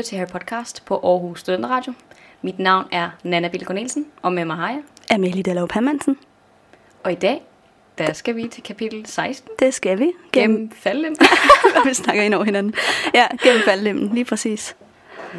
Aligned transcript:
Lytter 0.00 0.08
til 0.08 0.18
Harry 0.18 0.28
Podcast 0.28 0.84
på 0.84 0.94
Aarhus 1.04 1.40
Studenteradio. 1.40 1.92
Mit 2.42 2.58
navn 2.58 2.84
er 2.92 3.10
Nana 3.22 3.48
Bille 3.48 3.66
Cornelsen, 3.66 4.06
og 4.22 4.32
med 4.32 4.44
mig 4.44 4.56
har 4.56 4.68
jeg. 4.68 4.82
Amelie 5.10 5.42
Dallov 5.42 5.68
Pammansen. 5.68 6.18
Og 7.04 7.12
i 7.12 7.14
dag, 7.14 7.42
der 7.98 8.12
skal 8.12 8.36
vi 8.36 8.48
til 8.48 8.62
kapitel 8.62 9.06
16. 9.06 9.50
Det 9.58 9.74
skal 9.74 9.98
vi. 9.98 10.12
Gennem 10.32 10.70
faldlem. 10.70 11.16
vi 11.86 11.94
snakker 11.94 12.22
ind 12.22 12.34
over 12.34 12.44
hinanden. 12.44 12.74
Ja, 13.14 13.26
gennem 13.42 13.62
faldlemmen, 13.64 14.14
lige 14.14 14.24
præcis. 14.24 14.76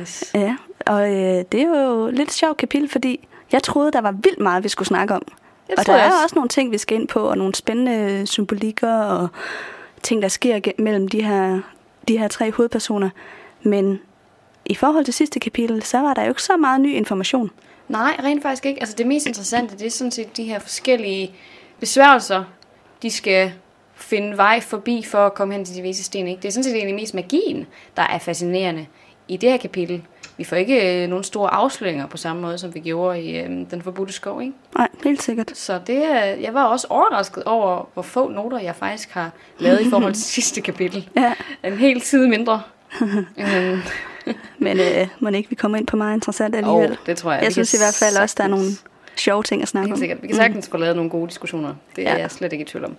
yes. 0.02 0.32
Ja, 0.36 0.55
og 0.85 1.12
øh, 1.12 1.46
det 1.52 1.62
er 1.62 1.84
jo 1.84 2.07
lidt 2.07 2.32
sjovt 2.34 2.57
kapitel, 2.57 2.90
fordi 2.90 3.27
jeg 3.52 3.63
troede, 3.63 3.91
der 3.91 4.02
var 4.02 4.12
vildt 4.12 4.40
meget, 4.40 4.63
vi 4.63 4.70
skulle 4.70 4.88
snakke 4.88 5.13
om. 5.13 5.21
Jeg 5.70 5.80
og 5.80 5.85
der 5.85 5.93
er 5.93 6.05
også. 6.05 6.23
også 6.23 6.35
nogle 6.35 6.49
ting, 6.49 6.71
vi 6.71 6.77
skal 6.77 6.98
ind 6.98 7.07
på, 7.07 7.20
og 7.20 7.38
nogle 7.38 7.55
spændende 7.55 8.27
symbolikker, 8.27 8.96
og 8.96 9.27
ting, 10.04 10.21
der 10.21 10.27
sker 10.27 10.59
mellem 10.80 11.07
de 11.07 11.23
her, 11.23 11.59
de 12.07 12.18
her 12.18 12.27
tre 12.27 12.52
hovedpersoner. 12.52 13.09
Men 13.63 13.99
i 14.71 14.75
forhold 14.75 15.05
til 15.05 15.13
sidste 15.13 15.39
kapitel, 15.39 15.84
så 15.84 15.98
var 15.99 16.13
der 16.13 16.21
jo 16.23 16.30
ikke 16.30 16.43
så 16.43 16.57
meget 16.57 16.81
ny 16.81 16.93
information. 16.95 17.52
Nej, 17.89 18.16
rent 18.23 18.41
faktisk 18.41 18.66
ikke. 18.66 18.79
Altså 18.79 18.95
det 18.98 19.07
mest 19.07 19.27
interessante, 19.27 19.77
det 19.77 19.85
er 19.85 19.89
sådan 19.91 20.12
set 20.12 20.38
de 20.38 20.43
her 20.43 20.59
forskellige 20.59 21.31
besværgelser, 21.79 22.43
de 23.02 23.12
skal 23.12 23.52
finde 23.95 24.38
vej 24.38 24.59
forbi 24.62 25.03
for 25.03 25.26
at 25.26 25.34
komme 25.34 25.53
hen 25.53 25.65
til 25.65 25.76
de 25.76 25.81
vise 25.81 26.03
sten. 26.03 26.27
Ikke? 26.27 26.41
Det 26.41 26.48
er 26.48 26.52
sådan 26.52 26.63
set 26.63 26.76
egentlig 26.76 26.95
mest 26.95 27.13
magien, 27.13 27.67
der 27.98 28.02
er 28.03 28.17
fascinerende 28.20 28.85
i 29.27 29.38
det 29.38 29.49
her 29.49 29.57
kapitel. 29.57 30.02
Vi 30.38 30.43
får 30.43 30.55
ikke 30.55 31.03
øh, 31.03 31.09
nogen 31.09 31.23
store 31.23 31.53
afsløringer 31.53 32.07
på 32.07 32.17
samme 32.17 32.41
måde, 32.41 32.57
som 32.57 32.73
vi 32.76 32.79
gjorde 32.79 33.21
i 33.21 33.40
øh, 33.40 33.49
Den 33.71 33.81
Forbudte 33.81 34.13
Skov. 34.13 34.41
Ikke? 34.41 34.53
Nej, 34.77 34.87
helt 35.03 35.24
sikkert. 35.24 35.57
Så 35.57 35.79
det, 35.87 36.05
er- 36.05 36.24
jeg 36.26 36.53
var 36.53 36.63
også 36.63 36.87
overrasket 36.90 37.43
over, 37.43 37.90
hvor 37.93 38.01
få 38.01 38.29
noter 38.29 38.59
jeg 38.59 38.76
faktisk 38.76 39.09
har 39.12 39.31
lavet 39.59 39.81
i 39.81 39.90
forhold 39.90 40.13
til 40.13 40.24
sidste 40.37 40.62
kapitel. 40.62 41.09
Ja, 41.15 41.34
En 41.63 41.77
hel 41.77 42.01
side 42.01 42.27
mindre. 42.29 42.62
øhm, 43.37 43.79
men 44.66 44.80
øh, 44.80 45.08
må 45.20 45.30
ikke 45.30 45.50
vi 45.50 45.55
kommer 45.55 45.77
ind 45.77 45.88
på 45.88 45.98
meget 45.98 46.14
interessant 46.14 46.55
alligevel. 46.55 46.91
oh, 46.91 46.98
det 47.05 47.18
tror 47.18 47.32
jeg. 47.32 47.41
jeg 47.41 47.48
Vi 47.48 47.54
synes 47.54 47.74
i 47.74 47.77
hvert 47.77 47.96
fald 48.00 48.18
også, 48.24 48.36
der 48.38 48.44
er 48.44 48.48
nogle 48.48 48.66
sjove 49.16 49.44
ting 49.44 49.62
at 49.62 49.68
snakke 49.68 49.86
Helt 49.88 49.94
om. 49.94 50.00
sikkert. 50.00 50.22
Vi 50.22 50.27
kan 50.27 50.36
sagtens 50.36 50.70
få 50.70 50.77
lavet 50.77 50.96
nogle 50.96 51.10
gode 51.12 51.27
diskussioner. 51.30 51.74
Det 51.96 52.08
er 52.08 52.12
Ja. 52.12 52.18
jeg 52.20 52.32
slet 52.32 52.54
ikke 52.54 52.64
i 52.64 52.66
tvivl 52.66 52.86
om. 52.86 52.96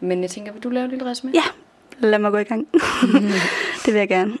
Men 0.00 0.22
jeg 0.22 0.30
tænker, 0.30 0.52
vil 0.52 0.62
du 0.62 0.68
lave 0.68 0.84
et 0.84 0.90
lille 0.90 1.04
resume? 1.10 1.32
Ja, 1.34 1.42
lad 1.98 2.18
mig 2.18 2.30
gå 2.30 2.38
i 2.38 2.44
gang. 2.44 2.66
det 3.84 3.94
vil 3.94 3.98
jeg 3.98 4.08
gerne. 4.08 4.32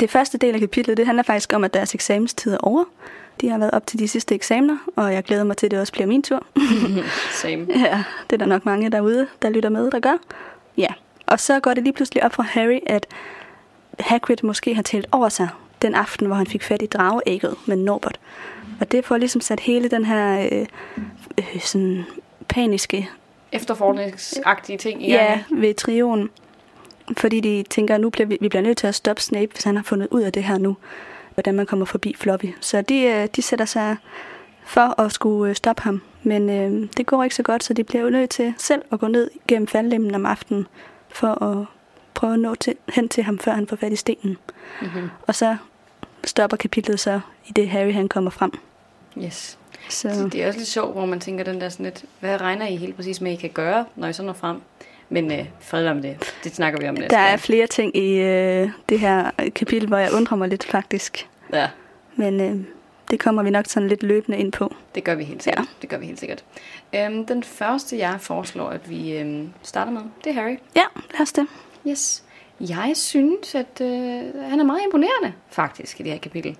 Det 0.00 0.10
første 0.10 0.38
del 0.38 0.54
af 0.54 0.60
kapitlet, 0.60 0.96
det 0.96 1.06
handler 1.06 1.22
faktisk 1.22 1.52
om, 1.52 1.64
at 1.64 1.74
deres 1.74 1.94
eksamenstid 1.94 2.52
er 2.54 2.58
over. 2.58 2.84
De 3.40 3.48
har 3.48 3.58
været 3.58 3.70
op 3.70 3.86
til 3.86 3.98
de 3.98 4.08
sidste 4.08 4.34
eksamener, 4.34 4.76
og 4.96 5.12
jeg 5.14 5.22
glæder 5.24 5.44
mig 5.44 5.56
til, 5.56 5.66
at 5.66 5.70
det 5.70 5.80
også 5.80 5.92
bliver 5.92 6.06
min 6.06 6.22
tur. 6.22 6.46
Same. 7.42 7.66
ja, 7.68 8.02
det 8.30 8.32
er 8.32 8.36
der 8.36 8.46
nok 8.46 8.64
mange 8.64 8.90
derude, 8.90 9.26
der 9.42 9.48
lytter 9.50 9.68
med, 9.68 9.90
der 9.90 10.00
gør. 10.00 10.16
Ja, 10.76 10.88
og 11.26 11.40
så 11.40 11.60
går 11.60 11.74
det 11.74 11.82
lige 11.82 11.92
pludselig 11.92 12.24
op 12.24 12.32
for 12.34 12.42
Harry, 12.42 12.78
at 12.86 13.06
Hagrid 14.00 14.36
måske 14.42 14.74
har 14.74 14.82
talt 14.82 15.06
over 15.12 15.28
sig 15.28 15.48
den 15.82 15.94
aften, 15.94 16.26
hvor 16.26 16.36
han 16.36 16.46
fik 16.46 16.62
fat 16.62 16.82
i 16.82 16.86
drageægget 16.86 17.56
med 17.66 17.76
Norbert. 17.76 18.20
Og 18.80 18.92
det 18.92 19.04
får 19.04 19.16
ligesom 19.16 19.40
sat 19.40 19.60
hele 19.60 19.88
den 19.88 20.04
her 20.04 20.48
øh, 20.52 20.66
øh, 21.38 21.60
sådan 21.60 22.04
paniske 22.48 23.08
Efterforskningsagtige 23.52 24.78
ting 24.78 25.06
i 25.06 25.10
Ja, 25.10 25.42
ved 25.50 25.74
trioen. 25.74 26.30
Fordi 27.16 27.40
de 27.40 27.64
tænker, 27.70 27.94
at 27.94 28.00
nu 28.00 28.10
bliver 28.10 28.26
vi, 28.26 28.38
vi 28.40 28.48
bliver 28.48 28.62
nødt 28.62 28.78
til 28.78 28.86
at 28.86 28.94
stoppe 28.94 29.22
Snape, 29.22 29.52
hvis 29.52 29.64
han 29.64 29.76
har 29.76 29.82
fundet 29.82 30.08
ud 30.10 30.22
af 30.22 30.32
det 30.32 30.44
her 30.44 30.58
nu. 30.58 30.76
Hvordan 31.34 31.54
man 31.54 31.66
kommer 31.66 31.86
forbi 31.86 32.14
Floppy. 32.18 32.46
Så 32.60 32.82
de, 32.82 33.02
øh, 33.02 33.28
de 33.36 33.42
sætter 33.42 33.64
sig 33.64 33.96
for 34.64 35.00
at 35.00 35.12
skulle 35.12 35.50
øh, 35.50 35.56
stoppe 35.56 35.82
ham. 35.82 36.02
Men 36.22 36.50
øh, 36.50 36.88
det 36.96 37.06
går 37.06 37.22
ikke 37.22 37.36
så 37.36 37.42
godt, 37.42 37.64
så 37.64 37.74
de 37.74 37.84
bliver 37.84 38.02
jo 38.02 38.10
nødt 38.10 38.30
til 38.30 38.54
selv 38.58 38.82
at 38.92 39.00
gå 39.00 39.08
ned 39.08 39.30
gennem 39.48 39.66
faldlemmen 39.66 40.14
om 40.14 40.26
aftenen. 40.26 40.66
For 41.08 41.44
at 41.44 41.66
prøve 42.22 42.34
at 42.34 42.40
nå 42.40 42.54
til, 42.54 42.74
hen 42.94 43.08
til 43.08 43.24
ham, 43.24 43.38
før 43.38 43.52
han 43.52 43.66
får 43.66 43.76
fat 43.76 43.92
i 43.92 43.96
stenen. 43.96 44.36
Mm-hmm. 44.82 45.10
Og 45.26 45.34
så 45.34 45.56
stopper 46.24 46.56
kapitlet 46.56 47.00
så 47.00 47.20
i 47.46 47.52
det 47.52 47.68
Harry 47.68 47.92
han 47.92 48.08
kommer 48.08 48.30
frem. 48.30 48.52
Yes. 49.24 49.58
Så 49.88 50.08
Det 50.32 50.42
er 50.42 50.46
også 50.46 50.58
lidt 50.58 50.68
sjovt, 50.68 50.92
hvor 50.92 51.06
man 51.06 51.20
tænker 51.20 51.44
den 51.44 51.60
der 51.60 51.68
sådan 51.68 51.84
lidt, 51.84 52.04
hvad 52.20 52.40
regner 52.40 52.66
I 52.66 52.76
helt 52.76 52.96
præcis 52.96 53.20
med, 53.20 53.32
I 53.32 53.36
kan 53.36 53.50
gøre, 53.50 53.84
når 53.96 54.08
I 54.08 54.12
så 54.12 54.22
når 54.22 54.32
frem? 54.32 54.60
Men 55.08 55.32
øh, 55.32 55.44
fred 55.60 55.86
om 55.88 56.02
det. 56.02 56.34
Det 56.44 56.54
snakker 56.54 56.80
vi 56.80 56.88
om 56.88 56.94
næste 56.94 57.08
der 57.16 57.22
er 57.22 57.28
gang. 57.28 57.40
flere 57.40 57.66
ting 57.66 57.96
i 57.96 58.12
øh, 58.18 58.68
det 58.88 59.00
her 59.00 59.30
kapitel, 59.54 59.88
hvor 59.88 59.96
jeg 59.96 60.12
undrer 60.14 60.36
mig 60.36 60.48
lidt 60.48 60.64
faktisk. 60.64 61.28
Ja, 61.52 61.68
Men 62.16 62.40
øh, 62.40 62.56
det 63.10 63.20
kommer 63.20 63.42
vi 63.42 63.50
nok 63.50 63.66
sådan 63.66 63.88
lidt 63.88 64.02
løbende 64.02 64.38
ind 64.38 64.52
på. 64.52 64.74
det 64.94 65.04
gør 65.04 65.14
vi 65.14 65.24
helt 65.24 65.42
sikkert. 65.42 65.64
Ja. 65.64 65.70
Det 65.82 65.88
gør 65.90 65.98
vi 65.98 66.06
helt 66.06 66.20
sikkert. 66.20 66.44
Øhm, 66.94 67.26
den 67.26 67.42
første, 67.42 67.98
jeg 67.98 68.16
foreslår, 68.20 68.68
at 68.68 68.90
vi 68.90 69.12
øhm, 69.16 69.52
starter 69.62 69.92
med, 69.92 70.00
det 70.24 70.30
er 70.30 70.34
Harry. 70.34 70.56
Ja, 70.76 70.84
lad 71.12 71.20
os 71.20 71.32
det. 71.32 71.46
Yes. 71.88 72.24
Jeg 72.60 72.92
synes, 72.94 73.54
at 73.54 73.80
øh, 73.80 73.88
han 74.42 74.60
er 74.60 74.64
meget 74.64 74.80
imponerende, 74.84 75.32
faktisk, 75.50 76.00
i 76.00 76.02
det 76.02 76.12
her 76.12 76.18
kapitel. 76.18 76.56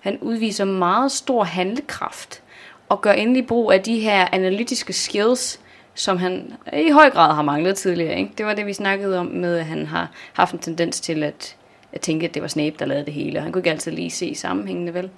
Han 0.00 0.18
udviser 0.20 0.64
meget 0.64 1.12
stor 1.12 1.44
handlekraft, 1.44 2.42
og 2.88 3.00
gør 3.00 3.12
endelig 3.12 3.46
brug 3.46 3.72
af 3.72 3.82
de 3.82 4.00
her 4.00 4.28
analytiske 4.32 4.92
skills, 4.92 5.60
som 5.94 6.16
han 6.16 6.52
i 6.72 6.90
høj 6.90 7.10
grad 7.10 7.34
har 7.34 7.42
manglet 7.42 7.76
tidligere. 7.76 8.18
Ikke? 8.18 8.32
Det 8.38 8.46
var 8.46 8.54
det, 8.54 8.66
vi 8.66 8.72
snakkede 8.72 9.18
om 9.18 9.26
med, 9.26 9.58
at 9.58 9.64
han 9.64 9.86
har 9.86 10.10
haft 10.32 10.52
en 10.52 10.58
tendens 10.58 11.00
til 11.00 11.22
at, 11.22 11.56
at 11.92 12.00
tænke, 12.00 12.26
at 12.26 12.34
det 12.34 12.42
var 12.42 12.48
Snape, 12.48 12.76
der 12.78 12.86
lavede 12.86 13.06
det 13.06 13.14
hele, 13.14 13.38
og 13.38 13.42
han 13.42 13.52
kunne 13.52 13.60
ikke 13.60 13.70
altid 13.70 13.92
lige 13.92 14.10
se 14.10 14.34
sammenhængende 14.34 14.94
vel. 14.94 15.10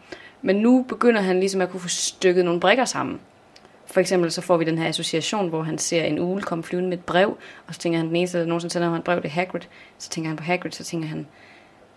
Men 0.42 0.56
nu 0.56 0.84
begynder 0.88 1.20
han 1.20 1.40
ligesom 1.40 1.60
at 1.60 1.70
kunne 1.70 1.80
få 1.80 1.88
stykket 1.88 2.44
nogle 2.44 2.60
brikker 2.60 2.84
sammen. 2.84 3.20
For 3.92 4.00
eksempel 4.00 4.32
så 4.32 4.40
får 4.40 4.56
vi 4.56 4.64
den 4.64 4.78
her 4.78 4.88
association, 4.88 5.48
hvor 5.48 5.62
han 5.62 5.78
ser 5.78 6.04
en 6.04 6.18
ugle 6.18 6.42
komme 6.42 6.64
flyvende 6.64 6.88
med 6.90 6.98
et 6.98 7.04
brev, 7.04 7.36
og 7.66 7.74
så 7.74 7.80
tænker 7.80 7.98
han, 7.98 8.08
den 8.08 8.16
eneste, 8.16 8.38
der 8.40 8.46
nogensinde 8.46 8.72
sender 8.72 8.88
ham 8.88 8.96
et 8.98 9.04
brev, 9.04 9.16
det 9.16 9.24
er 9.24 9.28
Hagrid. 9.30 9.60
Så 9.98 10.10
tænker 10.10 10.28
han 10.28 10.36
på 10.36 10.44
Hagrid, 10.44 10.70
så 10.72 10.84
tænker 10.84 11.08
han, 11.08 11.26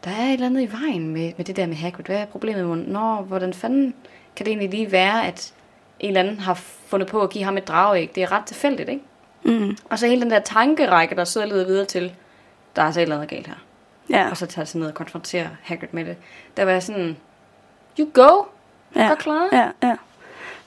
der 0.04 0.12
er 0.12 0.26
et 0.26 0.34
eller 0.34 0.46
andet 0.46 0.62
i 0.62 0.72
vejen 0.72 1.08
med, 1.10 1.32
med 1.38 1.46
det 1.46 1.56
der 1.56 1.66
med 1.68 1.76
Hagrid. 1.76 2.06
Hvad 2.06 2.18
er 2.18 2.26
problemet? 2.26 2.66
med- 2.66 2.86
Nå, 2.88 3.16
hvordan 3.16 3.54
fanden 3.54 3.94
kan 4.36 4.46
det 4.46 4.52
egentlig 4.52 4.70
lige 4.70 4.92
være, 4.92 5.28
at 5.28 5.54
en 6.00 6.08
eller 6.08 6.20
anden 6.22 6.40
har 6.40 6.54
fundet 6.88 7.10
på 7.10 7.22
at 7.22 7.30
give 7.30 7.44
ham 7.44 7.58
et 7.58 7.68
drageæg? 7.68 8.12
Det 8.16 8.24
er 8.24 8.32
ret 8.32 8.46
tilfældigt, 8.46 8.90
ikke? 8.90 9.04
Mm. 9.44 9.78
Og 9.90 10.00
så 10.00 10.08
hele 10.08 10.22
den 10.22 10.32
der 10.32 10.40
tankerække, 10.40 11.16
der 11.16 11.24
sidder 11.24 11.48
leder 11.48 11.66
videre 11.66 11.86
til, 11.86 12.14
der 12.76 12.82
er 12.82 12.92
så 12.92 13.00
et 13.00 13.02
eller 13.02 13.16
andet 13.16 13.30
galt 13.30 13.48
her. 13.48 13.56
Ja, 14.10 14.30
Og 14.30 14.38
så 14.38 14.46
tager 14.46 14.66
sig 14.66 14.80
ned 14.80 14.88
og 14.88 14.94
konfronterer 14.94 15.48
Hagrid 15.64 15.88
med 15.92 16.06
det. 16.06 16.18
Der 16.58 16.66
var 16.66 16.72
jeg 16.72 16.84
sådan, 16.84 17.18
you 18.00 18.10
go, 18.14 18.30
ja, 18.96 19.08
godt 19.08 19.20
klaret. 19.20 19.50
ja, 19.52 19.70
ja. 19.88 19.96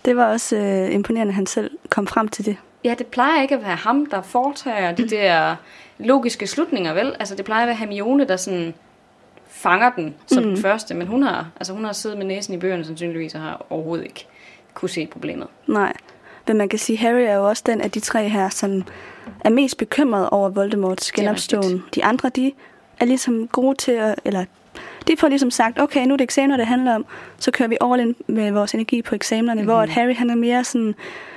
Det 0.04 0.16
var 0.16 0.26
også 0.32 0.56
øh, 0.56 0.94
imponerende, 0.94 1.31
at 1.31 1.34
han 1.34 1.47
selv 1.47 1.70
kom 1.88 2.06
frem 2.06 2.28
til 2.28 2.47
det. 2.47 2.56
Ja, 2.84 2.94
det 2.98 3.06
plejer 3.06 3.42
ikke 3.42 3.54
at 3.54 3.62
være 3.62 3.76
ham, 3.76 4.06
der 4.06 4.22
foretager 4.22 4.92
de 4.92 5.09
der 5.09 5.56
logiske 5.98 6.47
slutninger, 6.47 6.92
vel? 6.92 7.16
Altså, 7.19 7.34
det 7.34 7.44
plejer 7.44 7.62
at 7.62 7.66
være 7.66 7.76
Hermione, 7.76 8.25
der 8.25 8.36
sådan 8.36 8.75
fanger 9.48 9.91
den 9.97 10.14
som 10.26 10.42
mm. 10.42 10.48
den 10.48 10.59
første, 10.59 10.94
men 10.94 11.06
hun 11.06 11.22
har, 11.22 11.47
altså, 11.56 11.72
hun 11.72 11.84
har 11.84 11.92
siddet 11.92 12.19
med 12.19 12.26
næsen 12.26 12.54
i 12.54 12.59
bøgerne 12.59 12.84
sandsynligvis, 12.84 13.34
og 13.34 13.41
har 13.41 13.66
overhovedet 13.70 14.04
ikke 14.04 14.26
kunne 14.75 14.88
se 14.88 15.06
problemet. 15.06 15.47
Nej. 15.66 15.92
Men 16.47 16.56
man 16.56 16.69
kan 16.69 16.78
sige, 16.78 16.98
Harry 16.98 17.20
er 17.20 17.34
jo 17.34 17.48
også 17.48 17.62
den 17.66 17.80
af 17.80 17.91
de 17.91 18.00
tre 18.00 18.28
her, 18.28 18.48
som 18.48 18.84
er 19.41 19.50
mest 19.50 19.78
bekymret 19.78 20.30
over 20.30 20.48
Voldemorts 20.48 21.12
genopståen. 21.12 21.84
De 21.94 22.04
andre, 22.04 22.28
de 22.28 22.53
er 23.00 23.04
ligesom 23.04 23.48
gode 23.48 23.76
til 23.76 23.92
at, 23.92 24.15
eller 24.25 24.44
de 25.08 25.16
får 25.16 25.28
ligesom 25.28 25.50
sagt, 25.50 25.80
okay, 25.80 26.06
nu 26.06 26.12
er 26.12 26.16
det 26.16 26.24
eksamener, 26.24 26.56
det 26.56 26.66
handler 26.66 26.94
om, 26.94 27.06
så 27.38 27.50
kører 27.50 27.69
vi 27.69 27.76
all 27.80 28.00
in 28.00 28.16
med 28.26 28.50
vores 28.50 28.74
energi 28.74 29.02
på 29.02 29.14
eksamenerne, 29.14 29.60
mm-hmm. 29.60 29.74
hvor 29.74 29.80
at 29.80 29.88
Harry 29.88 30.14
han 30.14 30.30
er 30.30 30.34
mere 30.34 30.64
sådan, 30.64 30.94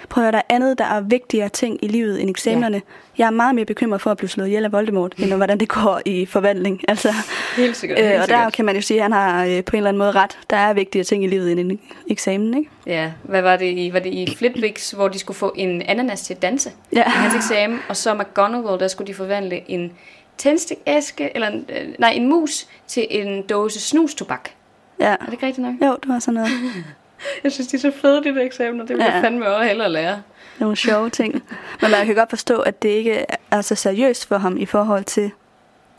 prøv 0.09 0.23
at 0.23 0.25
høre, 0.25 0.31
der 0.31 0.37
er 0.37 0.55
andet, 0.55 0.77
der 0.77 0.85
er 0.85 1.01
vigtigere 1.01 1.49
ting 1.49 1.77
i 1.81 1.87
livet 1.87 2.21
end 2.21 2.29
eksamenerne. 2.29 2.75
Ja. 2.75 2.81
Jeg 3.17 3.25
er 3.27 3.31
meget 3.31 3.55
mere 3.55 3.65
bekymret 3.65 4.01
for 4.01 4.11
at 4.11 4.17
blive 4.17 4.29
slået 4.29 4.47
ihjel 4.47 4.65
af 4.65 4.71
Voldemort, 4.71 5.13
end 5.17 5.33
om, 5.33 5.39
hvordan 5.39 5.59
det 5.59 5.67
går 5.67 6.01
i 6.05 6.25
forvandling. 6.25 6.81
Altså, 6.87 7.09
Helt 7.57 7.77
sikkert. 7.77 7.99
øh, 7.99 8.21
og 8.21 8.27
der 8.27 8.49
kan 8.49 8.65
man 8.65 8.75
jo 8.75 8.81
sige, 8.81 8.97
at 8.97 9.03
han 9.03 9.11
har 9.11 9.45
øh, 9.45 9.63
på 9.63 9.75
en 9.75 9.77
eller 9.77 9.89
anden 9.89 9.97
måde 9.97 10.11
ret. 10.11 10.39
Der 10.49 10.57
er 10.57 10.73
vigtigere 10.73 11.03
ting 11.03 11.23
i 11.23 11.27
livet 11.27 11.51
end 11.51 11.59
en 11.59 11.79
eksamen, 12.09 12.57
ikke? 12.57 12.69
Ja, 12.85 13.11
hvad 13.23 13.41
var 13.41 13.57
det 13.57 13.65
i? 13.65 13.89
Var 13.93 13.99
det 13.99 14.13
i 14.13 14.35
Flitwigs, 14.37 14.91
hvor 14.91 15.07
de 15.07 15.19
skulle 15.19 15.37
få 15.37 15.53
en 15.55 15.81
ananas 15.81 16.21
til 16.21 16.33
at 16.33 16.41
danse? 16.41 16.71
Ja. 16.95 17.03
I 17.05 17.09
hans 17.09 17.35
eksamen, 17.35 17.79
og 17.89 17.97
så 17.97 18.13
McGonagall, 18.13 18.79
der 18.79 18.87
skulle 18.87 19.07
de 19.07 19.13
forvandle 19.13 19.71
en 19.71 19.91
tændstikæske, 20.41 21.31
eller 21.35 21.47
en, 21.47 21.65
øh, 21.69 21.89
nej, 21.99 22.09
en 22.09 22.29
mus 22.29 22.67
til 22.87 23.07
en 23.09 23.41
dåse 23.47 23.79
snustobak. 23.79 24.49
Ja. 24.99 25.05
Er 25.05 25.17
det 25.25 25.31
ikke 25.33 25.45
rigtigt 25.45 25.67
nok? 25.67 25.89
Jo, 25.89 25.97
det 26.03 26.09
var 26.09 26.19
sådan 26.19 26.33
noget. 26.33 26.49
Jeg 27.43 27.51
synes, 27.51 27.67
de 27.67 27.75
er 27.77 27.81
så 27.81 27.91
fede, 28.01 28.23
de 28.23 28.35
der 28.35 28.41
eksamener. 28.41 28.85
Det 28.85 28.95
vil 28.97 29.03
Ja. 29.03 29.11
jeg 29.13 29.23
fandme 29.23 29.47
også 29.47 29.67
hellere 29.67 29.89
lære. 29.91 30.21
Nogle 30.59 30.75
sjove 30.75 31.09
ting. 31.09 31.43
Men 31.81 31.91
man 31.91 32.05
kan 32.05 32.15
godt 32.15 32.29
forstå, 32.29 32.59
at 32.59 32.81
det 32.81 32.89
ikke 32.89 33.25
er 33.51 33.61
så 33.61 33.75
seriøst 33.75 34.27
for 34.27 34.37
ham 34.37 34.57
i 34.57 34.65
forhold 34.65 35.03
til 35.03 35.31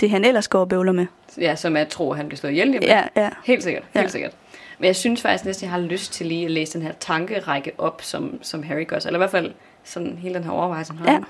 det, 0.01 0.11
han 0.11 0.25
ellers 0.25 0.49
går 0.49 0.61
og 0.61 0.69
bøvler 0.69 0.93
med. 0.93 1.07
Ja, 1.41 1.57
som 1.57 1.77
at 1.77 1.89
tro, 1.89 2.11
at 2.11 2.17
han 2.17 2.29
bliver 2.29 2.39
slået 2.39 2.53
ihjel. 2.53 2.69
om 2.69 2.83
Ja, 2.83 3.03
ja. 3.17 3.31
Helt 3.45 3.63
sikkert, 3.63 3.85
helt 3.95 4.05
Ja. 4.05 4.09
sikkert. 4.11 4.33
Men 4.79 4.87
jeg 4.87 4.97
synes 4.97 5.23
faktisk 5.23 5.45
næsten, 5.45 5.65
jeg 5.65 5.73
har 5.73 5.81
lyst 5.81 6.13
til 6.13 6.27
lige 6.27 6.45
at 6.45 6.51
læse 6.51 6.73
den 6.79 6.83
her 6.87 6.93
tankerække 7.01 7.73
op, 7.79 8.03
som, 8.03 8.39
som 8.43 8.63
Harry 8.63 8.87
gør. 8.87 8.97
Eller 8.97 9.15
i 9.15 9.17
hvert 9.19 9.31
fald 9.31 9.53
sådan 9.85 10.19
hele 10.23 10.35
den 10.35 10.45
her 10.45 10.51
overvejelse, 10.51 10.93
han 10.93 11.07
har. 11.07 11.13
Ja. 11.13 11.21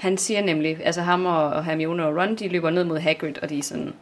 Han 0.00 0.18
siger 0.18 0.42
nemlig, 0.42 0.78
altså 0.84 1.02
ham 1.02 1.26
og, 1.26 1.64
Hermione 1.64 2.06
og 2.06 2.16
Ron, 2.16 2.34
de 2.34 2.48
løber 2.48 2.70
ned 2.70 2.84
mod 2.84 2.98
Hagrid, 2.98 3.38
og 3.42 3.48
de 3.48 3.58
er 3.58 3.62
sådan, 3.62 3.92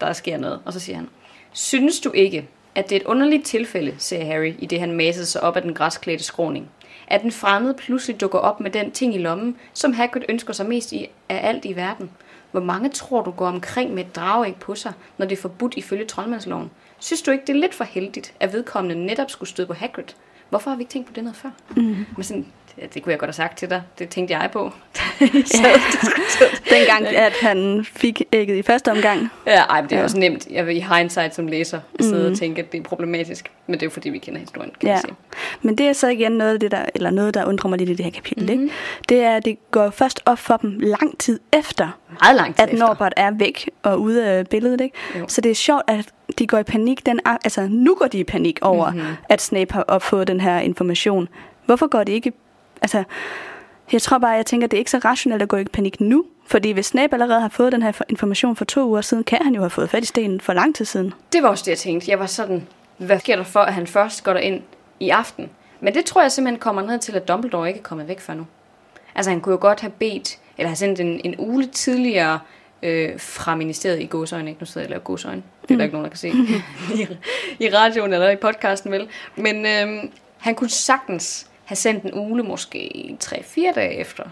der 0.00 0.12
sker 0.12 0.38
noget. 0.38 0.60
Og 0.64 0.72
så 0.72 0.80
siger 0.80 0.96
han, 0.96 1.08
synes 1.52 2.00
du 2.00 2.12
ikke, 2.12 2.48
at 2.74 2.90
det 2.90 2.96
er 2.96 3.00
et 3.00 3.06
underligt 3.06 3.44
tilfælde, 3.44 3.94
siger 3.98 4.24
Harry, 4.24 4.54
i 4.58 4.66
det 4.66 4.80
han 4.80 4.92
masede 4.92 5.26
sig 5.26 5.42
op 5.42 5.56
af 5.56 5.62
den 5.62 5.74
græsklædte 5.74 6.24
skråning. 6.24 6.70
At 7.08 7.22
en 7.22 7.32
fremmed 7.32 7.74
pludselig 7.74 8.20
dukker 8.20 8.38
op 8.38 8.60
med 8.60 8.70
den 8.70 8.90
ting 8.90 9.14
i 9.14 9.18
lommen, 9.18 9.56
som 9.72 9.92
Hagrid 9.92 10.22
ønsker 10.28 10.52
sig 10.52 10.66
mest 10.66 10.92
i, 10.92 11.08
af 11.28 11.48
alt 11.48 11.64
i 11.64 11.76
verden. 11.76 12.10
Hvor 12.50 12.60
mange 12.60 12.88
tror 12.88 13.22
du 13.22 13.30
går 13.30 13.46
omkring 13.46 13.94
med 13.94 14.04
et 14.04 14.16
drageæg 14.16 14.56
på 14.56 14.74
sig, 14.74 14.92
når 15.18 15.26
det 15.26 15.36
er 15.36 15.42
forbudt 15.42 15.74
ifølge 15.76 16.04
troldmandsloven? 16.04 16.70
Synes 16.98 17.22
du 17.22 17.30
ikke, 17.30 17.46
det 17.46 17.56
er 17.56 17.60
lidt 17.60 17.74
for 17.74 17.84
heldigt, 17.84 18.34
at 18.40 18.52
vedkommende 18.52 19.06
netop 19.06 19.30
skulle 19.30 19.48
støde 19.48 19.66
på 19.66 19.74
Hagrid? 19.74 20.14
Hvorfor 20.48 20.70
har 20.70 20.76
vi 20.76 20.82
ikke 20.82 20.92
tænkt 20.92 21.08
på 21.08 21.14
det 21.14 21.24
noget 21.24 21.36
før? 21.36 21.50
Mm. 21.76 22.06
Men 22.16 22.22
sådan, 22.22 22.46
ja, 22.78 22.86
det 22.94 23.02
kunne 23.02 23.10
jeg 23.10 23.18
godt 23.18 23.28
have 23.28 23.32
sagt 23.32 23.58
til 23.58 23.70
dig. 23.70 23.82
Det 23.98 24.08
tænkte 24.08 24.36
jeg 24.36 24.50
på. 24.52 24.72
så, 25.44 25.80
Dengang, 26.70 27.06
at 27.06 27.32
han 27.42 27.86
fik 27.92 28.22
ægget 28.32 28.56
i 28.56 28.62
første 28.62 28.90
omgang. 28.90 29.30
Ja, 29.46 29.62
ej, 29.62 29.80
men 29.80 29.90
det 29.90 29.96
er 29.96 29.98
ja. 29.98 30.04
også 30.04 30.18
nemt. 30.18 30.46
Jeg 30.50 30.66
vil 30.66 30.76
i 30.76 30.80
hindsight 30.80 31.34
som 31.34 31.46
læser 31.46 31.80
sidde 32.00 32.26
mm. 32.26 32.32
og 32.32 32.38
tænke, 32.38 32.62
at 32.62 32.72
det 32.72 32.78
er 32.78 32.82
problematisk. 32.82 33.50
Men 33.66 33.74
det 33.74 33.82
er 33.82 33.86
jo 33.86 33.90
fordi, 33.90 34.08
vi 34.08 34.18
kender 34.18 34.40
historien, 34.40 34.72
kan 34.80 34.88
ja. 34.88 35.00
sige. 35.00 35.14
Men 35.62 35.78
det 35.78 35.88
er 35.88 35.92
så 35.92 36.08
igen 36.08 36.32
noget 36.32 36.60
det, 36.60 36.70
der, 36.70 36.84
eller 36.94 37.10
noget, 37.10 37.34
der 37.34 37.44
undrer 37.44 37.68
mig 37.68 37.78
lidt 37.78 37.90
i 37.90 37.94
det 37.94 38.04
her 38.04 38.12
kapitel. 38.12 38.44
Mm-hmm. 38.44 38.62
Ikke? 38.62 38.74
Det 39.08 39.22
er, 39.22 39.36
at 39.36 39.44
det 39.44 39.70
går 39.70 39.90
først 39.90 40.20
op 40.26 40.38
for 40.38 40.56
dem 40.56 40.78
lang 40.78 41.18
tid 41.18 41.40
efter, 41.52 41.98
Meget 42.22 42.36
lang 42.36 42.56
tid 42.56 42.64
at 42.64 42.72
Norbert 42.72 43.14
er 43.16 43.30
væk 43.30 43.70
og 43.82 44.00
ude 44.00 44.26
af 44.26 44.46
billedet. 44.46 44.80
Ikke? 44.80 44.96
Jo. 45.18 45.24
Så 45.28 45.40
det 45.40 45.50
er 45.50 45.54
sjovt, 45.54 45.82
at 45.86 46.06
de 46.38 46.46
går 46.46 46.58
i 46.58 46.62
panik. 46.62 47.06
Den, 47.06 47.20
altså, 47.26 47.68
nu 47.70 47.94
går 47.94 48.06
de 48.06 48.18
i 48.18 48.24
panik 48.24 48.58
over, 48.62 48.90
mm-hmm. 48.90 49.06
at 49.28 49.42
Snape 49.42 49.74
har 49.74 49.82
opfået 49.82 50.28
den 50.28 50.40
her 50.40 50.58
information. 50.58 51.28
Hvorfor 51.66 51.86
går 51.86 52.04
de 52.04 52.12
ikke... 52.12 52.32
Altså, 52.82 53.04
jeg 53.92 54.02
tror 54.02 54.18
bare, 54.18 54.30
jeg 54.30 54.46
tænker, 54.46 54.66
at 54.66 54.70
det 54.70 54.76
er 54.76 54.78
ikke 54.78 54.90
så 54.90 54.98
rationelt 54.98 55.42
at 55.42 55.48
gå 55.48 55.56
i 55.56 55.64
panik 55.64 56.00
nu. 56.00 56.24
Fordi 56.46 56.70
hvis 56.70 56.86
Snape 56.86 57.14
allerede 57.14 57.40
har 57.40 57.48
fået 57.48 57.72
den 57.72 57.82
her 57.82 57.92
information 58.08 58.56
for 58.56 58.64
to 58.64 58.88
uger 58.88 59.00
siden, 59.00 59.24
kan 59.24 59.38
han 59.42 59.54
jo 59.54 59.60
have 59.60 59.70
fået 59.70 59.90
fat 59.90 60.02
i 60.02 60.06
stenen 60.06 60.40
for 60.40 60.52
lang 60.52 60.74
tid 60.74 60.84
siden. 60.84 61.14
Det 61.32 61.42
var 61.42 61.48
også 61.48 61.62
det, 61.64 61.70
jeg 61.70 61.78
tænkte. 61.78 62.10
Jeg 62.10 62.18
var 62.18 62.26
sådan, 62.26 62.66
hvad 62.98 63.18
sker 63.18 63.36
der 63.36 63.42
for, 63.42 63.60
at 63.60 63.74
han 63.74 63.86
først 63.86 64.24
går 64.24 64.34
ind 64.34 64.62
i 65.00 65.10
aften? 65.10 65.50
Men 65.80 65.94
det 65.94 66.04
tror 66.04 66.22
jeg 66.22 66.32
simpelthen 66.32 66.58
kommer 66.60 66.82
ned 66.82 66.98
til, 66.98 67.16
at 67.16 67.28
Dumbledore 67.28 67.68
ikke 67.68 67.78
er 67.78 67.82
kommet 67.82 68.08
væk 68.08 68.20
fra 68.20 68.34
nu. 68.34 68.46
Altså 69.14 69.30
han 69.30 69.40
kunne 69.40 69.52
jo 69.52 69.58
godt 69.60 69.80
have 69.80 69.92
bedt, 69.98 70.38
eller 70.58 70.68
have 70.68 70.76
sendt 70.76 71.00
en, 71.00 71.20
en 71.24 71.34
uge 71.38 71.66
tidligere 71.66 72.38
øh, 72.82 73.20
fra 73.20 73.54
ministeriet 73.54 74.02
i 74.02 74.06
gåsøjne. 74.06 74.50
Ikke? 74.50 74.60
Nu 74.60 74.66
sidder 74.66 74.80
jeg 74.80 74.86
og 74.86 74.90
laver 74.90 75.02
gåsøjne. 75.02 75.42
Det 75.62 75.70
er 75.70 75.76
der 75.76 75.84
ikke 75.84 75.94
nogen, 75.94 76.04
der 76.04 76.10
kan 76.10 76.18
se 76.18 76.28
I, 76.94 77.06
i 77.64 77.68
radioen 77.74 78.12
eller 78.12 78.30
i 78.30 78.36
podcasten, 78.36 78.92
vel? 78.92 79.08
Men 79.36 79.66
øh, 79.66 80.10
han 80.38 80.54
kunne 80.54 80.70
sagtens 80.70 81.46
have 81.66 81.76
sendt 81.76 82.04
en 82.04 82.14
uge, 82.14 82.42
måske 82.42 83.16
3-4 83.24 83.72
dage 83.74 83.94
efter 83.94 84.24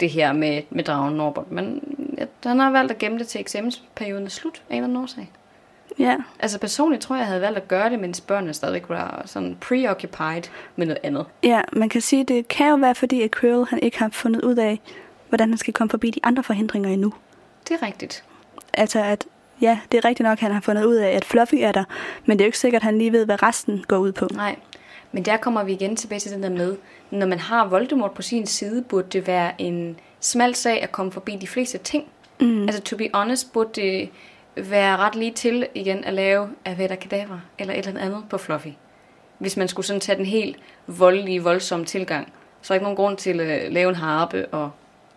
det 0.00 0.10
her 0.10 0.32
med, 0.32 0.62
med 0.70 0.84
dragen 0.84 1.16
Norbert. 1.16 1.50
Men 1.50 1.82
ja, 2.18 2.24
han 2.48 2.58
har 2.58 2.70
valgt 2.70 2.92
at 2.92 2.98
gemme 2.98 3.18
det 3.18 3.28
til 3.28 3.40
eksamensperioden 3.40 4.24
er 4.24 4.30
slut 4.30 4.62
af 4.70 4.74
en 4.74 4.76
eller 4.76 4.88
anden 4.88 5.02
årsag. 5.02 5.30
Ja, 5.98 6.16
Altså 6.38 6.58
personligt 6.58 7.02
tror 7.02 7.16
jeg, 7.16 7.20
jeg 7.20 7.26
havde 7.26 7.40
valgt 7.40 7.58
at 7.58 7.68
gøre 7.68 7.90
det, 7.90 7.98
mens 7.98 8.20
børnene 8.20 8.54
stadigvæk 8.54 8.88
var 8.88 9.22
sådan 9.26 9.56
preoccupied 9.60 10.42
med 10.76 10.86
noget 10.86 10.98
andet. 11.02 11.26
ja 11.42 11.60
man 11.72 11.88
kan 11.88 12.00
sige, 12.00 12.24
det 12.24 12.48
kan 12.48 12.68
jo 12.68 12.76
være, 12.76 12.94
fordi 12.94 13.22
at 13.22 13.30
Quirrell 13.30 13.66
han 13.70 13.78
ikke 13.82 13.98
har 13.98 14.08
fundet 14.08 14.44
ud 14.44 14.56
af, 14.56 14.80
hvordan 15.28 15.48
han 15.48 15.58
skal 15.58 15.74
komme 15.74 15.90
forbi 15.90 16.10
de 16.10 16.20
andre 16.22 16.42
forhindringer 16.42 16.90
endnu. 16.90 17.12
Det 17.68 17.74
er 17.82 17.86
rigtigt. 17.86 18.24
Altså 18.74 19.02
at, 19.02 19.26
ja, 19.60 19.78
det 19.92 19.98
er 19.98 20.04
rigtigt 20.04 20.24
nok, 20.24 20.32
at 20.32 20.40
han 20.40 20.52
har 20.52 20.60
fundet 20.60 20.84
ud 20.84 20.94
af, 20.94 21.10
at 21.10 21.24
Fluffy 21.24 21.54
er 21.60 21.72
der, 21.72 21.84
men 22.26 22.38
det 22.38 22.44
er 22.44 22.46
jo 22.46 22.48
ikke 22.48 22.58
sikkert, 22.58 22.80
at 22.80 22.84
han 22.84 22.98
lige 22.98 23.12
ved, 23.12 23.24
hvad 23.24 23.42
resten 23.42 23.84
går 23.88 23.96
ud 23.96 24.12
på. 24.12 24.28
Nej. 24.34 24.56
Men 25.12 25.22
der 25.24 25.36
kommer 25.36 25.64
vi 25.64 25.72
igen 25.72 25.96
tilbage 25.96 26.18
til 26.18 26.32
den 26.32 26.42
der 26.42 26.48
med, 26.50 26.76
når 27.10 27.26
man 27.26 27.38
har 27.38 27.66
Voldemort 27.66 28.12
på 28.12 28.22
sin 28.22 28.46
side, 28.46 28.82
burde 28.82 29.06
det 29.12 29.26
være 29.26 29.52
en 29.58 29.96
smal 30.20 30.54
sag 30.54 30.82
at 30.82 30.92
komme 30.92 31.12
forbi 31.12 31.36
de 31.36 31.46
fleste 31.46 31.78
ting. 31.78 32.04
Mm. 32.40 32.62
Altså 32.62 32.82
to 32.82 32.96
be 32.96 33.08
honest, 33.14 33.52
burde 33.52 33.70
det 33.74 34.08
være 34.56 34.96
ret 34.96 35.14
lige 35.14 35.32
til 35.32 35.66
igen 35.74 36.04
at 36.04 36.14
lave 36.14 36.48
Avada 36.64 36.94
Kedavra 36.94 37.40
eller 37.58 37.74
et 37.74 37.86
eller 37.86 38.00
andet 38.00 38.24
på 38.30 38.38
Fluffy. 38.38 38.68
Hvis 39.38 39.56
man 39.56 39.68
skulle 39.68 39.86
sådan 39.86 40.00
tage 40.00 40.18
den 40.18 40.26
helt 40.26 40.56
voldelige, 40.86 41.42
voldsomme 41.42 41.84
tilgang, 41.86 42.32
så 42.62 42.74
er 42.74 42.74
der 42.74 42.80
ikke 42.80 42.84
nogen 42.84 42.96
grund 42.96 43.16
til 43.16 43.40
at 43.40 43.72
lave 43.72 43.88
en 43.88 43.94
harpe 43.94 44.46
og 44.46 44.70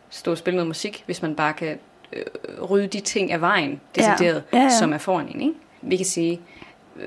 stå 0.09 0.31
og 0.31 0.37
spille 0.37 0.55
noget 0.55 0.67
musik, 0.67 1.03
hvis 1.05 1.21
man 1.21 1.35
bare 1.35 1.53
kan 1.53 1.79
øh, 2.13 2.23
rydde 2.69 2.87
de 2.87 2.99
ting 2.99 3.31
af 3.31 3.41
vejen, 3.41 3.81
decideret, 3.95 4.43
Ja, 4.53 4.59
ja. 4.59 4.69
som 4.79 4.93
er 4.93 4.97
foran 4.97 5.27
en. 5.27 5.41
Ikke? 5.41 5.53
Vi 5.81 5.95
kan 5.97 6.05
sige, 6.05 6.41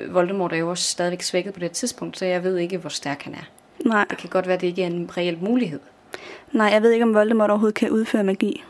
Voldemort 0.09 0.53
er 0.53 0.57
jo 0.57 0.71
også 0.71 0.85
stadigvæk 0.85 1.23
svækket 1.23 1.55
på 1.55 1.61
det 1.61 1.71
tidspunkt, 1.73 2.19
så 2.19 2.25
jeg 2.25 2.45
ved 2.45 2.57
ikke, 2.57 2.79
hvor 2.79 2.91
stærk 2.91 3.23
han 3.23 3.35
er. 3.35 3.49
Nej, 3.89 4.05
Det 4.11 4.19
kan 4.19 4.31
godt 4.31 4.47
være, 4.47 4.55
at 4.55 4.61
det 4.61 4.67
ikke 4.67 4.83
er 4.83 4.87
en 4.87 5.11
reel 5.17 5.39
mulighed. 5.41 5.81
nej, 6.53 6.67
jeg 6.67 6.83
ved 6.83 6.91
ikke, 6.93 7.03
om 7.03 7.15
Voldemort 7.15 7.51
overhovedet 7.51 7.75
kan 7.75 7.91
udføre 7.91 8.25
magi. 8.25 8.65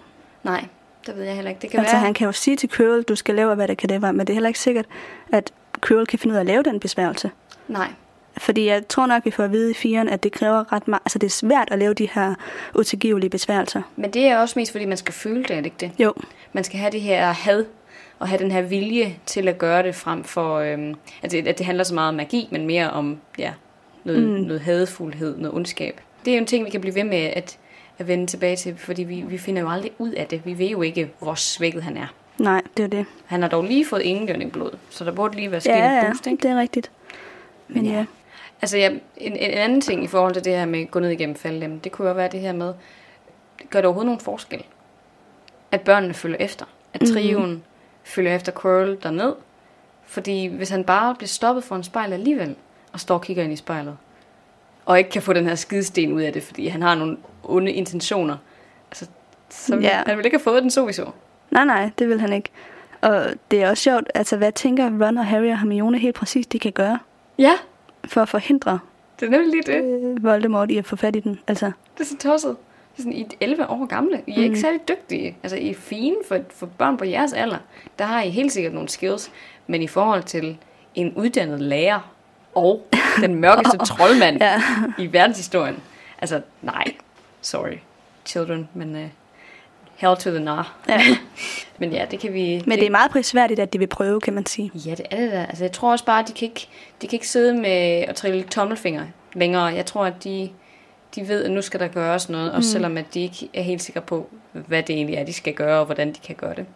Nej, 0.44 0.64
det 1.06 1.16
ved 1.16 1.24
jeg 1.24 1.34
heller 1.34 1.48
ikke. 1.50 1.62
Det 1.62 1.70
kan 1.70 1.80
Altså, 1.80 1.94
være... 1.96 2.04
han 2.04 2.14
kan 2.14 2.24
jo 2.26 2.32
sige 2.32 2.56
til 2.56 2.68
Quirrell, 2.68 3.02
du 3.02 3.14
skal 3.16 3.34
lave, 3.34 3.54
hvad 3.54 3.68
det 3.68 3.78
kan 3.78 3.88
det 3.88 4.02
være, 4.02 4.12
men 4.12 4.26
det 4.26 4.32
er 4.32 4.34
heller 4.34 4.48
ikke 4.48 4.60
sikkert, 4.60 4.86
at 5.32 5.52
Quirrell 5.86 6.06
kan 6.06 6.18
finde 6.18 6.32
ud 6.32 6.36
af 6.36 6.40
at 6.40 6.46
lave 6.46 6.62
den 6.62 6.80
besværgelse. 6.80 7.30
Nej, 7.68 7.88
Fordi 8.38 8.66
jeg 8.66 8.88
tror 8.88 9.06
nok, 9.06 9.24
vi 9.24 9.30
får 9.30 9.44
at 9.44 9.52
vide 9.52 9.70
i 9.70 9.74
firen, 9.74 10.08
at 10.08 10.22
det 10.22 10.32
kræver 10.32 10.72
ret 10.72 10.88
meget, 10.88 11.00
altså 11.04 11.18
det 11.18 11.26
er 11.26 11.30
svært 11.30 11.68
at 11.70 11.78
lave 11.78 11.94
de 11.94 12.08
her 12.12 12.34
utilgivelige 12.74 13.30
besværgelser. 13.30 13.82
men 13.96 14.10
det 14.10 14.26
er 14.26 14.38
også 14.38 14.58
mest, 14.58 14.72
fordi 14.72 14.84
man 14.84 14.96
skal 14.96 15.14
føle 15.14 15.42
det, 15.42 15.50
er 15.50 15.56
det 15.56 15.64
ikke 15.64 15.76
det? 15.80 15.90
Jo, 15.98 16.12
Man 16.52 16.64
skal 16.64 16.78
have 16.78 16.92
det 16.92 17.00
her 17.00 17.32
had, 17.32 17.64
og 18.18 18.28
have 18.28 18.38
den 18.38 18.50
her 18.50 18.62
vilje 18.62 19.16
til 19.26 19.48
at 19.48 19.58
gøre 19.58 19.82
det 19.82 19.94
frem 19.94 20.24
for... 20.24 20.58
Øhm, 20.58 20.94
at, 21.22 21.30
det, 21.32 21.48
at 21.48 21.58
det 21.58 21.66
handler 21.66 21.84
så 21.84 21.94
meget 21.94 22.08
om 22.08 22.14
magi, 22.14 22.48
men 22.50 22.66
mere 22.66 22.90
om 22.90 23.18
ja, 23.38 23.52
noget, 24.04 24.22
mm. 24.22 24.28
noget 24.28 24.60
hadefuldhed, 24.60 25.38
noget 25.38 25.54
ondskab. 25.56 26.00
Det 26.24 26.30
er 26.30 26.34
jo 26.36 26.40
en 26.40 26.46
ting, 26.46 26.64
vi 26.64 26.70
kan 26.70 26.80
blive 26.80 26.94
ved 26.94 27.04
med 27.04 27.18
at, 27.18 27.58
at 27.98 28.08
vende 28.08 28.26
tilbage 28.26 28.56
til, 28.56 28.76
fordi 28.76 29.02
vi, 29.02 29.24
vi 29.28 29.38
finder 29.38 29.62
jo 29.62 29.70
aldrig 29.70 29.90
ud 29.98 30.12
af 30.12 30.26
det. 30.26 30.40
Vi 30.44 30.58
ved 30.58 30.66
jo 30.66 30.82
ikke, 30.82 31.10
hvor 31.18 31.34
svækket 31.34 31.82
han 31.82 31.96
er. 31.96 32.06
nej, 32.38 32.62
det 32.76 32.82
er 32.82 32.88
det. 32.88 33.06
Han 33.26 33.42
har 33.42 33.48
dog 33.48 33.64
lige 33.64 33.86
fået 33.86 34.02
ingen 34.02 34.50
blod, 34.50 34.70
så 34.90 35.04
der 35.04 35.12
burde 35.12 35.36
lige 35.36 35.50
være 35.50 35.60
sket 35.60 35.70
Ja, 35.70 35.88
en 35.88 36.04
ja, 36.04 36.06
boost, 36.06 36.26
ikke? 36.26 36.42
det 36.42 36.50
er 36.50 36.60
rigtigt. 36.60 36.90
Men 37.68 37.86
ja, 37.86 38.04
Altså 38.62 38.78
ja, 38.78 38.90
en, 39.16 39.32
en 39.36 39.50
anden 39.50 39.80
ting 39.80 40.04
i 40.04 40.06
forhold 40.06 40.34
til 40.34 40.44
det 40.44 40.52
her 40.52 40.66
med 40.66 40.80
at 40.80 40.90
gå 40.90 41.00
ned 41.00 41.10
igennem 41.10 41.36
faldlem, 41.36 41.80
det 41.80 41.92
kunne 41.92 42.08
jo 42.08 42.14
være 42.14 42.28
det 42.28 42.40
her 42.40 42.52
med, 42.52 42.74
gør 43.70 43.78
det 43.78 43.84
overhovedet 43.86 44.06
nogen 44.06 44.20
forskel? 44.20 44.64
At 45.72 45.80
børnene 45.80 46.14
følger 46.14 46.36
efter. 46.40 46.64
At 46.94 47.00
trioen 47.00 47.50
mm. 47.50 47.62
Følger 48.08 48.34
efter 48.34 48.52
Quirrell 48.62 48.98
derned. 49.02 49.32
Fordi 50.06 50.46
hvis 50.46 50.70
han 50.70 50.84
bare 50.84 51.14
bliver 51.14 51.28
stoppet 51.28 51.64
for 51.64 51.76
en 51.76 51.82
spejl 51.82 52.12
alligevel, 52.12 52.56
og 52.92 53.00
står 53.00 53.14
og 53.14 53.22
kigger 53.22 53.42
ind 53.44 53.52
i 53.52 53.56
spejlet, 53.56 53.96
og 54.84 54.98
ikke 54.98 55.10
kan 55.10 55.22
få 55.22 55.32
den 55.32 55.46
her 55.46 55.54
skidesten 55.54 56.12
ud 56.12 56.22
af 56.22 56.32
det, 56.32 56.42
fordi 56.42 56.66
han 56.68 56.82
har 56.82 56.94
nogle 56.94 57.16
onde 57.44 57.72
intentioner, 57.72 58.36
altså, 58.90 59.06
så 59.50 59.76
Ja. 59.76 60.02
han 60.06 60.16
vil 60.18 60.24
ikke 60.24 60.36
have 60.36 60.42
fået 60.44 60.62
den 60.62 60.70
så 60.70 60.84
vi 60.86 60.92
så. 60.92 61.10
nej, 61.50 61.64
nej, 61.64 61.90
det 61.98 62.08
vil 62.08 62.20
han 62.20 62.32
ikke. 62.32 62.48
Og 63.00 63.26
det 63.50 63.62
er 63.62 63.70
også 63.70 63.82
sjovt, 63.82 64.10
altså 64.14 64.36
hvad 64.36 64.52
tænker 64.52 64.84
Ron 65.06 65.18
og 65.18 65.26
Harry 65.26 65.50
og 65.50 65.58
Hermione 65.58 65.98
helt 65.98 66.16
præcis, 66.16 66.46
de 66.46 66.58
kan 66.58 66.72
gøre 66.72 66.98
Ja, 67.38 67.52
for 68.04 68.22
at 68.22 68.28
forhindre 68.28 68.78
det 69.20 69.26
er 69.26 69.30
nemlig 69.30 69.50
lige 69.50 69.62
det. 69.62 70.02
øh, 70.16 70.22
Voldemort 70.24 70.70
i 70.70 70.76
at 70.78 70.84
få 70.86 70.96
fat 70.96 71.16
i 71.16 71.20
den. 71.20 71.40
Altså, 71.46 71.66
Det 71.98 72.00
er 72.04 72.08
så 72.08 72.16
tosset. 72.16 72.56
Sådan, 72.98 73.12
I 73.12 73.22
er 73.22 73.26
11 73.40 73.70
år 73.70 73.86
gamle. 73.86 74.22
I 74.26 74.32
er 74.32 74.36
mm. 74.36 74.42
ikke 74.42 74.60
særlig 74.60 74.80
dygtige. 74.88 75.36
Altså, 75.42 75.56
I 75.56 75.70
er 75.70 75.74
fine 75.74 76.16
for, 76.28 76.38
for 76.50 76.66
børn 76.66 76.96
på 76.96 77.04
jeres 77.04 77.32
alder. 77.32 77.58
Der 77.98 78.04
har 78.04 78.22
I 78.22 78.30
helt 78.30 78.52
sikkert 78.52 78.74
nogle 78.74 78.88
skills. 78.88 79.30
Men 79.66 79.82
i 79.82 79.86
forhold 79.86 80.22
til 80.22 80.56
en 80.94 81.14
uddannet 81.14 81.60
lærer 81.60 82.14
og 82.54 82.86
den 83.20 83.34
mørkeste 83.34 83.78
troldmand 83.94 84.40
ja. 84.40 84.62
i 84.98 85.12
verdenshistorien. 85.12 85.76
Altså, 86.18 86.40
nej. 86.62 86.84
Sorry, 87.40 87.76
children. 88.26 88.68
Men 88.74 88.94
uh, 88.94 89.02
hell 89.96 90.16
to 90.16 90.30
the 90.30 90.40
nar. 90.40 90.76
ja. 90.88 91.00
Men 91.80 91.92
ja, 91.92 92.06
det 92.10 92.20
kan 92.20 92.32
vi... 92.32 92.62
Men 92.66 92.78
det 92.78 92.86
er 92.86 92.90
meget 92.90 93.10
prisværdigt, 93.10 93.60
at 93.60 93.72
de 93.72 93.78
vil 93.78 93.86
prøve, 93.86 94.20
kan 94.20 94.34
man 94.34 94.46
sige. 94.46 94.70
Ja, 94.74 94.90
det 94.90 95.06
er 95.10 95.16
det 95.16 95.32
da. 95.32 95.46
Altså, 95.48 95.64
jeg 95.64 95.72
tror 95.72 95.90
også 95.90 96.04
bare, 96.04 96.22
at 96.22 96.28
de 96.28 96.32
kan 96.32 96.48
ikke, 96.48 96.68
de 97.02 97.06
kan 97.06 97.16
ikke 97.16 97.28
sidde 97.28 97.54
med 97.54 98.04
at 98.08 98.16
trille 98.16 98.42
tommelfinger 98.42 99.06
længere. 99.32 99.64
Jeg 99.64 99.86
tror, 99.86 100.04
at 100.04 100.24
de, 100.24 100.50
de 101.14 101.28
ved, 101.28 101.44
at 101.44 101.50
nu 101.50 101.62
skal 101.62 101.80
der 101.80 101.88
gøres 101.88 102.28
noget, 102.28 102.52
også 102.52 102.70
selvom 102.70 102.96
at 102.96 103.14
de 103.14 103.20
ikke 103.20 103.48
er 103.54 103.62
helt 103.62 103.82
sikre 103.82 104.00
på, 104.00 104.30
hvad 104.52 104.82
det 104.82 104.96
egentlig 104.96 105.16
er, 105.16 105.24
de 105.24 105.32
skal 105.32 105.54
gøre, 105.54 105.78
og 105.78 105.84
hvordan 105.84 106.08
de 106.08 106.20
kan 106.26 106.34
gøre 106.34 106.54
det. 106.54 106.66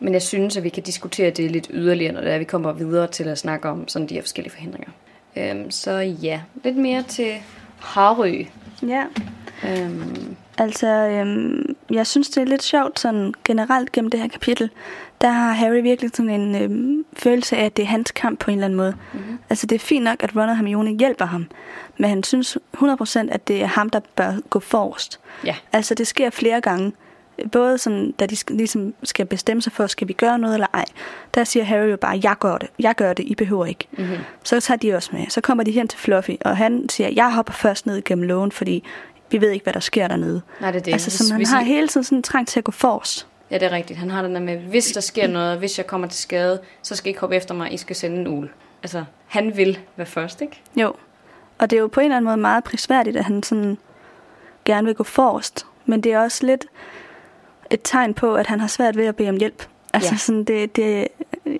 Men 0.00 0.12
jeg 0.12 0.22
synes, 0.22 0.56
at 0.56 0.64
vi 0.64 0.68
kan 0.68 0.82
diskutere 0.82 1.30
det 1.30 1.50
lidt 1.50 1.66
yderligere, 1.70 2.12
når 2.12 2.20
det 2.20 2.32
er, 2.32 2.38
vi 2.38 2.44
kommer 2.44 2.72
videre 2.72 3.06
til 3.06 3.24
at 3.24 3.38
snakke 3.38 3.68
om 3.68 3.88
sådan 3.88 4.08
de 4.08 4.14
her 4.14 4.22
forskellige 4.22 4.52
forhindringer. 4.52 4.90
Øhm, 5.36 5.70
så 5.70 5.92
ja, 5.98 6.40
lidt 6.64 6.76
mere 6.76 7.02
til 7.02 7.32
Harry. 7.78 8.46
Ja. 8.82 9.04
Øhm, 9.68 10.36
Altså, 10.58 10.86
øhm, 10.86 11.76
jeg 11.90 12.06
synes, 12.06 12.28
det 12.28 12.40
er 12.40 12.46
lidt 12.46 12.62
sjovt 12.62 13.00
sådan 13.00 13.34
generelt 13.44 13.92
gennem 13.92 14.10
det 14.10 14.20
her 14.20 14.28
kapitel. 14.28 14.70
Der 15.20 15.28
har 15.28 15.52
Harry 15.52 15.82
virkelig 15.82 16.10
sådan 16.14 16.30
en 16.40 16.54
øhm, 16.62 17.04
følelse 17.12 17.56
af, 17.56 17.64
at 17.64 17.76
det 17.76 17.82
er 17.82 17.86
hans 17.86 18.10
kamp 18.10 18.38
på 18.38 18.50
en 18.50 18.56
eller 18.56 18.64
anden 18.64 18.76
måde. 18.76 18.94
Mm-hmm. 19.12 19.38
Altså, 19.50 19.66
det 19.66 19.74
er 19.74 19.78
fint 19.80 20.04
nok, 20.04 20.22
at 20.22 20.36
Ron 20.36 20.48
og 20.48 20.56
Hermione 20.56 20.90
hjælper 20.90 21.24
ham. 21.24 21.46
Men 21.98 22.10
han 22.10 22.22
synes 22.22 22.58
100% 22.76 23.18
at 23.30 23.48
det 23.48 23.62
er 23.62 23.66
ham, 23.66 23.90
der 23.90 24.00
bør 24.16 24.32
gå 24.50 24.60
forrest. 24.60 25.20
ja, 25.44 25.56
Altså, 25.72 25.94
det 25.94 26.06
sker 26.06 26.30
flere 26.30 26.60
gange. 26.60 26.92
Både 27.52 27.78
sådan, 27.78 28.12
da 28.12 28.26
de 28.26 28.36
ligesom 28.48 28.94
skal 29.02 29.26
bestemme 29.26 29.62
sig 29.62 29.72
for, 29.72 29.86
skal 29.86 30.08
vi 30.08 30.12
gøre 30.12 30.38
noget 30.38 30.54
eller 30.54 30.66
ej. 30.74 30.84
Der 31.34 31.44
siger 31.44 31.64
Harry 31.64 31.90
jo 31.90 31.96
bare, 31.96 32.20
jeg 32.22 32.34
gør 32.40 32.58
det, 32.58 32.68
jeg 32.78 32.94
gør 32.94 33.12
det, 33.12 33.24
I 33.26 33.34
behøver 33.34 33.66
ikke. 33.66 33.88
mm-hmm. 33.92 34.16
Så 34.44 34.60
tager 34.60 34.78
de 34.78 34.94
også 34.94 35.10
med. 35.12 35.26
Så 35.28 35.40
kommer 35.40 35.64
de 35.64 35.70
hen 35.70 35.88
til 35.88 35.98
Fluffy, 35.98 36.30
og 36.40 36.56
han 36.56 36.88
siger, 36.88 37.10
jeg 37.16 37.32
hopper 37.34 37.52
først 37.52 37.86
ned 37.86 38.02
gennem 38.04 38.28
lågen, 38.28 38.52
fordi 38.52 38.84
vi 39.30 39.40
ved 39.40 39.50
ikke, 39.50 39.62
hvad 39.62 39.72
der 39.72 39.80
sker 39.80 40.08
dernede. 40.08 40.42
nej, 40.60 40.70
det 40.70 40.78
er 40.78 40.82
det. 40.82 40.92
Altså, 40.92 41.10
så 41.10 41.32
han 41.32 41.38
hvis 41.38 41.50
har 41.50 41.60
hele 41.60 41.88
tiden 41.88 42.04
sådan 42.04 42.18
en 42.18 42.22
trang 42.22 42.48
til 42.48 42.60
at 42.60 42.64
gå 42.64 42.72
forrest. 42.72 43.26
Ja, 43.50 43.58
det 43.58 43.62
er 43.66 43.72
rigtigt. 43.72 43.98
Han 43.98 44.10
har 44.10 44.22
den 44.22 44.34
der 44.34 44.40
med, 44.40 44.56
hvis 44.56 44.92
der 44.92 45.00
sker 45.00 45.26
noget, 45.26 45.58
hvis 45.58 45.78
jeg 45.78 45.86
kommer 45.86 46.06
til 46.08 46.18
skade, 46.18 46.60
så 46.82 46.96
skal 46.96 47.06
I 47.06 47.10
ikke 47.10 47.20
hoppe 47.20 47.36
efter 47.36 47.54
mig, 47.54 47.72
I 47.72 47.76
skal 47.76 47.96
sende 47.96 48.16
en 48.20 48.26
ul. 48.28 48.48
Altså, 48.82 49.04
han 49.26 49.56
vil 49.56 49.78
være 49.96 50.06
først, 50.06 50.42
ikke? 50.42 50.60
Jo. 50.76 50.94
Og 51.58 51.70
det 51.70 51.76
er 51.76 51.80
jo 51.80 51.86
på 51.86 52.00
en 52.00 52.04
eller 52.04 52.16
anden 52.16 52.26
måde 52.28 52.36
meget 52.36 52.64
prisværdigt, 52.64 53.16
at 53.16 53.24
han 53.24 53.42
sådan 53.42 53.78
gerne 54.64 54.84
vil 54.86 54.94
gå 54.94 55.04
forrest. 55.04 55.66
Men 55.84 56.00
det 56.00 56.12
er 56.12 56.20
også 56.20 56.46
lidt... 56.46 56.66
et 57.70 57.80
tegn 57.84 58.14
på, 58.14 58.34
at 58.34 58.46
han 58.46 58.60
har 58.60 58.66
svært 58.68 58.96
ved 58.96 59.06
at 59.06 59.16
bede 59.16 59.28
om 59.28 59.36
hjælp. 59.36 59.66
Altså 59.94 60.12
Ja. 60.12 60.16
sådan, 60.18 60.44
det, 60.44 60.76
det, 60.76 61.08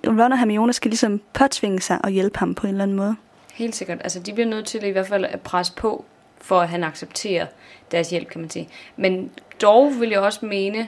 Ron 0.07 0.19
og 0.31 0.39
Hermione 0.39 0.73
skal 0.73 0.91
ligesom 0.91 1.21
påtvinge 1.33 1.81
sig 1.81 1.99
og 2.03 2.09
hjælpe 2.09 2.39
ham 2.39 2.55
på 2.55 2.67
en 2.67 2.73
eller 2.73 2.83
anden 2.83 2.97
måde. 2.97 3.15
Helt 3.53 3.75
sikkert. 3.75 3.97
Altså, 4.01 4.19
de 4.19 4.33
bliver 4.33 4.47
nødt 4.47 4.65
til 4.65 4.83
i 4.83 4.89
hvert 4.89 5.07
fald 5.07 5.25
at 5.25 5.41
presse 5.41 5.73
på, 5.73 6.05
for 6.41 6.61
at 6.61 6.69
han 6.69 6.83
accepterer 6.83 7.45
deres 7.91 8.09
hjælp, 8.09 8.29
kan 8.29 8.41
man 8.41 8.49
sige. 8.49 8.69
Men 8.95 9.31
dog 9.61 9.99
vil 9.99 10.09
jeg 10.09 10.19
også 10.19 10.45
mene, 10.45 10.87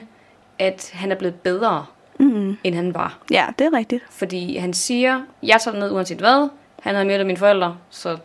at 0.60 0.90
han 0.94 1.12
er 1.12 1.16
blevet 1.16 1.34
bedre, 1.34 1.86
Mm. 2.18 2.56
end 2.64 2.74
han 2.74 2.94
var. 2.94 3.18
Ja, 3.30 3.46
det 3.58 3.66
er 3.66 3.72
rigtigt. 3.72 4.04
Fordi 4.10 4.56
han 4.56 4.72
siger, 4.74 5.20
jeg 5.42 5.60
tager 5.60 5.78
ned 5.78 5.90
uanset 5.92 6.18
hvad. 6.18 6.48
Han 6.82 6.94
har 6.94 7.04
myrdet 7.04 7.26
mine 7.26 7.38
forældre, 7.38 7.76
så 7.90 8.16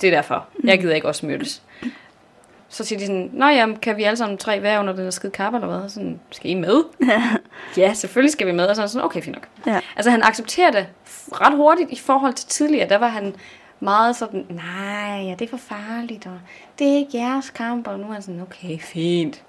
det 0.00 0.06
er 0.06 0.10
derfor. 0.16 0.46
Jeg 0.64 0.80
gider 0.80 0.94
ikke 0.94 1.08
også 1.08 1.26
myrdes. 1.26 1.62
Så 2.68 2.84
siger 2.84 2.98
de 2.98 3.06
sådan, 3.06 3.30
Nå 3.32 3.46
jamen, 3.46 3.76
kan 3.76 3.96
vi 3.96 4.02
alle 4.02 4.16
sammen 4.16 4.38
tre 4.38 4.62
være 4.62 4.80
under 4.80 4.92
den 4.92 5.04
der 5.04 5.10
skide 5.10 5.32
kappe, 5.32 5.58
eller 5.58 5.78
hvad? 5.78 5.88
Sådan, 5.88 6.20
skal 6.30 6.50
I 6.50 6.54
med? 6.54 6.82
ja, 7.76 7.94
selvfølgelig 7.94 8.32
skal 8.32 8.46
vi 8.46 8.52
med. 8.52 8.66
Og 8.66 8.76
så 8.76 8.82
er 8.82 8.86
sådan, 8.86 9.04
okay, 9.04 9.22
fint 9.22 9.36
nok. 9.36 9.48
Ja. 9.66 9.80
Altså 9.96 10.10
han 10.10 10.22
accepterer 10.22 10.70
det 10.70 10.86
ret 11.32 11.56
hurtigt 11.56 11.90
i 11.90 11.96
forhold 11.98 12.32
til 12.34 12.48
tidligere. 12.48 12.88
Der 12.88 12.98
var 12.98 13.08
han 13.08 13.34
meget 13.80 14.16
sådan, 14.16 14.46
nej, 14.50 15.22
ja, 15.24 15.34
det 15.38 15.42
er 15.42 15.48
for 15.50 15.56
farligt, 15.56 16.26
og 16.26 16.38
det 16.78 16.88
er 16.88 16.96
ikke 16.96 17.18
jeres 17.18 17.50
kamp. 17.50 17.88
Og 17.88 17.98
nu 17.98 18.08
er 18.08 18.12
han 18.12 18.22
sådan, 18.22 18.40
okay, 18.40 18.78
fint. 18.78 19.42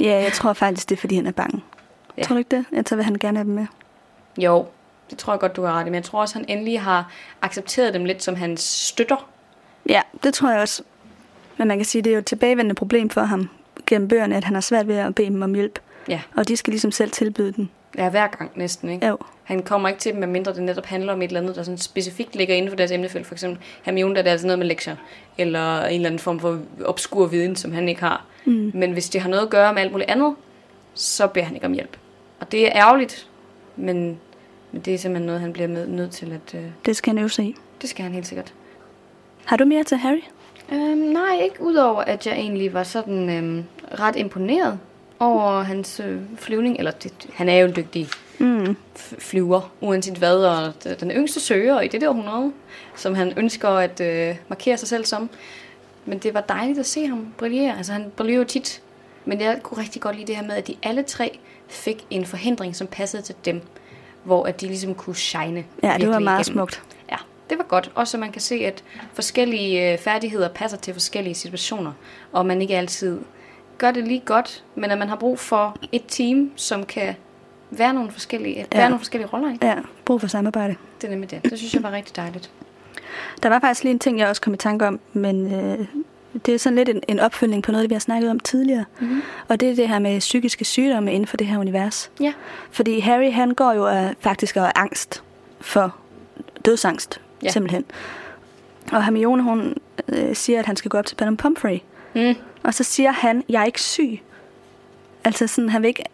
Ja, 0.00 0.22
jeg 0.22 0.32
tror 0.32 0.52
faktisk, 0.52 0.88
det 0.88 0.96
er, 0.96 1.00
fordi 1.00 1.16
han 1.16 1.26
er 1.26 1.32
bange. 1.32 1.62
Ja. 2.18 2.22
Tror 2.22 2.34
du 2.34 2.38
ikke 2.38 2.56
det? 2.56 2.64
Jeg 2.72 2.86
tror, 2.86 2.96
vil 2.96 3.04
han 3.04 3.14
gerne 3.14 3.38
have 3.38 3.44
dem 3.46 3.54
med. 3.54 3.66
Jo, 4.38 4.66
det 5.10 5.18
tror 5.18 5.32
jeg 5.32 5.40
godt, 5.40 5.56
du 5.56 5.62
har 5.62 5.72
ret 5.72 5.82
i. 5.82 5.84
Men 5.84 5.94
jeg 5.94 6.04
tror 6.04 6.20
også, 6.20 6.34
han 6.34 6.44
endelig 6.48 6.80
har 6.80 7.10
accepteret 7.42 7.94
dem 7.94 8.04
lidt 8.04 8.22
som 8.22 8.36
hans 8.36 8.60
støtter. 8.60 9.28
Ja, 9.88 10.02
det 10.22 10.34
tror 10.34 10.50
jeg 10.50 10.60
også. 10.60 10.82
Men 11.56 11.68
man 11.68 11.78
kan 11.78 11.84
sige, 11.84 12.02
det 12.02 12.10
er 12.10 12.14
jo 12.14 12.18
et 12.18 12.26
tilbagevendende 12.26 12.74
problem 12.74 13.10
for 13.10 13.20
ham 13.20 13.48
gennem 13.86 14.08
bøgerne, 14.08 14.36
at 14.36 14.44
han 14.44 14.54
har 14.54 14.60
svært 14.60 14.88
ved 14.88 14.96
at 14.96 15.14
bede 15.14 15.26
dem 15.28 15.42
om 15.42 15.54
hjælp. 15.54 15.78
Ja, 16.08 16.20
Og 16.36 16.48
de 16.48 16.56
skal 16.56 16.70
ligesom 16.70 16.92
selv 16.92 17.10
tilbyde 17.10 17.52
den. 17.52 17.70
Ja 17.98 18.08
hver 18.10 18.26
gang 18.26 18.50
næsten, 18.54 18.88
ikke? 18.90 19.06
Jo. 19.06 19.18
Han 19.44 19.62
kommer 19.62 19.88
ikke 19.88 20.00
til 20.00 20.12
dem, 20.12 20.20
medmindre 20.20 20.54
det 20.54 20.62
netop 20.62 20.86
handler 20.86 21.12
om 21.12 21.22
et 21.22 21.26
eller 21.26 21.40
andet, 21.40 21.56
der 21.56 21.62
sådan 21.62 21.78
specifikt 21.78 22.36
ligger 22.36 22.54
inden 22.54 22.70
for 22.70 22.76
deres 22.76 22.90
emnefelt. 22.90 23.26
For 23.26 23.34
eksempel 23.34 23.58
Hermione, 23.82 24.14
der 24.14 24.18
er 24.18 24.22
det 24.22 24.30
altså 24.30 24.46
noget 24.46 24.58
med 24.58 24.66
lektier, 24.66 24.96
eller 25.38 25.84
en 25.84 25.94
eller 25.94 26.06
anden 26.08 26.18
form 26.18 26.40
for 26.40 26.58
obskur 26.84 27.26
viden, 27.26 27.56
som 27.56 27.72
han 27.72 27.88
ikke 27.88 28.00
har. 28.00 28.24
Mm. 28.44 28.70
Men 28.74 28.92
hvis 28.92 29.08
det 29.08 29.20
har 29.20 29.28
noget 29.30 29.42
at 29.42 29.50
gøre 29.50 29.74
med 29.74 29.82
alt 29.82 29.92
muligt 29.92 30.10
andet, 30.10 30.34
så 30.94 31.26
beder 31.26 31.46
han 31.46 31.54
ikke 31.54 31.66
om 31.66 31.72
hjælp. 31.72 31.96
Og 32.40 32.52
det 32.52 32.66
er 32.66 32.70
ærgerligt, 32.74 33.28
men, 33.76 34.18
men 34.72 34.80
det 34.82 34.94
er 34.94 34.98
simpelthen 34.98 35.26
noget, 35.26 35.40
han 35.40 35.52
bliver 35.52 35.68
med, 35.68 35.86
nødt 35.86 36.10
til 36.10 36.32
at... 36.32 36.54
Øh, 36.54 36.64
Det 36.86 36.96
skal 36.96 37.10
han 37.14 37.18
øve 37.18 37.30
sig 37.30 37.44
i. 37.44 37.56
det 37.82 37.90
skal 37.90 38.02
han 38.02 38.12
helt 38.12 38.26
sikkert. 38.26 38.52
Har 39.44 39.56
du 39.56 39.64
mere 39.64 39.84
til 39.84 39.96
Harry? 39.96 40.22
Øhm, 40.72 40.98
nej, 40.98 41.40
ikke 41.42 41.62
udover 41.62 42.00
at 42.02 42.26
jeg 42.26 42.34
egentlig 42.34 42.74
var 42.74 42.82
sådan 42.82 43.30
øhm, 43.30 43.64
ret 44.00 44.16
imponeret 44.16 44.78
over 45.24 45.62
hans 45.62 46.00
øh, 46.04 46.20
flyvning. 46.36 46.78
Eller 46.78 46.90
det, 46.90 47.12
han 47.34 47.48
er 47.48 47.56
jo 47.56 47.66
en 47.66 47.76
dygtig 47.76 48.08
Mm. 48.38 48.76
flyver, 49.18 49.72
uanset 49.80 50.14
hvad, 50.18 50.36
og 50.44 50.72
den 51.00 51.10
yngste 51.10 51.40
søger 51.40 51.80
i 51.80 51.88
det 51.88 52.00
der 52.00 52.08
århundrede, 52.08 52.52
som 52.96 53.14
han 53.14 53.32
ønsker 53.36 53.68
at 53.68 54.00
øh, 54.00 54.36
markere 54.48 54.76
sig 54.76 54.88
selv 54.88 55.04
som. 55.04 55.30
Men 56.04 56.18
det 56.18 56.34
var 56.34 56.40
dejligt 56.40 56.78
at 56.78 56.86
se 56.86 57.06
ham 57.06 57.26
brillere. 57.38 57.76
Altså 57.76 57.92
han 57.92 58.12
brillerer 58.16 58.38
jo 58.38 58.44
tit. 58.44 58.82
Men 59.24 59.40
jeg 59.40 59.58
kunne 59.62 59.82
rigtig 59.82 60.02
godt 60.02 60.16
lide 60.16 60.26
det 60.26 60.36
her 60.36 60.42
med, 60.42 60.54
at 60.54 60.66
de 60.66 60.74
alle 60.82 61.02
tre 61.02 61.38
fik 61.68 62.04
en 62.10 62.24
forhindring, 62.26 62.76
som 62.76 62.86
passede 62.86 63.22
til 63.22 63.34
dem. 63.44 63.60
Hvor 64.24 64.44
at 64.46 64.60
de 64.60 64.66
ligesom 64.66 64.94
kunne 64.94 65.16
shine. 65.16 65.64
Ja, 65.82 65.96
det 66.00 66.08
var 66.08 66.18
meget 66.18 66.46
igennem. 66.46 66.58
smukt. 66.58 66.82
Ja, 67.10 67.16
det 67.50 67.58
var 67.58 67.64
godt. 67.64 67.90
Også 67.94 68.10
så 68.10 68.18
man 68.18 68.32
kan 68.32 68.40
se, 68.40 68.54
at 68.54 68.84
forskellige 69.14 69.92
øh, 69.92 69.98
færdigheder 69.98 70.48
passer 70.48 70.78
til 70.78 70.92
forskellige 70.94 71.34
situationer. 71.34 71.92
Og 72.32 72.46
man 72.46 72.62
ikke 72.62 72.76
altid 72.76 73.18
gør 73.78 73.90
det 73.90 74.08
lige 74.08 74.22
godt, 74.24 74.64
men 74.74 74.90
at 74.90 74.98
man 74.98 75.08
har 75.08 75.16
brug 75.16 75.38
for 75.38 75.76
et 75.92 76.02
team, 76.08 76.50
som 76.56 76.86
kan 76.86 77.14
være 77.70 77.94
nogle 77.94 78.10
forskellige, 78.10 78.56
ja. 78.56 78.78
være 78.78 78.88
nogle 78.88 79.00
forskellige 79.00 79.28
roller 79.32 79.50
i. 79.52 79.58
Ja, 79.62 79.74
brug 80.04 80.20
for 80.20 80.28
samarbejde. 80.28 80.74
Det 81.00 81.06
er 81.06 81.10
nemlig 81.10 81.30
det. 81.30 81.40
Det 81.42 81.58
synes 81.58 81.74
jeg 81.74 81.82
var 81.82 81.92
rigtig 81.92 82.16
dejligt. 82.16 82.50
Der 83.42 83.48
var 83.48 83.60
faktisk 83.60 83.82
lige 83.82 83.92
en 83.92 83.98
ting, 83.98 84.18
jeg 84.18 84.28
også 84.28 84.42
kom 84.42 84.54
i 84.54 84.56
tanke 84.56 84.86
om, 84.86 85.00
men 85.12 85.54
øh, 85.54 85.86
det 86.46 86.54
er 86.54 86.58
sådan 86.58 86.76
lidt 86.76 86.88
en, 86.88 87.02
en 87.08 87.20
opfølgning 87.20 87.62
på 87.62 87.72
noget, 87.72 87.90
vi 87.90 87.94
har 87.94 88.00
snakket 88.00 88.30
om 88.30 88.40
tidligere. 88.40 88.84
Mm-hmm. 89.00 89.22
Og 89.48 89.60
det 89.60 89.70
er 89.70 89.74
det 89.74 89.88
her 89.88 89.98
med 89.98 90.20
psykiske 90.20 90.64
sygdomme 90.64 91.12
inden 91.12 91.26
for 91.26 91.36
det 91.36 91.46
her 91.46 91.58
univers. 91.58 92.10
Ja. 92.20 92.32
Fordi 92.70 93.00
Harry, 93.00 93.32
han 93.32 93.50
går 93.50 93.72
jo 93.72 93.86
af, 93.86 94.14
faktisk 94.20 94.56
er 94.56 94.70
angst 94.74 95.22
for 95.60 95.96
dødsangst, 96.64 97.20
ja. 97.42 97.50
simpelthen. 97.50 97.84
Og 98.92 99.04
Hermione, 99.04 99.42
hun 99.42 99.74
øh, 100.08 100.36
siger, 100.36 100.58
at 100.58 100.66
han 100.66 100.76
skal 100.76 100.88
gå 100.88 100.98
op 100.98 101.06
til 101.06 101.16
Madame 101.20 101.36
Pomfrey. 101.36 101.78
Mm. 102.14 102.34
Og 102.64 102.74
så 102.74 102.84
siger 102.84 103.10
han, 103.12 103.44
jeg 103.48 103.60
er 103.60 103.64
ikke 103.64 103.82
syg. 103.82 104.20
Altså 105.24 105.46
sådan, 105.46 105.68
han 105.68 105.82
vil 105.82 105.88
ikke 105.88 106.04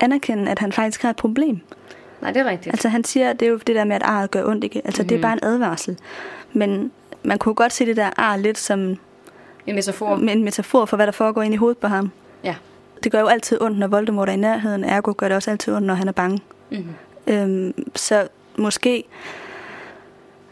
anerkende, 0.00 0.50
at 0.50 0.58
han 0.58 0.72
faktisk 0.72 1.02
har 1.02 1.10
et 1.10 1.16
problem. 1.16 1.60
Nej, 2.20 2.30
det 2.32 2.40
er 2.40 2.44
rigtigt. 2.50 2.72
Altså 2.74 2.88
han 2.88 3.04
siger, 3.04 3.32
det 3.32 3.46
er 3.46 3.50
jo 3.50 3.56
det 3.56 3.76
der 3.76 3.84
med, 3.84 3.96
at 3.96 4.02
arret 4.02 4.30
gør 4.30 4.44
ondt, 4.44 4.64
ikke? 4.64 4.82
Altså 4.84 5.02
mm. 5.02 5.08
det 5.08 5.14
er 5.14 5.18
Mhm. 5.18 5.22
bare 5.22 5.32
en 5.32 5.38
advarsel. 5.42 5.98
Men 6.52 6.92
man 7.22 7.38
kunne 7.38 7.54
godt 7.54 7.72
se 7.72 7.86
det 7.86 7.96
der 7.96 8.10
ar 8.16 8.36
lidt 8.36 8.58
som 8.58 8.80
En 9.66 9.74
metafor. 9.74 10.16
en 10.16 10.44
metafor 10.44 10.84
for, 10.84 10.96
hvad 10.96 11.06
der 11.06 11.12
foregår 11.12 11.42
ind 11.42 11.54
i 11.54 11.56
hovedet 11.56 11.78
på 11.78 11.86
ham. 11.86 12.10
Ja. 12.44 12.54
Det 13.04 13.12
gør 13.12 13.20
jo 13.20 13.26
altid 13.26 13.62
ondt, 13.62 13.78
når 13.78 13.86
Voldemort 13.86 14.28
er 14.28 14.32
i 14.32 14.36
nærheden. 14.36 14.84
Ergo 14.84 15.14
gør 15.16 15.28
det 15.28 15.36
også 15.36 15.50
altid 15.50 15.74
ondt, 15.74 15.86
når 15.86 15.94
han 15.94 16.08
er 16.08 16.12
bange. 16.12 16.40
Mm-hmm. 16.70 16.94
Øhm, 17.26 17.74
så 17.96 18.28
måske... 18.56 19.04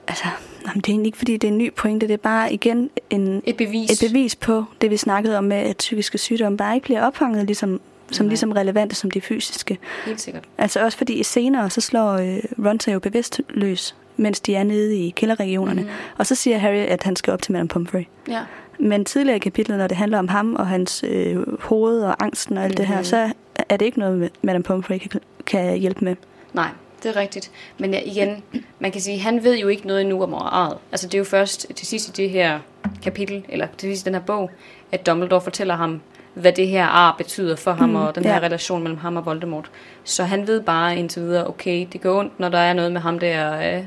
Altså, 0.08 0.24
jamen, 0.66 0.80
det 0.80 0.88
er 0.88 0.92
egentlig 0.92 1.06
ikke, 1.08 1.18
fordi 1.18 1.36
det 1.36 1.48
er 1.48 1.52
en 1.52 1.58
ny 1.58 1.72
pointe. 1.74 2.06
Det 2.08 2.12
er 2.14 2.18
bare 2.18 2.52
igen 2.52 2.90
en, 3.10 3.42
Et 3.46 3.56
bevis. 3.56 3.90
et 4.02 4.08
bevis 4.10 4.36
på 4.36 4.64
det, 4.80 4.90
vi 4.90 4.96
snakkede 4.96 5.38
om 5.38 5.44
med, 5.44 5.56
at 5.56 5.76
psykiske 5.76 6.18
sygdomme 6.18 6.58
bare 6.58 6.74
ikke 6.74 6.84
bliver 6.84 7.02
opfanget 7.06 7.46
ligesom, 7.46 7.80
som 8.10 8.26
Nej. 8.26 8.28
ligesom 8.28 8.52
relevante 8.52 8.94
som 8.94 9.10
de 9.10 9.20
fysiske. 9.20 9.78
Helt 10.06 10.20
sikkert. 10.20 10.44
Altså 10.58 10.84
også 10.84 10.98
fordi 10.98 11.22
senere, 11.22 11.70
så 11.70 11.80
slår 11.80 12.12
øh, 12.12 12.38
Ron 12.66 12.80
sig 12.80 12.94
jo 12.94 12.98
bevidstløs, 12.98 13.96
mens 14.16 14.40
de 14.40 14.54
er 14.54 14.62
nede 14.62 14.96
i 14.96 15.10
kælderregionerne. 15.10 15.80
Mhm. 15.82 15.90
Og 16.18 16.26
så 16.26 16.34
siger 16.34 16.58
Harry, 16.58 16.74
at 16.76 17.02
han 17.02 17.16
skal 17.16 17.32
op 17.32 17.42
til 17.42 17.52
Madame 17.52 17.68
Pomfrey. 17.68 18.02
Ja. 18.28 18.40
Men 18.78 19.04
tidligere 19.04 19.36
i 19.36 19.40
kapitlet, 19.40 19.78
når 19.78 19.86
det 19.86 19.96
handler 19.96 20.18
om 20.18 20.28
ham 20.28 20.54
og 20.54 20.66
hans 20.66 21.04
øh, 21.08 21.60
hoved 21.62 22.02
og 22.02 22.24
angsten 22.24 22.58
og 22.58 22.64
alt 22.64 22.76
det 22.76 22.86
her, 22.86 22.94
Mhm. 22.96 23.04
så 23.04 23.32
er 23.68 23.76
det 23.76 23.86
ikke 23.86 23.98
noget, 23.98 24.30
Madame 24.42 24.62
Pomfrey 24.62 24.98
kan, 24.98 25.10
kan 25.46 25.76
hjælpe 25.78 26.04
med. 26.04 26.16
Nej, 26.52 26.68
det 27.02 27.08
er 27.08 27.16
rigtigt. 27.16 27.50
Men 27.78 27.94
ja, 27.94 28.00
igen, 28.04 28.42
man 28.78 28.92
kan 28.92 29.00
sige, 29.00 29.18
han 29.20 29.44
ved 29.44 29.58
jo 29.58 29.68
ikke 29.68 29.86
noget 29.86 30.00
endnu 30.00 30.22
om 30.22 30.34
arret. 30.34 30.78
Altså 30.92 31.06
det 31.06 31.14
er 31.14 31.18
jo 31.18 31.24
først 31.24 31.66
til 31.76 31.86
sidst 31.86 32.08
i 32.08 32.22
det 32.22 32.30
her 32.30 32.58
kapitel, 33.02 33.44
eller 33.48 33.66
til 33.78 33.88
sidst 33.90 34.02
i 34.02 34.04
den 34.04 34.14
her 34.14 34.22
bog, 34.22 34.50
at 34.92 35.06
Dumbledore 35.06 35.40
fortæller 35.40 35.76
ham, 35.76 36.00
hvad 36.34 36.52
det 36.52 36.68
her 36.68 36.86
ar 36.86 37.14
betyder 37.18 37.56
for 37.56 37.72
ham, 37.72 37.88
Mm, 37.88 37.96
og 37.96 38.14
den 38.14 38.24
her 38.24 38.32
ja. 38.34 38.38
relation 38.38 38.82
mellem 38.82 38.98
ham 38.98 39.16
og 39.16 39.26
Voldemort. 39.26 39.70
Så 40.04 40.24
han 40.24 40.46
ved 40.46 40.60
bare 40.60 40.96
indtil 40.98 41.22
videre, 41.22 41.46
okay, 41.46 41.86
det 41.92 42.00
gør 42.00 42.14
ondt, 42.18 42.40
når 42.40 42.48
der 42.48 42.58
er 42.58 42.72
noget 42.72 42.92
med 42.92 43.00
ham 43.00 43.18
der, 43.18 43.76
øh, 43.76 43.84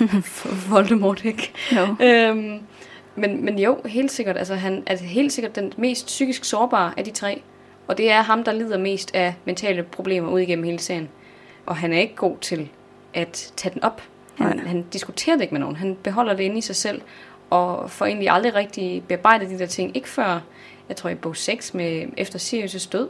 Voldemort, 0.70 1.24
ikke? 1.24 1.52
Jo. 1.76 2.06
Øhm, 2.06 2.58
men, 3.16 3.44
men 3.44 3.58
jo, 3.58 3.78
helt 3.86 4.12
sikkert. 4.12 4.36
Altså, 4.38 4.54
han 4.54 4.82
er 4.86 4.96
helt 4.96 5.32
sikkert 5.32 5.56
den 5.56 5.72
mest 5.76 6.06
psykisk 6.06 6.44
sårbare 6.44 6.92
af 6.96 7.04
de 7.04 7.10
tre. 7.10 7.42
Og 7.88 7.98
det 7.98 8.10
er 8.10 8.22
ham, 8.22 8.44
der 8.44 8.52
lider 8.52 8.78
mest 8.78 9.14
af 9.14 9.34
mentale 9.44 9.82
problemer 9.82 10.28
ud 10.30 10.40
igennem 10.40 10.64
hele 10.64 10.78
serien. 10.78 11.08
Og 11.66 11.76
han 11.76 11.92
er 11.92 11.98
ikke 11.98 12.14
god 12.16 12.36
til 12.40 12.68
at 13.14 13.52
tage 13.56 13.74
den 13.74 13.84
op. 13.84 14.02
Han, 14.34 14.56
Nej. 14.56 14.66
han 14.66 14.82
diskuterer 14.92 15.36
det 15.36 15.42
ikke 15.42 15.54
med 15.54 15.60
nogen. 15.60 15.76
Han 15.76 15.96
beholder 16.02 16.34
det 16.34 16.42
inde 16.42 16.58
i 16.58 16.60
sig 16.60 16.76
selv. 16.76 17.00
Og 17.50 17.90
får 17.90 18.06
egentlig 18.06 18.30
aldrig 18.30 18.54
rigtig 18.54 19.04
bearbejdet 19.08 19.50
de 19.50 19.58
der 19.58 19.66
ting. 19.66 19.96
Ikke 19.96 20.08
før, 20.08 20.40
jeg 20.88 20.96
tror 20.96 21.10
i 21.10 21.14
bog 21.14 21.36
6, 21.36 21.74
med, 21.74 22.06
efter 22.16 22.38
Sirius' 22.38 22.90
død. 22.90 23.08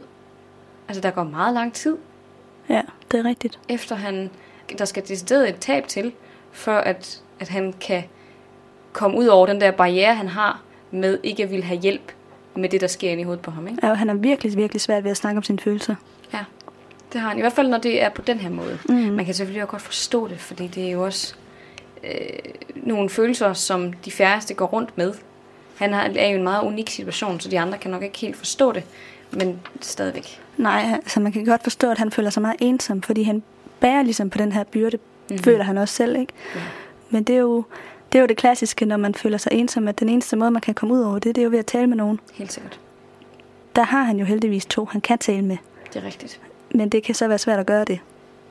Altså, 0.87 1.01
der 1.01 1.11
går 1.11 1.23
meget 1.23 1.53
lang 1.53 1.73
tid 1.73 1.97
Ja, 2.69 2.81
det 3.11 3.19
er 3.19 3.25
rigtigt. 3.25 3.59
efter 3.69 3.95
han, 3.95 4.29
der 4.77 4.85
skal 4.85 5.07
decideret 5.07 5.49
et 5.49 5.55
tab 5.59 5.87
til, 5.87 6.11
for 6.51 6.71
at, 6.77 7.21
at 7.39 7.49
han 7.49 7.73
kan 7.81 8.03
komme 8.93 9.17
ud 9.17 9.25
over 9.27 9.45
den 9.47 9.61
der 9.61 9.71
barriere, 9.71 10.15
han 10.15 10.27
har 10.27 10.61
med 10.91 11.19
ikke 11.23 11.43
at 11.43 11.51
ville 11.51 11.65
have 11.65 11.79
hjælp 11.79 12.11
med 12.55 12.69
det, 12.69 12.81
der 12.81 12.87
sker 12.87 13.09
inde 13.11 13.21
i 13.21 13.23
hovedet 13.23 13.41
på 13.43 13.51
ham. 13.51 13.67
Ikke? 13.67 13.87
Ja, 13.87 13.93
han 13.93 14.09
er 14.09 14.13
virkelig, 14.13 14.57
virkelig 14.57 14.81
svært 14.81 15.03
ved 15.03 15.11
at 15.11 15.17
snakke 15.17 15.37
om 15.37 15.43
sine 15.43 15.59
følelser. 15.59 15.95
Ja, 16.33 16.39
det 17.13 17.21
har 17.21 17.29
han. 17.29 17.37
I 17.37 17.41
hvert 17.41 17.53
fald, 17.53 17.67
når 17.67 17.77
det 17.77 18.03
er 18.03 18.09
på 18.09 18.21
den 18.21 18.37
her 18.37 18.49
måde. 18.49 18.79
Mm. 18.89 18.95
Man 18.95 19.25
kan 19.25 19.33
selvfølgelig 19.33 19.63
også 19.63 19.71
godt 19.71 19.81
forstå 19.81 20.27
det, 20.27 20.39
fordi 20.39 20.67
det 20.67 20.87
er 20.87 20.91
jo 20.91 21.05
også 21.05 21.35
øh, 22.03 22.11
nogle 22.75 23.09
følelser, 23.09 23.53
som 23.53 23.93
de 23.93 24.11
færreste 24.11 24.53
går 24.53 24.65
rundt 24.65 24.97
med. 24.97 25.13
Han 25.77 25.93
har, 25.93 26.11
er 26.15 26.27
jo 26.27 26.37
en 26.37 26.43
meget 26.43 26.63
unik 26.63 26.89
situation, 26.89 27.39
så 27.39 27.49
de 27.49 27.59
andre 27.59 27.77
kan 27.77 27.91
nok 27.91 28.03
ikke 28.03 28.17
helt 28.17 28.35
forstå 28.35 28.71
det, 28.71 28.83
men 29.31 29.59
stadigvæk. 29.81 30.41
Nej, 30.57 30.91
altså 30.93 31.19
man 31.19 31.31
kan 31.31 31.45
godt 31.45 31.63
forstå, 31.63 31.91
at 31.91 31.97
han 31.97 32.11
føler 32.11 32.29
sig 32.29 32.41
meget 32.41 32.57
ensom, 32.59 33.01
fordi 33.01 33.23
han 33.23 33.43
bærer 33.79 34.03
ligesom 34.03 34.29
på 34.29 34.37
den 34.37 34.51
her 34.51 34.63
byrde, 34.63 34.97
mm-hmm. 34.97 35.43
føler 35.43 35.63
han 35.63 35.77
også 35.77 35.95
selv, 35.95 36.19
ikke? 36.19 36.33
Ja. 36.55 36.61
Men 37.09 37.23
det 37.23 37.35
er, 37.35 37.39
jo, 37.39 37.63
det 38.11 38.17
er 38.17 38.21
jo 38.21 38.27
det 38.27 38.37
klassiske, 38.37 38.85
når 38.85 38.97
man 38.97 39.15
føler 39.15 39.37
sig 39.37 39.51
ensom, 39.51 39.87
at 39.87 39.99
den 39.99 40.09
eneste 40.09 40.35
måde, 40.35 40.51
man 40.51 40.61
kan 40.61 40.73
komme 40.73 40.93
ud 40.93 41.01
over 41.01 41.19
det, 41.19 41.35
det 41.35 41.41
er 41.41 41.43
jo 41.45 41.51
ved 41.51 41.59
at 41.59 41.65
tale 41.65 41.87
med 41.87 41.97
nogen. 41.97 42.19
Helt 42.33 42.53
sikkert. 42.53 42.79
Der 43.75 43.83
har 43.83 44.03
han 44.03 44.19
jo 44.19 44.25
heldigvis 44.25 44.65
to, 44.65 44.85
han 44.85 45.01
kan 45.01 45.17
tale 45.17 45.41
med. 45.41 45.57
Det 45.93 46.03
er 46.03 46.05
rigtigt. 46.05 46.41
Men 46.77 46.89
det 46.89 47.03
kan 47.03 47.15
så 47.15 47.27
være 47.27 47.37
svært 47.37 47.59
at 47.59 47.65
gøre 47.65 47.85
det. 47.85 47.99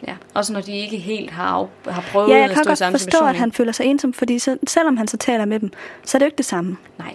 Ja. 0.08 0.14
Også 0.34 0.52
når 0.52 0.60
de 0.60 0.72
ikke 0.72 0.96
helt 0.98 1.30
har, 1.30 1.58
af- 1.86 1.94
har 1.94 2.04
prøvet 2.12 2.28
Ja, 2.28 2.34
jeg 2.34 2.44
at 2.44 2.50
kan 2.50 2.56
stå 2.56 2.68
i 2.68 2.70
godt 2.70 2.78
samme 2.78 2.98
forstå, 2.98 3.26
at 3.26 3.36
han 3.36 3.52
føler 3.52 3.72
sig 3.72 3.86
ensom, 3.86 4.12
fordi 4.12 4.38
så, 4.38 4.58
selvom 4.66 4.96
han 4.96 5.08
så 5.08 5.16
taler 5.16 5.44
med 5.44 5.60
dem, 5.60 5.70
så 6.04 6.16
er 6.16 6.18
det 6.18 6.24
jo 6.24 6.28
ikke 6.28 6.36
det 6.36 6.44
samme. 6.44 6.76
Nej. 6.98 7.14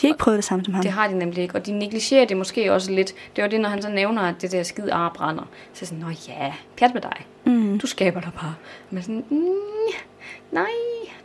De 0.00 0.06
har 0.06 0.08
ikke 0.08 0.18
prøvet 0.18 0.36
det 0.36 0.44
samme 0.44 0.64
som 0.64 0.74
ham. 0.74 0.82
Det 0.82 0.90
har 0.92 1.08
de 1.08 1.18
nemlig 1.18 1.42
ikke, 1.42 1.54
og 1.54 1.66
de 1.66 1.72
negligerer 1.72 2.24
det 2.24 2.36
måske 2.36 2.72
også 2.72 2.92
lidt. 2.92 3.14
Det 3.36 3.42
var 3.42 3.48
det, 3.48 3.60
når 3.60 3.68
han 3.68 3.82
så 3.82 3.88
nævner, 3.88 4.22
at 4.22 4.34
det 4.42 4.52
der 4.52 4.62
skide 4.62 4.92
ar 4.92 5.12
brænder. 5.16 5.42
Så 5.72 5.84
er 5.84 5.86
sådan, 5.86 5.98
nå 5.98 6.06
ja, 6.28 6.52
pjat 6.76 6.94
med 6.94 7.02
dig. 7.02 7.26
Mm. 7.44 7.78
Du 7.78 7.86
skaber 7.86 8.20
dig 8.20 8.30
bare. 8.40 8.54
Men 8.90 9.02
sådan, 9.02 9.24
mm, 9.30 9.44
nej, 10.52 10.66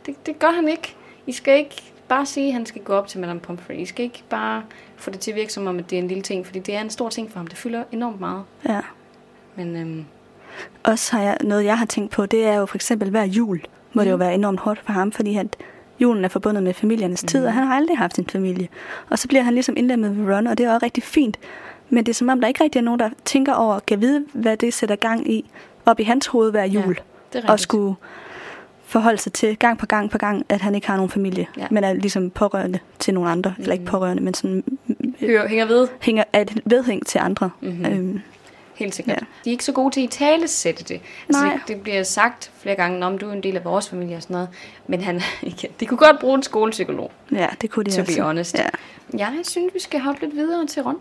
det, 0.06 0.26
det 0.26 0.38
gør 0.38 0.50
han 0.50 0.68
ikke. 0.68 0.94
I 1.26 1.32
skal 1.32 1.58
ikke 1.58 1.82
bare 2.08 2.26
sige, 2.26 2.46
at 2.46 2.52
han 2.52 2.66
skal 2.66 2.82
gå 2.82 2.92
op 2.92 3.08
til 3.08 3.20
Madame 3.20 3.40
Pomfrey. 3.40 3.76
I 3.76 3.86
skal 3.86 4.04
ikke 4.04 4.22
bare 4.30 4.62
få 4.96 5.10
det 5.10 5.20
til 5.20 5.30
at 5.30 5.34
virke 5.36 5.52
som 5.52 5.66
om, 5.66 5.78
at 5.78 5.90
det 5.90 5.98
er 5.98 6.02
en 6.02 6.08
lille 6.08 6.22
ting, 6.22 6.46
fordi 6.46 6.58
det 6.58 6.74
er 6.74 6.80
en 6.80 6.90
stor 6.90 7.08
ting 7.08 7.30
for 7.32 7.38
ham. 7.38 7.46
Det 7.46 7.58
fylder 7.58 7.84
enormt 7.92 8.20
meget. 8.20 8.42
Ja. 8.68 8.80
Men 9.56 9.76
øhm, 9.76 10.04
Også 10.82 11.16
har 11.16 11.22
jeg, 11.22 11.36
noget, 11.40 11.64
jeg 11.64 11.78
har 11.78 11.86
tænkt 11.86 12.10
på, 12.10 12.26
det 12.26 12.44
er 12.46 12.54
jo 12.54 12.66
for 12.66 12.76
eksempel 12.76 13.10
hver 13.10 13.24
jul, 13.24 13.60
må 13.92 14.00
mm. 14.00 14.04
det 14.04 14.10
jo 14.10 14.16
være 14.16 14.34
enormt 14.34 14.60
hårdt 14.60 14.80
for 14.84 14.92
ham, 14.92 15.12
fordi 15.12 15.36
at 15.36 15.56
julen 16.00 16.24
er 16.24 16.28
forbundet 16.28 16.62
med 16.62 16.74
familiernes 16.74 17.22
mm. 17.22 17.26
tid, 17.26 17.46
og 17.46 17.52
han 17.52 17.66
har 17.66 17.74
aldrig 17.76 17.98
haft 17.98 18.18
en 18.18 18.26
familie. 18.26 18.68
Og 19.10 19.18
så 19.18 19.28
bliver 19.28 19.42
han 19.42 19.54
ligesom 19.54 19.74
indlemmet 19.76 20.18
ved 20.26 20.34
Ron, 20.36 20.46
og 20.46 20.58
det 20.58 20.66
er 20.66 20.74
også 20.74 20.84
rigtig 20.86 21.02
fint. 21.02 21.38
Men 21.90 22.06
det 22.06 22.12
er 22.12 22.14
som 22.14 22.28
om, 22.28 22.40
der 22.40 22.48
ikke 22.48 22.64
rigtig 22.64 22.78
er 22.78 22.82
nogen, 22.84 23.00
der 23.00 23.10
tænker 23.24 23.52
over, 23.54 23.78
kan 23.78 24.00
vide, 24.00 24.24
hvad 24.32 24.56
det 24.56 24.74
sætter 24.74 24.96
gang 24.96 25.32
i, 25.32 25.50
op 25.86 26.00
i 26.00 26.02
hans 26.02 26.26
hoved 26.26 26.50
hver 26.50 26.64
jul. 26.64 26.96
er 27.34 27.52
og 27.52 27.60
skulle 27.60 27.94
forholde 28.84 29.18
sig 29.18 29.32
til 29.32 29.58
gang 29.58 29.78
på 29.78 29.86
gang 29.86 30.10
på 30.10 30.18
gang, 30.18 30.46
at 30.48 30.60
han 30.60 30.74
ikke 30.74 30.86
har 30.86 30.96
nogen 30.96 31.10
familie, 31.10 31.46
Ja. 31.56 31.62
ja. 31.62 31.66
men 31.70 31.84
er 31.84 31.92
ligesom 31.92 32.30
pårørende 32.30 32.78
til 32.98 33.14
nogle 33.14 33.30
andre. 33.30 33.54
Mm. 33.56 33.62
Eller 33.62 33.72
ikke 33.72 33.84
pårørende, 33.84 34.22
men 34.22 34.34
sådan 34.34 34.64
Hører, 35.20 35.48
hænger 35.48 35.66
ved. 35.66 35.88
hænger, 36.00 36.24
er 36.32 36.40
et 36.40 36.60
vedhæng 36.64 37.06
til 37.06 37.18
andre. 37.18 37.50
Mhm. 37.60 37.86
Øhm, 37.86 38.20
Helt 38.74 38.94
sikkert. 38.94 39.16
Ja. 39.20 39.26
De 39.44 39.50
er 39.50 39.52
ikke 39.52 39.64
så 39.64 39.72
gode 39.72 39.94
til 39.94 40.04
at 40.04 40.10
tale 40.10 40.48
sætte 40.48 40.84
det. 40.84 41.00
Altså, 41.28 41.42
Nej. 41.44 41.52
det. 41.54 41.62
Det 41.68 41.82
bliver 41.82 42.02
sagt 42.02 42.50
flere 42.60 42.74
gange, 42.76 43.06
om 43.06 43.18
du 43.18 43.28
er 43.28 43.32
en 43.32 43.42
del 43.42 43.56
af 43.56 43.64
vores 43.64 43.88
familie 43.88 44.16
og 44.16 44.22
sådan 44.22 44.34
noget. 44.34 44.48
Men 44.86 45.00
han, 45.02 45.20
igen, 45.42 45.70
de 45.80 45.86
kunne 45.86 45.98
godt 45.98 46.18
bruge 46.20 46.34
en 46.34 46.42
skolepsykolog, 46.42 47.12
ja, 47.32 47.48
det 47.60 47.70
kunne 47.70 47.84
de 47.84 47.90
to 47.90 48.00
altså. 48.00 48.16
be 48.16 48.22
honest. 48.22 48.58
Ja. 48.58 48.68
Jeg 49.18 49.32
synes, 49.42 49.74
vi 49.74 49.80
skal 49.80 50.00
hoppe 50.00 50.20
lidt 50.20 50.34
videre 50.36 50.66
til 50.66 50.82
Ron. 50.82 50.96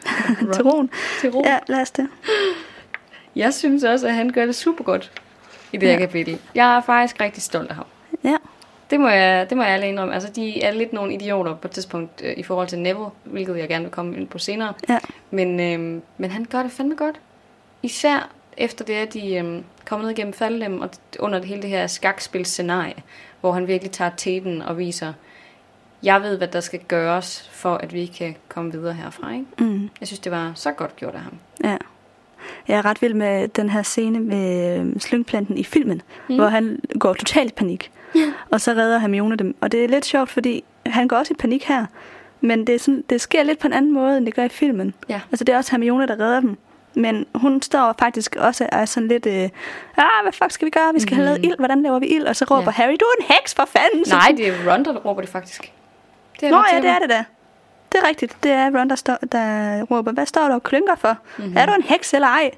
Til 0.54 0.62
roen. 0.62 0.90
Til 1.20 1.30
Ron. 1.30 1.44
Ja, 1.44 1.58
lad 1.66 1.80
os 1.80 1.90
det. 1.90 2.08
Jeg 3.36 3.54
synes 3.54 3.84
også, 3.84 4.06
at 4.08 4.14
han 4.14 4.30
gør 4.30 4.46
det 4.46 4.54
super 4.54 4.84
godt 4.84 5.12
i 5.72 5.76
det 5.76 5.88
her 5.88 5.94
Ja. 5.94 6.00
kapitel. 6.00 6.38
Jeg 6.54 6.76
er 6.76 6.80
faktisk 6.80 7.20
rigtig 7.20 7.42
stolt 7.42 7.70
af 7.70 7.76
ham. 7.76 7.84
Ja. 8.24 8.36
Det 8.92 9.00
må 9.00 9.08
jeg, 9.08 9.46
det 9.50 9.56
må 9.56 9.62
jeg 9.62 9.72
alle 9.72 9.88
indrømme. 9.88 10.14
Altså, 10.14 10.28
de 10.36 10.62
er 10.62 10.70
lidt 10.72 10.92
nogle 10.92 11.14
idioter 11.14 11.54
på 11.54 11.68
et 11.68 11.72
tidspunkt 11.72 12.22
øh, 12.24 12.34
i 12.36 12.42
forhold 12.42 12.68
til 12.68 12.78
Neville, 12.78 13.06
hvilket 13.24 13.58
jeg 13.58 13.68
gerne 13.68 13.84
vil 13.84 13.90
komme 13.92 14.16
ind 14.16 14.28
på 14.28 14.38
senere. 14.38 14.72
Ja. 14.88 14.98
Men, 15.30 15.60
øh, 15.60 16.02
men 16.18 16.30
han 16.30 16.44
gør 16.44 16.62
det 16.62 16.72
fandme 16.72 16.94
godt. 16.94 17.20
Især 17.82 18.28
efter 18.56 18.84
det, 18.84 18.92
at 18.94 19.14
de 19.14 19.34
øh, 19.34 19.62
kommer 19.84 20.06
ned 20.06 20.10
igennem 20.18 20.32
faldlem 20.32 20.80
og 20.80 20.90
under 21.18 21.38
det 21.38 21.48
hele 21.48 21.62
det 21.62 21.70
her 21.70 21.86
skakspilscenarie, 21.86 22.94
hvor 23.40 23.52
han 23.52 23.66
virkelig 23.66 23.90
tager 23.92 24.10
teten 24.16 24.62
og 24.62 24.78
viser, 24.78 25.12
jeg 26.02 26.22
ved, 26.22 26.36
hvad 26.38 26.48
der 26.48 26.60
skal 26.60 26.80
gøres, 26.88 27.48
for 27.52 27.74
at 27.74 27.92
vi 27.94 28.06
kan 28.06 28.36
komme 28.48 28.72
videre 28.72 28.94
herfra. 28.94 29.32
Ikke? 29.32 29.44
Mm. 29.58 29.90
Jeg 30.00 30.08
synes, 30.08 30.20
det 30.20 30.32
var 30.32 30.52
så 30.54 30.72
godt 30.72 30.96
gjort 30.96 31.14
af 31.14 31.20
ham. 31.20 31.34
Ja. 31.64 31.76
Jeg 32.68 32.78
er 32.78 32.84
ret 32.84 33.02
vild 33.02 33.14
med 33.14 33.48
den 33.48 33.70
her 33.70 33.82
scene 33.82 34.20
med 34.20 34.78
øhm, 34.78 35.00
slyngplanten 35.00 35.58
i 35.58 35.64
filmen, 35.64 36.02
Mm. 36.28 36.36
hvor 36.36 36.46
han 36.46 36.80
går 36.98 37.14
totalt 37.14 37.54
panik. 37.54 37.90
Ja. 38.14 38.32
Og 38.50 38.60
så 38.60 38.70
redder 38.70 38.98
Hermione 38.98 39.36
dem. 39.36 39.56
Og 39.60 39.72
det 39.72 39.84
er 39.84 39.88
lidt 39.88 40.04
sjovt, 40.04 40.30
fordi 40.30 40.64
han 40.86 41.08
går 41.08 41.16
også 41.16 41.34
i 41.34 41.36
panik 41.36 41.64
her. 41.64 41.86
Men 42.40 42.66
det, 42.66 42.74
er 42.74 42.78
sådan, 42.78 43.04
det 43.10 43.20
sker 43.20 43.42
lidt 43.42 43.58
på 43.58 43.66
en 43.66 43.72
anden 43.72 43.92
måde, 43.92 44.16
end 44.16 44.26
det 44.26 44.34
gør 44.34 44.44
i 44.44 44.48
filmen. 44.48 44.94
Ja. 45.08 45.20
Altså 45.30 45.44
det 45.44 45.52
er 45.52 45.56
også 45.56 45.70
Hermione, 45.70 46.06
der 46.06 46.20
redder 46.20 46.40
dem. 46.40 46.58
Men 46.94 47.26
hun 47.34 47.62
står 47.62 47.94
faktisk 47.98 48.36
også 48.36 48.64
og 48.72 48.78
er 48.80 48.84
sådan 48.84 49.08
lidt, 49.08 49.26
øh, 49.26 49.48
ah, 49.96 50.22
hvad 50.22 50.32
fuck 50.32 50.50
skal 50.50 50.66
vi 50.66 50.70
gøre? 50.70 50.92
Vi 50.94 51.00
skal 51.00 51.14
mm-hmm. 51.14 51.26
have 51.26 51.38
lavet 51.38 51.44
ild. 51.44 51.58
Hvordan 51.58 51.82
laver 51.82 51.98
vi 51.98 52.06
ild? 52.06 52.24
Og 52.24 52.36
så 52.36 52.44
råber 52.50 52.62
Ja. 52.62 52.70
Harry, 52.70 52.96
du 53.00 53.04
er 53.04 53.24
en 53.24 53.34
heks 53.34 53.54
for 53.54 53.64
fanden! 53.64 54.04
Nej, 54.08 54.34
det 54.36 54.48
er 54.48 54.72
Ron, 54.72 54.84
der 54.84 54.96
råber 54.96 55.20
det 55.20 55.30
faktisk. 55.30 55.72
Det 56.40 56.50
Nå 56.50 56.56
ret 56.56 56.64
ja, 56.72 56.80
det 56.80 56.90
er 56.90 56.98
det 56.98 57.10
da. 57.10 57.24
Det 57.92 58.00
er 58.04 58.08
rigtigt. 58.08 58.36
Det 58.42 58.50
er 58.52 58.78
Ron, 58.80 58.88
der, 58.90 58.96
står, 58.96 59.18
der 59.32 59.82
råber, 59.82 60.12
hvad 60.12 60.26
står 60.26 60.42
der 60.48 60.54
og 60.54 60.62
klynker 60.62 60.94
for? 60.94 61.08
Mhm. 61.36 61.44
Mm-hmm. 61.44 61.56
Er 61.56 61.66
du 61.66 61.72
en 61.72 61.82
heks 61.82 62.14
eller 62.14 62.28
ej? 62.28 62.50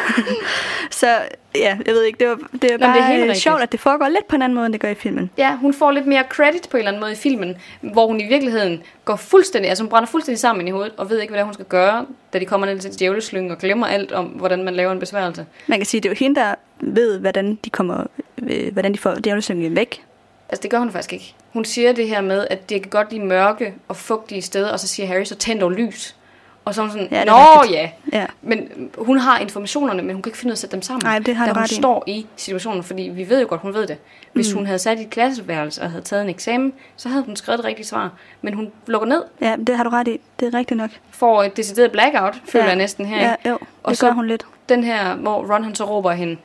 så 1.00 1.06
ja, 1.54 1.78
jeg 1.86 1.94
ved 1.94 2.02
ikke, 2.04 2.18
det, 2.18 2.28
var, 2.28 2.38
det 2.62 2.70
er 2.70 2.74
er 2.74 2.78
bare 2.78 2.92
helt 2.92 3.08
det 3.08 3.18
er 3.18 3.22
rigtigt. 3.22 3.42
sjovt, 3.42 3.62
at 3.62 3.72
det 3.72 3.80
foregår 3.80 4.08
lidt 4.08 4.28
på 4.28 4.36
en 4.36 4.42
anden 4.42 4.54
måde, 4.54 4.66
end 4.66 4.72
det 4.72 4.80
gør 4.80 4.88
i 4.88 4.94
filmen. 4.94 5.30
Ja, 5.38 5.56
hun 5.56 5.74
får 5.74 5.90
lidt 5.90 6.06
mere 6.06 6.24
credit 6.28 6.68
på 6.70 6.76
en 6.76 6.78
eller 6.78 6.90
anden 6.90 7.00
måde 7.00 7.12
i 7.12 7.16
filmen, 7.16 7.56
hvor 7.80 8.06
hun 8.06 8.20
i 8.20 8.26
virkeligheden 8.26 8.82
går 9.04 9.16
fuldstændig, 9.16 9.68
altså 9.68 9.84
hun 9.84 9.88
brænder 9.90 10.06
fuldstændig 10.06 10.40
sammen 10.40 10.68
i 10.68 10.70
hovedet, 10.70 10.92
og 10.96 11.10
ved 11.10 11.20
ikke, 11.20 11.32
hvad 11.32 11.42
hun 11.44 11.54
skal 11.54 11.66
gøre, 11.66 12.06
da 12.32 12.38
de 12.38 12.44
kommer 12.46 12.66
ned 12.66 12.78
til 12.78 12.98
djævleslyngen 12.98 13.50
og 13.50 13.58
glemmer 13.58 13.86
alt 13.86 14.12
om, 14.12 14.24
hvordan 14.24 14.62
man 14.64 14.74
laver 14.74 14.92
en 14.92 14.98
besværgelse. 14.98 15.46
Man 15.66 15.78
kan 15.78 15.86
sige, 15.86 16.00
det 16.00 16.08
er 16.08 16.10
jo 16.12 16.16
hende, 16.18 16.40
der 16.40 16.54
ved, 16.80 17.18
hvordan 17.18 17.58
de, 17.64 17.70
kommer, 17.70 18.04
øh, 18.42 18.72
hvordan 18.72 18.92
de 18.92 18.98
får 18.98 19.14
djævlesyngen 19.14 19.76
væk. 19.76 20.02
Altså 20.52 20.62
det 20.62 20.70
gør 20.70 20.78
hun 20.78 20.90
faktisk 20.92 21.12
ikke. 21.12 21.34
Hun 21.52 21.64
siger 21.64 21.92
det 21.92 22.08
her 22.08 22.20
med, 22.20 22.46
at 22.50 22.68
det 22.70 22.82
kan 22.82 22.90
godt 22.90 23.12
lide 23.12 23.24
mørke 23.24 23.74
og 23.88 23.96
fugtige 23.96 24.42
steder, 24.42 24.72
og 24.72 24.80
så 24.80 24.88
siger 24.88 25.06
Harry, 25.06 25.24
så 25.24 25.34
tænd 25.34 25.60
dog 25.60 25.72
lys. 25.72 26.16
Og 26.64 26.74
så 26.74 26.80
er 26.80 26.86
hun 26.86 26.92
sådan, 26.92 27.08
Ja, 27.10 27.24
nå 27.24 27.64
ja. 27.70 27.90
Ja. 28.12 28.26
Men 28.42 28.90
hun 28.98 29.18
har 29.18 29.38
informationerne, 29.38 30.02
men 30.02 30.14
hun 30.14 30.22
kan 30.22 30.30
ikke 30.30 30.38
finde 30.38 30.50
ud 30.50 30.52
af 30.52 30.54
at 30.54 30.58
sætte 30.58 30.74
dem 30.76 30.82
sammen. 30.82 31.02
Nej, 31.04 31.18
det 31.18 31.36
har 31.36 31.46
da 31.46 31.52
hun 31.52 31.62
ret 31.62 31.70
står 31.70 32.04
i 32.06 32.26
situationen, 32.36 32.82
fordi 32.82 33.02
vi 33.02 33.28
ved 33.28 33.40
jo 33.40 33.46
godt, 33.48 33.60
hun 33.60 33.74
ved 33.74 33.86
det. 33.86 33.96
Hvis 34.32 34.52
Mm. 34.52 34.56
hun 34.58 34.66
havde 34.66 34.78
sat 34.78 34.98
i 34.98 35.02
et 35.02 35.10
klasseværelse 35.10 35.82
og 35.82 35.90
havde 35.90 36.02
taget 36.04 36.22
en 36.22 36.28
eksamen, 36.30 36.72
så 36.96 37.08
havde 37.08 37.22
hun 37.24 37.36
skrevet 37.36 37.58
det 37.58 37.66
rigtige 37.66 37.86
svar. 37.86 38.10
Men 38.42 38.54
hun 38.54 38.72
lukker 38.86 39.08
ned, 39.08 39.22
ja, 39.40 39.56
det 39.66 39.76
har 39.76 39.84
du 39.84 39.90
ret 39.90 40.08
i. 40.08 40.20
Det 40.40 40.54
er 40.54 40.58
rigtigt 40.58 40.78
nok. 40.78 40.90
får 41.10 41.42
et 41.42 41.56
decideret 41.56 41.92
blackout, 41.92 42.34
føler 42.44 42.64
Ja. 42.64 42.68
jeg 42.70 42.76
næsten 42.76 43.06
her. 43.06 43.22
Ja, 43.44 43.50
jo, 43.50 43.58
Og 43.82 43.90
det 43.90 43.98
så- 43.98 44.06
gør 44.06 44.12
hun 44.12 44.26
lidt. 44.26 44.46
Den 44.68 44.84
her, 44.84 45.14
hvor 45.14 45.54
Ron 45.54 45.64
han 45.64 45.74
så 45.74 45.84
råber 45.84 46.12
hende, 46.12 46.36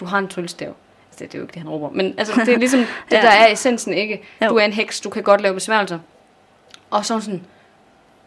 du 0.00 0.04
har 0.04 0.18
en 0.18 0.28
tryllestav. 0.28 0.74
Det, 1.18 1.32
det 1.32 1.34
er 1.34 1.38
jo 1.38 1.44
ikke 1.44 1.52
det, 1.54 1.62
han 1.62 1.68
råber. 1.70 1.90
Men 1.90 2.14
altså, 2.18 2.42
det 2.46 2.54
er 2.54 2.58
ligesom 2.58 2.80
det, 3.10 3.16
Ja. 3.16 3.20
der 3.22 3.28
er 3.30 3.52
essensen, 3.52 3.94
ikke? 3.94 4.22
Jo. 4.42 4.48
Du 4.48 4.56
er 4.56 4.64
en 4.64 4.72
heks, 4.72 5.00
du 5.00 5.10
kan 5.10 5.22
godt 5.22 5.40
lave 5.40 5.54
besværgelser. 5.54 5.98
Og 6.90 7.04
så 7.06 7.20
sådan, 7.20 7.42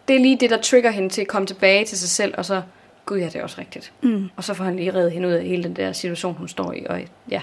det 0.07 0.15
er 0.15 0.19
lige 0.19 0.37
det, 0.37 0.49
der 0.49 0.57
trigger 0.61 0.91
hende 0.91 1.09
til 1.09 1.21
at 1.21 1.27
komme 1.27 1.45
tilbage 1.47 1.85
til 1.85 1.97
sig 1.97 2.09
selv, 2.09 2.33
og 2.37 2.45
så, 2.45 2.61
gud 3.05 3.17
ja, 3.17 3.25
det 3.25 3.35
er 3.35 3.43
også 3.43 3.55
rigtigt. 3.59 3.91
Mm. 4.01 4.29
Og 4.35 4.43
så 4.43 4.53
får 4.53 4.63
han 4.63 4.75
lige 4.75 4.93
reddet 4.93 5.11
hende 5.11 5.27
ud 5.27 5.33
af 5.33 5.43
hele 5.45 5.63
den 5.63 5.75
der 5.75 5.91
situation, 5.93 6.33
hun 6.35 6.47
står 6.47 6.73
i. 6.73 6.85
Og, 6.89 7.01
ja. 7.29 7.41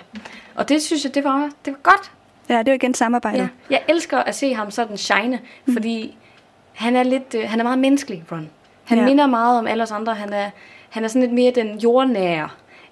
og 0.54 0.68
det 0.68 0.82
synes 0.82 1.04
jeg, 1.04 1.14
det 1.14 1.24
var, 1.24 1.50
det 1.64 1.72
var 1.72 1.78
godt. 1.82 2.10
Ja, 2.48 2.58
det 2.58 2.68
jo 2.68 2.74
igen 2.74 2.94
samarbejde. 2.94 3.38
Ja. 3.38 3.48
Jeg 3.70 3.82
elsker 3.88 4.18
at 4.18 4.34
se 4.34 4.54
ham 4.54 4.70
sådan 4.70 4.96
shine, 4.96 5.38
mm. 5.66 5.72
fordi 5.72 6.16
han 6.72 6.96
er 6.96 7.02
lidt, 7.02 7.34
øh, 7.34 7.48
han 7.48 7.60
er 7.60 7.64
meget 7.64 7.78
menneskelig, 7.78 8.24
Ron. 8.32 8.50
Han. 8.84 8.98
Ja. 8.98 9.04
minder 9.04 9.26
meget 9.26 9.58
om 9.58 9.66
alle 9.66 9.82
os 9.82 9.90
andre. 9.90 10.14
Han 10.14 10.32
er, 10.32 10.50
han 10.90 11.04
er 11.04 11.08
sådan 11.08 11.22
lidt 11.22 11.32
mere 11.32 11.52
den 11.54 11.78
jordnære 11.78 12.48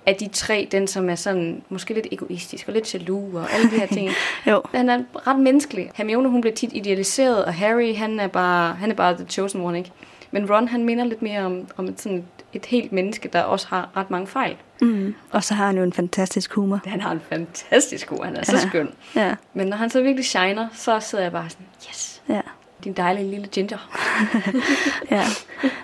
af 0.07 0.15
de 0.17 0.29
tre, 0.29 0.69
den 0.73 0.87
som 0.87 1.11
er 1.11 1.15
sådan 1.15 1.63
måske 1.69 1.95
lidt 1.95 2.07
egoistisk 2.13 2.69
og 2.69 2.75
lidt 2.75 2.95
jaloux 2.95 3.35
og 3.35 3.53
alle 3.53 3.71
de 3.71 3.77
her 3.77 3.87
ting. 3.87 4.11
Jo, 4.51 4.63
Han 4.75 4.89
er 4.89 5.03
ret 5.27 5.39
menneskelig. 5.39 5.91
Hermione, 5.95 6.29
hun 6.29 6.41
bliver 6.41 6.55
tit 6.55 6.71
idealiseret, 6.73 7.45
og 7.45 7.55
Harry, 7.55 7.97
han 7.97 8.21
er 8.21 8.27
bare, 8.27 8.75
han 8.75 8.91
er 8.91 8.95
bare 8.95 9.15
the 9.17 9.25
chosen 9.29 9.61
one, 9.61 9.79
ikke? 9.79 9.93
Men 10.31 10.51
Ron, 10.51 10.69
han 10.69 10.85
minder 10.85 11.05
lidt 11.05 11.23
mere 11.23 11.41
om, 11.45 11.67
om 11.77 11.89
et, 11.89 12.01
sådan 12.01 12.19
et, 12.19 12.25
et 12.53 12.67
helt 12.67 12.93
menneske, 12.93 13.29
der 13.33 13.43
også 13.43 13.67
har 13.69 13.89
ret 13.97 14.11
mange 14.11 14.27
fejl. 14.27 14.57
mm. 14.81 15.15
og 15.31 15.45
så 15.45 15.55
har 15.55 15.67
han 15.67 15.77
jo 15.77 15.83
en 15.83 15.93
fantastisk 15.93 16.53
humor. 16.55 16.81
Han 16.87 17.01
har 17.01 17.13
en 17.13 17.21
fantastisk 17.29 18.07
god, 18.09 18.25
han 18.25 18.37
er 18.37 18.45
så 18.45 18.53
Ja. 18.57 18.69
skøn. 18.69 18.89
Ja, 19.17 19.35
Men 19.55 19.67
når 19.67 19.77
han 19.77 19.91
så 19.91 20.03
virkelig 20.03 20.25
shiner, 20.25 20.69
så 20.75 21.01
sidder 21.01 21.25
jeg 21.25 21.33
bare 21.33 21.51
sådan, 21.51 21.67
yes, 21.91 22.23
ja. 22.29 22.41
Din 22.85 22.93
dejlige 22.93 23.31
lille 23.31 23.47
ginger. 23.47 23.79
Ja. 25.11 25.23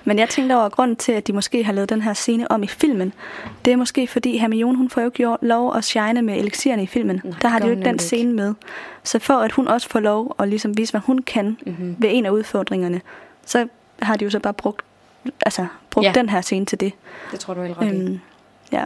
Men 0.04 0.18
jeg 0.18 0.28
tænkte 0.28 0.54
over, 0.54 0.64
at 0.64 0.72
grunden 0.72 0.96
til, 0.96 1.12
at 1.12 1.26
de 1.26 1.32
måske 1.32 1.64
har 1.64 1.72
lavet 1.72 1.88
den 1.88 2.02
her 2.02 2.12
scene 2.12 2.50
om 2.52 2.62
i 2.62 2.66
filmen, 2.66 3.12
det 3.64 3.72
er 3.72 3.76
måske 3.76 4.06
fordi 4.06 4.36
Hermione, 4.38 4.76
hun 4.78 4.90
får 4.90 5.00
jo 5.00 5.06
ikke 5.06 5.36
lov 5.42 5.76
at 5.76 5.84
shine 5.84 6.22
med 6.22 6.36
elixierne 6.38 6.82
i 6.82 6.86
filmen. 6.86 7.20
Nej, 7.24 7.34
Der 7.42 7.48
har 7.48 7.58
de 7.58 7.64
jo 7.66 7.70
ikke 7.70 7.84
den 7.84 7.98
scene 7.98 8.32
med. 8.32 8.54
Så 9.04 9.18
for 9.18 9.34
at 9.34 9.52
hun 9.52 9.68
også 9.68 9.88
får 9.88 10.00
lov 10.00 10.34
at 10.38 10.48
ligesom 10.48 10.76
vise, 10.76 10.92
hvad 10.92 11.00
hun 11.00 11.18
kan 11.18 11.56
Mm-hmm. 11.66 11.96
ved 11.98 12.08
en 12.12 12.26
af 12.26 12.30
udfordringerne, 12.30 13.00
så 13.46 13.68
har 14.02 14.16
de 14.16 14.24
jo 14.24 14.30
så 14.30 14.38
bare 14.40 14.54
brugt, 14.54 14.82
altså, 15.40 15.66
brugt 15.90 16.04
Ja. 16.06 16.12
den 16.14 16.28
her 16.28 16.40
scene 16.40 16.66
til 16.66 16.80
det. 16.80 16.92
Det 17.30 17.40
tror 17.40 17.54
du 17.54 17.60
er 17.60 17.64
helt 17.66 17.78
ret. 17.78 17.94
Øhm, 17.94 18.20
ja. 18.72 18.84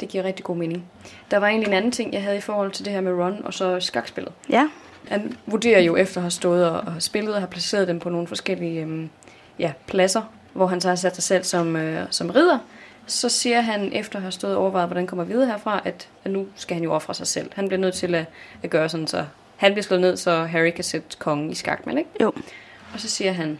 Det 0.00 0.08
giver 0.08 0.24
rigtig 0.24 0.44
god 0.44 0.56
mening. 0.56 0.84
Der 1.30 1.38
var 1.38 1.46
egentlig 1.46 1.68
en 1.68 1.74
anden 1.74 1.92
ting, 1.92 2.12
jeg 2.12 2.22
havde 2.22 2.36
i 2.36 2.40
forhold 2.40 2.70
til 2.70 2.84
det 2.84 2.92
her 2.92 3.00
med 3.00 3.12
Ron 3.12 3.40
og 3.44 3.54
så 3.54 3.80
skakspillet. 3.80 4.32
ja, 4.50 4.68
Han 5.08 5.36
vurderer 5.46 5.80
jo 5.80 5.96
efter 5.96 6.16
at 6.16 6.22
have 6.22 6.30
stået 6.30 6.66
og, 6.66 6.80
og 6.80 6.92
har 6.92 7.00
spillet 7.00 7.34
og 7.34 7.40
har 7.40 7.46
placeret 7.46 7.88
dem 7.88 8.00
på 8.00 8.08
nogle 8.08 8.26
forskellige 8.26 8.80
øhm, 8.80 9.10
ja, 9.58 9.72
pladser, 9.86 10.22
hvor 10.52 10.66
han 10.66 10.80
så 10.80 10.88
har 10.88 10.96
sat 10.96 11.14
sig 11.14 11.24
selv 11.24 11.44
som, 11.44 11.76
øh, 11.76 12.06
som 12.10 12.30
ridder. 12.30 12.58
Så 13.06 13.28
siger 13.28 13.60
han, 13.60 13.92
efter 13.92 14.16
at 14.16 14.22
have 14.22 14.32
stået 14.32 14.54
og 14.56 14.62
overvejet, 14.62 14.88
hvordan 14.88 15.06
kommer 15.06 15.24
videre 15.24 15.46
herfra, 15.46 15.82
at, 15.84 16.08
at 16.24 16.30
nu 16.30 16.46
skal 16.54 16.74
han 16.74 16.84
jo 16.84 16.92
ofre 16.92 17.14
sig 17.14 17.26
selv. 17.26 17.50
Han 17.54 17.68
bliver 17.68 17.80
nødt 17.80 17.94
til 17.94 18.14
at, 18.14 18.26
at 18.62 18.70
gøre 18.70 18.88
sådan, 18.88 19.06
så 19.06 19.24
han 19.56 19.72
bliver 19.72 19.82
slået 19.82 20.00
ned, 20.00 20.16
så 20.16 20.44
Harry 20.44 20.70
kan 20.70 20.84
sætte 20.84 21.16
kongen 21.18 21.50
i 21.50 21.54
skak, 21.54 21.86
men 21.86 21.98
ikke? 21.98 22.10
jo. 22.20 22.32
Og 22.94 23.00
så 23.00 23.08
siger 23.08 23.32
han, 23.32 23.58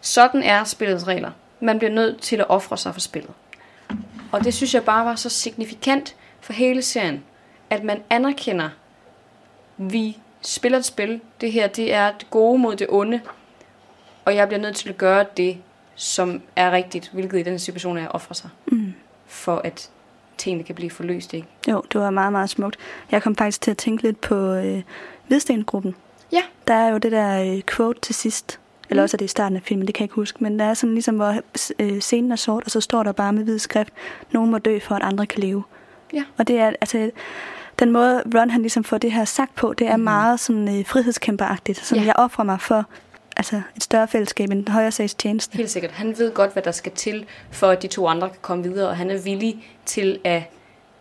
sådan 0.00 0.42
er 0.42 0.64
spillets 0.64 1.06
regler. 1.06 1.30
Man 1.60 1.78
bliver 1.78 1.92
nødt 1.92 2.20
til 2.20 2.36
at 2.36 2.46
ofre 2.48 2.76
sig 2.76 2.92
for 2.92 3.00
spillet. 3.00 3.30
Og 4.32 4.44
det 4.44 4.54
synes 4.54 4.74
jeg 4.74 4.84
bare 4.84 5.04
var 5.04 5.14
så 5.14 5.28
signifikant 5.28 6.16
for 6.40 6.52
hele 6.52 6.82
serien, 6.82 7.24
at 7.70 7.84
man 7.84 8.02
anerkender, 8.10 8.68
vi 9.76 10.18
spiller 10.42 10.78
et 10.78 10.84
spil. 10.84 11.20
Det 11.40 11.52
her, 11.52 11.66
det 11.66 11.94
er 11.94 12.12
det 12.18 12.30
gode 12.30 12.58
mod 12.58 12.76
det 12.76 12.86
onde. 12.90 13.20
Og 14.24 14.34
jeg 14.36 14.48
bliver 14.48 14.60
nødt 14.60 14.76
til 14.76 14.88
at 14.88 14.98
gøre 14.98 15.24
det, 15.36 15.58
som 15.94 16.42
er 16.56 16.70
rigtigt, 16.70 17.10
hvilket 17.12 17.38
i 17.38 17.42
den 17.42 17.58
situation 17.58 17.98
er 17.98 18.04
at 18.04 18.14
ofre 18.14 18.34
sig. 18.34 18.50
Mm. 18.66 18.94
For 19.26 19.56
at 19.64 19.90
tingene 20.38 20.64
kan 20.64 20.74
blive 20.74 20.90
forløst, 20.90 21.34
ikke? 21.34 21.48
Jo, 21.68 21.82
det 21.92 22.00
var 22.00 22.10
meget, 22.10 22.32
meget 22.32 22.50
smukt. 22.50 22.76
Jeg 23.10 23.22
kom 23.22 23.36
faktisk 23.36 23.60
til 23.60 23.70
at 23.70 23.76
tænke 23.76 24.02
lidt 24.02 24.20
på 24.20 24.34
øh, 24.54 24.82
Hvidstengruppen. 25.26 25.94
Ja. 26.32 26.42
Der 26.68 26.74
er 26.74 26.88
jo 26.88 26.98
det 26.98 27.12
der 27.12 27.54
øh, 27.54 27.62
quote 27.66 28.00
til 28.00 28.14
sidst, 28.14 28.60
eller 28.90 29.02
Mm. 29.02 29.04
også 29.04 29.16
er 29.16 29.18
det 29.18 29.24
i 29.24 29.28
starten 29.28 29.56
af 29.56 29.62
filmen, 29.62 29.86
det 29.86 29.94
kan 29.94 30.02
jeg 30.02 30.04
ikke 30.04 30.14
huske, 30.14 30.44
men 30.44 30.58
der 30.58 30.64
er 30.64 30.74
sådan 30.74 30.94
ligesom, 30.94 31.14
hvor 31.16 31.34
øh, 31.78 32.00
scenen 32.00 32.32
er 32.32 32.36
sort, 32.36 32.64
og 32.64 32.70
så 32.70 32.80
står 32.80 33.02
der 33.02 33.12
bare 33.12 33.32
med 33.32 33.44
hvid 33.44 33.58
skrift, 33.58 33.92
nogen 34.32 34.50
må 34.50 34.58
dø 34.58 34.78
for, 34.78 34.94
at 34.94 35.02
andre 35.02 35.26
kan 35.26 35.40
leve. 35.40 35.62
Ja. 36.12 36.24
Og 36.38 36.48
det 36.48 36.58
er, 36.58 36.66
altså, 36.80 37.10
den 37.78 37.92
måde 37.92 38.22
Ron 38.34 38.50
han 38.50 38.60
ligesom 38.60 38.84
får 38.84 38.98
det 38.98 39.12
her 39.12 39.24
sagt 39.24 39.54
på, 39.54 39.72
det 39.72 39.86
er 39.86 39.96
mm. 39.96 40.02
meget 40.02 40.40
sådan 40.40 40.78
øh, 40.78 40.86
frihedskæmperagtigt, 40.86 41.86
som 41.86 41.98
ja. 41.98 42.04
jeg 42.04 42.14
offrer 42.16 42.44
mig 42.44 42.60
for 42.60 42.84
altså, 43.36 43.60
et 43.76 43.82
større 43.82 44.08
fællesskab, 44.08 44.50
en 44.50 44.68
højere 44.68 44.90
sags 44.90 45.14
tjeneste. 45.14 45.56
Helt 45.56 45.70
sikkert. 45.70 45.90
Han 45.90 46.18
ved 46.18 46.32
godt, 46.32 46.52
hvad 46.52 46.62
der 46.62 46.70
skal 46.70 46.92
til, 46.92 47.26
for 47.50 47.66
at 47.66 47.82
de 47.82 47.86
to 47.86 48.06
andre 48.06 48.28
kan 48.28 48.38
komme 48.42 48.64
videre, 48.64 48.88
og 48.88 48.96
han 48.96 49.10
er 49.10 49.18
villig 49.18 49.66
til 49.86 50.18
at, 50.24 50.42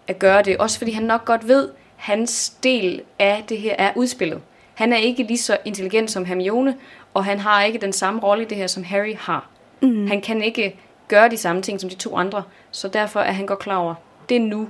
at 0.07 0.19
gøre 0.19 0.41
det. 0.41 0.57
Også 0.57 0.77
fordi 0.77 0.91
han 0.91 1.03
nok 1.03 1.25
godt 1.25 1.47
ved, 1.47 1.69
at 1.69 1.75
hans 1.95 2.49
del 2.49 3.01
af 3.19 3.45
det 3.49 3.57
her 3.57 3.75
er 3.77 3.91
udspillet. 3.95 4.41
Han 4.73 4.93
er 4.93 4.97
ikke 4.97 5.23
lige 5.23 5.37
så 5.37 5.57
intelligent 5.65 6.11
som 6.11 6.25
Hermione, 6.25 6.75
og 7.13 7.25
han 7.25 7.39
har 7.39 7.63
ikke 7.63 7.79
den 7.79 7.93
samme 7.93 8.19
rolle 8.19 8.43
i 8.43 8.47
det 8.47 8.57
her, 8.57 8.67
som 8.67 8.83
Harry 8.83 9.15
har. 9.17 9.49
Mm. 9.81 10.07
Han 10.07 10.21
kan 10.21 10.41
ikke 10.41 10.79
gøre 11.07 11.29
de 11.29 11.37
samme 11.37 11.61
ting 11.61 11.81
som 11.81 11.89
de 11.89 11.95
to 11.95 12.17
andre, 12.17 12.43
så 12.71 12.87
derfor 12.87 13.19
er 13.19 13.31
han 13.31 13.45
godt 13.45 13.59
klar 13.59 13.77
over, 13.77 13.95
det 14.29 14.37
er 14.37 14.41
nu, 14.41 14.67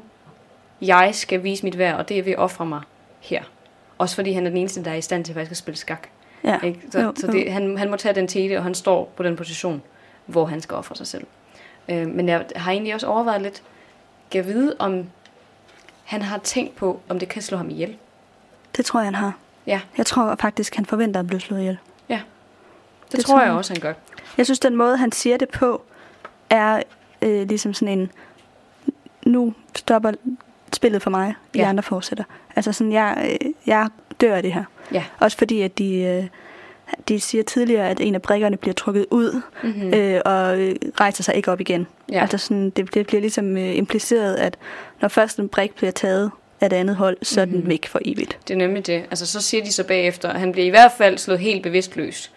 jeg 0.81 1.09
skal 1.15 1.43
vise 1.43 1.63
mit 1.63 1.77
værd, 1.77 1.95
og 1.95 2.09
det 2.09 2.19
er 2.19 2.23
ved 2.23 2.31
at 2.31 2.39
ofre 2.39 2.65
mig 2.65 2.81
her. 3.19 3.43
Også 3.97 4.15
fordi 4.15 4.31
han 4.31 4.45
er 4.45 4.49
den 4.49 4.57
eneste, 4.57 4.83
der 4.85 4.91
er 4.91 4.95
i 4.95 5.01
stand 5.01 5.25
til 5.25 5.33
faktisk 5.33 5.51
at 5.51 5.57
spille 5.57 5.77
skak. 5.77 6.07
Ja. 6.43 6.59
Ikke? 6.63 6.81
Så, 6.91 6.99
Jo, 6.99 7.13
så 7.17 7.27
jo. 7.27 7.33
det, 7.33 7.51
han, 7.51 7.77
han 7.77 7.89
må 7.89 7.95
tage 7.97 8.15
den 8.15 8.27
tete, 8.27 8.57
og 8.57 8.63
han 8.63 8.75
står 8.75 9.11
på 9.15 9.23
den 9.23 9.35
position, 9.35 9.81
hvor 10.25 10.45
han 10.45 10.61
skal 10.61 10.75
ofre 10.75 10.95
sig 10.95 11.07
selv. 11.07 11.27
Øh, 11.89 12.07
men 12.07 12.29
jeg 12.29 12.45
har 12.55 12.71
egentlig 12.71 12.93
også 12.93 13.07
overvejet 13.07 13.41
lidt, 13.41 13.63
kan 14.31 14.45
vide, 14.45 14.75
om 14.79 15.05
han 16.03 16.21
har 16.21 16.37
tænkt 16.37 16.75
på, 16.75 16.99
om 17.09 17.19
det 17.19 17.29
kan 17.29 17.41
slå 17.41 17.57
ham 17.57 17.69
ihjel. 17.69 17.97
Det 18.77 18.85
tror 18.85 18.99
jeg, 18.99 19.07
han 19.07 19.15
har. 19.15 19.37
Ja, 19.67 19.81
Jeg 19.97 20.05
tror 20.05 20.35
faktisk, 20.39 20.75
han 20.75 20.85
forventer 20.85 21.19
at 21.19 21.27
blive 21.27 21.39
slået 21.39 21.59
ihjel. 21.59 21.77
ja. 22.09 22.21
Det, 23.03 23.11
Det 23.17 23.25
tror 23.25 23.33
tror 23.33 23.41
jeg 23.41 23.47
jeg. 23.47 23.57
også, 23.57 23.73
han 23.73 23.81
gør. 23.81 23.93
Jeg 24.37 24.45
synes, 24.45 24.59
den 24.59 24.75
måde, 24.75 24.97
han 24.97 25.11
siger 25.11 25.37
det 25.37 25.49
på, 25.49 25.81
er 26.49 26.83
øh, 27.21 27.47
ligesom 27.47 27.73
sådan 27.73 27.99
en, 27.99 28.11
nu 29.25 29.53
stopper 29.75 30.11
spillet 30.73 31.01
for 31.01 31.09
mig, 31.09 31.33
de 31.53 31.59
Ja. 31.59 31.69
andre 31.69 31.83
fortsætter. 31.83 32.23
Altså 32.55 32.71
sådan, 32.71 32.93
jeg, 32.93 33.37
øh, 33.43 33.49
jeg 33.67 33.87
dør 34.21 34.35
af 34.35 34.43
det 34.43 34.53
her. 34.53 34.63
Ja. 34.93 35.03
Også 35.19 35.37
fordi, 35.37 35.61
at 35.61 35.77
de, 35.77 36.01
øh, 36.03 36.23
de 37.07 37.19
siger 37.19 37.43
tidligere, 37.43 37.89
at 37.89 37.99
en 37.99 38.15
af 38.15 38.21
brikkerne 38.21 38.57
bliver 38.57 38.73
trukket 38.73 39.05
ud 39.11 39.41
Mm-hmm. 39.63 39.83
mm. 39.87 39.93
øh, 39.93 40.21
og 40.25 40.59
øh, 40.59 40.75
rejser 40.99 41.23
sig 41.23 41.35
ikke 41.35 41.51
op 41.51 41.61
igen. 41.61 41.87
Ja. 42.11 42.21
Altså 42.21 42.37
sådan, 42.37 42.69
det, 42.69 42.93
det 42.93 43.07
bliver 43.07 43.21
ligesom 43.21 43.57
øh, 43.57 43.77
impliceret, 43.77 44.35
at 44.35 44.57
når 45.01 45.07
først 45.09 45.39
en 45.39 45.49
brik 45.49 45.75
bliver 45.75 45.91
taget 45.91 46.31
af 46.61 46.69
det 46.69 46.77
andet 46.77 46.95
hold, 46.95 47.17
så 47.21 47.41
er 47.41 47.45
Mhm. 47.45 47.53
den 47.61 47.69
væk 47.69 47.87
for 47.87 47.99
evigt. 48.05 48.37
Det 48.47 48.53
er 48.53 48.57
nemlig 48.57 48.87
det. 48.87 48.93
Altså, 49.09 49.25
så 49.25 49.41
siger 49.41 49.63
de 49.63 49.73
så 49.73 49.83
bagefter, 49.83 50.29
at 50.29 50.39
han 50.39 50.51
bliver 50.51 50.67
i 50.67 50.69
hvert 50.69 50.91
fald 50.97 51.17
slået 51.17 51.39
helt 51.39 51.63
bevidstløs. 51.63 52.31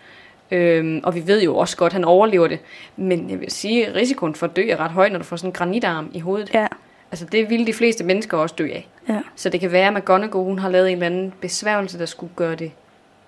Øhm, 0.51 1.01
og 1.05 1.15
vi 1.15 1.27
ved 1.27 1.43
jo 1.43 1.57
også 1.57 1.77
godt, 1.77 1.91
at 1.91 1.95
han 1.95 2.05
overlever 2.05 2.49
det. 2.49 2.59
Men 2.97 3.31
jeg 3.31 3.41
vil 3.41 3.51
sige, 3.51 3.87
at 3.87 3.95
risikoen 3.95 4.35
for 4.35 4.47
at 4.47 4.57
dø 4.57 4.69
er 4.69 4.77
ret 4.81 4.91
høj, 4.91 5.09
når 5.09 5.19
du 5.19 5.25
får 5.25 5.37
sådan 5.37 5.49
en 5.49 5.53
granitarm 5.53 6.11
i 6.15 6.19
hovedet. 6.21 6.51
Ja, 6.55 6.67
Altså, 7.13 7.25
det 7.25 7.51
ville 7.51 7.67
de 7.67 7.73
fleste 7.73 8.05
mennesker 8.05 8.37
også 8.37 8.55
dø 8.59 8.69
af. 8.73 8.89
ja. 9.09 9.21
Så 9.37 9.49
det 9.49 9.61
kan 9.61 9.73
være, 9.73 9.87
at 9.87 9.95
McGonagall 9.95 10.45
hun 10.45 10.59
har 10.59 10.69
lavet 10.69 10.87
en 10.89 10.93
eller 10.93 11.07
anden 11.07 11.33
besværgelse, 11.41 11.99
der 11.99 12.07
skulle 12.07 12.33
gøre 12.37 12.55
det 12.55 12.73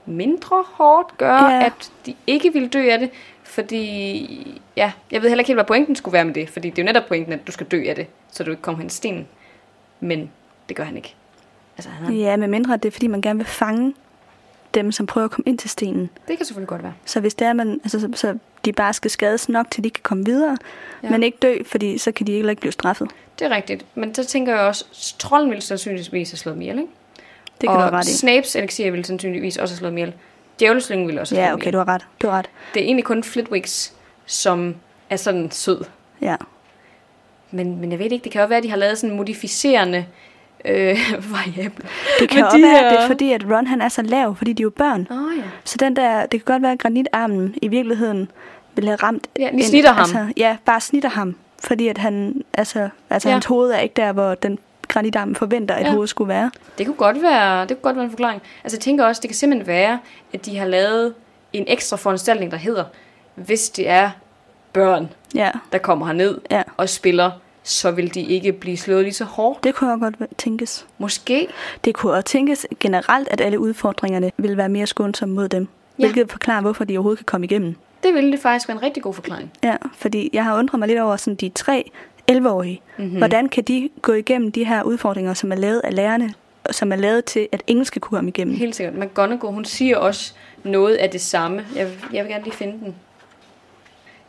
mindre 0.07 0.65
hårdt, 0.73 1.19
gøre, 1.19 1.51
Ja. 1.51 1.65
at 1.67 1.91
de 2.07 2.15
ikke 2.27 2.53
ville 2.53 2.69
dø 2.69 2.89
af 2.91 2.99
det. 2.99 3.11
Fordi, 3.43 4.61
ja, 4.77 4.93
jeg 5.11 5.23
ved 5.23 5.29
heller 5.29 5.41
ikke 5.41 5.49
helt, 5.49 5.57
hvad 5.57 5.65
pointen 5.65 5.97
skulle 5.97 6.13
være 6.13 6.25
med 6.25 6.35
det. 6.35 6.49
Fordi 6.51 6.71
det 6.71 6.79
er 6.79 6.83
jo 6.83 6.87
netop 6.87 7.03
pointen, 7.09 7.33
at 7.33 7.47
du 7.47 7.53
skal 7.53 7.67
dø 7.67 7.85
af 7.89 7.95
det, 7.95 8.07
så 8.31 8.45
du 8.45 8.51
ikke 8.51 8.63
kommer 8.63 8.79
hen 8.79 8.87
i 8.87 8.91
stenen. 8.91 9.29
Men 10.01 10.31
det 10.69 10.77
gør 10.77 10.85
han 10.85 10.97
ikke. 10.97 11.15
Altså, 11.77 11.91
han 11.91 12.15
Ja, 12.15 12.37
med 12.37 12.49
mindre 12.49 12.77
det 12.77 12.85
er, 12.85 12.91
fordi 12.91 13.07
man 13.07 13.21
gerne 13.23 13.39
vil 13.39 13.47
fange 13.47 13.95
dem, 14.75 14.93
som 14.93 15.07
prøver 15.07 15.25
at 15.25 15.31
komme 15.31 15.45
ind 15.49 15.59
til 15.59 15.71
stenen. 15.71 16.11
det 16.29 16.37
kan 16.37 16.47
selvfølgelig 16.47 16.69
godt 16.69 16.83
være. 16.83 16.95
Så 17.05 17.21
hvis 17.21 17.35
det 17.35 17.47
er, 17.47 17.53
man, 17.53 17.81
altså, 17.85 18.01
så, 18.01 18.09
så 18.15 18.39
de 18.65 18.73
bare 18.73 18.93
skal 18.93 19.11
skades 19.11 19.49
nok, 19.49 19.71
til 19.71 19.85
de 19.85 19.91
kan 19.91 20.03
komme 20.03 20.25
videre, 20.25 20.57
Ja. 21.03 21.11
men 21.11 21.23
ikke 21.23 21.39
dø, 21.43 21.57
fordi 21.67 21.99
så 21.99 22.13
kan 22.13 22.27
de 22.27 22.33
heller 22.33 22.51
ikke 22.51 22.61
blive 22.61 22.73
straffet. 22.73 23.11
Det 23.39 23.45
er 23.45 23.51
rigtigt. 23.57 23.85
Men 23.95 24.15
så 24.15 24.25
tænker 24.25 24.53
jeg 24.55 24.63
også, 24.63 24.85
trolden 25.19 25.51
ville 25.51 25.63
sandsynligvis 25.63 26.31
have 26.31 26.39
slået 26.39 26.57
mig 26.59 26.65
ihjel, 26.65 26.79
ikke? 26.79 26.91
Det 27.61 27.69
kan 27.69 27.77
og 27.79 27.93
du 27.93 27.97
ret 27.97 28.09
i. 28.09 28.17
Snapes 28.17 28.57
elixir 28.57 28.91
ville 28.91 29.05
sandsynligvis 29.05 29.57
også 29.57 29.75
have 29.75 29.79
slået 29.79 29.93
mig 29.93 30.01
ihjel. 30.01 30.15
Djævleslyngen 30.61 31.07
ville 31.07 31.21
også 31.21 31.35
have 31.35 31.47
Ja, 31.47 31.55
okay, 31.55 31.73
du 31.73 31.79
har 31.79 31.89
ret. 31.89 32.07
Du 32.23 32.29
har 32.29 32.39
ret. 32.39 32.51
Det 32.75 32.81
er 32.83 32.85
egentlig 32.87 33.05
kun 33.05 33.23
Flitwigs, 33.25 33.95
som 34.27 34.75
er 35.11 35.17
sådan 35.17 35.51
sød. 35.51 35.85
Ja. 36.21 36.37
Men, 37.51 37.81
men 37.81 37.91
jeg 37.91 37.99
ved 37.99 38.13
ikke, 38.13 38.25
det 38.25 38.33
kan 38.33 38.41
jo 38.41 38.47
være, 38.47 38.57
at 38.57 38.63
de 38.65 38.71
har 38.71 38.77
lavet 38.77 38.99
sådan 38.99 39.11
en 39.11 39.17
modificerende 39.17 40.07
øh, 40.65 40.97
variable. 41.37 41.85
Det 42.21 42.29
kan 42.29 42.37
Men 42.37 42.45
også 42.45 42.57
de 42.57 42.63
være, 42.63 42.71
her- 42.73 42.89
det 42.91 43.01
er 43.01 43.07
fordi, 43.07 43.33
at 43.33 43.45
Ron 43.51 43.67
han 43.67 43.81
er 43.81 43.89
så 43.89 44.03
lav, 44.03 44.37
fordi 44.37 44.53
de 44.53 44.63
er 44.63 44.65
jo 44.65 44.71
børn. 44.71 45.07
Oh, 45.11 45.39
ja. 45.39 45.43
Så 45.65 45.77
den 45.81 45.97
der, 45.97 46.21
det 46.27 46.31
kan 46.45 46.53
godt 46.55 46.63
være, 46.63 46.73
at 46.73 46.79
granitarmen 46.79 47.55
i 47.63 47.69
virkeligheden 47.69 48.31
ville 48.75 48.89
have 48.89 48.97
ramt... 48.97 49.27
Ja, 49.39 49.49
de 49.53 49.65
snitter 49.65 49.93
ham. 49.93 49.99
Altså, 50.01 50.33
ja, 50.37 50.57
bare 50.65 50.81
snitter 50.81 51.09
ham. 51.09 51.37
Fordi 51.65 51.89
at 51.89 51.99
han, 51.99 52.43
altså, 52.55 52.89
altså 53.11 53.29
Ja. 53.29 53.33
hans 53.33 53.45
hoved 53.47 53.71
er 53.71 53.79
ikke 53.79 53.95
der, 53.97 54.13
hvor 54.13 54.35
den 54.35 54.59
granitarmen 54.89 55.37
forventer, 55.37 55.75
at 55.75 55.87
ja. 55.87 55.91
hovedet 55.93 56.09
skulle 56.11 56.29
være. 56.29 56.51
Det 56.79 56.87
kunne 56.87 56.97
godt 56.97 57.23
være, 57.23 57.61
det 57.61 57.69
kunne 57.69 57.83
godt 57.83 57.97
være 57.97 58.05
en 58.05 58.11
forklaring. 58.11 58.43
Altså 58.65 58.77
jeg 58.77 58.81
tænker 58.83 59.05
også, 59.05 59.21
det 59.21 59.29
kan 59.31 59.35
simpelthen 59.37 59.67
være, 59.67 59.99
at 60.33 60.47
de 60.47 60.59
har 60.59 60.67
lavet 60.67 61.15
en 61.53 61.65
ekstra 61.69 61.97
foranstaltning, 61.97 62.51
der 62.51 62.57
hedder, 62.57 62.85
hvis 63.35 63.71
det 63.71 63.89
er 63.89 64.11
børn, 64.73 65.09
Ja, 65.35 65.51
der 65.73 65.79
kommer 65.79 66.07
herned 66.07 66.39
ja. 66.51 66.63
og 66.77 66.89
spiller, 66.89 67.31
så 67.63 67.91
vil 67.91 68.15
de 68.15 68.21
ikke 68.21 68.53
blive 68.53 68.77
slået 68.77 69.03
lige 69.05 69.15
så 69.15 69.25
hårdt. 69.25 69.65
Det 69.65 69.75
kunne 69.75 69.93
også 69.93 70.01
godt 70.01 70.39
tænkes. 70.39 70.87
Måske. 70.99 71.49
Det 71.85 71.95
kunne 71.95 72.13
også 72.13 72.25
tænkes 72.25 72.67
generelt, 72.81 73.29
at 73.31 73.41
alle 73.41 73.59
udfordringerne 73.59 74.31
vil 74.37 74.57
være 74.57 74.69
mere 74.69 74.87
skånsomme 74.87 75.35
mod 75.35 75.49
dem. 75.49 75.69
Ja. 75.99 76.03
Hvilket 76.05 76.31
forklarer, 76.31 76.61
hvorfor 76.61 76.85
de 76.85 76.97
overhovedet 76.97 77.19
kan 77.19 77.25
komme 77.27 77.45
igennem. 77.47 77.75
Det 78.03 78.15
ville 78.15 78.33
det 78.33 78.41
faktisk 78.41 78.69
være 78.69 78.77
en 78.77 78.83
rigtig 78.83 79.03
god 79.03 79.15
forklaring. 79.15 79.53
Ja, 79.63 79.77
fordi 79.95 80.31
jeg 80.33 80.45
har 80.45 80.59
undret 80.59 80.79
mig 80.79 80.89
lidt 80.89 81.01
over 81.01 81.17
sådan 81.17 81.35
de 81.37 81.49
tre 81.49 81.91
11-årige. 82.33 82.81
Mhm. 82.97 83.05
Mm-hmm. 83.05 83.19
Hvordan 83.19 83.49
kan 83.49 83.65
de 83.65 83.89
gå 84.03 84.13
igennem 84.13 84.53
de 84.53 84.65
her 84.65 84.83
udfordringer, 84.83 85.35
som 85.35 85.53
er 85.53 85.57
lavet 85.57 85.81
af 85.85 85.95
lærerne, 85.95 86.35
og 86.65 86.75
som 86.75 86.93
er 86.93 86.97
lavet 86.97 87.25
til, 87.25 87.49
at 87.53 87.63
ingen 87.67 87.85
skal 87.85 88.01
kunne 88.01 88.17
komme 88.17 88.31
igennem? 88.31 88.55
Helt 88.57 88.77
sikkert. 88.77 88.99
McGonagall, 88.99 89.55
hun 89.55 89.65
siger 89.65 89.97
også 89.97 90.33
noget 90.65 90.95
af 90.95 91.11
det 91.11 91.21
samme. 91.21 91.65
Jeg, 91.77 91.89
jeg 92.13 92.25
vil 92.25 92.33
gerne 92.33 92.45
lige 92.45 92.55
finde 92.55 92.73
den. 92.85 92.95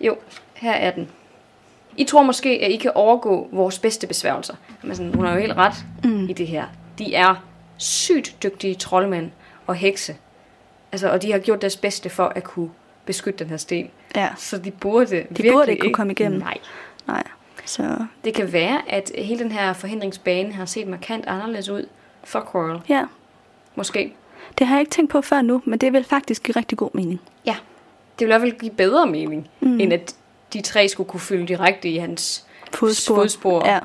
Jo, 0.02 0.15
her 0.54 0.72
er 0.72 0.91
den. 0.91 1.08
I 1.97 2.03
tror 2.03 2.23
måske, 2.23 2.49
at 2.49 2.71
I 2.71 2.75
kan 2.75 2.91
overgå 2.95 3.47
vores 3.51 3.79
bedste 3.79 4.08
besværgelser. 4.08 4.56
Men 4.84 4.95
sådan, 4.95 5.13
hun 5.15 5.25
har 5.25 5.34
jo 5.34 5.39
helt 5.39 5.53
ret 5.53 5.73
mm. 6.03 6.29
i 6.29 6.34
det 6.34 6.47
her. 6.47 6.65
De 6.99 7.15
er 7.15 7.36
sygt 7.77 8.36
dygtige 8.43 8.75
troldmænd 8.75 9.32
og 9.67 9.75
hekse. 9.75 10.15
Altså, 10.91 11.10
og 11.10 11.21
de 11.21 11.32
har 11.32 11.39
gjort 11.39 11.62
deres 11.62 11.77
bedste 11.77 12.10
for 12.10 12.25
at 12.25 12.43
kunne 12.43 12.69
beskytte 13.06 13.39
den 13.43 13.49
her 13.49 13.58
sten. 13.58 13.89
Ja, 14.15 14.29
Så 14.38 14.58
de 14.58 14.71
burde 14.71 15.25
de 15.38 15.49
burde 15.51 15.71
ikke 15.71 15.82
kunne 15.82 15.93
komme 15.93 16.12
igennem. 16.13 16.39
Nej. 16.39 16.58
nej. 17.08 17.23
Så 17.65 18.06
Det 18.23 18.34
kan 18.34 18.53
være, 18.53 18.82
at 18.88 19.12
hele 19.17 19.39
den 19.43 19.51
her 19.51 19.73
forhindringsbane 19.73 20.53
har 20.53 20.65
set 20.65 20.88
markant 20.88 21.25
anderledes 21.25 21.69
ud 21.69 21.88
for 22.23 22.49
Quirrell. 22.51 22.82
ja, 22.89 23.06
Måske. 23.75 24.13
det 24.58 24.67
har 24.67 24.75
jeg 24.75 24.79
ikke 24.82 24.91
tænkt 24.91 25.12
på 25.12 25.21
før 25.21 25.41
nu, 25.41 25.62
men 25.65 25.79
det 25.79 25.93
vil 25.93 26.03
faktisk 26.03 26.43
give 26.43 26.56
rigtig 26.56 26.77
god 26.77 26.89
mening. 26.93 27.21
Ja, 27.45 27.56
det 28.19 28.19
vil 28.19 28.25
i 28.25 28.27
hvert 28.27 28.41
fald 28.41 28.60
give 28.60 28.71
bedre 28.71 29.08
mening, 29.08 29.49
mm. 29.60 29.79
end 29.79 29.93
at 29.93 30.15
de 30.54 30.62
tre 30.62 30.88
skulle 30.88 31.10
kunne 31.10 31.20
fylde 31.20 31.48
direkte 31.48 31.89
i 31.89 31.98
hans 31.98 32.46
Fodspor. 32.74 33.16
fodspor. 33.16 33.66
Ja. 33.68 33.80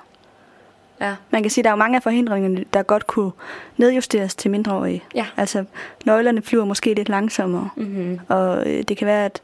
Ja. 1.00 1.14
Man 1.30 1.42
kan 1.42 1.50
sige, 1.50 1.62
at 1.62 1.64
der 1.64 1.70
er 1.70 1.74
jo 1.74 1.78
mange 1.78 1.96
af 1.96 2.02
forhindringerne, 2.02 2.64
der 2.72 2.82
godt 2.82 3.06
kunne 3.06 3.30
nedjusteres 3.76 4.34
til 4.34 4.50
mindreårige. 4.50 5.04
Ja. 5.14 5.26
Altså, 5.36 5.64
nøglerne 6.04 6.42
flyver 6.42 6.64
måske 6.64 6.94
lidt 6.94 7.08
langsommere, 7.08 7.68
Mm-hmm. 7.76 8.20
og 8.28 8.70
øh, 8.70 8.82
det 8.82 8.96
kan 8.96 9.06
være, 9.06 9.24
at 9.24 9.40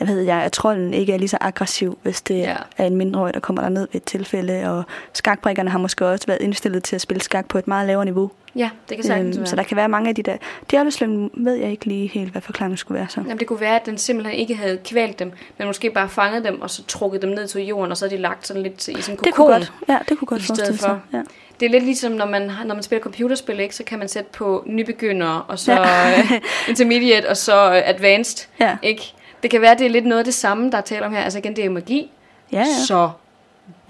jeg 0.00 0.08
ved, 0.08 0.20
jeg, 0.20 0.36
at 0.36 0.52
trolden 0.52 0.94
ikke 0.94 1.12
er 1.12 1.18
lige 1.18 1.28
så 1.28 1.38
aggressiv, 1.40 1.98
hvis 2.02 2.22
det 2.22 2.38
Ja. 2.38 2.56
er 2.78 2.84
en 2.86 2.96
mindreårig, 2.96 3.34
der 3.34 3.40
kommer 3.40 3.62
derned 3.62 3.80
ved 3.92 4.00
et 4.00 4.04
tilfælde, 4.04 4.70
og 4.70 4.82
skakbrikkerne 5.12 5.70
har 5.70 5.78
måske 5.78 6.06
også 6.06 6.26
været 6.26 6.40
indstillet 6.40 6.84
til 6.84 6.96
at 6.96 7.00
spille 7.02 7.20
skak 7.22 7.48
på 7.48 7.58
et 7.58 7.68
meget 7.68 7.86
lavere 7.86 8.04
niveau. 8.04 8.30
Ja, 8.56 8.70
det 8.88 8.96
kan 8.96 9.04
sagtens 9.06 9.36
Øhm, 9.36 9.40
være. 9.40 9.46
så 9.46 9.56
der 9.56 9.62
kan 9.62 9.76
være 9.76 9.88
mange 9.88 10.08
af 10.08 10.14
de 10.14 10.22
der... 10.22 10.36
Djævleslyngen 10.70 11.30
ved 11.34 11.54
jeg 11.54 11.70
ikke 11.70 11.84
lige 11.84 12.06
helt, 12.08 12.32
hvad 12.32 12.42
forklaringen 12.42 12.76
skulle 12.76 12.98
være 12.98 13.08
så. 13.08 13.20
Jamen, 13.20 13.38
det 13.38 13.46
kunne 13.46 13.60
være, 13.60 13.76
at 13.76 13.86
den 13.86 13.98
simpelthen 13.98 14.34
ikke 14.38 14.54
havde 14.54 14.78
kvalt 14.84 15.18
dem, 15.18 15.32
men 15.58 15.66
måske 15.66 15.90
bare 15.90 16.08
fanget 16.08 16.44
dem, 16.44 16.60
og 16.62 16.70
så 16.70 16.82
trukket 16.84 17.22
dem 17.22 17.30
ned 17.30 17.46
til 17.48 17.66
jorden, 17.66 17.90
og 17.90 17.96
så 17.96 18.04
havde 18.04 18.16
de 18.16 18.22
lagt 18.22 18.46
sådan 18.46 18.62
lidt 18.62 18.88
i 18.88 19.02
sådan 19.02 19.14
en 19.18 19.24
Det 19.24 19.34
kokon. 19.34 19.34
kunne 19.46 19.54
godt, 19.54 19.72
ja, 19.88 19.98
det 20.08 20.18
kunne 20.18 20.26
godt 20.26 20.40
i 20.40 20.44
stedet 20.44 20.58
forestille 20.58 20.78
sig. 20.80 21.00
for. 21.10 21.16
Ja. 21.16 21.22
Det 21.60 21.66
er 21.66 21.70
lidt 21.70 21.84
ligesom, 21.84 22.12
når 22.12 22.26
man, 22.26 22.50
når 22.66 22.74
man 22.74 22.82
spiller 22.82 23.02
computerspil, 23.02 23.60
ikke? 23.60 23.74
så 23.76 23.84
kan 23.84 23.98
man 23.98 24.08
sætte 24.08 24.30
på 24.32 24.62
nybegynder, 24.66 25.44
og 25.48 25.58
så 25.58 25.72
Ja. 25.72 26.08
ja. 26.08 26.22
intermediate, 26.68 27.28
og 27.28 27.36
så 27.36 27.70
øh, 27.70 27.82
advanced. 27.88 28.48
Ja. 28.60 28.76
Ikke? 28.82 29.14
Det 29.42 29.50
kan 29.50 29.60
være, 29.60 29.74
det 29.78 29.86
er 29.86 29.90
lidt 29.90 30.06
noget 30.06 30.18
af 30.18 30.24
det 30.24 30.34
samme, 30.34 30.70
der 30.70 30.76
er 30.78 30.82
tale 30.82 31.06
om 31.06 31.12
her. 31.12 31.20
Altså 31.20 31.38
igen, 31.38 31.56
det 31.56 31.62
er 31.62 31.66
jo 31.66 31.72
magi. 31.72 32.10
ja, 32.52 32.58
ja. 32.58 32.64
Så 32.86 33.10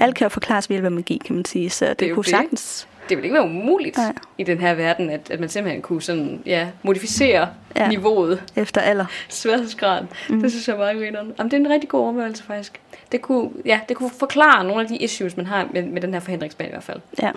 Alt 0.01 0.15
kan 0.15 0.25
jo 0.25 0.29
forklares 0.29 0.71
ved 0.71 0.75
hjælp 0.75 0.85
af 0.85 0.91
magi, 0.93 1.21
kan 1.27 1.37
man 1.37 1.45
sige, 1.45 1.71
så 1.71 1.85
det, 1.87 2.01
det 2.01 2.15
kunne 2.15 2.23
det. 2.23 2.31
sagtens... 2.31 2.89
det 3.09 3.17
vil 3.17 3.25
ikke 3.25 3.35
være 3.35 3.45
umuligt 3.45 3.97
Nej. 3.97 4.13
i 4.39 4.45
den 4.45 4.59
her 4.59 4.75
verden, 4.75 5.11
at, 5.11 5.31
at 5.31 5.41
man 5.41 5.49
simpelthen 5.49 5.83
kunne 5.83 6.03
sådan, 6.03 6.43
ja, 6.47 6.69
modificere 6.83 7.49
ja. 7.77 7.83
Ja. 7.83 7.89
niveauet, 7.89 8.43
Efter 8.57 8.81
alder. 8.81 9.05
sværhedsgraden. 9.29 10.09
Mm. 10.29 10.41
Det 10.43 10.51
synes 10.51 10.69
jeg 10.69 10.75
er 10.75 10.79
meget 10.79 10.97
grineren. 10.99 11.35
Jamen, 11.39 11.51
det 11.51 11.57
er 11.57 11.61
en 11.61 11.69
rigtig 11.71 11.89
god 11.89 12.01
overvejelse 12.01 12.43
faktisk. 12.45 12.81
Det 13.13 13.23
kunne, 13.23 13.51
ja, 13.65 13.81
det 13.89 13.97
kunne 13.97 14.11
forklare 14.19 14.65
nogle 14.65 14.83
af 14.83 14.89
de 14.89 14.97
issues, 14.97 15.37
man 15.37 15.47
har 15.47 15.69
med, 15.73 15.83
med 15.83 16.03
den 16.03 16.13
her 16.13 16.21
forhindringsbane 16.21 16.69
i 16.69 16.73
hvert 16.73 16.83
fald. 16.85 17.01
Ja. 17.23 17.31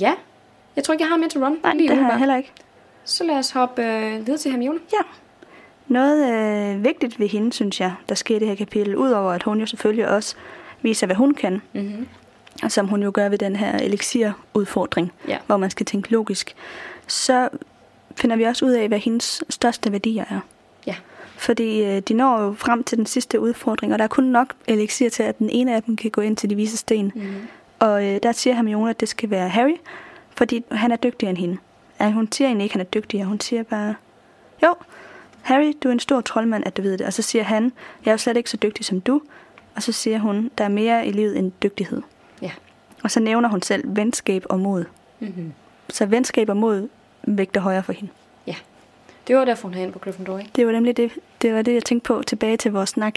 Ja, 0.00 0.14
jeg 0.76 0.84
tror 0.84 0.92
ikke, 0.94 1.02
jeg 1.04 1.08
har 1.10 1.16
mere 1.16 1.28
til 1.28 1.40
run. 1.44 1.58
Nej, 1.62 1.74
lige 1.74 1.88
det 1.88 1.96
har 1.98 2.10
jeg 2.10 2.18
heller 2.18 2.36
ikke. 2.36 2.52
så 3.04 3.24
lad 3.24 3.36
os 3.36 3.50
hoppe 3.50 3.82
øh, 3.84 4.26
videre 4.26 4.38
til 4.38 4.50
Hermione. 4.50 4.78
Ja. 4.92 5.02
Noget 5.88 6.32
øh, 6.76 6.84
vigtigt 6.84 7.20
ved 7.20 7.28
hende, 7.28 7.52
synes 7.52 7.80
jeg, 7.80 7.92
der 8.08 8.14
sker 8.14 8.36
i 8.36 8.38
det 8.38 8.48
her 8.48 8.54
kapitel, 8.54 8.96
udover 8.96 9.32
at 9.32 9.42
hun 9.42 9.60
jo 9.60 9.66
selvfølgelig 9.66 10.08
også 10.08 10.34
viser, 10.82 11.06
hvad 11.06 11.16
hun 11.16 11.34
kan, 11.34 11.62
Mm-hmm. 11.72 12.08
og 12.62 12.72
som 12.72 12.88
hun 12.88 13.02
jo 13.02 13.10
gør 13.14 13.28
ved 13.28 13.38
den 13.38 13.56
her 13.56 13.78
elixir-udfordring, 13.78 15.12
Ja. 15.28 15.38
hvor 15.46 15.56
man 15.56 15.70
skal 15.70 15.86
tænke 15.86 16.12
logisk, 16.12 16.54
så 17.06 17.48
finder 18.16 18.36
vi 18.36 18.42
også 18.44 18.64
ud 18.64 18.70
af, 18.70 18.88
hvad 18.88 18.98
hendes 18.98 19.44
største 19.50 19.92
værdier 19.92 20.24
er. 20.30 20.40
Ja. 20.86 20.94
Fordi 21.36 21.84
øh, 21.84 22.00
de 22.00 22.14
når 22.14 22.40
jo 22.42 22.54
frem 22.58 22.84
til 22.84 22.98
den 22.98 23.06
sidste 23.06 23.40
udfordring, 23.40 23.92
og 23.92 23.98
der 23.98 24.04
er 24.04 24.08
kun 24.08 24.24
nok 24.24 24.54
elixir 24.66 25.08
til, 25.08 25.22
at 25.22 25.38
den 25.38 25.50
ene 25.50 25.74
af 25.74 25.82
dem 25.82 25.96
kan 25.96 26.10
gå 26.10 26.20
ind 26.20 26.36
til 26.36 26.50
de 26.50 26.54
vise 26.54 26.76
sten. 26.76 27.12
Mm-hmm. 27.14 27.34
Og 27.78 28.04
øh, 28.06 28.20
der 28.22 28.32
siger 28.32 28.54
Hermione, 28.54 28.90
at 28.90 29.00
det 29.00 29.08
skal 29.08 29.30
være 29.30 29.48
Harry, 29.48 29.76
fordi 30.36 30.64
han 30.72 30.92
er 30.92 30.96
dygtigere 30.96 31.30
end 31.30 31.38
hende. 31.38 31.56
Ja, 32.00 32.10
hun 32.10 32.32
siger 32.32 32.48
egentlig 32.48 32.64
ikke, 32.64 32.72
at 32.72 32.76
han 32.78 32.86
er 32.86 32.90
dygtigere. 32.90 33.26
Hun 33.26 33.40
siger 33.40 33.62
bare, 33.62 33.94
jo, 34.62 34.74
Harry, 35.48 35.72
du 35.82 35.88
er 35.88 35.92
en 35.92 36.00
stor 36.00 36.20
troldmand, 36.20 36.66
at 36.66 36.76
du 36.76 36.82
ved 36.82 36.98
det. 36.98 37.06
Og 37.06 37.12
så 37.12 37.22
siger 37.22 37.44
han, 37.44 37.72
jeg 38.04 38.10
er 38.10 38.14
jo 38.14 38.18
slet 38.18 38.36
ikke 38.36 38.50
så 38.50 38.56
dygtig 38.56 38.84
som 38.84 39.00
du. 39.00 39.20
Og 39.76 39.82
så 39.82 39.92
siger 39.92 40.18
hun, 40.18 40.50
der 40.58 40.64
er 40.64 40.68
mere 40.68 41.06
i 41.06 41.12
livet 41.12 41.38
end 41.38 41.52
dygtighed. 41.62 42.02
Ja. 42.42 42.50
Og 43.02 43.10
så 43.10 43.20
nævner 43.20 43.48
hun 43.48 43.62
selv 43.62 43.96
venskab 43.96 44.44
og 44.48 44.60
mod. 44.60 44.84
Mm-hmm. 45.20 45.52
Så 45.88 46.06
venskab 46.06 46.48
og 46.48 46.56
mod 46.56 46.88
vægter 47.22 47.60
højere 47.60 47.82
for 47.82 47.92
hende. 47.92 48.12
Det 49.28 49.36
var 49.36 49.44
derfor, 49.44 49.68
hun 49.68 49.74
havde 49.74 49.84
ind 49.84 49.92
på 49.92 49.98
Gryffindor, 49.98 50.38
ikke? 50.38 50.50
Det 50.56 50.66
var 50.66 50.72
nemlig 50.72 50.96
det, 50.96 51.12
det, 51.42 51.54
var 51.54 51.62
det 51.62 51.74
jeg 51.74 51.84
tænkte 51.84 52.06
på 52.06 52.22
tilbage 52.26 52.56
til 52.56 52.72
vores 52.72 52.90
snak 52.90 53.14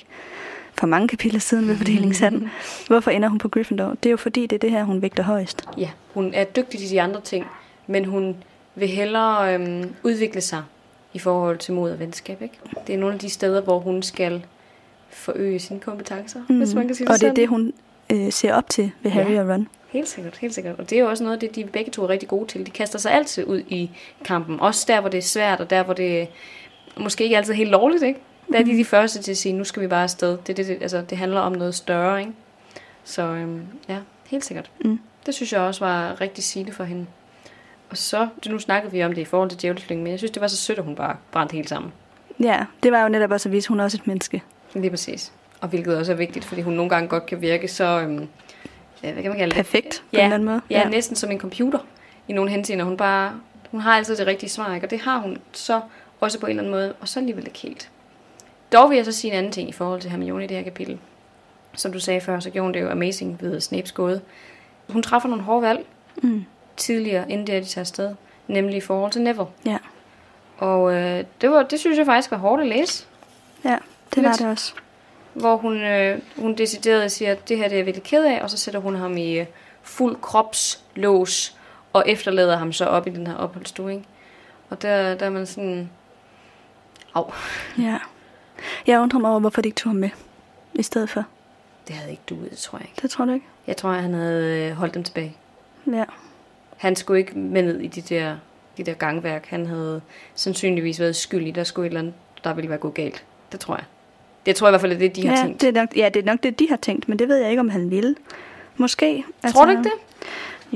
for 0.73 0.87
mange 0.87 1.07
kapitler 1.07 1.39
siden 1.39 1.67
ved 1.67 1.77
fordelingshatten. 1.77 2.49
Hvorfor 2.87 3.11
ender 3.11 3.29
hun 3.29 3.37
på 3.37 3.49
Gryffindor? 3.49 3.89
Det 3.89 4.05
er 4.05 4.11
jo 4.11 4.17
fordi, 4.17 4.41
det 4.41 4.55
er 4.55 4.59
det 4.59 4.71
her, 4.71 4.83
hun 4.83 5.01
vægter 5.01 5.23
højst. 5.23 5.69
Ja, 5.77 5.89
hun 6.13 6.33
er 6.33 6.43
dygtig 6.43 6.79
til 6.79 6.89
de 6.89 7.01
andre 7.01 7.21
ting, 7.21 7.45
men 7.87 8.05
hun 8.05 8.35
vil 8.75 8.87
hellere 8.87 9.53
øhm, 9.53 9.95
udvikle 10.03 10.41
sig 10.41 10.63
i 11.13 11.19
forhold 11.19 11.57
til 11.57 11.73
mod 11.73 11.91
og 11.91 11.99
venskab, 11.99 12.41
ikke? 12.41 12.59
Det 12.87 12.95
er 12.95 12.99
nogle 12.99 13.13
af 13.13 13.19
de 13.19 13.29
steder, 13.29 13.61
hvor 13.61 13.79
hun 13.79 14.03
skal 14.03 14.45
forøge 15.09 15.59
sine 15.59 15.79
kompetencer, 15.79 16.39
mm. 16.49 16.57
hvis 16.57 16.73
man 16.73 16.87
kan 16.87 16.95
sige 16.95 17.05
det 17.07 17.13
og 17.13 17.19
det 17.19 17.23
er 17.23 17.29
sådan. 17.29 17.35
det, 17.35 17.47
hun 17.47 17.73
øh, 18.11 18.31
ser 18.31 18.53
op 18.53 18.69
til 18.69 18.91
ved 19.03 19.11
Harry 19.11 19.31
Ja. 19.31 19.41
og 19.41 19.49
Ron. 19.49 19.67
Helt 19.89 20.07
sikkert, 20.07 20.37
helt 20.37 20.53
sikkert. 20.53 20.79
Og 20.79 20.89
det 20.89 20.95
er 20.95 20.99
jo 21.01 21.09
også 21.09 21.23
noget 21.23 21.35
af 21.35 21.39
det, 21.39 21.55
de 21.55 21.63
begge 21.63 21.91
to 21.91 22.03
er 22.03 22.09
rigtig 22.09 22.29
gode 22.29 22.47
til. 22.47 22.65
De 22.65 22.71
kaster 22.71 22.99
sig 22.99 23.11
altid 23.11 23.47
ud 23.47 23.59
i 23.69 23.91
kampen. 24.25 24.59
Også 24.59 24.85
der, 24.87 24.99
hvor 24.99 25.09
det 25.09 25.17
er 25.17 25.21
svært, 25.21 25.59
og 25.59 25.69
der, 25.69 25.83
hvor 25.83 25.93
det 25.93 26.27
måske 26.97 27.23
ikke 27.23 27.37
altid 27.37 27.53
er 27.53 27.57
helt 27.57 27.69
lovligt, 27.69 28.03
ikke? 28.03 28.19
Der 28.51 28.59
er 28.59 28.63
de 28.63 28.71
de 28.77 28.85
første 28.85 29.21
til 29.21 29.31
at 29.31 29.37
sige, 29.37 29.53
nu 29.53 29.63
skal 29.63 29.81
vi 29.81 29.87
bare 29.87 30.03
afsted. 30.03 30.37
Det, 30.47 30.57
det, 30.57 30.67
det, 30.67 30.77
altså, 30.81 31.01
det 31.09 31.17
handler 31.17 31.39
om 31.39 31.51
noget 31.51 31.75
større, 31.75 32.19
ikke? 32.19 32.31
Så 33.03 33.21
øhm, 33.21 33.61
ja, 33.89 33.97
helt 34.27 34.45
sikkert. 34.45 34.71
Mm. 34.85 34.99
Det 35.25 35.33
synes 35.33 35.53
jeg 35.53 35.61
også 35.61 35.85
var 35.85 36.21
rigtig 36.21 36.43
sigende 36.43 36.71
for 36.71 36.83
hende. 36.83 37.05
Og 37.91 37.97
så, 37.97 38.27
nu 38.49 38.59
snakkede 38.59 38.91
vi 38.91 39.03
om 39.03 39.13
det 39.13 39.21
i 39.21 39.25
forhold 39.25 39.49
til 39.49 39.61
djævleflingen, 39.61 40.03
men 40.03 40.11
jeg 40.11 40.19
synes, 40.19 40.31
det 40.31 40.41
var 40.41 40.47
så 40.47 40.57
sødt, 40.57 40.77
at 40.79 40.85
hun 40.85 40.95
bare 40.95 41.15
brændte 41.31 41.53
helt 41.55 41.69
sammen. 41.69 41.91
Ja, 42.39 42.65
det 42.83 42.91
var 42.91 43.03
jo 43.03 43.09
netop 43.09 43.31
også 43.31 43.49
at 43.49 43.53
vise, 43.53 43.65
at 43.65 43.67
hun 43.67 43.79
er 43.79 43.83
også 43.83 43.97
et 44.01 44.07
menneske. 44.07 44.43
Lige 44.73 44.89
præcis. 44.89 45.31
Og 45.61 45.67
hvilket 45.69 45.97
også 45.97 46.11
er 46.11 46.15
vigtigt, 46.15 46.45
fordi 46.45 46.61
hun 46.61 46.73
nogle 46.73 46.89
gange 46.89 47.09
godt 47.09 47.25
kan 47.25 47.41
virke 47.41 47.67
så, 47.67 47.99
øhm, 48.01 48.27
hvad 49.01 49.13
kan 49.13 49.23
man 49.23 49.37
kalde 49.37 49.55
det? 49.55 49.55
Perfekt 49.65 49.99
på 49.99 50.05
Ja, 50.13 50.17
en 50.17 50.23
eller 50.23 50.35
anden 50.35 50.45
måde. 50.49 50.61
Ja, 50.69 50.79
ja, 50.79 50.89
næsten 50.89 51.15
som 51.15 51.31
en 51.31 51.39
computer 51.39 51.79
i 52.27 52.33
nogle 52.33 52.51
henseender. 52.51 52.85
Hun 52.85 52.97
bare, 52.97 53.33
hun 53.71 53.81
har 53.81 53.91
altid 53.97 54.15
det 54.17 54.27
rigtige 54.27 54.49
svar, 54.49 54.75
ikke? 54.75 54.87
og 54.87 54.91
det 54.91 54.99
har 55.01 55.17
hun 55.19 55.37
så 55.53 55.81
også 56.19 56.39
på 56.39 56.45
en 56.45 56.49
eller 56.49 56.61
anden 56.63 56.71
måde, 56.71 56.93
og 57.01 57.07
så 57.07 57.19
alligevel 57.19 57.47
ikke 57.47 57.59
helt. 57.59 57.89
Dog 58.73 58.89
vil 58.89 58.95
jeg 58.95 59.05
så 59.05 59.11
sige 59.11 59.31
en 59.31 59.37
anden 59.37 59.51
ting 59.51 59.69
i 59.69 59.71
forhold 59.71 60.01
til 60.01 60.09
Hermione 60.11 60.43
i 60.43 60.47
det 60.47 60.57
her 60.57 60.63
kapitel. 60.63 60.99
Som 61.73 61.93
du 61.93 61.99
sagde 61.99 62.21
før, 62.21 62.39
så 62.39 62.49
gjorde 62.49 62.65
hun 62.65 62.73
det 62.73 62.81
jo 62.81 62.89
amazing 62.89 63.37
ved 63.41 63.59
Snapes 63.61 63.91
gåde. 63.91 64.21
Hun 64.89 65.03
træffer 65.03 65.29
nogle 65.29 65.43
hårde 65.43 65.61
valg 65.61 65.85
Mm. 66.23 66.45
Tidligere, 66.77 67.31
inden 67.31 67.47
det 67.47 67.55
er, 67.55 67.59
de 67.59 67.65
tager 67.65 67.83
afsted. 67.83 68.15
Nemlig 68.47 68.75
i 68.77 68.81
forhold 68.81 69.11
til 69.11 69.21
Neville. 69.21 69.45
Ja. 69.65 69.77
Og 70.57 70.93
øh, 70.93 71.23
det, 71.41 71.51
var, 71.51 71.63
det 71.63 71.79
synes 71.79 71.97
jeg 71.97 72.05
faktisk 72.05 72.31
var 72.31 72.37
hårdt 72.37 72.61
at 72.61 72.67
læse. 72.67 73.05
ja, 73.63 73.77
det 74.15 74.23
var 74.23 74.33
det 74.33 74.47
også. 74.47 74.73
Hvor 75.33 75.57
hun, 75.57 75.77
øh, 75.81 76.19
hun 76.37 76.55
decideret 76.55 77.11
siger, 77.11 77.31
at 77.31 77.49
det 77.49 77.57
her 77.57 77.63
det 77.63 77.73
er 77.73 77.77
jeg 77.77 77.85
virkelig 77.85 78.03
ked 78.03 78.25
af, 78.25 78.39
og 78.43 78.49
så 78.49 78.57
sætter 78.57 78.79
hun 78.79 78.95
ham 78.95 79.17
i 79.17 79.39
øh, 79.39 79.45
fuld 79.83 80.15
kropslås, 80.21 81.57
og 81.93 82.03
efterlader 82.07 82.57
ham 82.57 82.73
så 82.73 82.85
op 82.85 83.07
i 83.07 83.09
den 83.09 83.27
her 83.27 83.35
opholdsstue. 83.35 83.91
Ikke? 83.93 84.05
Og 84.69 84.81
der, 84.81 85.15
der 85.15 85.25
er 85.25 85.29
man 85.29 85.45
sådan, 85.45 85.89
au, 87.13 87.31
Ja. 87.77 87.97
Jeg 88.87 88.99
undrer 88.99 89.19
mig 89.19 89.29
over, 89.31 89.39
hvorfor 89.39 89.61
de 89.61 89.67
ikke 89.67 89.79
tog 89.79 89.89
ham 89.89 89.95
med 89.95 90.09
i 90.73 90.83
stedet 90.83 91.09
for. 91.09 91.23
det 91.87 91.95
havde 91.95 92.11
ikke 92.11 92.23
duet, 92.29 92.57
tror 92.57 92.79
jeg 92.79 92.87
ikke. 92.89 93.01
Det 93.01 93.09
tror 93.09 93.25
du 93.25 93.31
ikke? 93.33 93.45
Jeg 93.67 93.77
tror, 93.77 93.91
han 93.91 94.13
havde 94.13 94.69
øh, 94.69 94.71
holdt 94.75 94.93
dem 94.93 95.03
tilbage. 95.03 95.37
Ja. 95.87 96.03
Han 96.81 96.95
skulle 96.95 97.19
ikke 97.19 97.39
med 97.39 97.61
ned 97.61 97.79
i 97.79 97.87
de 97.87 98.01
der, 98.01 98.35
de 98.77 98.83
der 98.83 98.93
gangværk. 98.93 99.45
Han 99.45 99.65
havde 99.65 100.01
sandsynligvis 100.35 100.99
været 100.99 101.15
skyldig. 101.15 101.55
Der 101.55 101.63
skulle 101.63 101.85
et 101.85 101.89
eller 101.89 101.99
andet, 101.99 102.13
der 102.43 102.53
ville 102.53 102.69
være 102.69 102.79
gået 102.79 102.93
galt. 102.93 103.23
Det 103.51 103.59
tror 103.59 103.75
jeg. 103.75 103.83
Det 104.45 104.55
tror 104.55 104.67
jeg 104.67 104.71
i 104.71 104.73
hvert 104.73 104.81
fald, 104.81 104.91
er 104.91 104.97
det, 104.97 105.15
de 105.15 105.27
har 105.27 105.37
ja, 105.37 105.43
tænkt. 105.43 105.61
Det 105.61 105.67
er 105.69 105.81
nok, 105.81 105.89
ja, 105.95 106.09
det 106.13 106.19
er 106.19 106.25
nok 106.25 106.43
det, 106.43 106.59
de 106.59 106.69
har 106.69 106.75
tænkt, 106.75 107.09
men 107.09 107.19
det 107.19 107.27
ved 107.27 107.37
jeg 107.37 107.49
ikke, 107.49 107.59
om 107.59 107.69
han 107.69 107.91
ville. 107.91 108.15
Måske. 108.77 109.25
Altså, 109.43 109.57
Tror 109.57 109.65
du 109.65 109.71
ikke 109.71 109.83
det? 109.83 109.91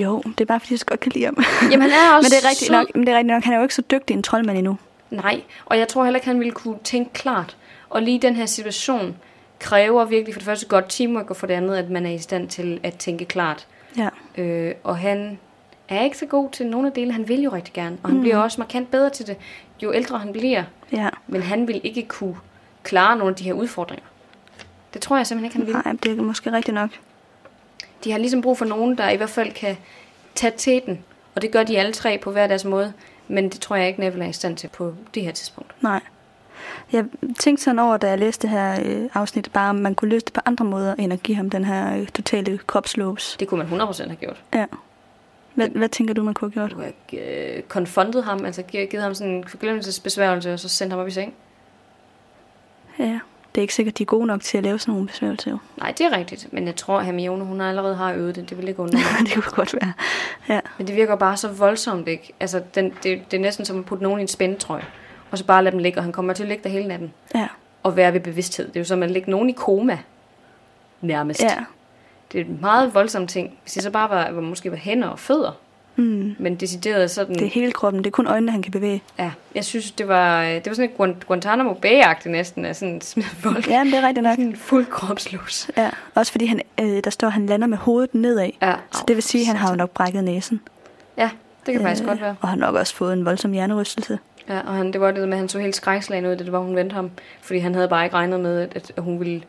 Jo, 0.03 0.21
det 0.25 0.41
er 0.41 0.45
bare, 0.45 0.59
fordi 0.59 0.73
jeg 0.73 0.79
så 0.79 0.85
godt 0.85 0.99
kan 0.99 1.11
lide 1.15 1.25
ham. 1.25 1.37
Jamen, 1.71 1.89
han 1.89 1.91
er 1.91 2.15
også 2.15 2.25
men 2.25 2.31
det 2.31 2.45
er 2.45 2.49
rigtigt 2.49 2.67
sød. 2.67 2.75
nok, 2.75 2.95
men 2.95 3.07
det 3.07 3.13
er 3.13 3.17
rigtigt 3.17 3.33
nok, 3.33 3.43
han 3.43 3.53
er 3.53 3.57
jo 3.57 3.63
ikke 3.63 3.75
så 3.75 3.83
dygtig 3.91 4.13
en 4.13 4.23
troldmand 4.23 4.57
endnu. 4.57 4.77
Nej, 5.09 5.41
og 5.65 5.77
jeg 5.77 5.87
tror 5.87 6.03
heller 6.03 6.17
ikke, 6.17 6.27
han 6.27 6.39
ville 6.39 6.51
kunne 6.51 6.77
tænke 6.83 7.13
klart. 7.13 7.57
Og 7.89 8.01
lige 8.01 8.19
den 8.19 8.35
her 8.35 8.45
situation 8.45 9.15
kræver 9.59 10.05
virkelig 10.05 10.33
for 10.33 10.39
det 10.39 10.45
første 10.45 10.67
godt 10.67 10.85
teamwork, 10.89 11.29
og 11.29 11.35
for 11.35 11.47
det 11.47 11.53
andet, 11.53 11.75
at 11.75 11.89
man 11.89 12.05
er 12.05 12.11
i 12.11 12.17
stand 12.17 12.49
til 12.49 12.79
at 12.83 12.97
tænke 12.97 13.25
klart. 13.25 13.67
Ja. 13.97 14.09
Øh, 14.37 14.75
og 14.83 14.97
han 14.97 15.39
er 15.89 16.01
ikke 16.01 16.17
så 16.17 16.25
god 16.25 16.49
til 16.49 16.67
nogle 16.67 16.87
af 16.87 16.93
delene. 16.93 17.13
Han 17.13 17.27
vil 17.27 17.41
jo 17.41 17.49
rigtig 17.53 17.73
gerne, 17.73 17.97
og 18.03 18.09
han 18.09 18.17
mm. 18.17 18.21
bliver 18.21 18.37
også 18.37 18.61
markant 18.61 18.91
bedre 18.91 19.09
til 19.09 19.27
det, 19.27 19.37
jo 19.83 19.93
ældre 19.93 20.19
han 20.19 20.31
bliver. 20.33 20.63
Ja. 20.91 21.09
Men 21.27 21.41
han 21.41 21.67
vil 21.67 21.81
ikke 21.83 22.05
kunne 22.07 22.35
klare 22.83 23.17
nogle 23.17 23.29
af 23.31 23.35
de 23.35 23.43
her 23.43 23.53
udfordringer. 23.53 24.05
Det 24.93 25.01
tror 25.01 25.17
jeg 25.17 25.27
simpelthen 25.27 25.61
ikke, 25.61 25.71
han 25.71 25.83
vil. 25.83 25.85
Nej, 25.85 25.95
det 26.03 26.19
er 26.19 26.23
måske 26.23 26.51
rigtigt 26.51 26.75
nok. 26.75 26.89
De 28.03 28.11
har 28.11 28.17
ligesom 28.17 28.41
brug 28.41 28.57
for 28.57 28.65
nogen, 28.65 28.97
der 28.97 29.09
i 29.09 29.15
hvert 29.15 29.29
fald 29.29 29.51
kan 29.53 29.77
tage 30.35 30.53
teten. 30.57 31.03
Og 31.35 31.41
det 31.41 31.51
gør 31.51 31.63
de 31.63 31.79
alle 31.79 31.93
tre 31.93 32.17
på 32.17 32.31
hver 32.31 32.47
deres 32.47 32.65
måde. 32.65 32.93
Men 33.27 33.49
det 33.49 33.59
tror 33.59 33.75
jeg 33.75 33.87
ikke, 33.87 33.99
Neville 33.99 34.25
er 34.25 34.29
i 34.29 34.33
stand 34.33 34.57
til 34.57 34.67
på 34.67 34.93
det 35.13 35.23
her 35.23 35.31
tidspunkt. 35.31 35.83
Nej. 35.83 36.01
Jeg 36.91 37.05
tænkte 37.39 37.63
sådan 37.63 37.79
over, 37.79 37.97
da 37.97 38.09
jeg 38.09 38.19
læste 38.19 38.47
det 38.47 38.49
her 38.49 38.79
øh, 38.85 39.09
afsnit, 39.13 39.51
bare 39.53 39.69
om 39.69 39.75
man 39.75 39.95
kunne 39.95 40.09
løse 40.09 40.25
det 40.25 40.33
på 40.33 40.41
andre 40.45 40.65
måder, 40.65 40.95
end 40.95 41.13
at 41.13 41.23
give 41.23 41.35
ham 41.35 41.49
den 41.49 41.65
her 41.65 41.97
øh, 41.97 42.07
totale 42.07 42.57
kropslås. 42.57 43.37
Det 43.39 43.47
kunne 43.47 43.69
man 43.69 43.81
100% 43.81 44.03
have 44.03 44.15
gjort. 44.15 44.43
Ja. 44.53 44.65
Hvad, 45.55 45.69
hvad 45.69 45.89
tænker 45.89 46.13
du, 46.13 46.23
man 46.23 46.33
kunne 46.33 46.51
have 46.53 46.67
gjort? 46.67 46.71
Du 46.71 46.81
har 46.83 46.91
øh, 47.57 47.61
konfrontet 47.63 48.23
ham, 48.23 48.45
altså 48.45 48.61
gi- 48.61 48.85
givet 48.85 49.03
ham 49.03 49.13
sådan 49.13 49.33
en 49.33 49.47
forglemmelsesbesværgelse, 49.47 50.53
og 50.53 50.59
så 50.59 50.69
sendt 50.69 50.93
ham 50.93 50.99
op 51.01 51.07
i 51.07 51.11
seng. 51.11 51.33
Ja. 52.99 53.19
Det 53.55 53.59
er 53.59 53.61
ikke 53.61 53.73
sikkert, 53.75 53.97
de 53.97 54.03
er 54.03 54.05
gode 54.05 54.25
nok 54.27 54.41
til 54.41 54.57
at 54.57 54.63
lave 54.63 54.79
sådan 54.79 54.91
nogle 54.91 55.07
besværgelser. 55.07 55.51
jo. 55.51 55.57
Nej, 55.77 55.91
det 55.97 56.05
er 56.05 56.17
rigtigt, 56.17 56.53
men 56.53 56.65
jeg 56.67 56.75
tror, 56.75 56.99
at 56.99 57.05
Hermione, 57.05 57.43
hun 57.45 57.61
allerede 57.61 57.95
har 57.95 58.13
øvet 58.13 58.35
det. 58.35 58.49
Det 58.49 58.57
vil 58.57 58.67
ikke 58.67 58.79
undre 58.79 58.97
mig. 59.19 59.27
det 59.27 59.33
kunne 59.43 59.51
godt 59.55 59.73
være. 59.81 59.93
Ja. 60.49 60.59
Men 60.77 60.87
det 60.87 60.95
virker 60.95 61.15
bare 61.15 61.37
så 61.37 61.47
voldsomt, 61.47 62.07
ikke? 62.07 62.33
Altså, 62.39 62.61
den, 62.75 62.93
det, 63.03 63.31
det 63.31 63.37
er 63.37 63.41
næsten 63.41 63.65
som 63.65 63.79
at 63.79 63.85
putte 63.85 64.03
nogen 64.03 64.19
i 64.19 64.21
en 64.21 64.27
spændetrøje, 64.27 64.85
og 65.31 65.37
så 65.37 65.45
bare 65.45 65.63
lade 65.63 65.71
dem 65.71 65.79
ligge, 65.79 65.99
og 65.99 66.03
han 66.03 66.11
kommer 66.11 66.33
til 66.33 66.43
at 66.43 66.49
ligge 66.49 66.63
der 66.63 66.69
hele 66.69 66.87
natten. 66.87 67.13
Ja. 67.35 67.47
Og 67.83 67.95
være 67.95 68.13
ved 68.13 68.19
bevidsthed. 68.19 68.67
Det 68.67 68.75
er 68.75 68.79
jo 68.79 68.85
som 68.85 69.03
at 69.03 69.11
lægge 69.11 69.31
nogen 69.31 69.49
i 69.49 69.53
koma, 69.53 69.97
nærmest. 71.01 71.43
Ja. 71.43 71.55
Det 72.31 72.41
er 72.41 72.45
en 72.45 72.57
meget 72.61 72.93
voldsom 72.93 73.27
ting. 73.27 73.53
Hvis 73.63 73.73
det 73.73 73.83
så 73.83 73.89
bare 73.89 74.09
var, 74.09 74.31
var 74.31 74.41
måske 74.41 74.71
var 74.71 74.77
hænder 74.77 75.07
og 75.07 75.19
fødder, 75.19 75.51
Mm. 75.97 76.35
men 76.39 76.55
decideret 76.55 77.11
sådan... 77.11 77.35
Det 77.35 77.43
er 77.43 77.49
hele 77.49 77.71
kroppen. 77.71 78.03
Det 78.03 78.07
er 78.07 78.11
kun 78.11 78.27
øjnene, 78.27 78.51
han 78.51 78.61
kan 78.61 78.71
bevæge. 78.71 79.03
Ja, 79.19 79.31
jeg 79.55 79.65
synes, 79.65 79.91
det 79.91 80.07
var, 80.07 80.43
det 80.43 80.65
var 80.67 80.73
sådan 80.73 80.89
et 80.89 80.95
Guan- 80.95 81.25
Guantanamo 81.27 81.73
Bay-agtigt 81.85 82.29
næsten, 82.29 82.65
af 82.65 82.75
sådan 82.75 83.01
smidt 83.01 83.27
folk. 83.27 83.67
Ja, 83.69 83.83
men 83.83 83.93
det 83.93 84.03
er 84.03 84.07
rigtigt 84.07 84.23
nok. 84.23 84.31
Sådan 84.35 84.45
en 84.45 84.55
fuld 84.55 84.85
kropslås. 84.85 85.69
Ja. 85.77 85.89
Også 86.15 86.31
fordi 86.31 86.45
han, 86.45 86.61
øh, 86.81 87.03
der 87.03 87.09
står, 87.09 87.27
at 87.27 87.33
han 87.33 87.45
lander 87.45 87.67
med 87.67 87.77
hovedet 87.77 88.15
nedad. 88.15 88.49
Ja. 88.61 88.75
Så 88.91 89.03
det 89.07 89.15
vil 89.15 89.23
sige, 89.23 89.41
at 89.41 89.47
han 89.47 89.55
har 89.57 89.69
jo 89.69 89.75
nok 89.75 89.89
brækket 89.89 90.23
næsen. 90.23 90.61
Ja, 91.17 91.29
det 91.65 91.71
kan 91.73 91.81
øh, 91.81 91.87
faktisk 91.87 92.03
godt 92.07 92.21
være. 92.21 92.35
Og 92.41 92.47
har 92.49 92.55
nok 92.55 92.75
også 92.75 92.95
fået 92.95 93.13
en 93.13 93.25
voldsom 93.25 93.51
hjernerystelse. 93.51 94.19
Ja, 94.49 94.59
og 94.59 94.73
han, 94.73 94.93
det 94.93 95.01
var 95.01 95.11
det 95.11 95.21
med, 95.27 95.33
at 95.33 95.39
han 95.39 95.49
så 95.49 95.59
helt 95.59 95.75
skrækslagen 95.75 96.25
ud, 96.25 96.35
det 96.35 96.51
var, 96.51 96.59
hun 96.59 96.75
vendte 96.75 96.93
ham. 96.93 97.11
Fordi 97.41 97.59
han 97.59 97.75
havde 97.75 97.87
bare 97.87 98.03
ikke 98.03 98.15
regnet 98.15 98.39
med, 98.39 98.61
at, 98.61 98.91
at 98.97 99.03
hun 99.03 99.19
ville 99.19 99.41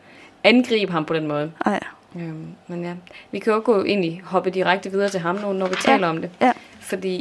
angribe 0.43 0.91
ham 0.91 1.05
på 1.05 1.13
den 1.13 1.27
måde. 1.27 1.51
Ej. 1.65 1.79
Øhm, 2.15 2.47
men 2.67 2.83
ja, 2.83 2.93
vi 3.31 3.39
kan 3.39 3.53
jo 3.53 3.61
gå 3.65 3.83
ind 3.83 4.05
i 4.05 4.21
hoppe 4.23 4.49
direkte 4.49 4.91
videre 4.91 5.09
til 5.09 5.19
ham 5.19 5.35
nu, 5.35 5.53
når 5.53 5.67
vi 5.67 5.75
Ja. 5.87 5.91
taler 5.91 6.07
om 6.07 6.21
det. 6.21 6.29
Ja. 6.41 6.51
Fordi, 6.79 7.17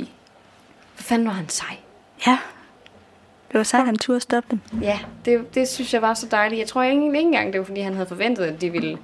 hvad 0.97 1.03
fanden 1.03 1.27
var 1.27 1.33
han 1.35 1.49
sej? 1.49 1.77
Ja. 2.27 2.39
Det 3.53 3.59
var 3.59 3.63
sejt, 3.65 3.85
han 3.87 3.97
turde 3.99 4.21
stoppe 4.21 4.49
dem. 4.51 4.83
Ja, 4.83 4.99
det, 5.25 5.55
det 5.55 5.69
synes 5.69 5.95
jeg 5.95 6.03
var 6.03 6.15
så 6.15 6.27
dejligt. 6.31 6.59
Jeg 6.59 6.67
tror 6.69 6.83
egentlig 6.83 7.07
ikke 7.19 7.19
engang, 7.27 7.53
det 7.53 7.59
var, 7.59 7.65
fordi 7.65 7.81
han 7.81 7.95
havde 7.95 8.07
forventet, 8.09 8.45
at 8.45 8.61
de 8.61 8.71
ville 8.71 8.99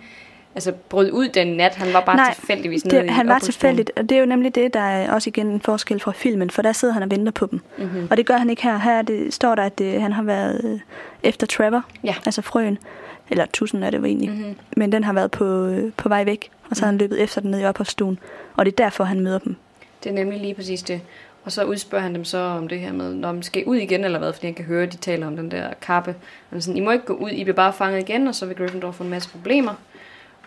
altså, 0.55 0.73
bryde 0.73 1.13
ud 1.13 1.29
den 1.29 1.47
nat. 1.57 1.75
Han 1.75 1.93
var 1.93 2.01
bare 2.01 2.17
Nej, 2.17 2.35
tilfældigvis 2.35 2.85
nede 2.85 2.97
Det, 2.97 3.05
i 3.05 3.09
han 3.09 3.29
var 3.29 3.39
tilfældigt, 3.39 3.91
og 3.97 4.03
det 4.09 4.13
er 4.17 4.21
jo 4.21 4.27
nemlig 4.27 4.55
det, 4.55 4.75
der 4.75 4.81
er 4.81 5.13
også 5.13 5.31
igen 5.31 5.47
en 5.47 5.61
forskel 5.61 6.01
fra 6.01 6.13
filmen, 6.13 6.51
for 6.51 6.63
der 6.63 6.73
sidder 6.73 6.95
han 6.95 7.03
og 7.03 7.11
venter 7.11 7.33
på 7.33 7.47
dem. 7.47 7.61
Mm-hmm. 7.79 8.09
Og 8.11 8.17
det 8.17 8.27
gør 8.27 8.37
han 8.37 8.51
ikke 8.51 8.63
her. 8.63 8.79
Her 8.79 8.93
er 8.99 9.03
det, 9.03 9.35
står 9.35 9.55
der, 9.55 9.63
at 9.63 9.79
det, 9.79 10.03
han 10.03 10.13
har 10.13 10.23
været 10.23 10.61
øh, 10.65 10.81
efter 11.23 11.47
Trevor, 11.47 11.83
Ja. 12.05 12.15
altså 12.27 12.43
frøen. 12.43 12.79
Eller 13.31 13.47
tusind 13.53 13.85
er 13.85 13.91
det 13.91 13.99
jo 13.99 14.05
egentlig. 14.05 14.31
Mm-hmm. 14.31 14.57
Men 14.77 14.93
den 14.93 15.05
har 15.05 15.13
været 15.13 15.31
på, 15.31 15.67
øh, 15.67 15.93
på 15.97 16.09
vej 16.09 16.25
væk, 16.25 16.51
og 16.71 16.77
så 16.77 16.83
har 16.83 16.87
han 16.87 16.99
løbet 16.99 17.23
efter 17.23 17.41
den 17.41 17.51
ned 17.51 17.61
i 17.61 17.65
opholdsstuen. 17.65 18.19
Og 18.57 18.65
det 18.65 18.73
er 18.73 18.85
derfor, 18.85 19.05
han 19.05 19.21
møder 19.21 19.39
dem. 19.39 19.57
Det 20.05 20.11
er 20.11 20.15
nemlig 20.15 20.41
lige 20.41 20.55
præcis 20.55 20.83
det. 20.83 21.01
Og 21.45 21.53
så 21.53 21.65
udspørger 21.65 22.03
han 22.03 22.15
dem 22.15 22.25
så 22.25 22.39
om 22.39 22.69
det 22.69 22.81
her 22.81 22.93
med, 22.93 23.15
når 23.15 23.33
man 23.33 23.43
skal 23.43 23.65
ud 23.65 23.77
igen 23.77 24.05
eller 24.05 24.19
hvad, 24.19 24.33
fordi 24.33 24.47
han 24.47 24.55
kan 24.55 24.65
høre, 24.65 24.83
at 24.83 24.93
de 24.93 24.97
taler 24.97 25.27
om 25.27 25.37
den 25.37 25.51
der 25.51 25.75
kappe. 25.81 26.15
Og 26.51 26.63
sådan, 26.63 26.77
I 26.77 26.81
må 26.81 26.91
ikke 26.91 27.05
gå 27.05 27.15
ud, 27.15 27.31
I 27.31 27.45
bliver 27.45 27.57
bare 27.57 27.73
fanget 27.73 28.01
igen, 28.01 28.29
og 28.29 28.35
så 28.35 28.47
vil 28.47 28.57
Gryffindor 28.57 28.91
få 28.91 29.05
en 29.05 29.11
masse 29.11 29.29
problemer. 29.29 29.75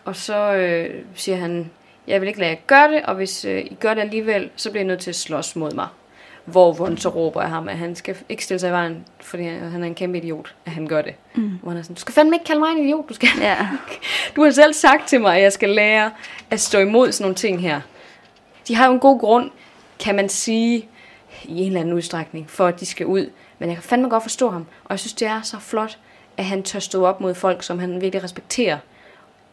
Og 0.05 0.15
så 0.15 0.53
øh, 0.53 1.03
siger 1.15 1.37
han, 1.37 1.71
jeg 2.07 2.21
vil 2.21 2.27
ikke 2.27 2.39
lade 2.39 2.51
jer 2.51 2.57
gøre 2.67 2.91
det, 2.91 3.05
og 3.05 3.15
hvis 3.15 3.45
øh, 3.45 3.59
I 3.59 3.77
gør 3.79 3.93
det 3.93 4.01
alligevel, 4.01 4.49
så 4.55 4.71
bliver 4.71 4.83
I 4.83 4.87
nødt 4.87 4.99
til 4.99 5.11
at 5.11 5.15
slås 5.15 5.55
mod 5.55 5.71
mig. 5.71 5.87
Hvor 6.45 6.73
Ron 6.73 6.97
så 6.97 7.09
råber 7.09 7.41
af 7.41 7.49
ham, 7.49 7.69
at 7.69 7.77
han 7.77 7.95
skal 7.95 8.15
ikke 8.29 8.43
stille 8.43 8.59
sig 8.59 8.69
i 8.69 8.71
vejen, 8.71 9.05
fordi 9.21 9.43
han 9.43 9.71
han 9.71 9.83
er 9.83 9.87
en 9.87 9.95
kæmpe 9.95 10.17
idiot, 10.17 10.55
at 10.65 10.71
han 10.71 10.87
gør 10.87 11.01
det. 11.01 11.15
Mm. 11.35 11.51
Hvor 11.61 11.71
han 11.71 11.77
er 11.77 11.83
sådan, 11.83 11.95
du 11.95 12.01
skal 12.01 12.13
fandme 12.13 12.35
ikke 12.35 12.45
kalde 12.45 12.59
mig 12.59 12.71
en 12.71 12.85
idiot, 12.85 13.09
du 13.09 13.13
skal... 13.13 13.29
Ja. 13.39 13.67
Du 14.35 14.43
har 14.43 14.51
selv 14.51 14.73
sagt 14.73 15.07
til 15.07 15.21
mig, 15.21 15.35
at 15.35 15.43
jeg 15.43 15.53
skal 15.53 15.69
lære 15.69 16.11
at 16.51 16.59
stå 16.59 16.79
imod 16.79 17.11
sådan 17.11 17.23
nogle 17.23 17.35
ting 17.35 17.61
her. 17.61 17.81
De 18.67 18.75
har 18.75 18.87
jo 18.87 18.93
en 18.93 18.99
god 18.99 19.19
grund, 19.19 19.51
kan 19.99 20.15
man 20.15 20.29
sige, 20.29 20.89
i 21.43 21.59
en 21.59 21.67
eller 21.67 21.79
anden 21.79 21.93
udstrækning, 21.93 22.49
for 22.49 22.67
at 22.67 22.79
de 22.79 22.85
skal 22.85 23.05
ud. 23.05 23.29
Men 23.59 23.69
jeg 23.69 23.75
kan 23.75 23.83
fandme 23.83 24.09
godt 24.09 24.23
forstå 24.23 24.49
ham. 24.49 24.65
Og 24.83 24.89
jeg 24.89 24.99
synes, 24.99 25.13
det 25.13 25.27
er 25.27 25.41
så 25.41 25.59
flot, 25.59 25.97
at 26.37 26.45
han 26.45 26.63
tør 26.63 26.79
stå 26.79 27.05
op 27.05 27.21
mod 27.21 27.33
folk, 27.33 27.63
som 27.63 27.79
han 27.79 28.01
virkelig 28.01 28.23
respekterer. 28.23 28.77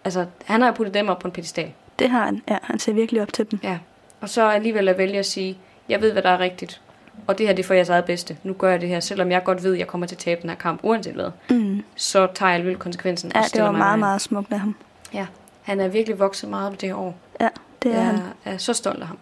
Altså, 0.04 0.26
han 0.44 0.60
har 0.60 0.68
jo 0.68 0.74
puttet 0.74 0.94
dem 0.94 1.08
op 1.08 1.18
på 1.18 1.28
en 1.28 1.32
pedestal. 1.32 1.72
Det 1.98 2.10
har 2.10 2.24
han. 2.24 2.42
Ja, 2.48 2.58
han 2.62 2.78
ser 2.78 2.92
virkelig 2.92 3.22
op 3.22 3.32
til 3.32 3.50
dem. 3.50 3.60
Ja. 3.62 3.78
Og 4.20 4.28
så 4.28 4.48
alligevel 4.48 4.88
at 4.88 4.98
vælge 4.98 5.18
at 5.18 5.26
sige, 5.26 5.58
jeg 5.88 6.00
ved, 6.00 6.12
hvad 6.12 6.22
der 6.22 6.28
er 6.28 6.38
rigtigt. 6.40 6.80
Og 7.26 7.38
det 7.38 7.46
her 7.46 7.54
det 7.54 7.62
er 7.62 7.66
for 7.66 7.74
jeres 7.74 7.88
eget 7.88 8.04
bedste. 8.04 8.36
Nu 8.42 8.52
gør 8.52 8.70
jeg 8.70 8.80
det 8.80 8.88
her, 8.88 9.00
selvom 9.00 9.30
jeg 9.30 9.44
godt 9.44 9.62
ved, 9.62 9.72
at 9.72 9.78
jeg 9.78 9.86
kommer 9.86 10.06
til 10.06 10.14
at 10.14 10.18
tabe 10.18 10.42
den 10.42 10.50
her 10.50 10.56
kamp, 10.56 10.80
uanset 10.82 11.14
hvad. 11.14 11.30
Mm. 11.50 11.82
Så 11.96 12.28
tager 12.34 12.50
jeg 12.50 12.54
alligevel 12.54 12.78
konsekvensen. 12.78 13.32
Ja, 13.34 13.40
og 13.40 13.46
det 13.54 13.62
var 13.62 13.70
mig 13.70 13.78
meget, 13.78 13.98
meget 13.98 14.20
smukt 14.20 14.52
af 14.52 14.60
ham. 14.60 14.76
Ja, 15.14 15.26
han 15.62 15.80
er 15.80 15.88
virkelig 15.88 16.18
vokset 16.18 16.50
meget 16.50 16.72
på 16.72 16.76
det 16.80 16.88
her 16.88 16.96
år. 16.96 17.18
Ja, 17.40 17.48
det 17.82 17.92
er 17.92 17.96
jeg 17.96 18.04
han. 18.04 18.20
er 18.44 18.56
så 18.56 18.72
stolt 18.72 19.00
af 19.00 19.06
ham. 19.06 19.18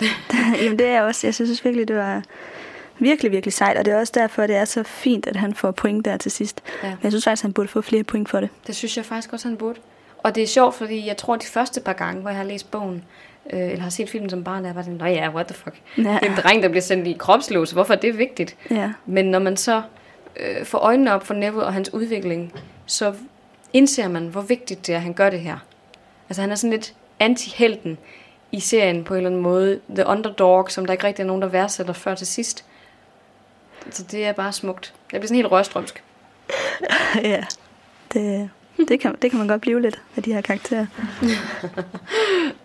Jamen 0.62 0.78
det 0.78 0.86
er 0.86 0.92
jeg 0.92 1.02
også. 1.02 1.26
Jeg 1.26 1.34
synes 1.34 1.64
virkelig, 1.64 1.88
det 1.88 1.96
var 1.96 2.22
virkelig, 2.98 3.32
virkelig 3.32 3.52
sejt. 3.52 3.76
Og 3.76 3.84
det 3.84 3.94
er 3.94 3.98
også 3.98 4.12
derfor, 4.16 4.46
det 4.46 4.56
er 4.56 4.64
så 4.64 4.82
fint, 4.82 5.26
at 5.26 5.36
han 5.36 5.54
får 5.54 5.70
point 5.70 6.04
der 6.04 6.16
til 6.16 6.30
sidst. 6.30 6.62
Ja. 6.82 6.88
Men 6.88 6.98
jeg 7.02 7.12
synes 7.12 7.24
faktisk, 7.24 7.42
han 7.42 7.52
burde 7.52 7.68
få 7.68 7.80
flere 7.80 8.04
point 8.04 8.28
for 8.28 8.40
det. 8.40 8.48
Det 8.66 8.76
synes 8.76 8.96
jeg 8.96 9.04
faktisk 9.04 9.32
også, 9.32 9.48
han 9.48 9.56
burde. 9.56 9.80
Og 10.24 10.34
det 10.34 10.42
er 10.42 10.46
sjovt, 10.46 10.74
fordi 10.74 11.06
jeg 11.06 11.16
tror, 11.16 11.36
de 11.36 11.46
første 11.46 11.80
par 11.80 11.92
gange, 11.92 12.20
hvor 12.20 12.30
jeg 12.30 12.36
har 12.36 12.44
læst 12.44 12.70
bogen, 12.70 13.04
øh, 13.52 13.60
eller 13.60 13.82
har 13.82 13.90
set 13.90 14.10
filmen 14.10 14.30
som 14.30 14.44
barn, 14.44 14.64
der 14.64 14.72
var 14.72 14.82
sådan, 14.82 14.96
nej 14.96 15.10
ja, 15.10 15.30
what 15.30 15.46
the 15.46 15.54
fuck. 15.54 15.76
Ja. 15.96 16.02
Det 16.02 16.08
er 16.22 16.30
en 16.30 16.36
dreng, 16.36 16.62
der 16.62 16.68
bliver 16.68 16.82
sendt 16.82 17.06
i 17.06 17.16
kropslås. 17.18 17.70
Hvorfor 17.70 17.94
er 17.94 17.98
det 17.98 18.18
vigtigt? 18.18 18.56
Ja, 18.70 18.92
Men 19.06 19.24
når 19.24 19.38
man 19.38 19.56
så 19.56 19.82
øh, 20.36 20.64
får 20.64 20.78
øjnene 20.78 21.14
op 21.14 21.26
for 21.26 21.34
Neville 21.34 21.64
og 21.64 21.72
hans 21.72 21.94
udvikling, 21.94 22.52
så 22.86 23.14
indser 23.72 24.08
man, 24.08 24.26
hvor 24.26 24.40
vigtigt 24.40 24.86
det 24.86 24.92
er, 24.92 24.96
at 24.96 25.02
han 25.02 25.12
gør 25.12 25.30
det 25.30 25.40
her. 25.40 25.58
Altså 26.28 26.40
han 26.40 26.50
er 26.50 26.54
sådan 26.54 26.70
lidt 26.70 26.94
anti-helten 27.20 27.98
i 28.52 28.60
serien 28.60 29.04
på 29.04 29.14
en 29.14 29.18
eller 29.18 29.30
anden 29.30 29.42
måde. 29.42 29.80
The 29.94 30.06
underdog, 30.06 30.70
som 30.70 30.86
der 30.86 30.92
ikke 30.92 31.06
rigtig 31.06 31.22
er 31.22 31.26
nogen, 31.26 31.42
der 31.42 31.48
værdsætter 31.48 31.92
før 31.92 32.14
til 32.14 32.26
sidst. 32.26 32.64
Så 33.90 34.02
det 34.02 34.26
er 34.26 34.32
bare 34.32 34.52
smukt. 34.52 34.94
Jeg 35.12 35.20
bliver 35.20 35.28
sådan 35.28 35.36
helt 35.36 35.52
rørstrømsk. 35.52 36.02
ja. 37.22 37.44
Det, 38.12 38.50
det, 38.88 39.00
kan, 39.00 39.14
det 39.22 39.30
kan 39.30 39.38
man 39.38 39.48
godt 39.48 39.60
blive 39.60 39.82
lidt 39.82 40.02
af 40.16 40.22
de 40.22 40.32
her 40.34 40.40
karakterer. 40.40 40.86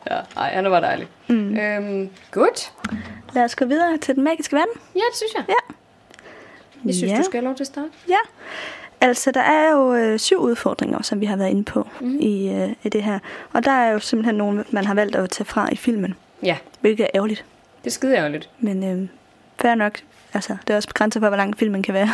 Ja, 0.09 0.19
ej, 0.37 0.49
han 0.53 0.65
er 0.65 0.69
bare 0.69 0.81
dejlig. 0.81 1.07
Mm. 1.27 1.57
Øhm, 1.57 2.09
godt. 2.31 2.71
Lad 3.33 3.43
os 3.43 3.55
gå 3.55 3.65
videre 3.65 3.97
til 3.97 4.15
den 4.15 4.23
magiske 4.23 4.55
verden. 4.55 4.71
Ja, 4.95 4.99
det 5.11 5.17
synes 5.17 5.33
jeg. 5.35 5.43
Ja. 5.49 5.73
Jeg 6.85 6.95
synes, 6.95 7.11
Ja. 7.11 7.17
du 7.17 7.23
skal 7.23 7.37
have 7.39 7.45
lov 7.45 7.55
til 7.55 7.63
at 7.63 7.67
starte. 7.67 7.89
Ja. 8.09 8.17
Altså, 9.01 9.31
der 9.31 9.41
er 9.41 9.71
jo 9.71 9.93
øh, 9.93 10.19
syv 10.19 10.37
udfordringer, 10.37 11.01
som 11.01 11.21
vi 11.21 11.25
har 11.25 11.35
været 11.35 11.49
inde 11.49 11.63
på 11.63 11.87
mm. 12.01 12.17
i, 12.19 12.49
øh, 12.53 12.69
i 12.83 12.89
det 12.89 13.03
her. 13.03 13.19
Og 13.53 13.65
der 13.65 13.71
er 13.71 13.91
jo 13.91 13.99
simpelthen 13.99 14.35
nogle, 14.35 14.63
man 14.71 14.85
har 14.85 14.93
valgt 14.93 15.15
at 15.15 15.29
tage 15.29 15.45
fra 15.45 15.69
i 15.71 15.75
filmen, 15.75 16.15
Ja, 16.43 16.57
hvilket 16.81 17.03
er 17.03 17.09
ærgerligt. 17.15 17.45
det 17.83 17.93
skider 17.93 18.15
jeg 18.15 18.23
jo 18.27 18.31
lidt. 18.31 18.49
Men 18.59 18.83
øh, 19.01 19.07
fair 19.61 19.75
nok. 19.75 19.99
Altså, 20.33 20.57
det 20.67 20.73
er 20.73 20.77
også 20.77 20.87
begrænset 20.87 21.19
for, 21.21 21.27
hvor 21.27 21.37
lang 21.37 21.57
filmen 21.57 21.83
kan 21.83 21.93
være. 21.93 22.09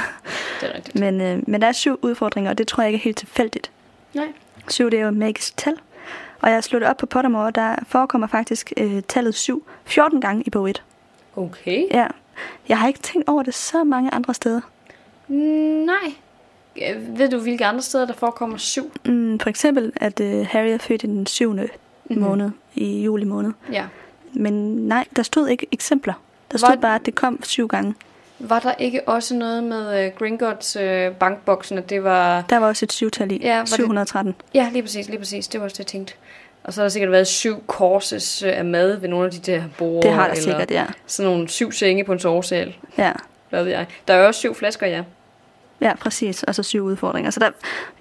Det 0.61 0.69
er 0.69 0.75
rigtigt. 0.75 0.99
Men, 0.99 1.21
øh, 1.21 1.39
men 1.47 1.61
der 1.61 1.67
er 1.67 1.71
syv 1.71 1.99
udfordringer, 2.01 2.51
og 2.51 2.57
det 2.57 2.67
tror 2.67 2.83
jeg 2.83 2.89
ikke 2.93 3.01
er 3.01 3.03
helt 3.03 3.17
tilfældigt. 3.17 3.71
Nej. 4.15 4.27
Syv, 4.67 4.91
det 4.91 4.99
er 4.99 5.03
jo 5.03 5.07
et 5.09 5.17
magisk 5.17 5.57
tal. 5.57 5.73
Og 6.41 6.49
jeg 6.49 6.55
har 6.55 6.61
slået 6.61 6.83
op 6.83 6.97
på 6.97 7.05
Pottermore, 7.05 7.51
der 7.51 7.75
forekommer 7.87 8.27
faktisk 8.27 8.73
øh, 8.77 9.01
tallet 9.07 9.35
7 9.35 9.65
14 9.85 10.21
gange 10.21 10.43
i 10.45 10.49
bog 10.49 10.69
1. 10.69 10.83
Okay. 11.35 11.85
Ja. 11.91 12.07
Jeg 12.69 12.79
har 12.79 12.87
ikke 12.87 12.99
tænkt 12.99 13.29
over 13.29 13.43
det 13.43 13.53
så 13.53 13.83
mange 13.83 14.13
andre 14.13 14.33
steder. 14.33 14.61
Mm, 15.27 15.35
nej. 15.85 16.13
Ved 17.07 17.29
du, 17.29 17.39
hvilke 17.39 17.65
andre 17.65 17.81
steder, 17.81 18.05
der 18.05 18.13
forekommer 18.13 18.57
syv? 18.57 18.91
Mm, 19.05 19.39
for 19.39 19.49
eksempel, 19.49 19.91
at 19.95 20.19
øh, 20.19 20.45
Harry 20.49 20.67
er 20.67 20.77
født 20.77 21.03
i 21.03 21.07
den 21.07 21.25
syvende 21.27 21.63
Mhm. 21.63 21.69
mm-hmm. 22.19 22.29
måned, 22.29 22.51
i 22.73 23.03
juli 23.03 23.25
måned. 23.25 23.51
Ja. 23.71 23.85
Men 24.33 24.53
nej, 24.87 25.05
der 25.15 25.23
stod 25.23 25.47
ikke 25.47 25.67
eksempler. 25.71 26.13
Der 26.51 26.57
stod 26.57 26.69
Var- 26.69 26.75
bare, 26.75 26.95
at 26.95 27.05
det 27.05 27.15
kom 27.15 27.43
syv 27.43 27.67
gange. 27.67 27.95
Var 28.39 28.59
der 28.59 28.73
ikke 28.79 29.07
også 29.07 29.35
noget 29.35 29.63
med 29.63 30.07
uh, 30.07 30.13
Gringotts 30.19 30.75
uh, 30.77 31.15
bankboksen, 31.19 31.77
at 31.77 31.89
det 31.89 32.03
var... 32.03 32.41
Der 32.49 32.57
var 32.57 32.67
også 32.67 32.85
et 32.85 32.91
syvtal 32.91 33.31
i. 33.31 33.37
Ja, 33.41 33.55
var 33.57 33.63
det- 33.65 33.73
713. 33.73 34.35
Ja, 34.53 34.69
lige 34.73 34.81
præcis, 34.83 35.07
lige 35.07 35.19
præcis. 35.19 35.47
Det 35.47 35.59
var 35.59 35.65
også 35.65 35.73
det, 35.73 35.79
jeg 35.79 35.87
tænkte. 35.87 36.13
Og 36.63 36.73
så 36.73 36.81
har 36.81 36.83
der 36.83 36.89
sikkert 36.89 37.11
været 37.11 37.27
syv 37.27 37.63
courses 37.67 38.43
uh, 38.43 38.49
af 38.53 38.65
mad 38.65 38.97
ved 38.97 39.09
nogle 39.09 39.25
af 39.25 39.31
de 39.31 39.39
der 39.51 39.63
borde. 39.77 40.07
Det 40.07 40.15
har 40.15 40.23
der 40.23 40.31
eller 40.31 40.43
sikkert, 40.43 40.71
ja. 40.71 40.85
Sådan 41.07 41.31
nogle 41.31 41.49
syv 41.49 41.71
senge 41.71 42.03
på 42.03 42.13
en 42.13 42.19
sovesal. 42.19 42.75
Ja. 42.97 43.11
Hvad 43.49 43.63
ved 43.63 43.71
jeg. 43.71 43.85
Der 44.07 44.13
er 44.13 44.17
jo 44.19 44.27
også 44.27 44.39
syv 44.39 44.55
flasker, 44.55 44.87
ja. 44.87 45.03
Ja, 45.81 45.95
præcis. 45.95 46.43
Og 46.43 46.55
så 46.55 46.63
syv 46.63 46.81
udfordringer. 46.83 47.31
Så 47.31 47.39
der, 47.39 47.49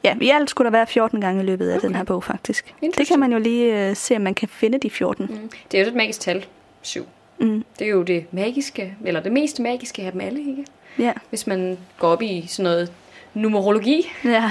ja, 0.05 0.15
i 0.21 0.31
alt 0.31 0.51
skulle 0.51 0.67
der 0.67 0.71
være 0.71 0.87
14 0.87 1.21
gange 1.21 1.43
i 1.43 1.47
løbet 1.47 1.69
af 1.71 1.77
okay. 1.77 1.87
den 1.89 1.95
her 1.97 2.05
bog, 2.05 2.25
faktisk. 2.25 2.75
Det 2.99 3.07
kan 3.09 3.19
man 3.21 3.33
jo 3.33 3.39
lige 3.39 3.91
uh, 3.91 3.97
se, 3.97 4.17
om 4.17 4.23
man 4.23 4.35
kan 4.35 4.49
finde 4.49 4.79
de 4.79 4.91
14. 4.91 5.27
Mm. 5.31 5.51
Det 5.73 5.81
er 5.81 5.85
jo 5.85 5.89
et 5.91 5.95
magisk 5.97 6.21
tal. 6.21 6.47
Syv. 6.83 7.07
Mm. 7.39 7.65
Det 7.79 7.87
er 7.87 7.91
jo 7.91 8.03
det 8.03 8.27
magiske, 8.33 8.97
eller 9.05 9.21
det 9.21 9.33
mest 9.33 9.61
magiske 9.61 10.03
af 10.03 10.13
dem 10.13 10.21
alle, 10.21 10.41
ikke? 10.41 10.67
Ja. 10.99 11.13
Hvis 11.29 11.47
man 11.47 11.79
går 11.99 12.09
op 12.09 12.23
i 12.23 12.47
sådan 12.49 12.65
noget 12.65 12.93
numerologi. 13.35 14.07
Ja. 14.25 14.51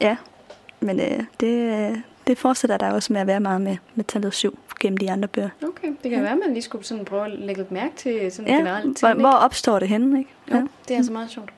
ja. 0.00 0.16
Men 0.80 1.00
øh, 1.00 1.24
det, 1.40 1.90
øh, 1.90 1.98
det 2.26 2.38
fortsætter 2.38 2.76
der 2.76 2.90
også 2.92 3.12
med 3.12 3.20
at 3.20 3.26
være 3.26 3.40
meget 3.40 3.60
med, 3.60 3.76
med 3.94 4.04
tallet 4.04 4.34
7 4.34 4.58
gennem 4.80 4.96
de 4.96 5.10
andre 5.10 5.28
bøger. 5.28 5.48
Okay, 5.62 5.88
det 5.88 6.02
kan 6.02 6.12
ja. 6.12 6.20
være, 6.20 6.32
at 6.32 6.38
man 6.38 6.52
lige 6.52 6.62
skulle 6.62 6.84
sådan 6.84 7.04
prøve 7.04 7.24
at 7.24 7.30
lægge 7.38 7.60
lidt 7.60 7.72
mærke 7.72 7.96
til 7.96 8.32
sådan 8.32 8.50
Ja, 8.50 8.56
generelt. 8.56 9.00
hvor, 9.00 9.14
hvor 9.14 9.32
opstår 9.32 9.78
det 9.78 9.88
henne, 9.88 10.18
ikke? 10.18 10.30
Jo, 10.52 10.68
det 10.88 10.94
er 10.94 10.96
altså 10.96 11.12
meget 11.12 11.30
sjovt. 11.30 11.50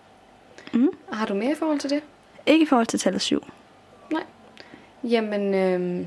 Mm. 0.73 0.89
Har 1.13 1.27
du 1.27 1.35
mere 1.35 1.51
i 1.51 1.55
forhold 1.55 1.79
til 1.79 1.91
det? 1.91 2.03
Ikke 2.47 2.63
i 2.63 2.67
forhold 2.67 2.87
til 2.87 2.99
tallet 2.99 3.21
7. 3.21 3.45
Jamen, 5.05 5.55
øhm, 5.55 6.07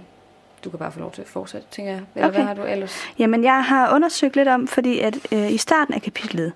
du 0.64 0.70
kan 0.70 0.80
bare 0.80 0.92
få 0.92 1.00
lov 1.00 1.12
til 1.12 1.22
at 1.22 1.28
fortsætte, 1.28 1.68
tænker 1.72 1.92
jeg. 1.92 2.02
Eller 2.16 2.28
Okay. 2.28 2.38
hvad 2.38 2.48
har 2.48 2.54
du 2.54 2.62
ellers? 2.64 2.98
Jamen, 3.20 3.44
jeg 3.44 3.64
har 3.64 3.96
undersøgt 3.96 4.36
lidt 4.36 4.48
om, 4.48 4.68
fordi 4.68 5.00
at 5.00 5.18
øh, 5.32 5.52
i 5.52 5.58
starten 5.58 5.94
af 5.94 6.02
kapitlet, 6.02 6.54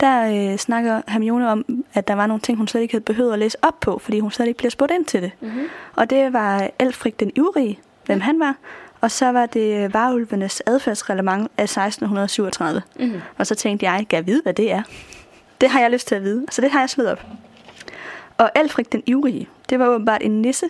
der 0.00 0.50
øh, 0.52 0.58
snakker 0.58 1.02
Hermione 1.08 1.50
om, 1.50 1.84
at 1.94 2.08
der 2.08 2.14
var 2.14 2.26
nogle 2.26 2.40
ting, 2.40 2.58
hun 2.58 2.68
slet 2.68 2.80
ikke 2.80 2.94
havde 2.94 3.04
behøvet 3.04 3.32
at 3.32 3.38
læse 3.38 3.58
op 3.62 3.80
på, 3.80 3.98
fordi 3.98 4.20
hun 4.20 4.30
slet 4.30 4.46
ikke 4.46 4.58
bliver 4.58 4.70
spurgt 4.70 4.92
ind 4.92 5.04
til 5.04 5.22
det. 5.22 5.30
Mm-hmm. 5.40 5.68
Og 5.96 6.10
det 6.10 6.32
var 6.32 6.70
Elfrik 6.78 7.20
den 7.20 7.30
Ivrige, 7.36 7.78
hvem 8.06 8.20
han 8.20 8.40
var, 8.40 8.54
og 9.00 9.10
så 9.10 9.32
var 9.32 9.46
det 9.46 9.94
Varulvenes 9.94 10.62
adfærdsreglement 10.66 11.42
af 11.56 11.62
1637. 11.64 12.82
Mm-hmm. 12.98 13.20
Og 13.38 13.46
så 13.46 13.54
tænkte 13.54 13.86
jeg, 13.90 14.06
kan 14.10 14.16
jeg 14.16 14.26
vide, 14.26 14.42
hvad 14.42 14.54
det 14.54 14.72
er? 14.72 14.82
Det 15.60 15.68
har 15.70 15.80
jeg 15.80 15.90
lyst 15.90 16.08
til 16.08 16.14
at 16.14 16.22
vide, 16.22 16.46
så 16.50 16.60
det 16.62 16.70
har 16.70 16.80
jeg 16.80 16.90
slået 16.90 17.10
op. 17.10 17.26
Og 18.38 18.50
Alfred 18.54 18.84
den 18.84 19.02
Ivrige, 19.06 19.48
det 19.70 19.78
var 19.78 19.86
åbenbart 19.86 20.22
en 20.22 20.42
nisse, 20.42 20.66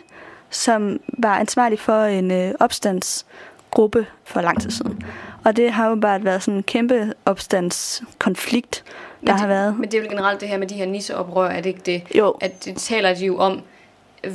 som 0.51 1.01
var 1.19 1.35
ansvarlig 1.39 1.79
for 1.79 2.03
en 2.05 2.31
øh, 2.31 2.55
opstandsgruppe 2.61 4.07
for 4.25 4.41
lang 4.41 4.61
tid 4.63 4.71
siden. 4.71 5.03
Og 5.45 5.57
det 5.57 5.73
har 5.73 5.91
åbenbart 5.91 6.25
været 6.25 6.43
sådan 6.43 6.57
en 6.57 6.63
kæmpe 6.63 7.13
opstandskonflikt, 7.25 8.85
der 8.87 8.93
men 9.21 9.31
har 9.33 9.39
det, 9.41 9.49
været. 9.49 9.79
Men 9.79 9.91
det 9.91 9.99
er 9.99 10.03
jo 10.03 10.09
generelt 10.11 10.41
det 10.41 10.49
her 10.49 10.59
med 10.59 10.67
de 10.67 10.75
her 10.75 10.87
nisseoprør, 10.87 11.49
er 11.49 11.57
det 11.61 11.67
ikke 11.67 11.81
det? 11.87 12.03
Jo, 12.19 12.35
At 12.41 12.65
det 12.65 12.77
taler 12.77 13.15
de 13.15 13.27
jo 13.27 13.39
om, 13.39 13.61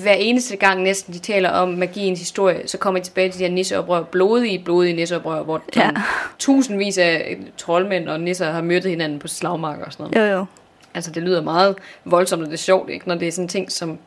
hver 0.01 0.13
eneste 0.13 0.55
gang 0.55 0.81
næsten 0.83 1.13
de 1.13 1.19
taler 1.19 1.49
om 1.49 1.69
magiens 1.69 2.19
historie, 2.19 2.67
så 2.67 2.77
kommer 2.77 2.99
de 2.99 3.05
tilbage 3.05 3.31
til 3.31 3.39
de 3.39 3.45
her 3.45 3.51
nisseoprør, 3.53 4.03
blodige, 4.03 4.59
blodige 4.65 4.95
nisseoprør, 4.95 5.43
hvor 5.43 5.61
Ja. 5.75 5.81
ja. 5.81 5.91
tusindvis 6.39 6.97
af 6.97 7.37
troldmænd 7.57 8.09
og 8.09 8.19
nisser 8.19 8.51
har 8.51 8.61
myrdet 8.61 8.89
hinanden 8.89 9.19
på 9.19 9.27
slagmarker 9.27 9.85
og 9.85 9.93
sådan 9.93 10.05
noget. 10.11 10.31
jo, 10.31 10.37
jo. 10.37 10.45
Altså 10.93 11.11
det 11.11 11.23
lyder 11.23 11.41
meget 11.41 11.75
voldsomt, 12.05 12.41
og 12.41 12.47
det 12.47 12.53
er 12.53 12.57
sjovt, 12.57 12.89
ikke? 12.89 13.07
når 13.07 13.15
det 13.15 13.27
er 13.27 13.31
sådan 13.31 13.47
ting, 13.47 13.71
som 13.71 13.97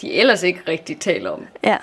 de 0.00 0.12
ellers 0.12 0.42
ikke 0.42 0.60
rigtig 0.68 0.98
taler 0.98 1.30
om. 1.30 1.46
Ja. 1.64 1.76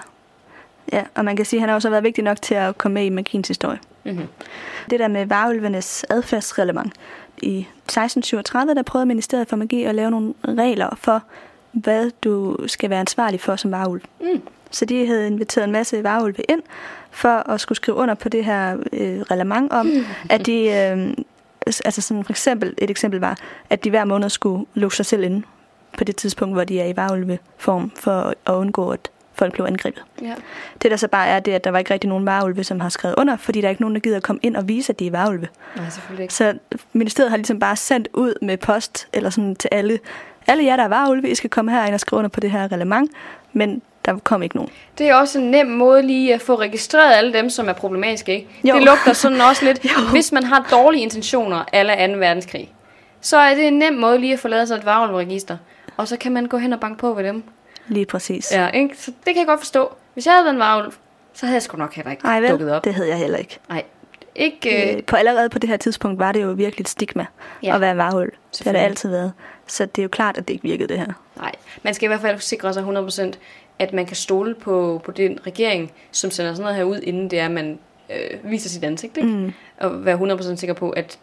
Ja, 0.93 1.03
og 1.15 1.25
man 1.25 1.35
kan 1.35 1.45
sige, 1.45 1.57
at 1.57 1.61
han 1.61 1.69
har 1.69 1.75
også 1.75 1.89
været 1.89 2.03
vigtig 2.03 2.23
nok 2.23 2.41
til 2.41 2.55
at 2.55 2.77
komme 2.77 2.93
med 2.93 3.05
i 3.05 3.09
magiens 3.09 3.47
historie. 3.47 3.79
Mm-hmm. 4.03 4.27
Det 4.89 4.99
der 4.99 5.07
med 5.07 5.25
varulvenes 5.25 6.05
adfærdsreglement. 6.09 6.93
I 7.41 7.59
1637, 7.59 8.75
der 8.75 8.83
prøvede 8.83 9.05
Ministeriet 9.05 9.47
for 9.47 9.55
Magi 9.55 9.83
at 9.83 9.95
lave 9.95 10.11
nogle 10.11 10.33
regler 10.47 10.95
for, 10.95 11.23
hvad 11.71 12.11
du 12.23 12.57
skal 12.67 12.89
være 12.89 12.99
ansvarlig 12.99 13.39
for 13.39 13.55
som 13.55 13.71
varulv. 13.71 14.01
Mm. 14.21 14.41
Så 14.71 14.85
de 14.85 15.07
havde 15.07 15.27
inviteret 15.27 15.65
en 15.65 15.71
masse 15.71 16.03
varulve 16.03 16.43
ind, 16.49 16.61
for 17.11 17.49
at 17.49 17.61
skulle 17.61 17.75
skrive 17.75 17.97
under 17.97 18.13
på 18.13 18.29
det 18.29 18.45
her 18.45 18.77
øh, 18.93 19.21
reglement 19.21 19.71
om, 19.71 19.91
at 20.29 20.45
de, 20.45 20.63
øh, 20.63 21.13
altså 21.85 22.01
sådan 22.01 22.23
for 22.23 22.31
eksempel, 22.31 22.73
et 22.77 22.89
eksempel 22.89 23.19
var, 23.19 23.37
at 23.69 23.83
de 23.83 23.89
hver 23.89 24.05
måned 24.05 24.29
skulle 24.29 24.65
lukke 24.73 24.95
sig 24.95 25.05
selv 25.05 25.23
inde 25.23 25.43
på 25.97 26.03
det 26.03 26.15
tidspunkt, 26.15 26.55
hvor 26.55 26.63
de 26.63 26.79
er 26.79 26.85
i 26.85 26.95
varulveform, 26.95 27.91
for 27.95 28.33
at 28.45 28.53
undgå, 28.53 28.89
at 28.89 29.09
folk 29.33 29.53
blev 29.53 29.65
angrebet. 29.65 30.03
Ja. 30.21 30.33
Det 30.81 30.91
der 30.91 30.97
så 30.97 31.07
bare 31.07 31.27
er, 31.27 31.39
det 31.39 31.51
at 31.51 31.63
der 31.63 31.71
var 31.71 31.79
ikke 31.79 31.93
rigtig 31.93 32.07
nogen 32.07 32.25
varulve, 32.25 32.63
som 32.63 32.79
har 32.79 32.89
skrevet 32.89 33.15
under, 33.17 33.37
fordi 33.37 33.61
der 33.61 33.67
er 33.67 33.69
ikke 33.69 33.81
nogen, 33.81 33.95
der 33.95 34.01
gider 34.01 34.17
at 34.17 34.23
komme 34.23 34.39
ind 34.43 34.55
og 34.55 34.67
vise, 34.67 34.93
at 34.93 34.99
de 34.99 35.07
er 35.07 35.11
varulve. 35.11 35.47
Nej, 35.75 35.89
selvfølgelig 35.89 36.23
ikke. 36.23 36.33
Så 36.33 36.53
ministeriet 36.93 37.29
har 37.29 37.37
ligesom 37.37 37.59
bare 37.59 37.75
sendt 37.75 38.07
ud 38.13 38.33
med 38.41 38.57
post, 38.57 39.07
eller 39.13 39.29
sådan 39.29 39.55
til 39.55 39.69
alle, 39.71 39.99
alle 40.47 40.65
jer, 40.65 40.75
der 40.75 40.83
er 40.83 40.87
varulve, 40.87 41.29
I 41.29 41.35
skal 41.35 41.49
komme 41.49 41.71
her 41.71 41.85
ind 41.85 41.93
og 41.93 41.99
skrive 41.99 42.17
under 42.17 42.29
på 42.29 42.39
det 42.39 42.51
her 42.51 42.67
reglement, 42.71 43.11
men 43.53 43.81
der 44.05 44.17
kom 44.23 44.43
ikke 44.43 44.55
nogen. 44.55 44.71
Det 44.97 45.09
er 45.09 45.15
også 45.15 45.39
en 45.39 45.51
nem 45.51 45.67
måde 45.67 46.01
lige 46.01 46.33
at 46.33 46.41
få 46.41 46.55
registreret 46.55 47.15
alle 47.15 47.33
dem, 47.33 47.49
som 47.49 47.69
er 47.69 47.73
problematiske, 47.73 48.35
ikke? 48.35 48.47
Jo. 48.63 48.75
Det 48.75 48.83
lugter 48.83 49.13
sådan 49.13 49.41
også 49.41 49.65
lidt, 49.65 49.85
Jo. 49.85 50.09
hvis 50.11 50.31
man 50.31 50.43
har 50.43 50.67
dårlige 50.71 51.03
intentioner 51.03 51.63
eller 51.73 52.07
2. 52.07 52.13
verdenskrig, 52.13 52.73
så 53.21 53.37
er 53.37 53.55
det 53.55 53.67
en 53.67 53.73
nem 53.73 53.93
måde 53.93 54.17
lige 54.19 54.33
at 54.33 54.39
få 54.39 54.47
lavet 54.47 54.67
sig 54.67 54.75
et 54.75 54.85
varulveregister. 54.85 55.57
Og 55.97 56.07
så 56.07 56.17
kan 56.17 56.31
man 56.31 56.45
gå 56.45 56.57
hen 56.57 56.73
og 56.73 56.79
banke 56.79 56.97
på 56.99 57.13
ved 57.13 57.23
dem. 57.23 57.43
Lige 57.87 58.05
præcis. 58.05 58.51
Ja, 58.51 58.67
ikke? 58.67 58.97
Så 58.97 59.11
det 59.11 59.25
kan 59.25 59.37
jeg 59.37 59.47
godt 59.47 59.59
forstå. 59.59 59.93
Hvis 60.13 60.25
jeg 60.25 60.33
havde 60.33 60.45
været 60.45 60.53
en 60.53 60.59
varulv, 60.59 60.93
så 61.33 61.45
havde 61.45 61.55
jeg 61.55 61.61
sgu 61.61 61.77
nok 61.77 61.93
heller 61.93 62.11
ikke 62.11 62.27
Ej, 62.27 62.39
dukket 62.49 62.65
vel? 62.67 62.73
op. 62.75 62.83
Det 62.83 62.93
havde 62.93 63.09
jeg 63.09 63.17
heller 63.17 63.37
ikke. 63.37 63.59
Nej, 63.69 63.83
ikke... 64.35 64.89
Øh, 64.91 64.97
Øh, 64.97 65.03
på 65.03 65.15
allerede 65.15 65.49
på 65.49 65.59
det 65.59 65.69
her 65.69 65.77
tidspunkt 65.77 66.19
var 66.19 66.31
det 66.31 66.41
jo 66.43 66.47
virkelig 66.51 66.83
et 66.83 66.89
stigma 66.89 67.25
Ja. 67.63 67.75
at 67.75 67.81
være 67.81 67.97
varulv. 67.97 68.31
Det 68.57 68.63
har 68.65 68.71
det 68.71 68.79
altid 68.79 69.09
været. 69.09 69.33
Så 69.67 69.85
det 69.85 69.97
er 70.01 70.03
jo 70.03 70.09
klart, 70.09 70.37
at 70.37 70.47
det 70.47 70.53
ikke 70.53 70.63
virkede 70.63 70.87
det 70.87 70.97
her. 70.97 71.13
nej, 71.37 71.51
man 71.83 71.93
skal 71.93 72.05
i 72.05 72.07
hvert 72.07 72.21
fald 72.21 72.39
sikre 72.39 72.73
sig 72.73 72.83
100%, 72.83 73.31
at 73.79 73.93
man 73.93 74.05
kan 74.05 74.15
stole 74.15 74.55
på, 74.55 75.01
på 75.05 75.11
den 75.11 75.39
regering, 75.47 75.91
som 76.11 76.31
sender 76.31 76.53
sådan 76.53 76.61
noget 76.63 76.75
her 76.75 76.83
ud, 76.83 76.99
inden 77.03 77.29
det 77.31 77.39
er, 77.39 77.45
at 77.45 77.51
man 77.51 77.79
øh, 78.09 78.51
viser 78.51 78.69
sit 78.69 78.83
ansigt, 78.83 79.17
ikke? 79.17 79.29
Mm. 79.29 79.53
Og 79.79 80.05
være 80.05 80.17
100% 80.17 80.55
sikker 80.55 80.73
på, 80.73 80.89
at 80.89 81.19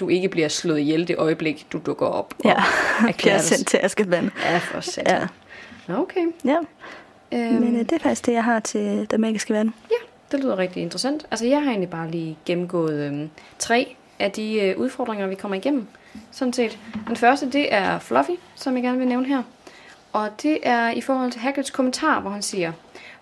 du 0.00 0.08
ikke 0.08 0.28
bliver 0.28 0.48
slået 0.48 0.78
ihjel 0.78 1.08
det 1.08 1.16
øjeblik, 1.18 1.66
du 1.72 1.80
dukker 1.86 2.06
op. 2.06 2.34
Ja, 2.44 2.54
og 2.54 3.08
erklærer 3.08 3.12
bliver 3.16 3.38
sendt 3.38 3.68
til 3.68 3.80
Askeban. 3.82 4.30
Ja, 4.44 4.58
for 4.58 4.80
satan. 4.80 5.28
Ja. 5.88 6.00
Okay. 6.00 6.26
ja. 6.44 6.56
Øhm, 7.32 7.54
Men 7.54 7.74
øh, 7.76 7.80
det 7.80 7.92
er 7.92 7.98
faktisk 7.98 8.26
det, 8.26 8.32
jeg 8.32 8.44
har 8.44 8.60
til 8.60 9.06
den 9.10 9.20
magiske 9.20 9.54
verden. 9.54 9.74
Ja, 9.90 9.96
det 10.32 10.40
lyder 10.40 10.58
rigtig 10.58 10.82
interessant. 10.82 11.26
Altså, 11.30 11.46
jeg 11.46 11.62
har 11.62 11.70
egentlig 11.70 11.90
bare 11.90 12.10
lige 12.10 12.38
gennemgået 12.46 13.06
øhm, 13.06 13.30
tre 13.58 13.96
af 14.18 14.30
de 14.32 14.60
øh, 14.60 14.78
udfordringer, 14.78 15.26
vi 15.26 15.34
kommer 15.34 15.56
igennem. 15.56 15.86
Sådan 16.30 16.52
set. 16.52 16.78
Den 17.08 17.16
første, 17.16 17.50
det 17.50 17.74
er 17.74 17.98
Fluffy, 17.98 18.30
som 18.54 18.74
jeg 18.74 18.82
gerne 18.82 18.98
vil 18.98 19.08
nævne 19.08 19.26
her. 19.26 19.42
Og 20.12 20.42
det 20.42 20.58
er 20.62 20.90
i 20.90 21.00
forhold 21.00 21.30
til 21.32 21.40
Hagrids 21.40 21.70
kommentar, 21.70 22.20
hvor 22.20 22.30
han 22.30 22.42
siger, 22.42 22.72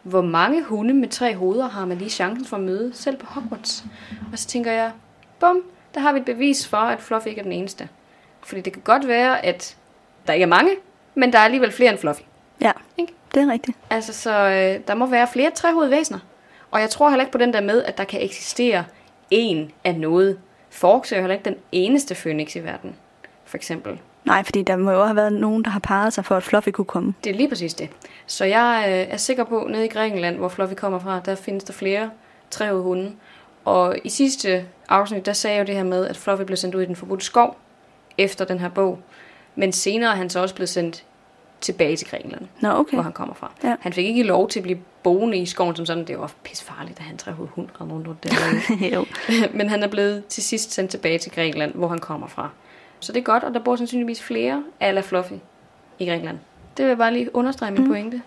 hvor 0.02 0.22
mange 0.22 0.62
hunde 0.62 0.94
med 0.94 1.08
tre 1.08 1.36
hoveder 1.36 1.68
har 1.68 1.84
man 1.86 1.98
lige 1.98 2.10
chancen 2.10 2.44
for 2.46 2.56
at 2.56 2.62
møde, 2.62 2.90
selv 2.94 3.16
på 3.16 3.26
Hogwarts? 3.26 3.84
Og 4.32 4.38
så 4.38 4.46
tænker 4.46 4.72
jeg, 4.72 4.90
bum, 5.40 5.62
der 5.94 6.00
har 6.00 6.12
vi 6.12 6.18
et 6.18 6.24
bevis 6.24 6.68
for, 6.68 6.76
at 6.76 7.00
Fluffy 7.00 7.26
ikke 7.28 7.38
er 7.38 7.42
den 7.42 7.52
eneste. 7.52 7.88
Fordi 8.42 8.60
det 8.60 8.72
kan 8.72 8.82
godt 8.84 9.08
være, 9.08 9.44
at 9.44 9.76
der 10.26 10.32
ikke 10.32 10.42
er 10.44 10.48
mange, 10.48 10.70
men 11.14 11.32
der 11.32 11.38
er 11.38 11.42
alligevel 11.42 11.72
flere 11.72 11.90
end 11.90 11.98
Fluffy. 11.98 12.22
Ja, 12.60 12.72
Ikke? 12.98 13.12
det 13.34 13.42
er 13.42 13.52
rigtigt. 13.52 13.78
Altså, 13.90 14.12
så 14.12 14.30
øh, 14.30 14.80
der 14.88 14.94
må 14.94 15.06
være 15.06 15.28
flere 15.32 15.50
trehovedede 15.50 15.90
væsener. 15.90 16.18
Og 16.70 16.80
jeg 16.80 16.90
tror 16.90 17.08
heller 17.08 17.22
ikke 17.24 17.32
på 17.32 17.38
den 17.38 17.52
der 17.52 17.60
med, 17.60 17.82
at 17.82 17.98
der 17.98 18.04
kan 18.04 18.22
eksistere 18.22 18.84
en 19.30 19.72
af 19.84 19.94
noget. 19.94 20.38
Forks 20.70 21.12
er 21.12 21.16
jo 21.16 21.22
heller 21.22 21.34
ikke 21.34 21.44
den 21.44 21.56
eneste 21.72 22.14
Phoenix 22.14 22.56
i 22.56 22.58
verden, 22.58 22.94
for 23.44 23.56
eksempel. 23.56 24.00
Nej, 24.24 24.42
fordi 24.44 24.62
der 24.62 24.76
må 24.76 24.90
jo 24.90 25.04
have 25.04 25.16
været 25.16 25.32
nogen, 25.32 25.64
der 25.64 25.70
har 25.70 25.80
parret 25.80 26.12
sig 26.12 26.24
for, 26.24 26.36
at 26.36 26.42
Fluffy 26.42 26.68
kunne 26.68 26.84
komme. 26.84 27.14
Det 27.24 27.30
er 27.30 27.34
lige 27.34 27.48
præcis 27.48 27.74
det. 27.74 27.88
Så 28.26 28.44
jeg 28.44 28.84
øh, 28.88 29.14
er 29.14 29.16
sikker 29.16 29.44
på, 29.44 29.66
nede 29.70 29.84
i 29.84 29.88
Grækenland, 29.88 30.36
hvor 30.36 30.48
Fluffy 30.48 30.74
kommer 30.74 30.98
fra, 30.98 31.20
der 31.24 31.34
findes 31.34 31.64
der 31.64 31.72
flere 31.72 32.10
trehovedede 32.50 32.84
hunde. 32.84 33.12
Og 33.64 33.96
i 34.04 34.08
sidste 34.08 34.64
afsnit, 34.90 35.26
der 35.26 35.32
sagde 35.32 35.56
jeg 35.56 35.62
jo 35.62 35.66
det 35.66 35.74
her 35.74 35.84
med, 35.84 36.06
at 36.06 36.16
Fluffy 36.16 36.42
blev 36.42 36.56
sendt 36.56 36.74
ud 36.74 36.82
i 36.82 36.86
den 36.86 36.96
forbudte 36.96 37.24
skov 37.24 37.56
efter 38.18 38.44
den 38.44 38.58
her 38.58 38.68
bog. 38.68 38.98
Men 39.54 39.72
senere 39.72 40.10
er 40.10 40.16
han 40.16 40.30
så 40.30 40.40
også 40.40 40.54
blevet 40.54 40.68
sendt 40.68 41.04
tilbage 41.60 41.96
til 41.96 42.08
Grækenland. 42.08 42.46
Nå, 42.60 42.68
okay. 42.68 42.96
hvor 42.96 43.02
han 43.02 43.12
kommer 43.12 43.34
fra. 43.34 43.52
Ja. 43.64 43.76
Han 43.80 43.92
fik 43.92 44.06
ikke 44.06 44.22
lov 44.22 44.48
til 44.48 44.58
at 44.58 44.62
blive 44.62 44.78
boende 45.02 45.38
i 45.38 45.46
skoven 45.46 45.76
som 45.76 45.86
sådan. 45.86 46.04
Det 46.04 46.18
var 46.18 46.32
pisse 46.44 46.64
farligt, 46.64 46.98
at 46.98 47.04
han 47.04 47.16
trehovedet 47.16 47.54
hund 47.54 47.68
og 47.78 47.86
nogen 47.86 48.06
der. 48.22 48.30
jo. 48.94 49.04
Men 49.58 49.68
han 49.68 49.82
er 49.82 49.88
blevet 49.88 50.26
til 50.26 50.42
sidst 50.42 50.72
sendt 50.72 50.90
tilbage 50.90 51.18
til 51.18 51.32
Grækenland, 51.32 51.74
hvor 51.74 51.88
han 51.88 51.98
kommer 51.98 52.26
fra. 52.26 52.50
Så 53.00 53.12
det 53.12 53.20
er 53.20 53.24
godt, 53.24 53.44
og 53.44 53.54
der 53.54 53.60
bor 53.60 53.76
sandsynligvis 53.76 54.22
flere 54.22 54.64
ala 54.80 55.00
Fluffy 55.00 55.32
i 55.98 56.08
Grækenland. 56.08 56.38
Det 56.76 56.84
vil 56.84 56.88
jeg 56.88 56.98
bare 56.98 57.12
lige 57.12 57.36
understrege 57.36 57.70
min 57.70 57.82
mm. 57.82 57.88
pointe. 57.88 58.22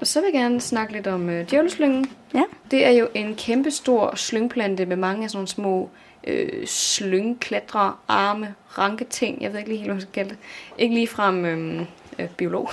Og 0.00 0.06
så 0.06 0.20
vil 0.20 0.30
jeg 0.32 0.40
gerne 0.40 0.60
snakke 0.60 0.92
lidt 0.92 1.06
om 1.06 1.30
øh, 1.30 1.50
djævleslyngen. 1.50 2.10
Ja. 2.34 2.42
Det 2.70 2.86
er 2.86 2.90
jo 2.90 3.08
en 3.14 3.34
kæmpe 3.34 3.70
stor 3.70 4.16
slyngplante 4.16 4.86
med 4.86 4.96
mange 4.96 5.24
af 5.24 5.30
sådan 5.30 5.36
nogle 5.38 5.48
små 5.48 5.90
øh, 6.24 6.66
slyngklatre, 6.66 7.94
arme, 8.08 8.54
ranketing. 8.78 9.42
Jeg 9.42 9.52
ved 9.52 9.58
ikke 9.58 9.70
lige 9.70 9.78
helt, 9.78 9.88
hvad 9.88 9.94
man 9.94 10.00
skal 10.00 10.12
kalde 10.12 10.30
det. 10.30 10.38
Ikke 10.78 10.94
lige 10.94 11.06
frem 11.06 11.44
øh, 11.44 11.86
øh, 12.18 12.28
biolog. 12.28 12.70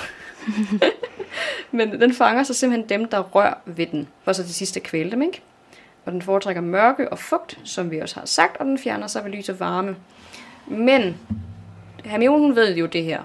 Men 1.71 2.01
den 2.01 2.13
fanger 2.13 2.43
så 2.43 2.53
simpelthen 2.53 2.89
dem, 2.89 3.09
der 3.09 3.19
rører 3.19 3.53
ved 3.65 3.85
den, 3.85 4.07
for 4.23 4.33
så 4.33 4.43
til 4.43 4.55
sidst 4.55 4.77
at 4.77 4.83
kvæle 4.83 5.11
dem, 5.11 5.21
ikke? 5.21 5.41
Og 6.05 6.11
den 6.11 6.21
foretrækker 6.21 6.61
mørke 6.61 7.11
og 7.11 7.19
fugt, 7.19 7.59
som 7.63 7.91
vi 7.91 7.99
også 7.99 8.19
har 8.19 8.25
sagt, 8.25 8.57
og 8.57 8.65
den 8.65 8.77
fjerner 8.77 9.07
sig 9.07 9.23
ved 9.23 9.31
lys 9.31 9.49
og 9.49 9.59
varme. 9.59 9.95
Men 10.67 11.17
Hermione 12.03 12.39
hun 12.39 12.55
ved 12.55 12.75
jo 12.75 12.85
det 12.85 13.03
her, 13.03 13.23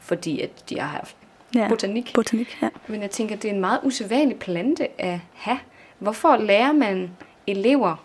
fordi 0.00 0.40
at 0.40 0.50
de 0.70 0.80
har 0.80 0.88
haft 0.88 1.16
Ja. 1.54 1.68
botanik. 1.68 2.12
Botanik, 2.14 2.58
ja. 2.62 2.68
Men 2.86 3.02
jeg 3.02 3.10
tænker, 3.10 3.36
det 3.36 3.48
er 3.50 3.54
en 3.54 3.60
meget 3.60 3.80
usædvanlig 3.82 4.38
plante 4.38 5.00
at 5.00 5.18
have. 5.34 5.58
Hvorfor 5.98 6.36
lærer 6.36 6.72
man 6.72 7.10
elever 7.46 7.96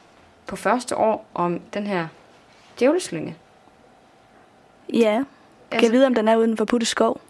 på 0.48 0.56
første 0.56 0.96
år 0.98 1.26
om 1.34 1.60
den 1.74 1.88
her 1.88 2.08
djævleslynge? 2.80 3.36
Ja. 4.94 5.14
Kan 5.14 5.26
Altså- 5.72 5.86
jeg 5.86 5.94
vide, 5.94 6.06
om 6.08 6.16
den 6.16 6.28
er 6.28 6.36
uden 6.38 6.58
for 6.58 6.66
Putte 6.66 6.86
skov? 6.86 7.22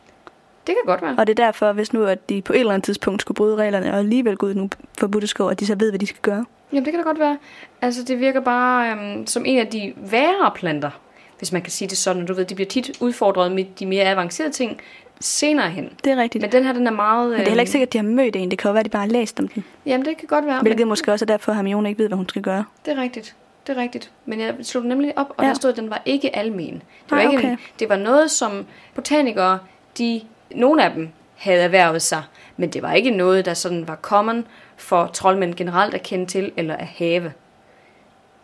Det 0.68 0.76
kan 0.76 0.84
godt 0.86 1.02
være. 1.02 1.16
Og 1.18 1.28
det 1.28 1.40
er 1.40 1.46
derfor, 1.46 1.72
hvis 1.74 1.94
nu 1.94 2.04
at 2.04 2.30
de 2.30 2.42
på 2.42 2.54
et 2.54 2.60
eller 2.60 2.74
andet 2.74 2.86
tidspunkt 2.86 3.22
skulle 3.22 3.36
bryde 3.36 3.56
reglerne, 3.56 3.94
og 3.94 4.00
alligevel 4.00 4.38
gå 4.38 4.46
ud 4.46 4.54
nu 4.54 4.70
for 5.00 5.08
Putte 5.08 5.28
skov, 5.28 5.50
at 5.50 5.60
de 5.60 5.66
så 5.66 5.76
ved, 5.76 5.92
hvad 5.92 6.00
de 6.00 6.08
skal 6.08 6.22
gøre. 6.22 6.46
Jamen, 6.72 6.86
det 6.86 6.94
kan 6.94 7.00
da 7.00 7.04
godt 7.04 7.20
være. 7.20 7.38
Altså, 7.82 8.04
det 8.04 8.20
virker 8.20 8.40
bare 8.40 8.92
øhm, 8.92 9.28
som 9.28 9.46
en 9.46 9.58
af 9.60 9.68
de 9.68 9.94
værre 9.96 10.52
planter, 10.56 10.90
hvis 11.38 11.52
man 11.52 11.62
kan 11.62 11.72
sige 11.72 11.88
det 11.88 11.98
sådan. 11.98 12.26
Du 12.26 12.34
ved, 12.34 12.46
de 12.46 12.56
bliver 12.56 12.68
tit 12.70 12.98
udfordret 13.02 13.52
med 13.52 13.66
de 13.80 13.86
mere 13.86 14.04
avancerede 14.06 14.52
ting 14.54 14.82
senere 15.20 15.70
hen. 15.70 15.90
Det 16.04 16.12
er 16.14 16.18
rigtigt. 16.18 16.42
Men 16.42 16.52
den 16.52 16.64
her, 16.64 16.74
den 16.74 16.88
er 16.88 16.92
meget... 16.92 17.30
Men 17.30 17.40
det 17.40 17.46
er 17.46 17.50
heller 17.50 17.62
ikke 17.62 17.72
sikkert, 17.72 17.88
at 17.88 17.94
de 17.94 17.98
har 17.98 18.06
mødt 18.06 18.36
en. 18.36 18.52
Det 18.52 18.60
kan 18.60 18.70
jo 18.70 18.74
være, 18.74 18.80
at 18.80 18.86
de 18.86 18.90
bare 18.90 19.02
har 19.02 19.10
læst 19.10 19.40
om 19.40 19.48
den. 19.48 19.64
Jamen, 19.86 20.06
det 20.06 20.18
kan 20.18 20.28
godt 20.28 20.46
være. 20.46 20.62
Hvilket 20.62 20.80
Men 20.80 20.88
måske 20.88 21.12
også 21.12 21.26
er 21.26 21.28
derfor, 21.28 21.52
at 21.52 21.56
Hermione 21.56 21.90
ikke 21.90 22.00
ved, 22.00 22.08
hvad 22.08 22.18
hun 22.18 22.30
skal 22.30 22.42
gøre. 22.42 22.66
det 22.86 22.98
er 22.98 23.02
rigtigt. 23.02 23.36
Det 23.68 23.78
er 23.78 23.82
rigtigt. 23.82 24.12
Men 24.26 24.40
jeg 24.40 24.56
slog 24.62 24.82
den 24.82 24.90
nemlig 24.90 25.18
op, 25.18 25.34
og 25.38 25.44
Ja. 25.44 25.50
der 25.50 25.54
stod, 25.56 25.72
at 25.72 25.78
den 25.78 25.90
var 25.90 26.02
ikke 26.06 26.36
almen. 26.36 26.74
Det 26.74 26.82
var, 27.12 27.18
Nej, 27.18 27.26
ikke 27.26 27.38
okay. 27.38 27.50
en, 27.52 27.58
det 27.80 27.90
var 27.90 27.98
noget, 27.98 28.32
som 28.32 28.66
botanikere, 28.96 29.60
de, 29.98 30.22
nogle 30.56 30.84
af 30.84 30.92
dem 30.94 31.10
havde 31.36 31.62
erhvervet 31.62 32.02
sig. 32.02 32.24
Men 32.58 32.70
det 32.70 32.82
var 32.82 32.94
ikke 32.94 33.12
noget, 33.12 33.46
der 33.46 33.54
sådan 33.54 33.88
var 33.88 33.96
common 33.96 34.48
for 34.78 35.08
troldmænd 35.14 35.54
generelt 35.56 35.94
at 35.94 36.04
kende 36.04 36.26
til 36.26 36.52
eller 36.58 36.76
at 36.76 36.88
have. 36.88 37.32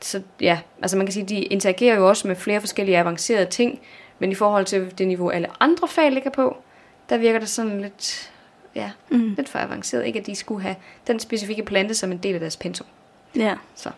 Så 0.01 0.21
ja, 0.41 0.59
altså 0.81 0.97
man 0.97 1.05
kan 1.05 1.13
sige, 1.13 1.25
de 1.25 1.35
interagerer 1.41 1.95
jo 1.95 2.09
også 2.09 2.27
med 2.27 2.35
flere 2.35 2.59
forskellige 2.59 2.97
avancerede 2.97 3.45
ting, 3.45 3.79
men 4.23 4.31
i 4.31 4.35
forhold 4.35 4.65
til 4.65 4.97
det 4.97 5.07
niveau, 5.07 5.29
alle 5.29 5.47
andre 5.59 5.87
fag 5.87 6.11
ligger 6.11 6.29
på, 6.29 6.57
der 7.09 7.17
virker 7.17 7.39
det 7.39 7.49
sådan 7.49 7.81
lidt, 7.81 8.31
ja, 8.75 8.91
Mm. 9.09 9.33
lidt 9.37 9.49
for 9.49 9.59
avanceret. 9.59 10.05
Ikke 10.05 10.19
at 10.19 10.25
de 10.25 10.35
skulle 10.35 10.61
have 10.61 10.75
den 11.07 11.19
specifikke 11.19 11.63
plante 11.63 11.93
som 11.95 12.11
en 12.11 12.17
del 12.17 12.33
af 12.33 12.39
deres 12.39 12.57
pensum. 12.57 12.87
Ja. 13.35 13.55
Så 13.75 13.89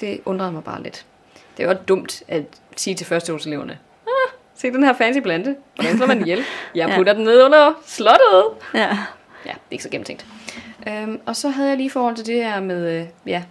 det 0.00 0.20
undrede 0.24 0.52
mig 0.52 0.64
bare 0.64 0.82
lidt. 0.82 1.06
Det 1.56 1.64
er 1.64 1.68
jo 1.72 1.76
dumt 1.88 2.22
at 2.28 2.42
sige 2.76 2.94
til 2.94 3.06
førsteårseleverne, 3.06 3.78
ah, 4.06 4.32
se 4.54 4.70
den 4.70 4.84
her 4.84 4.92
fancy 4.92 5.18
plante, 5.20 5.56
hvordan 5.74 5.96
slår 5.96 6.06
man 6.06 6.20
ihjel? 6.20 6.38
Jeg 6.74 6.88
Ja. 6.88 6.96
putter 6.96 7.12
den 7.12 7.24
ned 7.24 7.42
under 7.44 7.72
slottet. 7.86 8.44
Ja. 8.74 8.98
Ja, 9.46 9.50
det 9.50 9.54
er 9.54 9.70
ikke 9.70 9.84
så 9.84 9.90
gennemtænkt. 9.90 10.26
Øhm, 10.88 11.20
og 11.26 11.36
så 11.36 11.48
havde 11.48 11.68
jeg 11.68 11.76
lige 11.76 11.90
forhold 11.90 12.16
til 12.16 12.26
det 12.26 12.34
her 12.44 12.60
med, 12.60 13.00
øh, 13.00 13.06
ja, 13.26 13.42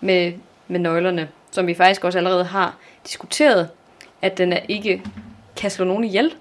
med, 0.00 0.32
med 0.68 0.80
nøglerne, 0.80 1.28
som 1.50 1.66
vi 1.66 1.74
faktisk 1.74 2.04
også 2.04 2.18
allerede 2.18 2.44
har 2.44 2.76
diskuteret, 3.06 3.68
at 4.22 4.38
den 4.38 4.52
er 4.52 4.60
ikke 4.68 5.02
kan 5.62 5.70
slå 5.70 5.84
nogen 5.84 6.04
ihjel. 6.04 6.34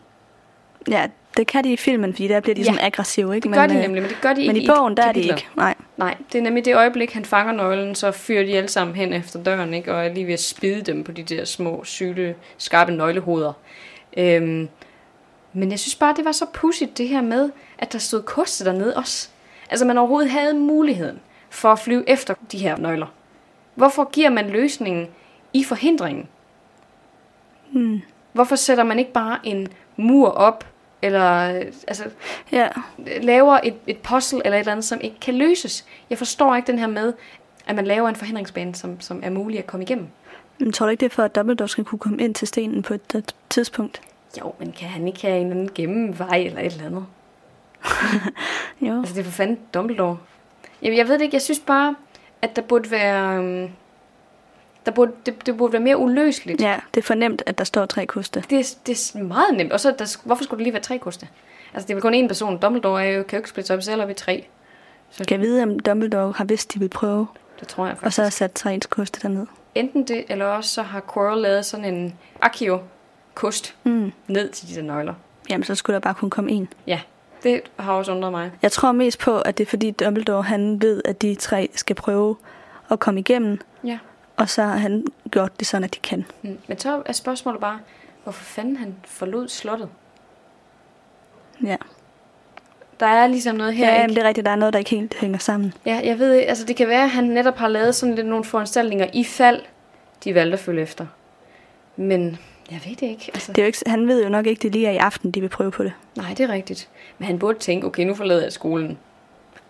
Ja, 0.88 1.07
det 1.38 1.47
kan 1.47 1.63
de 1.63 1.74
i 1.74 1.78
filmen, 1.78 2.13
fordi 2.13 2.28
der 2.28 2.39
bliver 2.39 2.55
de 2.55 2.61
Ja. 2.61 2.65
sådan 2.65 2.80
aggressive, 2.86 3.36
ikke? 3.36 3.47
Det 3.49 3.55
gør 3.57 3.67
de 3.67 3.74
øh, 3.76 3.82
nemlig, 3.82 4.01
men 4.01 4.11
det 4.11 4.22
gør 4.22 4.34
de 4.34 4.47
Men 4.47 4.55
ikke 4.55 4.65
i 4.65 4.69
bogen, 4.76 4.97
der 4.97 5.03
er 5.03 5.11
de 5.11 5.19
ikke. 5.22 5.47
Nej. 5.55 5.76
Nej, 5.97 6.17
det 6.34 6.39
er 6.39 6.43
nemlig 6.43 6.65
det 6.65 6.76
øjeblik, 6.76 7.13
han 7.13 7.26
fanger 7.26 7.53
nøglen, 7.53 7.95
så 7.95 8.11
fyrer 8.11 8.43
de 8.45 8.57
alle 8.57 8.67
sammen 8.69 8.95
hen 8.95 9.13
efter 9.13 9.43
døren, 9.43 9.74
ikke? 9.74 9.93
og 9.93 10.05
er 10.05 10.13
lige 10.13 10.28
ved 10.28 10.34
at 10.34 10.39
spide 10.39 10.82
dem 10.82 11.03
på 11.03 11.11
de 11.11 11.24
der 11.24 11.45
små, 11.45 11.84
syle, 11.84 12.36
skarpe 12.57 12.91
nøglehoveder. 12.91 13.53
Øhm, 14.17 14.69
men 15.53 15.72
jeg 15.72 15.80
synes 15.80 15.95
bare, 15.95 16.13
det 16.17 16.26
var 16.26 16.32
så 16.32 16.45
pudsigt 16.53 16.97
det 16.97 17.07
her 17.07 17.22
med, 17.22 17.49
at 17.80 17.93
der 17.93 17.99
stod 17.99 18.22
koste 18.22 18.65
dernede 18.65 18.97
også. 18.97 19.30
Altså 19.69 19.86
man 19.86 19.97
overhovedet 19.97 20.32
havde 20.32 20.53
muligheden 20.53 21.19
for 21.49 21.72
at 21.72 21.80
flyve 21.80 22.09
efter 22.09 22.34
de 22.51 22.57
her 22.57 22.78
nøgler. 22.78 23.07
Hvorfor 23.76 24.09
giver 24.11 24.30
man 24.30 24.49
løsningen 24.49 25.07
i 25.53 25.63
forhindringen? 25.63 26.28
Hmm. 27.72 28.01
Hvorfor 28.34 28.55
sætter 28.55 28.84
man 28.84 28.99
ikke 28.99 29.11
bare 29.13 29.39
en 29.43 29.67
mur 29.97 30.29
op, 30.29 30.65
eller 31.01 31.21
altså, 31.88 32.03
Ja. 32.51 32.67
laver 33.21 33.59
et, 33.63 33.73
et 33.88 33.97
puzzle 33.97 34.41
eller 34.45 34.57
et 34.57 34.59
eller 34.59 34.71
andet, 34.71 34.86
som 34.86 35.01
ikke 35.01 35.19
kan 35.19 35.34
løses. 35.38 35.86
Jeg 36.09 36.17
forstår 36.17 36.55
ikke 36.55 36.67
den 36.71 36.79
her 36.79 36.88
med, 36.88 37.13
at 37.67 37.75
man 37.75 37.86
laver 37.86 38.09
en 38.09 38.15
forhindringsbane, 38.15 38.75
som, 38.75 39.01
som 39.01 39.19
er 39.23 39.29
mulig 39.29 39.59
at 39.59 39.67
komme 39.67 39.84
igennem. 39.84 40.07
Men 40.59 40.71
tror 40.71 40.86
du 40.86 40.89
ikke, 40.89 40.99
det 40.99 41.05
er 41.05 41.15
for, 41.15 41.23
at 41.23 41.36
Dumbledore 41.36 41.67
skal 41.67 41.84
kunne 41.84 41.99
komme 41.99 42.17
ind 42.23 42.36
til 42.36 42.47
stenen 42.47 42.82
på 42.82 42.93
et, 42.93 43.15
et 43.15 43.36
tidspunkt? 43.49 44.01
Jo, 44.39 44.53
men 44.59 44.71
kan 44.71 44.88
han 44.89 45.07
ikke 45.07 45.21
have 45.21 45.36
en 45.38 45.41
eller 45.47 45.55
anden 45.55 45.69
gennemvej 45.75 46.38
eller 46.38 46.59
et 46.59 46.65
eller 46.71 46.86
andet? 46.86 47.05
jo. 48.82 48.99
Altså, 48.99 49.13
det 49.13 49.19
er 49.19 49.23
for 49.23 49.32
fanden 49.32 49.59
Dumbledore. 49.73 50.17
Jamen, 50.82 50.97
jeg 50.97 51.07
ved 51.07 51.13
det 51.13 51.21
ikke. 51.21 51.36
Jeg 51.36 51.41
synes 51.41 51.59
bare, 51.59 51.95
at 52.41 52.55
der 52.55 52.61
burde 52.61 52.91
være... 52.91 53.39
Um, 53.39 53.69
der 54.86 54.91
burde, 54.91 55.11
det, 55.25 55.45
det 55.45 55.57
burde 55.57 55.73
være 55.73 55.82
mere 55.82 55.97
uløseligt. 55.97 56.61
Ja, 56.61 56.79
det 56.93 57.01
er 57.01 57.05
for 57.05 57.13
nemt, 57.13 57.43
at 57.45 57.57
der 57.57 57.63
står 57.63 57.86
tre 57.86 58.05
koste. 58.05 58.43
Det, 58.49 58.59
er, 58.59 58.75
det 58.86 59.11
er 59.15 59.23
meget 59.23 59.57
nemt. 59.57 59.71
Og 59.73 59.79
så, 59.79 59.95
der, 59.99 60.17
hvorfor 60.23 60.43
skulle 60.43 60.57
det 60.59 60.63
lige 60.63 60.73
være 60.73 60.82
tre 60.82 60.97
koste? 60.97 61.27
Altså, 61.73 61.88
det 61.88 61.93
er 61.93 61.95
vel 61.95 62.01
kun 62.01 62.13
én 62.25 62.27
person. 62.27 62.57
Dumbledore 62.57 63.05
er 63.05 63.11
jo, 63.11 63.23
kan 63.23 63.38
jo 63.38 63.39
ikke 63.39 63.49
splitte 63.49 63.73
op, 63.73 63.82
selv 63.84 64.01
er 64.01 64.05
vi 64.05 64.13
tre. 64.13 64.47
Så 65.11 65.25
Kan 65.25 65.39
jeg 65.39 65.47
vide, 65.47 65.63
om 65.63 65.79
Dumbledore 65.79 66.34
har 66.38 66.45
vidst, 66.45 66.73
de 66.73 66.79
vil 66.79 66.89
prøve, 66.89 67.27
det 67.59 67.67
tror 67.67 67.86
jeg 67.86 67.91
faktisk. 67.97 68.05
og 68.05 68.13
så 68.13 68.21
har 68.23 68.29
sat 68.29 68.51
tre 68.51 68.79
koste 68.89 69.19
derned. 69.23 69.47
Enten 69.75 70.03
det, 70.03 70.23
eller 70.29 70.45
også 70.45 70.69
så 70.69 70.82
har 70.82 71.03
Quirrell 71.13 71.41
lavet 71.41 71.65
sådan 71.65 71.86
en 71.86 72.15
Accio-kost 72.41 73.75
Mm. 73.84 74.11
ned 74.27 74.49
til 74.49 74.69
de 74.69 74.75
der 74.75 74.82
nøgler. 74.82 75.13
Jamen, 75.49 75.63
så 75.63 75.75
skulle 75.75 75.93
der 75.93 75.99
bare 75.99 76.13
kun 76.13 76.29
komme 76.29 76.51
en. 76.51 76.67
Ja, 76.88 76.99
det 77.43 77.61
har 77.79 77.93
også 77.93 78.11
undret 78.11 78.32
mig. 78.32 78.51
Jeg 78.61 78.71
tror 78.71 78.91
mest 78.91 79.19
på, 79.19 79.39
at 79.39 79.57
det 79.57 79.65
er 79.65 79.69
fordi 79.69 79.91
Dumbledore, 79.91 80.43
han 80.43 80.82
ved, 80.82 81.01
at 81.05 81.21
de 81.21 81.36
tre 81.36 81.69
skal 81.75 81.95
prøve 81.95 82.36
at 82.91 82.99
komme 82.99 83.19
igennem, 83.19 83.59
Ja. 83.84 83.97
Og 84.42 84.50
så 84.50 84.62
har 84.64 84.78
han 84.78 85.06
gjort 85.32 85.60
det 85.60 85.68
sådan, 85.68 85.84
at 85.84 85.94
de 85.96 86.00
kan. 86.00 86.26
Mm. 86.42 86.58
Men 86.68 86.80
så 86.80 87.02
er 87.06 87.12
spørgsmålet 87.14 87.62
bare, 87.62 87.80
hvorfor 88.24 88.44
fanden 88.44 88.78
han 88.78 88.96
forlod 89.06 89.48
slottet? 89.48 89.89
Ja, 91.64 91.76
Der 93.00 93.06
er 93.06 93.28
ligesom 93.28 93.56
noget 93.56 93.74
her, 93.74 93.94
ja 93.94 94.02
ikke? 94.02 94.16
det 94.16 94.24
er 94.24 94.28
rigtigt, 94.28 94.46
der 94.46 94.52
er 94.52 94.56
noget, 94.56 94.74
der 94.74 94.80
ikke 94.80 94.92
helt 94.92 95.16
hænger 95.20 95.38
sammen. 95.39 95.74
Ja, 95.86 96.02
jeg 96.04 96.20
ved 96.20 96.34
ikke, 96.34 96.50
altså 96.50 96.66
det 96.66 96.76
kan 96.76 96.88
være, 96.88 97.04
at 97.04 97.10
han 97.10 97.24
netop 97.24 97.58
har 97.58 97.68
lavet 97.68 97.96
sådan 97.96 98.16
lidt 98.16 98.28
nogle 98.28 98.44
foranstaltninger 98.44 99.08
i 99.14 99.24
fald, 99.24 99.62
de 100.24 100.36
valgte 100.36 100.54
at 100.54 100.60
følge 100.60 100.82
efter. 100.82 101.06
Men 101.96 102.38
jeg 102.72 102.80
ved 102.86 102.96
det 102.96 103.08
ikke. 103.08 103.32
Altså, 103.34 103.52
Det 103.52 103.58
er 103.58 103.64
jo 103.64 103.68
ikke, 103.68 103.78
han 103.88 104.08
ved 104.08 104.24
jo 104.24 104.30
nok 104.30 104.46
ikke, 104.48 104.62
det 104.62 104.72
lige 104.72 104.88
er 104.88 104.92
i 104.92 104.98
aften, 104.98 105.32
de 105.32 105.42
vil 105.42 105.50
prøve 105.50 105.72
på 105.72 105.84
det. 105.84 105.94
Nej, 106.18 106.34
det 106.38 106.39
er 106.39 106.50
rigtigt. 106.54 106.89
Men 107.18 107.26
han 107.26 107.39
burde 107.39 107.60
tænke, 107.60 107.88
okay, 107.88 108.04
nu 108.06 108.16
forlader 108.16 108.44
jeg 108.44 108.52
skolen. 108.54 108.98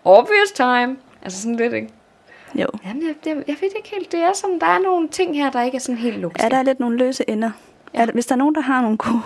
Obvious 0.04 0.52
time. 0.54 0.96
Altså 1.22 1.42
sådan 1.42 1.56
lidt, 1.56 1.72
ikke? 1.72 1.88
Jo. 2.54 2.66
Jamen, 2.86 3.02
jeg, 3.02 3.14
jeg, 3.26 3.36
jeg 3.36 3.56
ved 3.60 3.70
det 3.70 3.76
ikke 3.76 3.90
helt. 3.90 4.12
Det 4.12 4.20
er 4.20 4.32
sådan, 4.34 4.58
der 4.58 4.66
er 4.66 4.78
nogle 4.78 5.08
ting 5.08 5.36
her, 5.36 5.50
der 5.50 5.62
ikke 5.62 5.76
er 5.76 5.80
sådan 5.80 5.98
helt 5.98 6.18
logiske. 6.18 6.44
Er 6.44 6.48
der 6.48 6.62
lidt 6.62 6.80
nogle 6.80 6.98
løse 6.98 7.30
ender? 7.30 7.50
Ja. 7.94 8.02
Er 8.02 8.12
hvis 8.12 8.26
der 8.26 8.32
er 8.34 8.38
nogen, 8.38 8.54
der 8.54 8.60
har 8.60 8.82
nogle 8.82 8.96
gode 8.96 9.22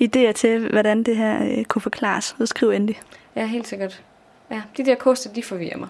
idéer 0.06 0.32
til, 0.32 0.68
hvordan 0.70 1.02
det 1.02 1.16
her 1.16 1.58
øh, 1.58 1.64
kunne 1.64 1.82
forklares, 1.82 2.34
så 2.38 2.46
skriv 2.46 2.70
endelig. 2.70 3.00
Ja, 3.36 3.46
helt 3.46 3.68
sikkert. 3.68 4.02
Ja, 4.50 4.62
de 4.76 4.84
der 4.84 4.94
koster, 4.94 5.32
de 5.32 5.42
forvirrer 5.42 5.78
mig. 5.78 5.88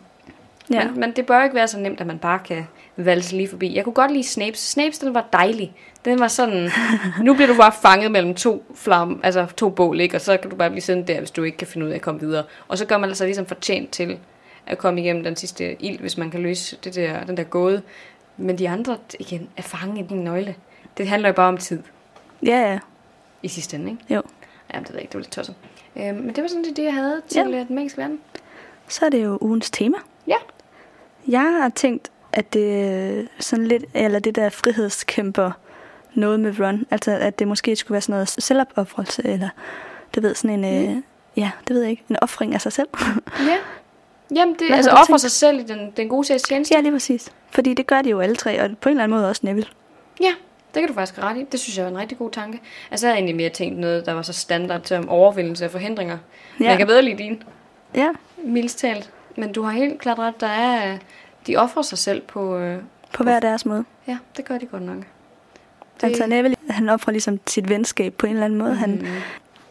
Ja. 0.70 0.84
Men, 0.84 1.00
men 1.00 1.12
det 1.12 1.26
bør 1.26 1.42
ikke 1.42 1.54
være 1.54 1.68
så 1.68 1.78
nemt, 1.78 2.00
at 2.00 2.06
man 2.06 2.18
bare 2.18 2.38
kan 2.38 2.66
valse 2.96 3.36
lige 3.36 3.48
forbi. 3.48 3.76
Jeg 3.76 3.84
kunne 3.84 3.92
godt 3.92 4.10
lide 4.10 4.24
Snapes. 4.24 4.58
Snapes, 4.58 4.98
den 4.98 5.14
var 5.14 5.24
dejlig. 5.32 5.72
Den 6.04 6.20
var 6.20 6.28
sådan, 6.28 6.70
nu 7.24 7.34
bliver 7.34 7.46
du 7.46 7.54
bare 7.56 7.72
fanget 7.82 8.10
mellem 8.10 8.34
to 8.34 8.64
flam, 8.74 9.20
altså 9.22 9.46
to 9.56 9.70
bål, 9.70 10.00
ikke? 10.00 10.16
Og 10.16 10.20
så 10.20 10.36
kan 10.36 10.50
du 10.50 10.56
bare 10.56 10.70
blive 10.70 10.82
siddende 10.82 11.12
der, 11.12 11.18
hvis 11.18 11.30
du 11.30 11.42
ikke 11.42 11.58
kan 11.58 11.66
finde 11.66 11.86
ud 11.86 11.90
af 11.90 11.94
at 11.94 12.00
komme 12.00 12.20
videre. 12.20 12.44
Og 12.68 12.78
så 12.78 12.86
gør 12.86 12.98
man 12.98 13.08
altså 13.08 13.24
ligesom 13.24 13.46
fortjent 13.46 13.90
til 13.90 14.18
at 14.66 14.78
komme 14.78 15.00
igennem 15.00 15.24
den 15.24 15.36
sidste 15.36 15.82
ild, 15.82 15.98
hvis 15.98 16.18
man 16.18 16.30
kan 16.30 16.40
løse 16.42 16.76
det 16.84 16.94
der, 16.94 17.24
den 17.24 17.36
der 17.36 17.42
gåde. 17.44 17.82
Men 18.36 18.58
de 18.58 18.68
andre, 18.68 18.98
igen, 19.20 19.48
er 19.56 19.62
fanget 19.62 20.04
i 20.04 20.08
din 20.08 20.24
nøgle. 20.24 20.54
Det 20.96 21.08
handler 21.08 21.28
jo 21.28 21.32
bare 21.32 21.48
om 21.48 21.58
tid 21.58 21.82
Ja, 22.46 22.72
ja. 22.72 22.78
i 23.42 23.48
sidste 23.48 23.76
ende, 23.76 23.90
ikke? 23.90 24.14
Jo. 24.14 24.22
Ja, 24.74 24.78
det 24.78 24.88
ved 24.88 24.94
jeg 24.94 25.02
ikke, 25.02 25.12
det 25.12 25.14
var 25.14 25.20
lidt 25.20 25.32
tosset. 25.32 25.54
Øhm, 25.96 26.16
men 26.16 26.34
det 26.34 26.42
var 26.42 26.48
sådan 26.48 26.64
det, 26.64 26.84
jeg 26.84 26.94
havde 26.94 27.22
til 27.28 27.38
Ja. 27.38 27.44
den 27.44 27.74
magiske 27.74 27.98
verden. 27.98 28.20
Så 28.88 29.06
er 29.06 29.10
det 29.10 29.24
jo 29.24 29.38
ugens 29.40 29.70
tema. 29.70 29.96
Ja. 30.26 30.36
Jeg 31.28 31.58
har 31.62 31.68
tænkt, 31.68 32.10
at 32.32 32.52
det 32.52 32.82
er 32.84 33.22
sådan 33.40 33.66
lidt, 33.66 33.84
eller 33.94 34.18
det 34.18 34.36
der 34.36 34.48
frihedskæmper 34.48 35.50
noget 36.14 36.40
med 36.40 36.60
Ron, 36.60 36.86
altså 36.90 37.10
at 37.10 37.38
det 37.38 37.48
måske 37.48 37.76
skulle 37.76 37.92
være 37.92 38.00
sådan 38.00 38.12
noget 38.12 38.28
selvopoffrelse, 38.28 39.26
eller 39.26 39.48
du 40.14 40.20
ved, 40.20 40.34
sådan 40.34 40.64
en, 40.64 40.86
mm. 40.88 40.96
øh, 40.96 41.02
ja, 41.36 41.50
det 41.68 41.74
ved 41.74 41.82
jeg 41.82 41.90
ikke, 41.90 42.04
en 42.10 42.16
offring 42.22 42.54
af 42.54 42.60
sig 42.60 42.72
selv. 42.72 42.88
Ja. 43.40 43.56
Jamen, 44.34 44.54
det, 44.58 44.70
altså 44.70 44.90
offer 44.90 45.16
sig 45.16 45.30
selv 45.30 45.60
i 45.60 45.62
den, 45.62 45.92
den 45.96 46.08
gode 46.08 46.24
sags 46.26 46.42
tjeneste. 46.42 46.74
ja, 46.74 46.80
lige 46.80 46.92
præcis. 46.92 47.32
Fordi 47.50 47.74
det 47.74 47.86
gør 47.86 48.02
de 48.02 48.10
jo 48.10 48.20
alle 48.20 48.36
tre, 48.36 48.60
og 48.62 48.70
på 48.80 48.88
en 48.88 48.90
eller 48.90 49.04
anden 49.04 49.18
måde 49.18 49.28
også 49.28 49.40
Neville. 49.44 49.68
Ja, 50.20 50.34
det 50.74 50.80
kan 50.82 50.88
du 50.88 50.94
faktisk 50.94 51.22
ret 51.22 51.36
i. 51.36 51.44
Det 51.52 51.60
synes 51.60 51.76
jeg 51.78 51.84
var 51.84 51.90
en 51.90 51.98
rigtig 51.98 52.18
god 52.18 52.30
tanke. 52.30 52.60
Altså, 52.90 53.06
jeg 53.06 53.10
havde 53.12 53.18
egentlig 53.18 53.36
mere 53.36 53.48
tænkt 53.48 53.78
noget, 53.78 54.06
der 54.06 54.12
var 54.12 54.22
så 54.22 54.32
standard 54.32 54.82
til 54.82 55.04
overvindelse 55.08 55.64
af 55.64 55.70
forhindringer. 55.70 56.18
Ja. 56.60 56.64
Ja. 56.64 56.70
Jeg 56.70 56.78
kan 56.78 56.86
bedre 56.86 57.02
lide 57.02 57.18
din, 57.18 57.42
Ja, 57.94 58.08
mildest 58.44 58.78
talt. 58.78 59.10
Men 59.36 59.52
du 59.52 59.62
har 59.62 59.70
helt 59.72 60.00
klart 60.00 60.18
ret, 60.18 60.40
der 60.40 60.46
er... 60.46 60.96
De 61.46 61.56
offrer 61.56 61.82
sig 61.82 61.98
selv 61.98 62.20
på... 62.20 62.58
Øh, 62.58 62.78
på 63.12 63.22
hver 63.22 63.40
deres 63.40 63.66
måde. 63.66 63.84
ja, 64.08 64.18
det 64.36 64.44
gør 64.44 64.58
de 64.58 64.66
godt 64.66 64.82
nok. 64.82 64.96
Det... 64.96 66.06
Altså 66.06 66.26
Neville, 66.26 66.56
han 66.70 66.88
offrer 66.88 67.12
ligesom 67.12 67.40
sit 67.46 67.68
venskab 67.68 68.14
på 68.14 68.26
en 68.26 68.32
eller 68.32 68.44
anden 68.44 68.58
måde. 68.58 68.70
Mm. 68.70 68.76
Han, 68.76 68.90
Mhm. 68.90 69.06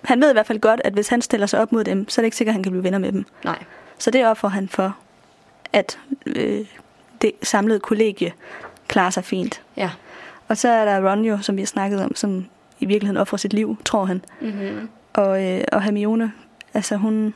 han 0.04 0.22
ved 0.22 0.30
i 0.30 0.34
hvert 0.34 0.46
fald 0.48 0.60
godt, 0.60 0.82
at 0.84 0.94
hvis 0.94 1.08
han 1.08 1.22
stiller 1.22 1.48
sig 1.48 1.60
op 1.60 1.72
mod 1.72 1.84
dem, 1.84 2.10
så 2.10 2.22
er 2.22 2.24
det 2.24 2.28
ikke 2.28 2.38
sikkert, 2.38 2.52
at 2.52 2.56
han 2.56 2.64
kan 2.64 2.72
blive 2.72 2.84
venner 2.84 3.00
med 3.00 3.12
dem. 3.12 3.26
Nej. 3.44 3.60
Så 4.04 4.12
det 4.12 4.28
offrer 4.28 4.50
han 4.50 4.70
for, 4.70 4.98
at 5.74 6.00
øh, 6.26 6.66
det 7.22 7.32
samlede 7.44 7.80
kollegie 7.80 8.34
klarer 8.88 9.10
sig 9.10 9.24
fint. 9.24 9.62
Ja. 9.78 9.90
Og 10.48 10.58
så 10.58 10.70
er 10.70 10.86
der 10.86 11.12
Ron 11.12 11.26
jo, 11.26 11.38
som 11.42 11.56
vi 11.56 11.62
har 11.62 11.66
snakket 11.66 12.04
om, 12.04 12.16
som 12.16 12.46
i 12.80 12.86
virkeligheden 12.86 13.22
offrer 13.22 13.38
sit 13.38 13.54
liv, 13.54 13.78
tror 13.86 14.06
han. 14.06 14.26
Mm-hmm. 14.42 14.90
Og, 15.14 15.44
øh, 15.44 15.64
og 15.72 15.84
Hermione, 15.84 16.32
altså 16.74 16.96
hun, 16.96 17.34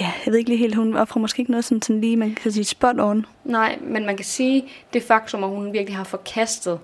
ja, 0.00 0.12
jeg 0.26 0.32
ved 0.32 0.38
ikke 0.38 0.50
lige 0.50 0.58
helt, 0.58 0.74
hun 0.74 0.96
offrer 0.96 1.20
måske 1.20 1.40
ikke 1.40 1.50
noget 1.50 1.64
sådan, 1.64 1.82
sådan 1.82 2.00
lige, 2.00 2.16
man 2.16 2.34
kan 2.34 2.52
sige 2.52 2.64
spot 2.64 3.00
on. 3.00 3.26
Nej, 3.44 3.78
men 3.80 4.06
man 4.06 4.16
kan 4.16 4.24
sige, 4.24 4.64
det 4.92 5.02
faktum, 5.02 5.44
at 5.44 5.50
hun 5.50 5.72
virkelig 5.72 5.96
har 5.96 6.04
forkastet 6.04 6.78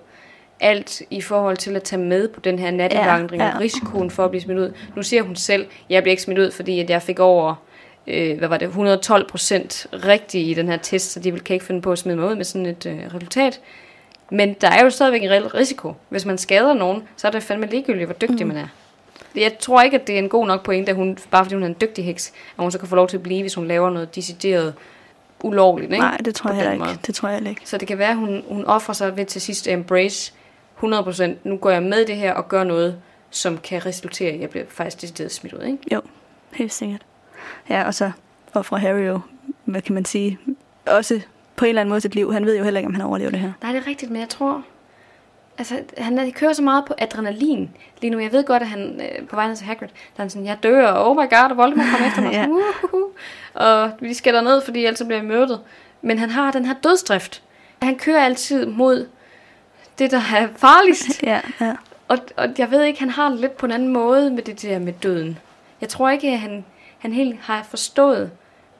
alt 0.59 1.01
i 1.09 1.21
forhold 1.21 1.57
til 1.57 1.75
at 1.75 1.83
tage 1.83 2.01
med 2.01 2.27
på 2.27 2.39
den 2.39 2.59
her 2.59 2.71
nattevandring 2.71 3.39
Ja, 3.41 3.45
ja, 3.45 3.49
ja. 3.49 3.55
og 3.55 3.61
risikoen 3.61 4.11
for 4.11 4.25
at 4.25 4.29
blive 4.29 4.41
smidt 4.41 4.59
ud. 4.59 4.73
Nu 4.95 5.03
siger 5.03 5.23
hun 5.23 5.35
selv, 5.35 5.65
jeg 5.89 6.03
bliver 6.03 6.11
ikke 6.11 6.23
smidt 6.23 6.39
ud, 6.39 6.51
fordi 6.51 6.79
at 6.79 6.89
jeg 6.89 7.01
fik 7.01 7.19
over 7.19 7.55
øh, 8.07 8.37
hvad 8.37 8.47
var 8.47 8.57
det, 8.57 8.65
112 8.67 9.27
procent 9.29 9.87
rigtigt 9.93 10.47
i 10.47 10.53
den 10.53 10.67
her 10.67 10.77
test, 10.77 11.11
så 11.11 11.19
de 11.19 11.31
vil- 11.31 11.43
kan 11.43 11.53
ikke 11.53 11.65
finde 11.65 11.81
på 11.81 11.91
at 11.91 11.97
smide 11.99 12.17
mig 12.17 12.29
ud 12.29 12.35
med 12.35 12.45
sådan 12.45 12.65
et 12.65 12.85
øh, 12.85 12.99
resultat. 13.15 13.59
Men 14.31 14.53
der 14.53 14.67
er 14.69 14.83
jo 14.83 14.89
stadigvæk 14.89 15.23
en 15.23 15.29
reel 15.29 15.47
risiko. 15.47 15.93
Hvis 16.09 16.25
man 16.25 16.37
skader 16.37 16.73
nogen, 16.73 17.03
så 17.17 17.27
er 17.27 17.31
det 17.31 17.43
fandme 17.43 17.67
ligegyldigt, 17.67 18.05
hvor 18.05 18.13
dygtig 18.13 18.45
mm. 18.45 18.53
man 18.53 18.57
er. 18.57 18.67
Jeg 19.35 19.57
tror 19.59 19.81
ikke, 19.81 19.99
at 19.99 20.07
det 20.07 20.15
er 20.15 20.19
en 20.19 20.29
god 20.29 20.47
nok 20.47 20.63
pointe, 20.63 20.89
at 20.89 20.95
hun, 20.95 21.17
bare 21.31 21.45
fordi 21.45 21.55
hun 21.55 21.63
er 21.63 21.67
en 21.67 21.75
dygtig 21.81 22.05
heks, 22.05 22.27
at 22.57 22.63
hun 22.63 22.71
så 22.71 22.77
kan 22.79 22.87
få 22.87 22.95
lov 22.95 23.07
til 23.07 23.17
at 23.17 23.23
blive, 23.23 23.41
hvis 23.41 23.53
hun 23.53 23.67
laver 23.67 23.89
noget 23.89 24.15
decideret 24.15 24.73
ulovligt. 25.43 25.91
Ikke? 25.91 26.03
Nej, 26.03 26.17
det 26.17 26.35
tror 26.35 26.51
jeg 26.51 26.73
ikke. 26.73 26.85
måde. 26.85 26.97
Det 27.07 27.15
tror 27.15 27.29
jeg 27.29 27.47
ikke. 27.49 27.61
Så 27.65 27.77
det 27.77 27.87
kan 27.87 27.97
være, 27.97 28.09
at 28.09 28.15
hun, 28.15 28.43
hun 28.49 28.65
offrer 28.65 28.93
sig 28.93 29.17
ved 29.17 29.25
til 29.25 29.41
sidst 29.41 29.67
at 29.67 29.73
embrace 29.73 30.33
100%. 30.83 31.23
Nu 31.43 31.57
går 31.57 31.69
jeg 31.69 31.83
med 31.83 32.05
det 32.05 32.15
her 32.15 32.33
og 32.33 32.47
gør 32.49 32.63
noget, 32.63 32.97
som 33.29 33.57
kan 33.57 33.85
resultere 33.85 34.31
i, 34.31 34.35
at 34.35 34.41
jeg 34.41 34.49
bliver 34.49 34.65
faktisk 34.69 35.01
decideret 35.01 35.31
smidt 35.31 35.53
ud. 35.53 35.61
Ikke? 35.63 35.77
Jo, 35.93 36.01
helt 36.53 36.73
sikkert. 36.73 37.01
Ja, 37.69 37.83
og 37.85 37.93
så 37.93 38.11
offrer 38.53 38.77
Harry 38.77 39.07
jo, 39.07 39.19
hvad 39.65 39.81
kan 39.81 39.93
man 39.95 40.05
sige, 40.05 40.39
også 40.87 41.21
på 41.55 41.65
en 41.65 41.69
eller 41.69 41.81
anden 41.81 41.89
måde 41.89 42.01
sit 42.01 42.15
liv. 42.15 42.33
Han 42.33 42.45
ved 42.45 42.57
jo 42.57 42.63
heller 42.63 42.79
ikke, 42.79 42.87
om 42.87 42.93
han 42.93 43.03
overlever 43.05 43.31
det 43.31 43.39
her. 43.39 43.51
Nej, 43.61 43.71
det 43.71 43.81
er 43.83 43.87
rigtigt, 43.87 44.11
men 44.11 44.19
jeg 44.21 44.29
tror... 44.29 44.63
Altså, 45.57 45.79
han 45.97 46.17
er- 46.17 46.31
kører 46.31 46.53
så 46.53 46.61
meget 46.63 46.85
på 46.85 46.93
adrenalin 46.97 47.69
lige 48.01 48.11
nu. 48.11 48.19
Jeg 48.19 48.31
ved 48.31 48.43
godt, 48.43 48.61
at 48.61 48.67
han 48.69 49.01
øh, 49.01 49.27
på 49.27 49.35
vej 49.35 49.47
ned 49.47 49.55
til 49.55 49.65
Hagrid, 49.67 49.87
der 49.87 49.93
er 50.17 50.21
han 50.23 50.29
sådan, 50.29 50.45
jeg 50.47 50.57
dør, 50.63 50.87
og 50.87 51.09
oh 51.09 51.15
my 51.15 51.29
god, 51.29 51.49
og 51.51 51.57
Voldemort 51.57 51.87
kommer 51.91 52.07
efter 52.07 52.21
mig. 52.21 52.31
Ja. 52.39 52.41
ja. 52.41 52.47
uh, 52.93 53.83
Og 53.83 53.91
vi 53.99 54.13
skal 54.13 54.33
derned, 54.33 54.61
fordi 54.61 54.85
ellers 54.85 55.01
bliver 55.07 55.21
vi 55.21 55.27
myrdet. 55.27 55.59
Men 56.01 56.19
han 56.19 56.29
har 56.29 56.51
den 56.51 56.65
her 56.65 56.73
dødsdrift. 56.83 57.43
Han 57.81 57.95
kører 57.97 58.25
altid 58.25 58.65
mod 58.65 59.07
det, 59.99 60.11
der 60.11 60.17
er 60.17 60.47
farligst. 60.57 61.23
Ja, 61.31 61.41
ja. 61.61 61.75
Og, 62.07 62.17
og 62.37 62.47
jeg 62.57 62.71
ved 62.71 62.83
ikke, 62.83 62.99
han 62.99 63.09
har 63.09 63.29
det 63.29 63.39
lidt 63.39 63.57
på 63.57 63.65
en 63.65 63.71
anden 63.71 63.87
måde 63.93 64.31
med 64.31 64.43
det 64.43 64.61
der 64.61 64.79
med 64.79 64.93
døden. 64.93 65.39
Jeg 65.81 65.89
tror 65.89 66.09
ikke, 66.09 66.27
at 66.31 66.39
han, 66.39 66.65
han 67.01 67.13
helt 67.13 67.39
har 67.39 67.63
forstået, 67.63 68.31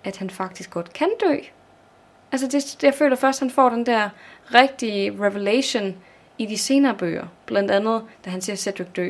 at 0.04 0.18
han 0.18 0.30
faktisk 0.30 0.70
godt 0.70 0.94
kan 0.94 1.10
dø. 1.24 1.36
Altså, 2.32 2.48
det, 2.48 2.84
jeg 2.84 2.94
føler 2.94 3.16
først, 3.16 3.42
at 3.42 3.48
han 3.48 3.52
får 3.52 3.70
den 3.70 3.86
der 3.86 4.10
rigtige 4.54 5.12
revelation 5.12 5.96
i 6.38 6.46
de 6.46 6.58
senere 6.58 6.96
bøger. 6.96 7.26
Blandt 7.46 7.72
andet, 7.72 8.02
da 8.26 8.30
han 8.30 8.42
ser 8.42 8.56
Cedric 8.56 8.88
dø. 8.96 9.10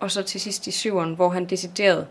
Og 0.00 0.10
så 0.10 0.22
til 0.22 0.40
sidst 0.40 0.66
i 0.66 0.70
syveren, 0.70 1.14
hvor 1.14 1.28
han 1.28 1.44
decideret 1.44 2.06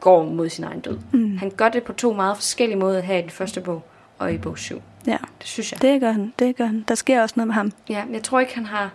går 0.00 0.24
mod 0.24 0.48
sin 0.48 0.64
egen 0.64 0.80
død. 0.80 0.98
Mm. 1.12 1.36
Han 1.38 1.50
gør 1.50 1.68
det 1.68 1.82
på 1.82 1.92
to 1.92 2.12
meget 2.12 2.36
forskellige 2.36 2.78
måder 2.78 3.00
her 3.00 3.18
i 3.18 3.22
den 3.22 3.30
første 3.30 3.60
bog 3.60 3.82
og 4.18 4.32
i 4.32 4.38
bog 4.38 4.58
7. 4.58 4.82
ja. 5.06 5.16
Det 5.38 5.46
synes 5.46 5.72
jeg. 5.72 5.82
Det 5.82 6.00
gør 6.00 6.12
han, 6.12 6.32
det 6.38 6.56
gør 6.56 6.64
han. 6.64 6.84
Der 6.88 6.94
sker 6.94 7.22
også 7.22 7.34
noget 7.36 7.46
med 7.46 7.54
ham. 7.54 7.72
Ja, 7.88 8.04
jeg 8.12 8.22
tror 8.22 8.40
ikke, 8.40 8.54
han 8.54 8.66
har... 8.66 8.90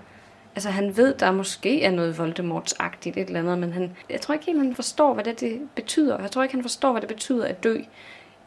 Altså, 0.55 0.69
han 0.69 0.97
ved, 0.97 1.13
der 1.13 1.31
måske 1.31 1.83
er 1.83 1.91
noget 1.91 2.19
Voldemorts-agtigt 2.19 3.17
et 3.17 3.27
eller 3.27 3.39
andet, 3.39 3.59
men 3.59 3.73
han, 3.73 3.95
jeg 4.09 4.21
tror 4.21 4.33
ikke 4.33 4.45
helt, 4.45 4.57
han 4.57 4.75
forstår, 4.75 5.13
hvad 5.13 5.23
det, 5.23 5.39
det 5.39 5.61
betyder. 5.75 6.21
Jeg 6.21 6.31
tror 6.31 6.43
ikke, 6.43 6.55
han 6.55 6.61
forstår, 6.61 6.91
hvad 6.91 7.01
det 7.01 7.07
betyder 7.07 7.45
at 7.45 7.63
dø 7.63 7.77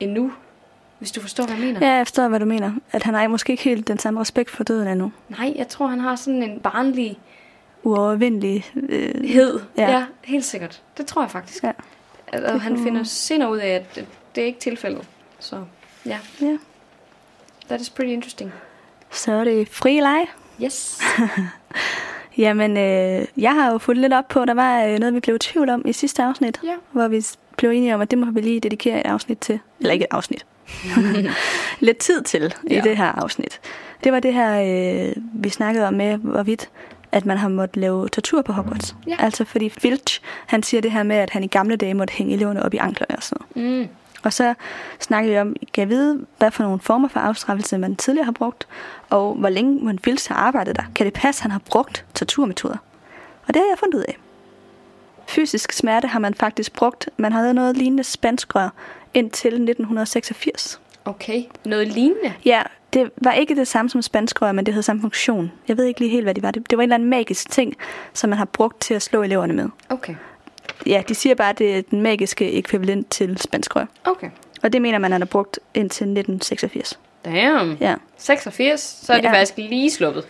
endnu, 0.00 0.32
hvis 0.98 1.12
du 1.12 1.20
forstår, 1.20 1.44
hvad 1.44 1.56
jeg 1.56 1.64
mener. 1.64 1.86
Ja, 1.86 1.92
jeg 1.92 2.06
forstår, 2.06 2.28
hvad 2.28 2.40
du 2.40 2.44
mener. 2.44 2.72
At 2.92 3.02
han 3.02 3.14
har 3.14 3.28
måske 3.28 3.50
ikke 3.50 3.64
helt 3.64 3.88
den 3.88 3.98
samme 3.98 4.20
respekt 4.20 4.50
for 4.50 4.64
døden 4.64 4.88
endnu. 4.88 5.12
Nej, 5.28 5.52
jeg 5.56 5.68
tror, 5.68 5.86
han 5.86 6.00
har 6.00 6.16
sådan 6.16 6.42
en 6.42 6.60
barnlig 6.60 7.18
Uovervindelig. 7.82 8.64
Øh, 8.88 9.24
hed. 9.24 9.60
Ja. 9.76 9.90
Ja. 9.90 10.04
helt 10.24 10.44
sikkert. 10.44 10.82
Det 10.96 11.06
tror 11.06 11.22
jeg 11.22 11.30
faktisk. 11.30 11.64
Ja. 11.64 11.72
At, 12.26 12.44
og 12.44 12.60
han 12.60 12.78
finder 12.82 13.02
sinder 13.02 13.48
ud 13.48 13.58
af, 13.58 13.68
at 13.68 13.94
det, 13.94 14.06
det 14.34 14.42
er 14.42 14.46
ikke 14.46 14.60
tilfældet. 14.60 15.08
Så 15.38 15.64
ja, 16.06 16.18
ja. 16.40 16.56
that 17.68 17.80
is 17.80 17.90
pretty 17.90 18.12
interesting. 18.12 18.52
Så 19.10 19.32
er 19.32 19.44
det 19.44 19.68
fri 19.68 20.00
leg. 20.00 20.26
Yes. 20.62 21.00
Jamen, 22.38 22.76
øh, 22.76 23.24
jeg 23.36 23.54
har 23.54 23.72
jo 23.72 23.78
fulgt 23.78 24.00
lidt 24.00 24.12
op 24.12 24.28
på, 24.28 24.44
der 24.44 24.54
var 24.54 24.84
øh, 24.84 24.98
noget, 24.98 25.14
vi 25.14 25.20
blev 25.20 25.36
i 25.36 25.38
tvivl 25.38 25.68
om 25.70 25.82
i 25.86 25.92
sidste 25.92 26.22
afsnit, 26.22 26.60
Ja. 26.64 26.74
hvor 26.92 27.08
vi 27.08 27.22
blev 27.56 27.70
enige 27.70 27.94
om, 27.94 28.00
at 28.00 28.10
det 28.10 28.18
må 28.18 28.26
vi 28.30 28.40
lige 28.40 28.60
dedikere 28.60 29.00
et 29.00 29.06
afsnit 29.06 29.38
til. 29.38 29.58
Eller 29.80 29.92
ikke 29.92 30.02
et 30.04 30.08
afsnit. 30.14 30.46
lidt 31.80 31.98
tid 31.98 32.22
til 32.22 32.54
i 32.70 32.74
Ja. 32.74 32.80
det 32.80 32.96
her 32.96 33.12
afsnit. 33.22 33.60
Det 34.04 34.12
var 34.12 34.20
det 34.20 34.34
her, 34.34 34.60
øh, 35.08 35.12
vi 35.34 35.48
snakkede 35.48 35.86
om 35.88 35.94
med, 35.94 36.16
hvorvidt 36.16 36.68
at 37.12 37.26
man 37.26 37.38
har 37.38 37.48
måttet 37.48 37.76
lave 37.76 38.08
tortur 38.08 38.42
på 38.42 38.52
Hogwarts. 38.52 38.96
Ja. 39.06 39.16
Altså 39.18 39.44
fordi 39.44 39.68
Filch, 39.68 40.20
han 40.46 40.62
siger 40.62 40.80
det 40.80 40.90
her 40.92 41.02
med, 41.02 41.16
at 41.16 41.30
han 41.30 41.44
i 41.44 41.46
gamle 41.46 41.76
dage 41.76 41.94
måtte 41.94 42.12
hænge 42.14 42.34
eleverne 42.34 42.62
op 42.62 42.74
i 42.74 42.76
anklerne 42.76 43.16
og 43.16 43.22
sådan 43.22 43.46
noget. 43.56 43.80
Mm. 43.80 43.88
Og 44.24 44.32
så 44.32 44.54
snakkede 45.00 45.32
vi 45.32 45.38
om, 45.38 45.56
kan 45.74 45.80
jeg 45.80 45.88
vide, 45.88 46.26
hvad 46.38 46.50
for 46.50 46.62
nogle 46.62 46.80
former 46.80 47.08
for 47.08 47.20
afstraffelse 47.20 47.78
man 47.78 47.96
tidligere 47.96 48.24
har 48.24 48.32
brugt, 48.32 48.66
og 49.10 49.34
hvor 49.34 49.48
længe 49.48 49.84
man 49.84 49.98
Filch 49.98 50.32
har 50.32 50.36
arbejdet 50.36 50.76
der. 50.76 50.82
Kan 50.94 51.06
det 51.06 51.14
passe, 51.14 51.40
at 51.40 51.42
han 51.42 51.50
har 51.50 51.60
brugt 51.70 52.04
torturmetoder? 52.14 52.76
Og 53.46 53.54
det 53.54 53.56
har 53.56 53.68
jeg 53.70 53.78
fundet 53.78 53.98
ud 53.98 54.04
af. 54.08 54.18
Fysisk 55.28 55.72
smerte 55.72 56.08
har 56.08 56.18
man 56.18 56.34
faktisk 56.34 56.72
brugt. 56.72 57.08
Man 57.16 57.32
havde 57.32 57.54
noget 57.54 57.76
lignende 57.76 58.04
spanskrør 58.04 58.68
indtil 59.14 59.48
1986. 59.48 60.80
Okay. 61.04 61.42
Noget 61.64 61.88
lignende. 61.88 62.32
Ja, 62.44 62.62
det 62.92 63.10
var 63.16 63.32
ikke 63.32 63.54
det 63.54 63.68
samme 63.68 63.90
som 63.90 64.02
spanskrør, 64.02 64.52
men 64.52 64.66
det 64.66 64.74
havde 64.74 64.82
samme 64.82 65.02
funktion. 65.02 65.52
Jeg 65.68 65.76
ved 65.76 65.84
ikke 65.84 66.00
lige 66.00 66.10
helt, 66.10 66.24
hvad 66.24 66.34
det 66.34 66.42
var. 66.42 66.50
Det, 66.50 66.70
det 66.70 66.78
var 66.78 66.82
en 66.82 66.88
eller 66.88 66.94
anden 66.94 67.10
magisk 67.10 67.50
ting, 67.50 67.74
som 68.12 68.30
man 68.30 68.38
har 68.38 68.44
brugt 68.44 68.80
til 68.80 68.94
at 68.94 69.02
slå 69.02 69.22
eleverne 69.22 69.52
med. 69.52 69.68
Okay. 69.88 70.14
Ja, 70.86 71.02
de 71.08 71.14
siger 71.14 71.34
bare, 71.34 71.50
at 71.50 71.58
det 71.58 71.78
er 71.78 71.82
den 71.90 72.02
magiske 72.02 72.52
ekvivalent 72.52 73.10
til 73.10 73.38
spanskrør. 73.38 73.84
Okay. 74.04 74.30
Og 74.62 74.72
det 74.72 74.82
mener 74.82 74.98
man, 74.98 75.12
han 75.12 75.20
har 75.20 75.26
brugt 75.26 75.58
indtil 75.74 76.04
1986. 76.04 76.98
Damn. 77.24 77.76
Ja, 77.80 77.94
86, 78.18 78.80
så 79.02 79.12
er 79.12 79.16
det 79.16 79.24
Ja. 79.24 79.30
faktisk 79.32 79.56
lige 79.56 79.90
sluppet. 79.90 80.24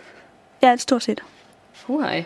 ja 0.63 0.75
stort 0.77 1.03
set. 1.03 1.21
Huhej. 1.85 2.23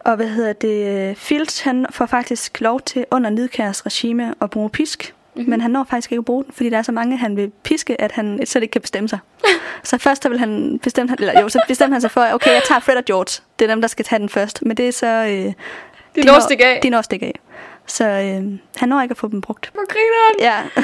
Og 0.00 0.16
hvad 0.16 0.28
hedder 0.28 0.52
det? 0.52 1.18
Fields, 1.18 1.60
han 1.60 1.86
får 1.90 2.06
faktisk 2.06 2.60
lov 2.60 2.80
til 2.80 3.04
under 3.10 3.30
Nidkærs 3.30 3.86
regime 3.86 4.34
at 4.40 4.50
bruge 4.50 4.70
pisk. 4.70 5.14
Mm-hmm. 5.34 5.50
Men 5.50 5.60
han 5.60 5.70
når 5.70 5.86
faktisk 5.90 6.12
ikke 6.12 6.20
at 6.20 6.24
bruge 6.24 6.44
den, 6.44 6.52
fordi 6.52 6.70
der 6.70 6.78
er 6.78 6.82
så 6.82 6.92
mange, 6.92 7.16
han 7.16 7.36
vil 7.36 7.52
piske, 7.62 8.00
at 8.00 8.12
han 8.12 8.40
slet 8.46 8.62
ikke 8.62 8.72
kan 8.72 8.80
bestemme 8.82 9.08
sig. 9.08 9.18
så 9.84 9.98
først 9.98 10.22
så 10.22 10.28
vil 10.28 10.38
han 10.38 10.80
bestemme, 10.82 11.16
eller 11.18 11.40
jo, 11.40 11.48
så 11.48 11.60
bestemmer 11.68 11.94
han 11.94 12.00
sig 12.00 12.10
for, 12.10 12.26
okay, 12.32 12.50
jeg 12.50 12.62
tager 12.68 12.80
Fred 12.80 12.96
og 12.96 13.04
George. 13.04 13.42
Det 13.58 13.64
er 13.64 13.74
dem, 13.74 13.80
der 13.80 13.88
skal 13.88 14.04
tage 14.04 14.18
den 14.18 14.28
først. 14.28 14.62
Men 14.62 14.76
det 14.76 14.88
er 14.88 14.92
så... 14.92 15.06
Øh, 15.06 15.52
De 16.16 16.26
når 16.26 16.34
at 16.34 16.42
stikke 16.42 16.66
af. 16.66 16.80
De 16.82 16.90
når 16.90 16.98
at 16.98 17.04
stikke 17.04 17.26
af. 17.26 17.38
Så 17.86 18.04
øh, 18.04 18.58
han 18.76 18.88
når 18.88 19.02
ikke 19.02 19.12
at 19.12 19.16
få 19.16 19.28
dem 19.28 19.40
brugt. 19.40 19.70
Hvor 19.74 19.86
griner 19.88 20.26
han? 20.26 20.36
Ja, 20.40 20.82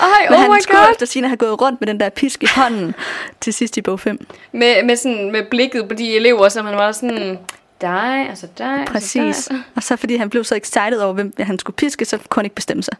Ej, 0.00 0.26
men 0.30 0.34
oh 0.34 0.40
han 0.42 0.50
my 0.50 0.60
skulle 0.60 0.80
god. 0.80 0.90
efter 0.90 1.06
sine 1.06 1.28
have 1.28 1.36
gået 1.36 1.60
rundt 1.60 1.80
med 1.80 1.88
den 1.88 2.00
der 2.00 2.08
pisk 2.08 2.42
i 2.42 2.46
hånden 2.56 2.94
til 3.40 3.52
sidst 3.52 3.76
i 3.76 3.82
bog 3.82 4.00
5. 4.00 4.26
Med, 4.52 4.82
med, 4.84 4.96
sådan, 4.96 5.32
med 5.32 5.42
blikket 5.50 5.88
på 5.88 5.94
de 5.94 6.16
elever, 6.16 6.48
som 6.48 6.66
han 6.66 6.74
var 6.76 6.92
sådan, 6.92 7.38
dig, 7.82 8.26
altså 8.28 8.46
dig, 8.58 8.84
Præcis. 8.86 9.16
altså 9.22 9.52
dig. 9.52 9.62
Og 9.76 9.82
så 9.82 9.96
fordi 9.96 10.16
han 10.16 10.30
blev 10.30 10.44
så 10.44 10.54
excited 10.56 10.98
over, 10.98 11.12
hvem 11.12 11.32
han 11.40 11.58
skulle 11.58 11.76
piske, 11.76 12.04
så 12.04 12.18
kunne 12.28 12.40
han 12.40 12.46
ikke 12.46 12.54
bestemme 12.54 12.82
sig. 12.82 12.94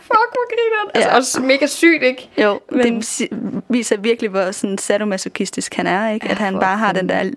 Fuck, 0.00 0.08
hvor 0.10 0.48
griner 0.48 0.78
han. 0.80 0.90
Altså 0.94 1.08
Ja. 1.10 1.16
også 1.16 1.40
mega 1.42 1.66
sygt, 1.66 2.02
ikke? 2.02 2.30
Jo, 2.42 2.60
men... 2.70 2.96
Det 3.00 3.28
viser 3.68 3.96
virkelig, 3.96 4.30
hvor 4.30 4.50
sådan 4.50 4.78
sadomasochistisk 4.78 5.74
han 5.74 5.86
er, 5.86 6.10
ikke? 6.10 6.26
Ja, 6.26 6.32
At 6.32 6.38
han 6.38 6.58
bare 6.60 6.76
har 6.78 6.92
den 6.92 7.08
der 7.08 7.30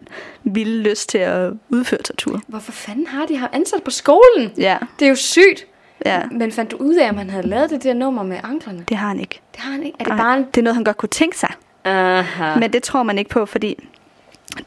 vilde 0.44 0.90
lyst 0.90 1.10
til 1.10 1.18
at 1.18 1.52
udføre 1.70 2.02
tortur. 2.02 2.42
Hvorfor 2.48 2.72
fanden 2.72 3.08
har 3.08 3.26
de 3.26 3.38
ham 3.38 3.50
ansat 3.54 3.84
på 3.84 3.92
skolen? 3.92 4.52
Ja, 4.58 4.78
Det 5.00 5.06
er 5.06 5.10
jo 5.10 5.16
sygt. 5.16 5.66
ja. 6.06 6.22
Men 6.32 6.52
fandt 6.52 6.72
du 6.72 6.78
ud 6.78 6.96
af, 6.96 7.10
om 7.10 7.18
han 7.18 7.30
havde 7.30 7.48
lavet 7.48 7.70
det 7.70 7.84
der 7.84 7.94
nummer 7.94 8.24
med 8.24 8.38
anklerne? 8.44 8.84
Det 8.90 8.98
har 8.98 9.08
han 9.08 9.20
ikke. 9.20 9.42
Det 9.52 9.62
har 9.62 9.72
han 9.72 9.84
ikke. 9.84 9.96
Er 10.00 10.04
det 10.04 10.12
Ej, 10.12 10.18
bare 10.18 10.38
en... 10.38 10.44
det 10.44 10.58
er 10.58 10.64
noget, 10.64 10.76
han 10.76 10.84
godt 10.84 10.98
kunne 10.98 11.10
tænke 11.10 11.38
sig. 11.38 11.52
Aha. 11.84 12.56
Men 12.60 12.74
det 12.74 12.84
tror 12.84 13.04
man 13.04 13.18
ikke 13.18 13.30
på, 13.30 13.46
fordi 13.46 13.88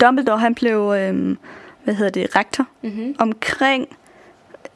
Dumbledore, 0.01 0.39
han 0.39 0.55
blev, 0.55 0.95
øhm, 0.97 1.39
hvad 1.89 1.95
hedder 1.97 2.11
det, 2.11 2.37
rektor 2.37 2.67
Mm-hmm. 2.83 3.17
omkring 3.19 3.89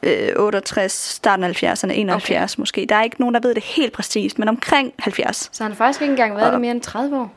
øh, 0.03 0.29
68, 0.37 0.91
starten 0.91 1.43
af 1.45 1.63
70'erne, 1.63 1.91
71 1.91 2.53
okay. 2.53 2.61
måske. 2.61 2.85
Der 2.89 2.95
er 2.95 3.03
ikke 3.03 3.15
nogen, 3.19 3.35
der 3.35 3.41
ved 3.41 3.55
det 3.55 3.63
helt 3.63 3.93
præcist, 3.93 4.39
men 4.39 4.47
omkring 4.49 4.93
70. 4.99 5.49
Så 5.51 5.63
han 5.63 5.71
har 5.71 5.77
faktisk 5.77 6.01
ikke 6.01 6.11
engang 6.11 6.35
været 6.35 6.47
Og- 6.47 6.51
det 6.53 6.61
mere 6.61 6.71
end 6.71 6.81
30 6.81 7.17
år? 7.19 7.33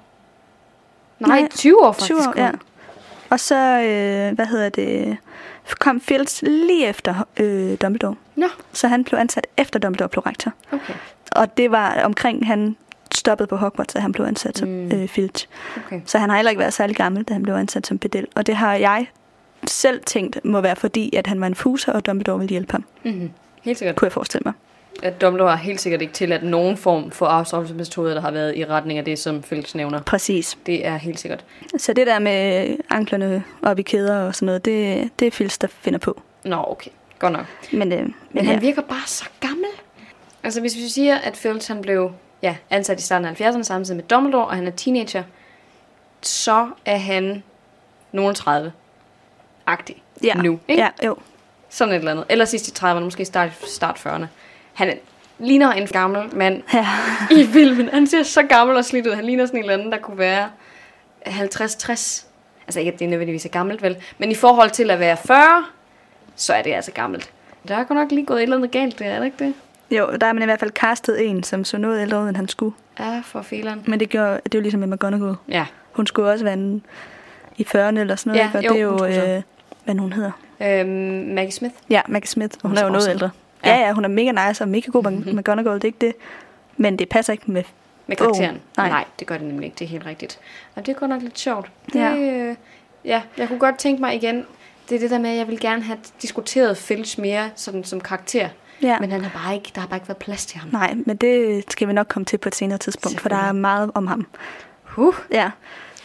Nej, 1.18 1.40
Nej, 1.40 1.48
20 1.54 1.84
år 1.86 1.92
faktisk. 1.92 2.06
20 2.06 2.18
år, 2.28 2.32
ja. 2.36 2.50
Og 3.30 3.40
så, 3.40 3.54
øh, 3.56 4.34
hvad 4.34 4.46
hedder 4.46 4.68
det, 4.68 5.16
kom 5.78 6.00
Fields 6.00 6.42
lige 6.42 6.86
efter 6.86 7.26
øh, 7.40 7.76
Dumbledore. 7.82 8.14
Nå, 8.36 8.46
Så 8.72 8.88
han 8.88 9.04
blev 9.04 9.18
ansat 9.18 9.46
efter 9.56 9.78
Dumbledore 9.78 10.08
blev 10.08 10.22
rektor. 10.22 10.52
okay. 10.72 10.94
Og 11.32 11.56
det 11.56 11.70
var 11.70 12.00
omkring, 12.04 12.46
han 12.46 12.76
stoppede 13.14 13.46
på 13.46 13.56
Hogwarts, 13.56 13.94
at 13.96 14.02
han 14.02 14.12
blev 14.12 14.26
ansat 14.26 14.58
som 14.58 14.68
mm. 14.68 14.90
øh, 14.92 15.08
Filch. 15.08 15.48
okay. 15.86 16.00
Så 16.06 16.18
han 16.18 16.30
har 16.30 16.36
heller 16.36 16.50
ikke 16.50 16.60
været 16.60 16.72
særlig 16.72 16.96
gammel, 16.96 17.22
da 17.24 17.32
han 17.32 17.42
blev 17.42 17.54
ansat 17.54 17.86
som 17.86 17.98
pedel. 17.98 18.26
Og 18.34 18.46
det 18.46 18.56
har 18.56 18.74
jeg 18.74 19.06
selv 19.70 20.00
tænkt 20.06 20.44
må 20.44 20.60
være 20.60 20.76
fordi, 20.76 21.16
at 21.16 21.26
han 21.26 21.40
var 21.40 21.46
en 21.46 21.54
fuser, 21.54 21.92
og 21.92 22.06
Dumbledore 22.06 22.38
ville 22.38 22.50
hjælpe 22.50 22.72
ham, 22.72 22.84
Mm-hmm. 23.04 23.30
Helt 23.62 23.78
sikkert. 23.78 23.96
kunne 23.96 24.06
jeg 24.06 24.12
forestille 24.12 24.42
mig. 24.44 24.54
At 25.02 25.20
Dumbledore 25.20 25.50
har 25.50 25.56
helt 25.64 25.80
sikkert 25.80 26.02
ikke 26.02 26.14
tilladt 26.14 26.42
nogen 26.42 26.76
form 26.76 27.10
for 27.10 27.26
afstraffelsesmetode, 27.26 28.14
der 28.14 28.20
har 28.20 28.30
været 28.30 28.56
i 28.56 28.64
retning 28.64 28.98
af 28.98 29.04
det, 29.04 29.18
som 29.18 29.42
Felix 29.42 29.74
nævner. 29.74 30.02
Præcis. 30.02 30.58
Det 30.66 30.86
er 30.86 30.96
helt 30.96 31.20
sikkert. 31.20 31.44
Så 31.78 31.92
det 31.92 32.06
der 32.06 32.18
med 32.18 32.76
anklerne 32.90 33.44
op 33.62 33.78
i 33.78 33.82
kæder 33.82 34.18
og 34.22 34.34
sådan 34.34 34.46
noget, 34.46 34.64
det, 34.64 35.10
det 35.18 35.26
er 35.26 35.30
Filch, 35.30 35.58
der 35.60 35.66
finder 35.66 35.98
på. 35.98 36.20
Nå, 36.44 36.64
okay. 36.68 36.90
Godt 37.18 37.32
nok. 37.32 37.46
Men, 37.72 37.92
øh, 37.92 37.98
men, 37.98 38.14
Men 38.32 38.44
ja. 38.44 38.50
han 38.50 38.62
virker 38.62 38.82
bare 38.82 39.06
så 39.06 39.24
gammel. 39.40 39.70
Altså, 40.42 40.60
hvis 40.60 40.76
vi 40.76 40.88
siger, 40.88 41.16
at 41.18 41.36
Filch 41.36 41.70
han 41.72 41.82
blev 41.82 42.10
ja, 42.42 42.56
ansat 42.70 43.00
i 43.00 43.02
starten 43.02 43.26
af 43.26 43.40
70'erne 43.40 43.62
samtidig 43.62 43.96
med 43.96 44.04
Dumbledore, 44.04 44.46
og 44.46 44.56
han 44.56 44.66
er 44.66 44.70
teenager, 44.70 45.22
så 46.22 46.68
er 46.84 46.96
han 46.96 47.42
nogen 48.12 48.34
30-agtig 49.70 50.02
ja. 50.22 50.34
nu. 50.34 50.58
Ikke? 50.68 50.82
Ja, 50.82 50.88
jo. 51.06 51.16
Sådan 51.68 51.94
et 51.94 51.98
eller 51.98 52.10
andet. 52.10 52.24
Eller 52.28 52.44
sidst 52.44 52.68
i 52.68 52.84
30'erne, 52.84 52.98
måske 52.98 53.24
start, 53.24 53.50
start 53.66 54.06
40'erne. 54.06 54.24
Han 54.74 54.88
er, 54.88 54.94
ligner 55.38 55.72
en 55.72 55.86
gammel 55.86 56.36
mand 56.36 56.62
Ja. 56.74 56.86
i 57.30 57.44
filmen. 57.46 57.88
Han 57.88 58.06
ser 58.06 58.22
så 58.22 58.42
gammel 58.42 58.76
og 58.76 58.84
slidt 58.84 59.06
ud. 59.06 59.12
Han 59.12 59.24
ligner 59.24 59.46
sådan 59.46 59.58
en 59.58 59.64
eller 59.64 59.74
anden, 59.74 59.92
der 59.92 59.98
kunne 59.98 60.18
være 60.18 60.48
50-60. 61.26 62.24
Altså 62.66 62.78
ikke, 62.78 62.92
at 62.92 62.98
det 62.98 63.08
nødvendigvis 63.08 63.44
er 63.44 63.48
gammelt, 63.50 63.82
vel? 63.82 63.96
Men 64.18 64.30
i 64.30 64.34
forhold 64.34 64.70
til 64.70 64.90
at 64.90 64.98
være 65.00 65.16
40, 65.16 65.64
så 66.36 66.54
er 66.54 66.62
det 66.62 66.72
altså 66.72 66.92
gammelt. 66.92 67.30
Der 67.68 67.74
er 67.76 67.84
godt 67.84 67.98
nok 67.98 68.10
lige 68.10 68.26
gået 68.26 68.38
et 68.38 68.42
eller 68.42 68.56
andet 68.56 68.70
galt 68.70 68.98
der, 68.98 69.04
er 69.06 69.18
det 69.18 69.24
ikke 69.26 69.44
det? 69.44 69.54
Jo, 69.90 70.10
der 70.20 70.26
er 70.26 70.32
man 70.32 70.42
i 70.42 70.46
hvert 70.46 70.60
fald 70.60 70.70
castet 70.70 71.26
en, 71.28 71.42
som 71.42 71.64
så 71.64 71.78
noget 71.78 72.02
ældre 72.02 72.22
ud, 72.22 72.28
end 72.28 72.36
han 72.36 72.48
skulle. 72.48 72.74
Ja, 72.98 73.22
for 73.24 73.42
fileren. 73.42 73.82
Men 73.86 74.00
det, 74.00 74.08
gjorde, 74.08 74.40
det 74.44 74.54
er 74.54 74.58
jo 74.58 74.60
ligesom 74.62 74.80
med 74.80 74.88
McGonagall. 74.88 75.34
Ja. 75.48 75.66
Hun 75.92 76.06
skulle 76.06 76.30
også 76.30 76.44
være 76.44 76.54
en, 76.54 76.82
i 77.56 77.62
40'erne 77.62 77.76
eller 77.78 78.16
sådan 78.16 78.32
noget. 78.32 78.50
Ja, 78.54 78.58
ikke? 78.58 78.70
Og 78.70 78.80
jo, 78.82 78.98
det 79.06 79.16
er 79.16 79.28
jo, 79.28 79.36
øh, 79.36 79.42
hvad 79.86 79.94
hun 79.94 80.12
hedder. 80.12 80.30
Øhm, 80.62 80.88
Maggie 81.34 81.52
Smith. 81.52 81.74
Ja, 81.90 82.00
Maggie 82.08 82.28
Smith. 82.28 82.54
Hun, 82.62 82.68
Hun 82.70 82.78
er 82.78 82.84
jo 82.84 82.88
noget 82.90 83.08
ældre. 83.08 83.30
Ja. 83.64 83.74
Ja. 83.76 83.86
ja, 83.86 83.92
hun 83.92 84.04
er 84.04 84.08
mega 84.08 84.48
nice 84.48 84.64
og 84.64 84.68
mega 84.68 84.90
god 84.90 85.02
med 85.02 85.12
Mhm. 85.12 85.36
McGonagall, 85.38 85.74
det 85.74 85.84
er 85.84 85.88
ikke 85.88 85.98
det. 86.06 86.12
Men 86.76 86.96
det 86.98 87.08
passer 87.08 87.32
ikke 87.32 87.50
med... 87.50 87.62
Med 88.06 88.16
karakteren. 88.16 88.48
Bogen. 88.50 88.60
Nej. 88.76 88.88
Nej, 88.88 89.04
det 89.18 89.26
gør 89.26 89.36
det 89.38 89.46
nemlig 89.46 89.64
ikke. 89.66 89.74
Det 89.78 89.84
er 89.84 89.88
helt 89.88 90.06
rigtigt. 90.06 90.38
Og 90.74 90.86
det 90.86 90.94
er 90.94 90.98
godt 90.98 91.08
nok 91.08 91.22
lidt 91.22 91.38
sjovt. 91.38 91.70
Det, 91.86 91.94
Ja. 91.94 92.16
øh, 92.16 92.54
ja, 93.04 93.22
jeg 93.36 93.48
kunne 93.48 93.58
godt 93.58 93.78
tænke 93.78 94.00
mig 94.00 94.14
igen, 94.14 94.44
det 94.88 94.94
er 94.94 94.98
det 94.98 95.10
der 95.10 95.18
med, 95.18 95.30
at 95.30 95.36
jeg 95.36 95.48
vil 95.48 95.60
gerne 95.60 95.82
have 95.82 95.98
diskuteret 96.22 96.76
Filch 96.76 97.20
mere 97.20 97.50
sådan, 97.56 97.84
som 97.84 98.00
karakter. 98.00 98.48
Ja. 98.82 98.98
Men 99.00 99.12
han 99.12 99.20
har 99.24 99.40
bare 99.44 99.54
ikke, 99.54 99.72
der 99.74 99.80
har 99.80 99.88
bare 99.88 99.96
ikke 99.96 100.08
været 100.08 100.16
plads 100.18 100.46
til 100.46 100.58
ham. 100.58 100.68
Nej, 100.72 100.94
men 101.06 101.16
det 101.16 101.64
skal 101.72 101.88
vi 101.88 101.92
nok 101.92 102.06
komme 102.08 102.24
til 102.24 102.38
på 102.38 102.48
et 102.48 102.54
senere 102.54 102.78
tidspunkt, 102.78 103.20
for 103.20 103.28
der 103.28 103.36
er 103.36 103.52
meget 103.52 103.90
om 103.94 104.06
ham. 104.06 104.26
Huh, 104.82 105.14
Ja, 105.30 105.50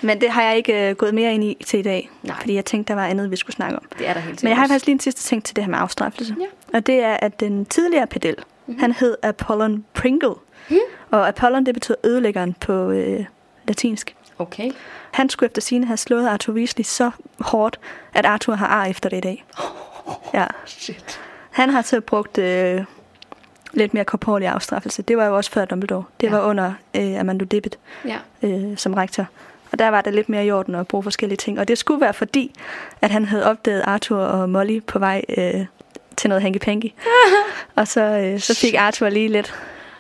men 0.01 0.21
det 0.21 0.29
har 0.29 0.41
jeg 0.43 0.57
ikke 0.57 0.89
øh, 0.89 0.95
gået 0.95 1.13
mere 1.13 1.33
ind 1.33 1.43
i 1.43 1.57
til 1.65 1.79
i 1.79 1.83
dag, 1.83 2.09
Nej. 2.23 2.35
fordi 2.39 2.53
jeg 2.53 2.65
tænkte, 2.65 2.87
der 2.93 2.99
var 2.99 3.05
andet, 3.07 3.31
vi 3.31 3.35
skulle 3.35 3.55
snakke 3.55 3.75
om. 3.77 3.83
det 3.99 4.07
er 4.07 4.13
der 4.13 4.19
helt 4.19 4.25
sikkert. 4.39 4.43
Men 4.43 4.49
jeg 4.49 4.57
har 4.57 4.67
faktisk 4.67 4.85
lige 4.85 4.93
en 4.93 4.99
sidste 4.99 5.21
ting 5.23 5.43
til 5.43 5.55
det 5.55 5.63
her 5.63 5.71
med 5.71 5.79
afstraffelse. 5.79 6.35
Ja. 6.39 6.45
Og 6.77 6.85
det 6.87 6.95
er, 7.03 7.13
at 7.13 7.39
den 7.39 7.65
tidligere 7.65 8.07
pedel, 8.07 8.35
Mhm. 8.35 8.45
mm-hmm. 8.65 8.79
han 8.81 8.91
hed 8.91 9.17
Apollon 9.23 9.85
Pringle. 9.93 10.33
Hmm? 10.67 10.77
Og 11.11 11.27
Apollon, 11.27 11.65
det 11.65 11.73
betyder 11.73 11.97
ødelæggeren 12.03 12.53
på 12.53 12.91
øh, 12.91 13.25
latinsk. 13.67 14.15
Okay. 14.39 14.71
Han 15.11 15.29
skulle 15.29 15.47
efter 15.47 15.61
sine 15.61 15.85
have 15.85 15.97
slået 15.97 16.27
Arthur 16.27 16.53
Weasley 16.53 16.83
så 16.83 17.11
hårdt, 17.39 17.79
at 18.13 18.25
Arthur 18.25 18.53
har 18.55 18.67
ar 18.67 18.85
efter 18.85 19.09
det 19.09 19.17
i 19.17 19.21
dag. 19.21 19.45
Ja. 20.33 20.45
Shit. 20.65 21.19
Han 21.51 21.69
har 21.69 21.81
så 21.81 22.01
brugt 22.01 22.37
øh, 22.37 22.83
lidt 23.73 23.93
mere 23.93 24.05
korporlig 24.05 24.47
afstraffelse. 24.47 25.01
Det 25.01 25.17
var 25.17 25.25
jo 25.25 25.35
også 25.37 25.51
før 25.51 25.65
Dumbledore. 25.65 26.03
Det 26.21 26.27
ja. 26.27 26.31
var 26.31 26.41
under 26.41 26.73
øh, 26.95 27.19
Amando 27.19 27.45
Dibbet 27.45 27.77
Ja. 28.05 28.17
øh, 28.43 28.77
som 28.77 28.93
rektor. 28.93 29.25
Og 29.71 29.79
der 29.79 29.89
var 29.89 30.01
det 30.01 30.13
lidt 30.13 30.29
mere 30.29 30.45
i 30.45 30.51
orden 30.51 30.75
at 30.75 30.87
bruge 30.87 31.03
forskellige 31.03 31.37
ting. 31.37 31.59
Og 31.59 31.67
det 31.67 31.77
skulle 31.77 32.01
være 32.01 32.13
fordi, 32.13 32.51
at 33.01 33.11
han 33.11 33.25
havde 33.25 33.45
opdaget 33.45 33.81
Arthur 33.85 34.17
og 34.17 34.49
Molly 34.49 34.81
på 34.87 34.99
vej 34.99 35.21
øh, 35.37 35.65
til 36.17 36.29
noget 36.29 36.43
hanky-panky. 36.43 36.91
og 37.79 37.87
så, 37.87 38.01
øh, 38.01 38.39
så 38.39 38.59
fik 38.59 38.73
Arthur 38.73 39.09
lige 39.09 39.27
lidt 39.27 39.53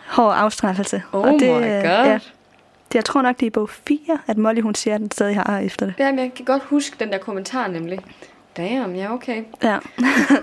hård 0.07 0.35
afstraffelse. 0.37 1.03
Oh 1.11 1.21
og 1.21 1.33
det, 1.39 1.41
my 1.41 1.65
øh, 1.65 1.83
god. 1.83 2.05
Ja, 2.05 2.19
det, 2.91 2.95
jeg 2.95 3.05
tror 3.05 3.21
nok, 3.21 3.35
det 3.35 3.43
er 3.43 3.47
i 3.47 3.49
bog 3.49 3.69
4, 3.69 3.97
at 4.27 4.37
Molly 4.37 4.61
hun 4.61 4.75
siger, 4.75 4.95
at 4.95 5.01
den 5.01 5.11
stadig 5.11 5.35
har 5.35 5.43
ar 5.43 5.59
efter 5.59 5.85
det. 5.85 5.95
Jamen, 5.99 6.19
jeg 6.19 6.31
kan 6.35 6.45
godt 6.45 6.63
huske 6.63 6.95
den 6.99 7.11
der 7.11 7.17
kommentar 7.17 7.67
nemlig. 7.67 7.99
Damn, 8.57 8.95
ja, 8.95 9.13
okay. 9.13 9.43
Ja. 9.63 9.77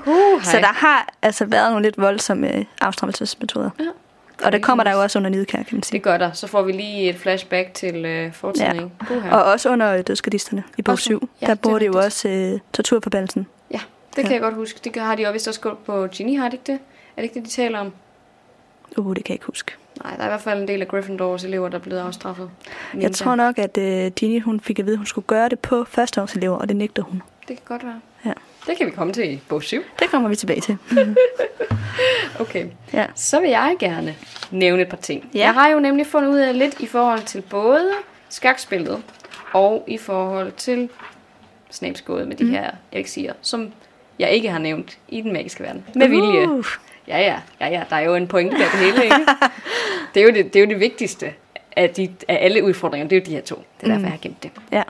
Uh, 0.06 0.42
Så 0.52 0.56
der 0.56 0.72
har 0.72 1.08
altså 1.22 1.44
været 1.44 1.70
nogle 1.70 1.86
lidt 1.86 1.98
voldsomme 1.98 2.56
øh, 2.56 2.64
afstraffelsesmetoder. 2.80 3.70
Ja. 3.78 3.84
Og 4.44 4.52
det 4.52 4.62
kommer 4.62 4.84
der 4.84 4.92
jo 4.92 5.02
også 5.02 5.18
under 5.18 5.30
Nidkær, 5.30 5.62
kan 5.62 5.66
man 5.76 5.82
sige. 5.82 5.92
Det 5.92 6.02
gør 6.02 6.16
der. 6.18 6.32
Så 6.32 6.46
får 6.46 6.62
vi 6.62 6.72
lige 6.72 7.08
et 7.08 7.16
flashback 7.16 7.74
til 7.74 8.04
øh, 8.04 8.32
fortiden. 8.32 8.92
Ja. 9.10 9.36
Og 9.36 9.44
også 9.44 9.70
under 9.70 10.02
dødsgardisterne 10.02 10.62
i 10.78 10.82
bog 10.82 10.92
Også- 10.92 11.04
7. 11.04 11.28
ja, 11.40 11.46
der 11.46 11.52
er 11.52 11.56
bor 11.56 11.78
det 11.78 11.86
jo 11.86 11.92
også 11.98 12.28
øh, 12.28 12.58
torturforbandelsen. 12.72 13.46
Ja, 13.70 13.80
det 14.16 14.24
kan 14.24 14.32
jeg 14.32 14.40
godt 14.40 14.54
huske. 14.54 14.80
Det 14.84 15.02
har 15.02 15.14
de 15.14 15.22
jo 15.22 15.32
vist 15.32 15.48
også 15.48 15.60
gjort 15.60 15.78
på 15.78 16.06
Ginny, 16.06 16.38
har 16.38 16.48
de 16.48 16.54
ikke 16.56 16.72
det? 16.72 16.78
Er 17.16 17.16
det 17.16 17.22
ikke 17.22 17.34
det, 17.34 17.44
de 17.44 17.50
taler 17.50 17.78
om? 17.78 17.92
Uh, 18.96 19.14
det 19.16 19.24
kan 19.24 19.32
jeg 19.32 19.34
ikke 19.34 19.46
huske. 19.46 19.72
Nej, 20.04 20.14
der 20.16 20.22
er 20.22 20.26
i 20.26 20.28
hvert 20.28 20.40
fald 20.40 20.62
en 20.62 20.68
del 20.68 20.80
af 20.80 20.88
Gryffindors 20.88 21.44
elever, 21.44 21.68
der 21.68 21.78
er 21.78 21.82
blevet 21.82 22.00
afstraffet. 22.00 22.50
Jeg 23.00 23.12
tror 23.12 23.34
nok, 23.34 23.58
at 23.58 23.78
øh, 23.78 24.10
Ginny 24.12 24.42
hun 24.42 24.60
fik 24.60 24.78
at 24.78 24.86
vide, 24.86 24.94
at 24.94 24.98
hun 24.98 25.06
skulle 25.06 25.26
gøre 25.26 25.48
det 25.48 25.58
på 25.58 25.84
førsteårselever, 25.84 26.56
og 26.56 26.68
det 26.68 26.76
nægtede 26.76 27.06
hun. 27.06 27.22
Det 27.48 27.56
kan 27.56 27.64
godt 27.64 27.84
være. 27.84 28.00
Ja. 28.24 28.32
Det 28.68 28.76
kan 28.76 28.86
vi 28.86 28.90
komme 28.90 29.12
til 29.12 29.32
i 29.32 29.40
bog 29.48 29.62
7. 29.62 29.82
Det 29.98 30.10
kommer 30.10 30.28
vi 30.28 30.36
tilbage 30.36 30.60
til. 30.60 30.76
Okay. 32.40 32.66
Ja. 32.92 33.06
Så 33.14 33.40
vil 33.40 33.50
jeg 33.50 33.76
gerne 33.78 34.14
nævne 34.50 34.82
et 34.82 34.88
par 34.88 34.96
ting. 34.96 35.30
Ja. 35.34 35.38
Jeg 35.38 35.54
har 35.54 35.68
jo 35.68 35.80
nemlig 35.80 36.06
fundet 36.06 36.28
ud 36.30 36.38
af 36.38 36.58
lidt 36.58 36.80
i 36.80 36.86
forhold 36.86 37.22
til 37.22 37.40
både 37.40 37.88
skakspillet 38.28 39.02
og 39.52 39.84
i 39.86 39.98
forhold 39.98 40.52
til 40.52 40.88
snabsgået 41.70 42.28
med 42.28 42.36
de 42.36 42.44
mm. 42.44 42.50
her 42.50 42.70
elixier, 42.92 43.32
som 43.42 43.72
jeg 44.18 44.30
ikke 44.30 44.50
har 44.50 44.58
nævnt 44.58 44.98
i 45.08 45.20
den 45.20 45.32
magiske 45.32 45.62
verden. 45.64 45.84
Med 45.94 46.08
vilje. 46.08 46.48
Uh, 46.50 46.64
Ja, 47.08 47.18
ja, 47.20 47.36
ja, 47.60 47.68
ja, 47.68 47.82
der 47.90 47.96
er 47.96 48.00
jo 48.00 48.14
en 48.14 48.26
pointe 48.28 48.56
der 48.58 48.70
det 48.70 48.78
hele, 48.80 49.04
ikke? 49.04 49.16
det, 50.14 50.20
er 50.22 50.24
jo 50.26 50.30
det, 50.34 50.52
det 50.54 50.56
er 50.56 50.64
jo 50.64 50.70
det 50.70 50.80
vigtigste 50.80 51.32
af, 51.76 51.90
de, 51.90 52.14
af 52.28 52.38
alle 52.44 52.64
udfordringer, 52.64 53.08
det 53.08 53.16
er 53.16 53.20
jo 53.20 53.24
de 53.26 53.30
her 53.34 53.40
to. 53.42 53.54
Det 53.80 53.86
er 53.86 53.86
derfor, 53.86 53.98
Mm. 53.98 54.04
jeg 54.04 54.10
har 54.12 54.18
gemt 54.18 54.42
det. 54.42 54.50
ja. 54.72 54.82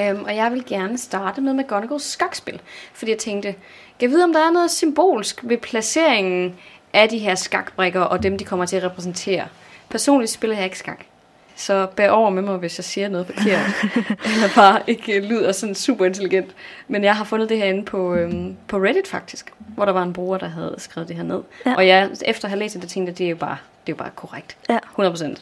Øhm, 0.00 0.24
og 0.24 0.36
jeg 0.36 0.52
vil 0.52 0.64
gerne 0.66 0.98
starte 0.98 1.40
med 1.40 1.54
McGonagalls 1.54 2.04
skakspil, 2.04 2.60
fordi 2.94 3.10
jeg 3.10 3.18
tænkte, 3.18 3.48
kan 3.52 3.60
jeg 4.00 4.10
vide, 4.10 4.24
om 4.24 4.32
der 4.32 4.40
er 4.46 4.50
noget 4.50 4.70
symbolsk 4.70 5.40
ved 5.42 5.58
placeringen 5.58 6.54
af 6.92 7.08
de 7.08 7.18
her 7.18 7.34
skakbrikker 7.34 8.00
og 8.00 8.22
dem, 8.22 8.38
de 8.38 8.44
kommer 8.44 8.66
til 8.66 8.76
at 8.76 8.82
repræsentere. 8.84 9.44
Personligt 9.90 10.30
spiller 10.30 10.56
jeg 10.56 10.64
ikke 10.64 10.78
skak, 10.78 11.04
så 11.56 11.86
bær 11.96 12.10
over 12.10 12.30
med 12.30 12.42
mig, 12.42 12.56
hvis 12.56 12.78
jeg 12.78 12.84
siger 12.84 13.08
noget 13.08 13.26
forkert, 13.26 13.70
eller 14.34 14.48
bare 14.54 14.80
ikke 14.86 15.20
lyder 15.20 15.52
sådan 15.52 15.74
super 15.74 16.04
intelligent. 16.04 16.54
Men 16.88 17.04
jeg 17.04 17.16
har 17.16 17.24
fundet 17.24 17.48
det 17.48 17.58
her 17.58 17.64
inde 17.64 17.84
på, 17.84 18.14
øhm, 18.14 18.56
på 18.68 18.76
Reddit 18.76 19.08
faktisk, 19.08 19.52
hvor 19.58 19.84
der 19.84 19.92
var 19.92 20.02
en 20.02 20.12
bruger, 20.12 20.38
der 20.38 20.48
havde 20.48 20.74
skrevet 20.78 21.08
det 21.08 21.16
her 21.16 21.22
ned. 21.22 21.42
Ja. 21.66 21.74
Og 21.74 21.86
jeg, 21.86 22.10
efter 22.24 22.44
at 22.44 22.50
have 22.50 22.58
læst 22.58 22.74
det, 22.74 22.88
tænkte 22.88 23.10
jeg, 23.10 23.18
det 23.18 23.26
er 23.26 23.30
jo 23.30 23.36
bare, 23.36 23.56
det 23.86 23.92
er 23.92 23.96
jo 23.96 24.02
bare 24.02 24.10
korrekt. 24.14 24.56
ja. 24.68 24.78
100%. 24.98 25.36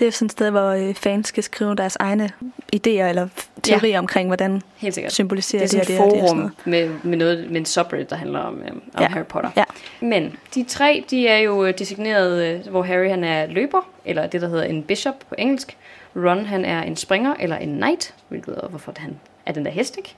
Det 0.00 0.06
er 0.08 0.12
sådan 0.12 0.26
et 0.26 0.32
sted, 0.32 0.50
hvor 0.50 0.68
øh, 0.70 0.94
fans 0.94 1.28
skal 1.28 1.42
skrive 1.42 1.74
deres 1.74 1.96
egne 2.00 2.30
idéer 2.76 2.88
eller 2.88 3.28
teorier 3.62 3.92
ja. 3.92 3.98
omkring, 3.98 4.28
hvordan 4.28 4.62
Helt 4.76 4.94
sikkert. 4.94 5.12
symboliserer 5.12 5.66
det 5.66 5.74
er 5.74 5.78
det, 5.78 5.86
sådan 5.86 6.00
og 6.00 6.06
et 6.06 6.12
det, 6.12 6.22
og 6.22 6.22
det, 6.22 6.22
og 6.22 6.28
sådan 6.28 6.42
forum 6.64 6.76
noget. 6.76 6.92
med, 7.02 7.10
med, 7.10 7.18
noget, 7.18 7.50
med 7.50 7.56
en 7.60 7.66
subreddit, 7.66 8.10
der 8.10 8.16
handler 8.16 8.38
om, 8.38 8.62
øhm, 8.68 8.82
om 8.94 9.02
Ja. 9.02 9.08
Harry 9.08 9.24
Potter. 9.24 9.50
Ja. 9.56 9.64
Men 10.00 10.36
de 10.54 10.64
tre, 10.64 11.04
de 11.10 11.28
er 11.28 11.38
jo 11.38 11.64
øh, 11.64 11.78
designeret, 11.78 12.44
øh, 12.44 12.66
hvor 12.70 12.82
Harry 12.82 13.08
han 13.08 13.24
er 13.24 13.46
løber, 13.46 13.88
eller 14.04 14.26
det, 14.26 14.40
der 14.40 14.48
hedder 14.48 14.64
en 14.64 14.82
bishop 14.82 15.14
på 15.28 15.34
engelsk. 15.38 15.76
Ron 16.16 16.44
han 16.46 16.64
er 16.64 16.82
en 16.82 16.96
springer, 16.96 17.34
eller 17.40 17.56
en 17.56 17.68
knight, 17.76 18.14
hvilket 18.28 18.54
er, 18.62 18.68
hvorfor 18.68 18.92
han 18.96 19.20
er 19.46 19.52
den 19.52 19.64
der 19.64 19.70
hest, 19.70 19.96
ikke? 19.96 20.14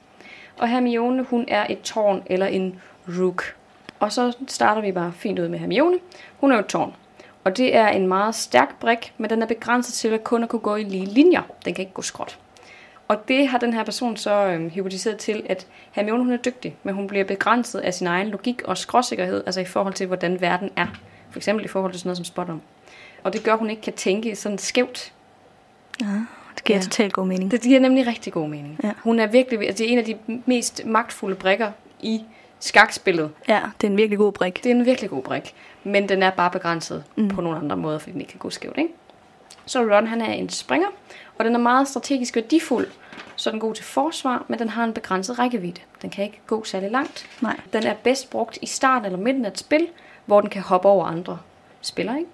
Og 0.58 0.68
Hermione, 0.68 1.22
hun 1.22 1.44
er 1.48 1.66
et 1.70 1.80
tårn, 1.80 2.22
eller 2.26 2.46
en 2.46 2.80
rook. 3.08 3.54
Og 4.00 4.12
så 4.12 4.32
starter 4.48 4.82
vi 4.82 4.92
bare 4.92 5.12
fint 5.16 5.38
ud 5.38 5.48
med 5.48 5.58
Hermione. 5.58 5.98
Hun 6.40 6.50
er 6.50 6.54
jo 6.56 6.60
et 6.60 6.66
tårn. 6.66 6.92
Og 7.44 7.56
det 7.56 7.76
er 7.76 7.88
en 7.88 8.06
meget 8.08 8.34
stærk 8.34 8.80
brik, 8.80 9.12
men 9.18 9.30
den 9.30 9.42
er 9.42 9.46
begrænset 9.46 9.94
til 9.94 10.08
at 10.08 10.24
kun 10.24 10.42
at 10.42 10.48
kunne 10.48 10.60
gå 10.60 10.76
i 10.76 10.82
lige 10.84 11.06
linjer. 11.06 11.42
Den 11.64 11.74
kan 11.74 11.82
ikke 11.82 11.94
gå 11.94 12.02
skråt. 12.02 12.38
Og 13.08 13.28
det 13.28 13.48
har 13.48 13.58
den 13.58 13.72
her 13.72 13.84
person 13.84 14.16
så 14.16 14.46
øhm, 14.46 14.68
hypotiseret 14.70 15.16
til, 15.18 15.42
at 15.48 15.66
Hermione 15.92 16.24
hun 16.24 16.32
er 16.32 16.36
dygtig, 16.36 16.76
men 16.82 16.94
hun 16.94 17.06
bliver 17.06 17.24
begrænset 17.24 17.78
af 17.78 17.94
sin 17.94 18.06
egen 18.06 18.28
logik 18.28 18.62
og 18.64 18.78
skråsikkerhed, 18.78 19.42
altså 19.46 19.60
i 19.60 19.64
forhold 19.64 19.94
til, 19.94 20.06
hvordan 20.06 20.40
verden 20.40 20.70
er. 20.76 20.86
For 21.30 21.38
eksempel 21.38 21.64
i 21.64 21.68
forhold 21.68 21.92
til 21.92 22.00
sådan 22.00 22.08
noget 22.08 22.16
som 22.16 22.24
spot 22.24 22.48
om. 22.48 22.60
Og 23.22 23.32
det 23.32 23.42
gør, 23.44 23.52
at 23.52 23.58
hun 23.58 23.70
ikke 23.70 23.82
kan 23.82 23.92
tænke 23.92 24.36
sådan 24.36 24.58
skævt. 24.58 25.12
Ja, 26.00 26.06
det 26.54 26.64
giver 26.64 26.76
Ja. 26.78 26.82
totalt 26.82 27.12
god 27.12 27.26
mening. 27.26 27.50
Det 27.50 27.60
giver 27.62 27.80
nemlig 27.80 28.06
rigtig 28.06 28.32
god 28.32 28.48
mening. 28.48 28.78
Ja. 28.84 28.92
Hun 29.02 29.18
er 29.18 29.26
virkelig, 29.26 29.60
altså 29.66 29.82
det 29.82 29.88
er 29.88 29.92
en 29.92 29.98
af 29.98 30.04
de 30.04 30.16
mest 30.46 30.86
magtfulde 30.86 31.34
brikker 31.36 31.70
i 32.00 32.24
skakspillet. 32.64 33.30
Ja, 33.48 33.60
det 33.80 33.86
er 33.86 33.90
en 33.90 33.96
virkelig 33.96 34.18
god 34.18 34.32
brik. 34.32 34.64
Det 34.64 34.70
er 34.70 34.74
en 34.74 34.86
virkelig 34.86 35.10
god 35.10 35.22
brik, 35.22 35.54
men 35.84 36.08
den 36.08 36.22
er 36.22 36.30
bare 36.30 36.50
begrænset 36.50 37.04
Mm. 37.16 37.28
på 37.28 37.40
nogle 37.40 37.58
andre 37.58 37.76
måder, 37.76 37.98
fordi 37.98 38.12
den 38.12 38.20
ikke 38.20 38.30
kan 38.30 38.38
gå 38.38 38.50
skævt. 38.50 38.78
Ikke? 38.78 38.90
Så 39.66 39.80
Ron 39.80 40.06
han 40.06 40.20
er 40.20 40.32
en 40.32 40.48
springer, 40.48 40.88
og 41.38 41.44
den 41.44 41.54
er 41.54 41.58
meget 41.58 41.88
strategisk 41.88 42.36
værdifuld, 42.36 42.86
så 43.36 43.50
den 43.50 43.56
er 43.56 43.60
god 43.60 43.74
til 43.74 43.84
forsvar, 43.84 44.44
men 44.48 44.58
den 44.58 44.68
har 44.68 44.84
en 44.84 44.92
begrænset 44.92 45.38
rækkevidde. 45.38 45.80
Den 46.02 46.10
kan 46.10 46.24
ikke 46.24 46.40
gå 46.46 46.64
særlig 46.64 46.90
langt. 46.90 47.26
Nej. 47.40 47.56
Den 47.72 47.86
er 47.86 47.94
bedst 47.94 48.30
brugt 48.30 48.58
i 48.62 48.66
starten 48.66 49.04
eller 49.06 49.18
midten 49.18 49.44
af 49.44 49.50
et 49.50 49.58
spil, 49.58 49.86
hvor 50.26 50.40
den 50.40 50.50
kan 50.50 50.62
hoppe 50.62 50.88
over 50.88 51.06
andre 51.06 51.38
spillere. 51.80 52.18
Ikke? 52.18 52.30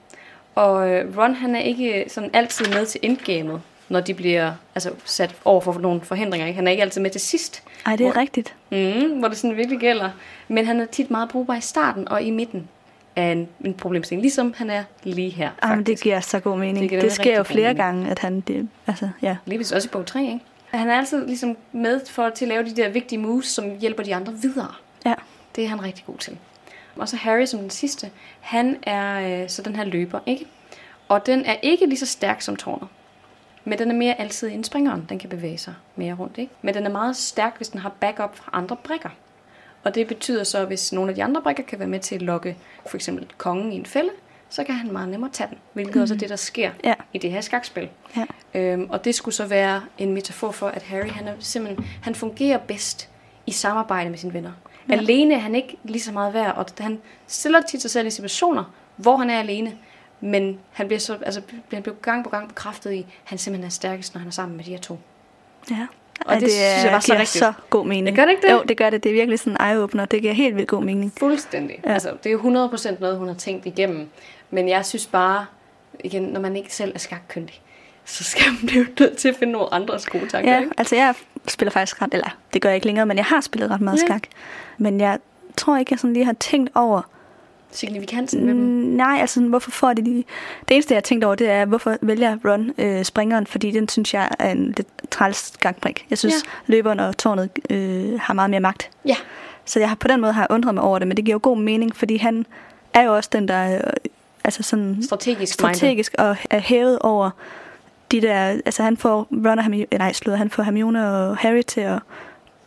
Og 0.54 0.90
øh, 0.90 1.18
Ron 1.18 1.34
han 1.34 1.54
er 1.54 1.60
ikke 1.60 2.04
sådan 2.08 2.30
altid 2.32 2.66
med 2.74 2.86
til 2.86 3.00
endgamet, 3.02 3.60
når 3.88 4.00
de 4.00 4.14
bliver 4.14 4.52
altså, 4.74 4.90
sat 5.04 5.34
over 5.44 5.60
for 5.60 5.72
nogle 5.78 6.00
forhindringer. 6.00 6.46
Ikke? 6.46 6.56
Han 6.56 6.66
er 6.66 6.70
ikke 6.70 6.82
altid 6.82 7.00
med 7.00 7.10
til 7.10 7.20
sidst, 7.20 7.62
Ej, 7.86 7.96
det 7.96 8.06
er 8.06 8.12
Hvor- 8.12 8.20
rigtigt. 8.20 8.54
mm, 8.70 9.18
hvor 9.18 9.28
det 9.28 9.36
sådan 9.36 9.56
virkelig 9.56 9.78
gælder. 9.78 10.10
Men 10.48 10.66
han 10.66 10.80
er 10.80 10.86
tit 10.86 11.10
meget 11.10 11.28
brugbar 11.28 11.54
i 11.54 11.60
starten 11.60 12.08
og 12.08 12.22
i 12.22 12.30
midten 12.30 12.68
af 13.16 13.32
en, 13.32 13.48
en 13.64 13.74
problemstilling, 13.74 14.22
ligesom 14.22 14.54
han 14.56 14.70
er 14.70 14.84
lige 15.02 15.30
her. 15.30 15.50
Ej, 15.62 15.70
men 15.70 15.78
det 15.78 15.86
faktisk. 15.86 16.02
giver 16.02 16.20
så 16.20 16.40
god 16.40 16.58
mening. 16.58 16.90
Det 16.90 17.02
Det, 17.02 17.12
sker 17.12 17.36
jo 17.36 17.42
flere 17.42 17.62
mening. 17.62 17.76
gange, 17.78 18.10
at 18.10 18.18
han... 18.18 18.40
Det, 18.40 18.68
altså, 18.86 19.08
ja. 19.22 19.36
Lige 19.46 19.60
også 19.60 19.88
i 19.88 19.92
bog 19.92 20.06
3, 20.06 20.20
ikke? 20.22 20.40
Han 20.70 20.88
er 20.90 20.94
altid 20.98 21.26
ligesom 21.26 21.56
med 21.72 22.00
for 22.10 22.28
til 22.30 22.44
at 22.44 22.48
lave 22.48 22.64
de 22.64 22.76
der 22.76 22.88
vigtige 22.88 23.18
moves, 23.18 23.46
som 23.46 23.70
hjælper 23.80 24.02
de 24.02 24.14
andre 24.14 24.32
videre. 24.42 24.72
Ja. 25.06 25.14
Det 25.56 25.64
er 25.64 25.68
han 25.68 25.84
rigtig 25.84 26.04
god 26.06 26.16
til. 26.18 26.36
Og 26.96 27.08
så 27.08 27.16
Harry 27.16 27.44
som 27.44 27.60
den 27.60 27.70
sidste, 27.70 28.10
han 28.40 28.76
er 28.82 29.42
øh, 29.42 29.48
så 29.48 29.62
den 29.62 29.76
her 29.76 29.84
løber, 29.84 30.20
ikke? 30.26 30.46
Og 31.08 31.26
den 31.26 31.44
er 31.44 31.56
ikke 31.62 31.86
lige 31.86 31.98
så 31.98 32.06
stærk 32.06 32.42
som 32.42 32.56
tårnet. 32.56 32.88
Men 33.68 33.78
den 33.78 33.90
er 33.90 33.94
mere 33.94 34.20
altid 34.20 34.48
end 34.48 34.64
springeren. 34.64 35.06
Den 35.08 35.18
kan 35.18 35.30
bevæge 35.30 35.58
sig 35.58 35.74
mere 35.96 36.14
rundt, 36.14 36.38
ikke? 36.38 36.52
Men 36.62 36.74
den 36.74 36.86
er 36.86 36.90
meget 36.90 37.16
stærk, 37.16 37.56
hvis 37.56 37.68
den 37.68 37.80
har 37.80 37.92
backup 38.00 38.36
fra 38.36 38.50
andre 38.52 38.76
brikker. 38.76 39.08
Og 39.84 39.94
det 39.94 40.06
betyder 40.06 40.44
så, 40.44 40.58
at 40.58 40.66
hvis 40.66 40.92
nogle 40.92 41.10
af 41.10 41.14
de 41.14 41.24
andre 41.24 41.42
brikker 41.42 41.62
kan 41.62 41.78
være 41.78 41.88
med 41.88 42.00
til 42.00 42.14
at 42.14 42.22
lokke 42.22 42.56
for 42.86 42.96
eksempel 42.96 43.26
kongen 43.38 43.72
i 43.72 43.76
en 43.76 43.86
fælde, 43.86 44.10
så 44.48 44.64
kan 44.64 44.74
han 44.74 44.92
meget 44.92 45.08
nemmere 45.08 45.30
tage 45.32 45.48
den. 45.50 45.58
Hvilket 45.72 45.94
mm. 45.94 46.02
også 46.02 46.14
er 46.14 46.18
det, 46.18 46.28
der 46.28 46.36
sker 46.36 46.70
Ja. 46.84 46.94
i 47.12 47.18
det 47.18 47.30
her 47.30 47.40
skakspil. 47.40 47.88
Ja. 48.16 48.24
Øhm, 48.60 48.86
og 48.90 49.04
det 49.04 49.14
skulle 49.14 49.34
så 49.34 49.46
være 49.46 49.82
en 49.98 50.14
metafor 50.14 50.50
for, 50.50 50.68
at 50.68 50.82
Harry 50.82 51.08
han 51.08 51.28
er 51.28 51.34
simpelthen, 51.40 51.86
han 52.02 52.14
fungerer 52.14 52.58
bedst 52.58 53.08
i 53.46 53.52
samarbejde 53.52 54.10
med 54.10 54.18
sine 54.18 54.32
venner. 54.34 54.52
Ja. 54.88 54.94
Alene 54.94 55.34
er 55.34 55.38
han 55.38 55.54
ikke 55.54 55.76
lige 55.84 56.02
så 56.02 56.12
meget 56.12 56.34
værd, 56.34 56.56
og 56.56 56.66
han 56.78 57.00
stiller 57.26 57.60
tit 57.60 57.82
sig 57.82 57.90
selv 57.90 58.06
i 58.06 58.10
situationer, 58.10 58.64
hvor 58.96 59.16
han 59.16 59.30
er 59.30 59.38
alene, 59.38 59.72
men 60.20 60.58
han 60.72 60.86
bliver, 60.86 61.00
så, 61.00 61.18
altså, 61.22 61.40
han 61.72 61.82
bliver 61.82 61.96
gang 62.02 62.24
på 62.24 62.30
gang 62.30 62.48
bekræftet 62.48 62.92
i, 62.92 62.98
at 62.98 63.04
han 63.24 63.38
simpelthen 63.38 63.66
er 63.66 63.70
stærkest, 63.70 64.14
når 64.14 64.18
han 64.18 64.28
er 64.28 64.32
sammen 64.32 64.56
med 64.56 64.64
de 64.64 64.70
her 64.70 64.78
to. 64.78 64.98
Ja. 65.70 65.86
Og 66.26 66.40
det 66.40 66.50
synes 66.50 66.84
jeg 66.84 66.92
var 66.92 67.00
så 67.00 67.12
rigtigt. 67.12 67.28
så 67.30 67.52
god 67.70 67.86
mening. 67.86 68.16
Gør 68.16 68.24
det 68.24 68.30
ikke 68.32 68.46
det? 68.46 68.52
Jo, 68.52 68.62
det 68.68 68.76
gør 68.76 68.90
det. 68.90 69.02
Det 69.02 69.10
er 69.10 69.14
virkelig 69.14 69.38
sådan 69.38 69.52
en 69.52 69.56
eye-opener. 69.60 70.04
Det 70.04 70.20
giver 70.22 70.32
helt 70.32 70.56
vildt 70.56 70.68
god 70.68 70.82
mening. 70.84 71.12
Fuldstændig. 71.18 71.80
Ja. 71.86 71.92
Altså, 71.92 72.12
det 72.24 72.26
er 72.26 72.32
jo 72.32 72.68
100% 72.68 73.00
noget, 73.00 73.18
hun 73.18 73.28
har 73.28 73.34
tænkt 73.34 73.66
igennem. 73.66 74.08
Men 74.50 74.68
jeg 74.68 74.86
synes 74.86 75.06
bare, 75.06 75.46
igen, 76.04 76.22
når 76.22 76.40
man 76.40 76.56
ikke 76.56 76.74
selv 76.74 76.92
er 76.94 76.98
skakkyndig, 76.98 77.62
så 78.04 78.24
skal 78.24 78.44
man 78.52 78.66
blive 78.66 78.86
nødt 79.00 79.16
til 79.16 79.28
at 79.28 79.36
finde 79.36 79.52
nogle 79.52 79.74
andre 79.74 79.98
gode 80.10 80.26
tanker. 80.28 80.52
Ja, 80.52 80.58
ikke? 80.60 80.72
altså 80.78 80.96
jeg 80.96 81.14
spiller 81.48 81.70
faktisk 81.72 82.02
ret, 82.02 82.14
eller 82.14 82.36
det 82.52 82.62
gør 82.62 82.68
jeg 82.68 82.74
ikke 82.74 82.86
længere, 82.86 83.06
men 83.06 83.16
jeg 83.16 83.24
har 83.24 83.40
spillet 83.40 83.70
ret 83.70 83.80
meget 83.80 83.98
Ja. 84.02 84.06
skak. 84.06 84.22
Men 84.78 85.00
jeg 85.00 85.18
tror 85.56 85.76
ikke, 85.76 85.92
jeg 85.92 85.98
sådan 85.98 86.14
lige 86.14 86.24
har 86.24 86.32
tænkt 86.40 86.70
over, 86.74 87.02
Signifikansen 87.72 88.40
mm, 88.40 88.46
dem. 88.46 88.56
nej, 88.96 89.16
altså 89.20 89.40
hvorfor 89.40 89.70
får 89.70 89.92
de 89.92 90.02
lige... 90.02 90.24
Det 90.68 90.74
eneste, 90.74 90.94
jeg 90.94 90.96
har 90.96 91.02
tænkt 91.02 91.24
over, 91.24 91.34
det 91.34 91.50
er, 91.50 91.64
hvorfor 91.64 91.96
vælger 92.00 92.36
Ron 92.44 92.72
øh, 92.78 93.04
springeren, 93.04 93.46
fordi 93.46 93.70
den 93.70 93.88
synes 93.88 94.14
jeg 94.14 94.28
er 94.38 94.50
en 94.52 94.74
lidt 94.76 94.88
træls 95.10 95.52
skakbrik. 95.54 96.06
Jeg 96.10 96.18
synes, 96.18 96.34
ja. 96.34 96.72
løberen 96.72 97.00
og 97.00 97.16
tårnet 97.16 97.50
øh, 97.70 98.20
har 98.20 98.34
meget 98.34 98.50
mere 98.50 98.60
magt. 98.60 98.90
Ja. 99.04 99.16
Så 99.64 99.80
jeg 99.80 99.88
har 99.88 99.96
på 99.96 100.08
den 100.08 100.20
måde 100.20 100.32
har 100.32 100.46
undret 100.50 100.74
mig 100.74 100.84
over 100.84 100.98
det, 100.98 101.08
men 101.08 101.16
det 101.16 101.24
giver 101.24 101.34
jo 101.34 101.40
god 101.42 101.58
mening, 101.58 101.96
fordi 101.96 102.16
han 102.16 102.46
er 102.94 103.02
jo 103.02 103.16
også 103.16 103.30
den, 103.32 103.48
der 103.48 103.54
er 103.54 103.74
øh, 103.74 103.92
altså 104.44 104.62
sådan 104.62 105.02
Strategisk, 105.02 105.54
strategisk 105.54 106.14
og 106.18 106.36
er 106.50 106.60
hævet 106.60 106.98
over 106.98 107.30
de 108.10 108.20
der, 108.20 108.40
altså 108.44 108.82
han 108.82 108.96
får 108.96 109.28
Ron 109.32 109.58
og 109.58 109.64
Hermione, 109.64 109.86
nej, 109.98 110.12
slået, 110.12 110.38
han 110.38 110.50
får 110.50 110.62
Hermione 110.62 111.08
og 111.10 111.36
Harry 111.36 111.62
til 111.62 111.80
at 111.80 111.98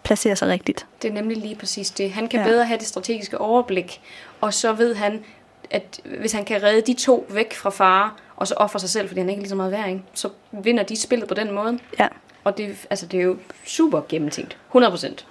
placere 0.04 0.36
sig 0.36 0.48
rigtigt. 0.48 0.86
Det 1.02 1.10
er 1.10 1.14
nemlig 1.14 1.38
lige 1.38 1.56
præcis 1.56 1.92
det. 1.92 2.12
Han 2.12 2.28
kan 2.28 2.40
ja. 2.40 2.46
bedre 2.46 2.66
have 2.66 2.78
det 2.78 2.88
strategiske 2.88 3.38
overblik, 3.38 4.02
og 4.42 4.54
så 4.54 4.74
ved 4.74 4.96
han, 4.96 5.24
at 5.70 6.02
hvis 6.20 6.32
han 6.32 6.46
kan 6.46 6.64
redde 6.64 6.82
de 6.82 6.94
to 6.94 7.26
væk 7.30 7.54
fra 7.54 7.70
fare, 7.70 8.12
og 8.36 8.48
så 8.48 8.54
ofre 8.58 8.80
sig 8.80 8.90
selv, 8.90 9.08
fordi 9.08 9.20
han 9.20 9.30
ikke 9.30 9.40
er 9.40 9.42
lige 9.42 9.50
så 9.50 9.56
meget 9.56 9.72
værd, 9.72 9.90
ikke? 9.90 10.04
så 10.14 10.30
vinder 10.52 10.84
de 10.84 10.96
spillet 10.96 11.28
på 11.28 11.34
den 11.34 11.52
måde. 11.52 11.80
Ja. 12.00 12.08
Og 12.44 12.58
det, 12.58 12.88
altså, 12.90 13.06
det 13.06 13.20
er 13.20 13.24
jo 13.24 13.38
super 13.66 14.02
gennemtænkt. 14.10 14.58
100%. 14.76 15.26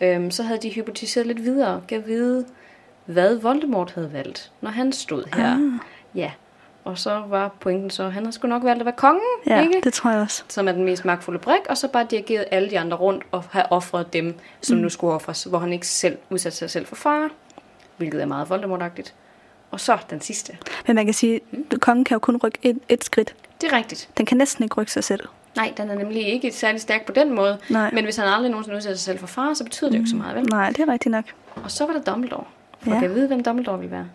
Øhm, 0.00 0.30
så 0.30 0.42
havde 0.42 0.60
de 0.62 0.70
hypotiseret 0.70 1.26
lidt 1.26 1.42
videre, 1.42 1.82
gav 1.88 2.06
vide, 2.06 2.46
hvad 3.04 3.34
Voldemort 3.34 3.92
havde 3.94 4.12
valgt, 4.12 4.52
når 4.60 4.70
han 4.70 4.92
stod 4.92 5.24
her. 5.34 5.54
Ah. 5.54 5.60
Ja. 6.14 6.30
Og 6.84 6.98
så 6.98 7.22
var 7.28 7.50
pointen 7.60 7.90
så, 7.90 8.02
at 8.02 8.12
han 8.12 8.22
havde 8.22 8.32
sgu 8.32 8.48
nok 8.48 8.64
valgt 8.64 8.80
at 8.80 8.86
være 8.86 8.94
kongen, 8.96 9.22
Ja, 9.46 9.60
ikke? 9.62 9.80
det 9.84 9.92
tror 9.92 10.10
jeg 10.10 10.20
også. 10.20 10.42
som 10.48 10.68
er 10.68 10.72
den 10.72 10.84
mest 10.84 11.04
magtfulde 11.04 11.38
brik, 11.38 11.60
og 11.68 11.76
så 11.76 11.88
bare 11.88 12.06
dirigeret 12.10 12.44
alle 12.50 12.70
de 12.70 12.78
andre 12.78 12.96
rundt 12.96 13.24
og 13.32 13.44
have 13.50 13.72
offret 13.72 14.12
dem, 14.12 14.34
som 14.60 14.76
mm. 14.76 14.82
nu 14.82 14.88
skulle 14.88 15.14
offres, 15.14 15.44
hvor 15.44 15.58
han 15.58 15.72
ikke 15.72 15.86
selv 15.86 16.18
udsatte 16.30 16.58
sig 16.58 16.70
selv 16.70 16.86
for 16.86 16.96
fare, 16.96 17.30
hvilket 18.02 18.22
er 18.22 18.26
meget 18.26 18.50
Voldemortagtigt. 18.50 19.14
Og 19.70 19.80
så 19.80 19.98
den 20.10 20.20
sidste. 20.20 20.56
Men 20.86 20.96
man 20.96 21.04
kan 21.04 21.14
sige, 21.14 21.40
at 21.70 21.80
kongen 21.80 22.04
kan 22.04 22.14
jo 22.14 22.18
kun 22.18 22.36
rykke 22.36 22.58
et, 22.62 22.78
et 22.88 23.04
skridt. 23.04 23.34
Det 23.60 23.72
er 23.72 23.76
rigtigt. 23.76 24.08
Den 24.18 24.26
kan 24.26 24.36
næsten 24.36 24.64
ikke 24.64 24.80
rykke 24.80 24.92
sig 24.92 25.04
selv. 25.04 25.28
Nej, 25.56 25.72
den 25.76 25.90
er 25.90 25.94
nemlig 25.94 26.26
ikke 26.26 26.52
særlig 26.52 26.80
stærk 26.80 27.06
på 27.06 27.12
den 27.12 27.34
måde. 27.34 27.58
Nej. 27.70 27.90
Men 27.92 28.04
hvis 28.04 28.16
han 28.16 28.28
aldrig 28.28 28.50
nogensinde 28.50 28.76
udsætter 28.76 28.96
sig 28.96 29.04
selv 29.04 29.18
for 29.18 29.26
far, 29.26 29.54
så 29.54 29.64
betyder 29.64 29.90
det 29.90 29.96
jo 29.96 30.00
ikke 30.00 30.10
så 30.10 30.16
meget, 30.16 30.36
vel? 30.36 30.44
Nej, 30.44 30.68
det 30.68 30.80
er 30.80 30.92
rigtigt 30.92 31.10
nok. 31.10 31.24
Og 31.64 31.70
så 31.70 31.86
var 31.86 31.92
der 31.92 32.00
Dumbledore. 32.00 32.44
For 32.80 32.94
ja. 32.94 33.00
kan 33.00 33.14
vide, 33.14 33.26
hvem 33.26 33.42
Dumbledore 33.42 33.78
ville 33.78 33.90
være. 33.90 34.08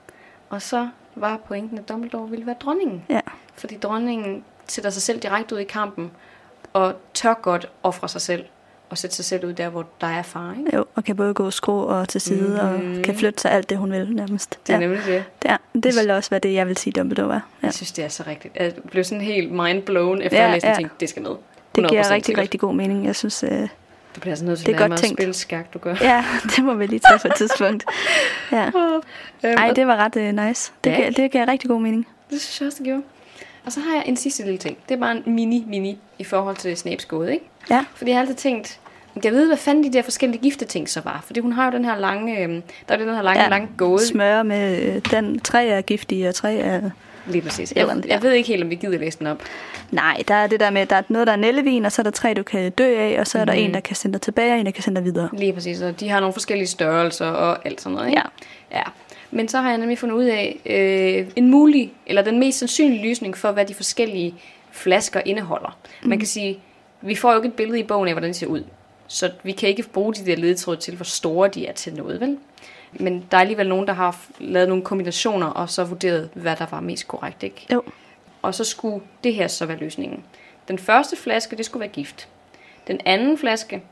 Og 0.50 0.62
så 0.62 0.90
var 1.16 1.38
pointen, 1.38 1.78
at 1.78 1.90
Dumbledore 1.90 2.30
ville 2.30 2.46
være 2.46 2.56
dronningen. 2.60 3.04
Ja. 3.10 3.20
Fordi 3.56 3.78
dronningen 3.78 4.44
sætter 4.68 4.90
sig 4.90 5.02
selv 5.02 5.20
direkte 5.20 5.56
ud 5.56 5.60
i 5.60 5.64
kampen, 5.64 6.12
og 6.74 6.96
tør 7.14 7.34
godt 7.34 7.70
ofre 7.84 8.10
sig 8.10 8.22
selv, 8.22 8.46
og 8.90 8.98
sætte 8.98 9.16
sig 9.16 9.26
selv 9.26 9.46
ud 9.46 9.54
der, 9.54 9.70
hvor 9.70 9.86
der 10.02 10.08
er 10.08 10.22
far. 10.22 10.56
Ikke? 10.60 10.76
Jo, 10.76 10.86
og 10.96 11.04
kan 11.04 11.16
både 11.16 11.34
gå 11.34 11.52
skrå 11.52 11.82
og 11.84 12.10
til 12.10 12.22
side, 12.22 12.48
mm. 12.62 12.68
og 12.98 13.04
kan 13.04 13.16
flytte 13.16 13.42
sig 13.42 13.52
alt 13.52 13.70
det, 13.70 13.78
hun 13.78 13.92
vil 13.92 14.16
nærmest. 14.16 14.60
Det 14.68 14.74
er 14.74 14.78
ja. 14.78 14.80
nemlig 14.88 15.02
det. 15.06 15.24
Det, 15.42 15.52
er, 15.52 15.58
det 15.74 15.96
vil 16.02 16.12
også 16.12 16.30
være 16.30 16.40
det, 16.40 16.54
jeg 16.54 16.68
vil 16.68 16.78
sige, 16.78 16.94
Dumbledore 16.94 17.36
er. 17.36 17.40
Ja. 17.62 17.66
Jeg 17.68 17.74
synes, 17.74 17.92
det 17.92 18.06
er 18.06 18.10
så 18.10 18.24
rigtigt. 18.28 18.56
Jeg 18.56 18.74
blev 18.92 19.04
sådan 19.04 19.22
helt 19.22 19.52
mindblown, 19.52 20.22
efter 20.22 20.38
Ja, 20.38 20.44
ja, 20.44 20.48
jeg 20.50 20.54
læste 20.56 20.68
ja. 20.68 20.74
ja. 20.74 20.78
ting. 20.78 20.92
Det 21.00 21.10
skal 21.10 21.22
med. 21.22 21.32
Det 21.76 21.90
giver 21.90 22.04
100% 22.04 22.12
rigtig, 22.12 22.26
sikkert. 22.26 22.42
rigtig 22.42 22.60
god 22.60 22.74
mening. 22.76 23.06
Jeg 23.06 23.16
synes, 23.16 23.44
øh, 23.44 23.50
Du 23.52 24.20
bliver 24.22 24.32
altså 24.32 24.46
nødt 24.46 24.58
til 24.60 24.66
Det 24.66 24.72
er 24.74 24.76
at 24.76 24.80
godt 24.82 24.90
mig 24.90 24.96
at 24.96 25.00
tænkt. 25.02 25.20
spille 25.20 25.34
skak, 25.34 25.74
du 25.74 25.80
gør. 25.80 25.96
ja, 26.02 26.26
det 26.56 26.64
må 26.66 26.74
vi 26.74 26.86
lige 26.86 27.00
tage 27.10 27.20
på 27.20 27.28
et 27.28 27.34
tidspunkt. 27.36 27.84
Ja. 28.52 28.72
Øhm, 29.44 29.54
Ej, 29.58 29.72
det 29.76 29.88
var 29.88 29.96
ret 29.96 30.16
øh, 30.16 30.46
nice. 30.48 30.72
Det, 30.84 30.90
Ja, 30.90 30.98
ikke? 31.08 31.22
det 31.22 31.32
giver 31.32 31.48
rigtig 31.48 31.70
god 31.70 31.82
mening. 31.82 32.08
Det 32.30 32.42
synes 32.42 32.62
jeg 32.62 32.68
også, 32.68 32.78
det 32.78 32.86
gjorde. 32.86 33.02
Og 33.68 33.74
så 33.74 33.80
har 33.80 33.96
jeg 33.96 34.04
en 34.06 34.18
sidste 34.18 34.44
lille 34.44 34.58
ting. 34.58 34.78
Det 34.90 34.96
er 34.96 35.00
bare 35.00 35.12
en 35.12 35.24
mini-mini 35.36 35.98
i 36.20 36.24
forhold 36.24 36.56
til 36.56 36.78
Snapes 36.78 37.06
gåde, 37.06 37.34
ikke? 37.34 37.46
Ja. 37.70 37.86
Fordi 37.96 38.12
jeg 38.12 38.18
har 38.18 38.22
altid 38.22 38.36
tænkt, 38.36 38.80
jeg 39.24 39.32
vide, 39.32 39.48
hvad 39.48 39.58
fanden 39.58 39.84
de 39.84 39.94
der 39.94 40.02
forskellige 40.02 40.42
gifteting 40.42 40.90
så 40.90 41.02
var? 41.02 41.24
Fordi 41.26 41.40
hun 41.40 41.54
har 41.54 41.66
jo 41.66 41.72
den 41.72 41.86
her 41.86 41.98
lange, 41.98 42.40
øh, 42.44 42.50
der 42.88 42.94
er 42.94 42.98
den 42.98 43.16
her 43.16 43.22
lange, 43.22 43.44
Ja. 43.44 43.50
lange 43.50 43.68
gåde. 43.78 44.08
Smøre 44.08 44.44
med 44.44 44.82
øh, 44.96 45.02
den. 45.12 45.40
Tre 45.40 45.66
er 45.68 45.82
giftige, 45.82 46.30
og 46.30 46.36
tre 46.36 46.56
er... 46.56 46.90
Lige 47.28 47.42
præcis. 47.42 47.74
Jeg, 47.76 47.88
jeg 48.08 48.22
ved 48.24 48.32
ikke 48.32 48.48
helt, 48.48 48.64
om 48.64 48.70
vi 48.70 48.76
gider 48.76 48.98
læse 48.98 49.20
den 49.20 49.28
op. 49.28 49.42
Nej, 49.92 50.24
der 50.28 50.34
er 50.36 50.48
det 50.48 50.60
der 50.60 50.70
med, 50.70 50.86
der 50.86 50.96
er 50.96 51.02
noget, 51.10 51.28
der 51.28 51.34
er 51.34 51.38
nællevin, 51.38 51.86
og 51.86 51.92
så 51.92 52.02
er 52.02 52.04
der 52.04 52.12
tre, 52.12 52.34
du 52.34 52.44
kan 52.44 52.72
dø 52.72 52.98
af, 52.98 53.18
og 53.20 53.28
så 53.28 53.40
er 53.40 53.46
der 53.46 53.54
Mhm. 53.54 53.62
en, 53.62 53.74
der 53.74 53.80
kan 53.80 53.96
sende 53.96 54.14
dig 54.14 54.22
tilbage, 54.22 54.54
og 54.54 54.60
en, 54.60 54.66
der 54.66 54.72
kan 54.72 54.84
sende 54.84 54.96
dig 55.02 55.06
videre. 55.06 55.30
Lige 55.34 55.54
præcis, 55.54 55.82
og 55.82 56.00
de 56.00 56.10
har 56.10 56.20
nogle 56.20 56.34
forskellige 56.34 56.68
størrelser 56.68 57.26
og 57.26 57.66
alt 57.66 57.82
sådan 57.82 57.96
noget, 57.96 58.08
ikke? 58.10 58.22
Ja. 58.72 58.78
ja. 58.78 58.84
Men 59.32 59.48
så 59.48 59.62
har 59.62 59.70
jeg 59.70 59.78
nemlig 59.78 59.98
fundet 59.98 60.16
ud 60.16 60.24
af 60.24 60.60
øh, 60.66 61.32
en 61.36 61.52
mulig, 61.52 61.94
eller 62.06 62.22
den 62.22 62.40
mest 62.40 62.60
sandsynlige 62.60 63.04
løsning 63.04 63.38
for, 63.38 63.52
hvad 63.52 63.66
de 63.66 63.74
forskellige 63.74 64.36
flasker 64.72 65.22
indeholder. 65.26 65.78
Mm. 66.04 66.10
Man 66.10 66.20
kan 66.20 66.28
sige, 66.28 66.60
vi 67.02 67.16
får 67.16 67.32
jo 67.32 67.38
ikke 67.38 67.48
et 67.48 67.54
billede 67.54 67.80
i 67.80 67.84
bogen 67.84 68.08
af, 68.08 68.14
hvordan 68.14 68.30
de 68.30 68.34
ser 68.34 68.48
ud. 68.48 68.64
Så 69.08 69.32
vi 69.44 69.52
kan 69.52 69.70
ikke 69.70 69.84
bruge 69.84 70.14
de 70.14 70.26
der 70.26 70.36
ledetråde 70.36 70.78
til, 70.78 70.96
hvor 70.96 71.04
store 71.04 71.50
de 71.50 71.68
er 71.68 71.74
til 71.74 71.94
noget, 71.94 72.22
vel? 72.22 72.38
Men 72.94 73.26
der 73.32 73.38
er 73.38 73.42
alligevel 73.42 73.70
nogen, 73.70 73.88
der 73.88 73.94
har 73.94 74.22
lavet 74.40 74.70
nogle 74.70 74.84
kombinationer, 74.84 75.48
og 75.48 75.70
så 75.70 75.84
vurderet, 75.84 76.30
hvad 76.34 76.56
der 76.56 76.66
var 76.72 76.80
mest 76.80 77.08
korrekt, 77.08 77.44
ikke? 77.44 77.68
Jo. 77.74 77.84
Og 78.42 78.56
så 78.56 78.64
skulle 78.64 79.02
det 79.24 79.34
her 79.34 79.48
så 79.48 79.66
være 79.66 79.78
løsningen. 79.78 80.24
Den 80.68 80.80
første 80.80 81.16
flaske, 81.16 81.58
det 81.58 81.66
skulle 81.66 81.82
være 81.82 81.90
gift. 81.90 82.28
Den 82.88 83.00
anden 83.06 83.38
flaske, 83.38 83.84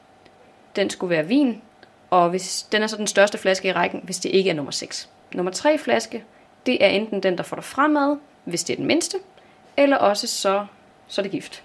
den 0.76 0.90
skulle 0.90 1.10
være 1.10 1.28
vin. 1.28 1.62
Og 2.10 2.30
hvis, 2.30 2.68
den 2.72 2.84
er 2.84 2.88
så 2.88 2.98
den 2.98 3.08
største 3.08 3.38
flaske 3.38 3.68
i 3.68 3.72
rækken, 3.72 4.02
hvis 4.04 4.18
det 4.20 4.30
ikke 4.30 4.50
er 4.50 4.54
nummer 4.54 4.72
6. 4.72 5.10
Nummer 5.34 5.52
3 5.52 5.78
flaske, 5.78 6.24
det 6.66 6.84
er 6.84 6.88
enten 6.88 7.24
den, 7.24 7.38
der 7.38 7.44
får 7.44 7.56
dig 7.56 7.64
fremad, 7.64 8.18
hvis 8.44 8.64
det 8.64 8.74
er 8.74 8.78
den 8.78 8.86
mindste, 8.86 9.18
eller 9.78 9.98
også 9.98 10.28
så, 10.28 10.66
så 11.08 11.22
er 11.22 11.24
det 11.24 11.32
gift. 11.32 11.64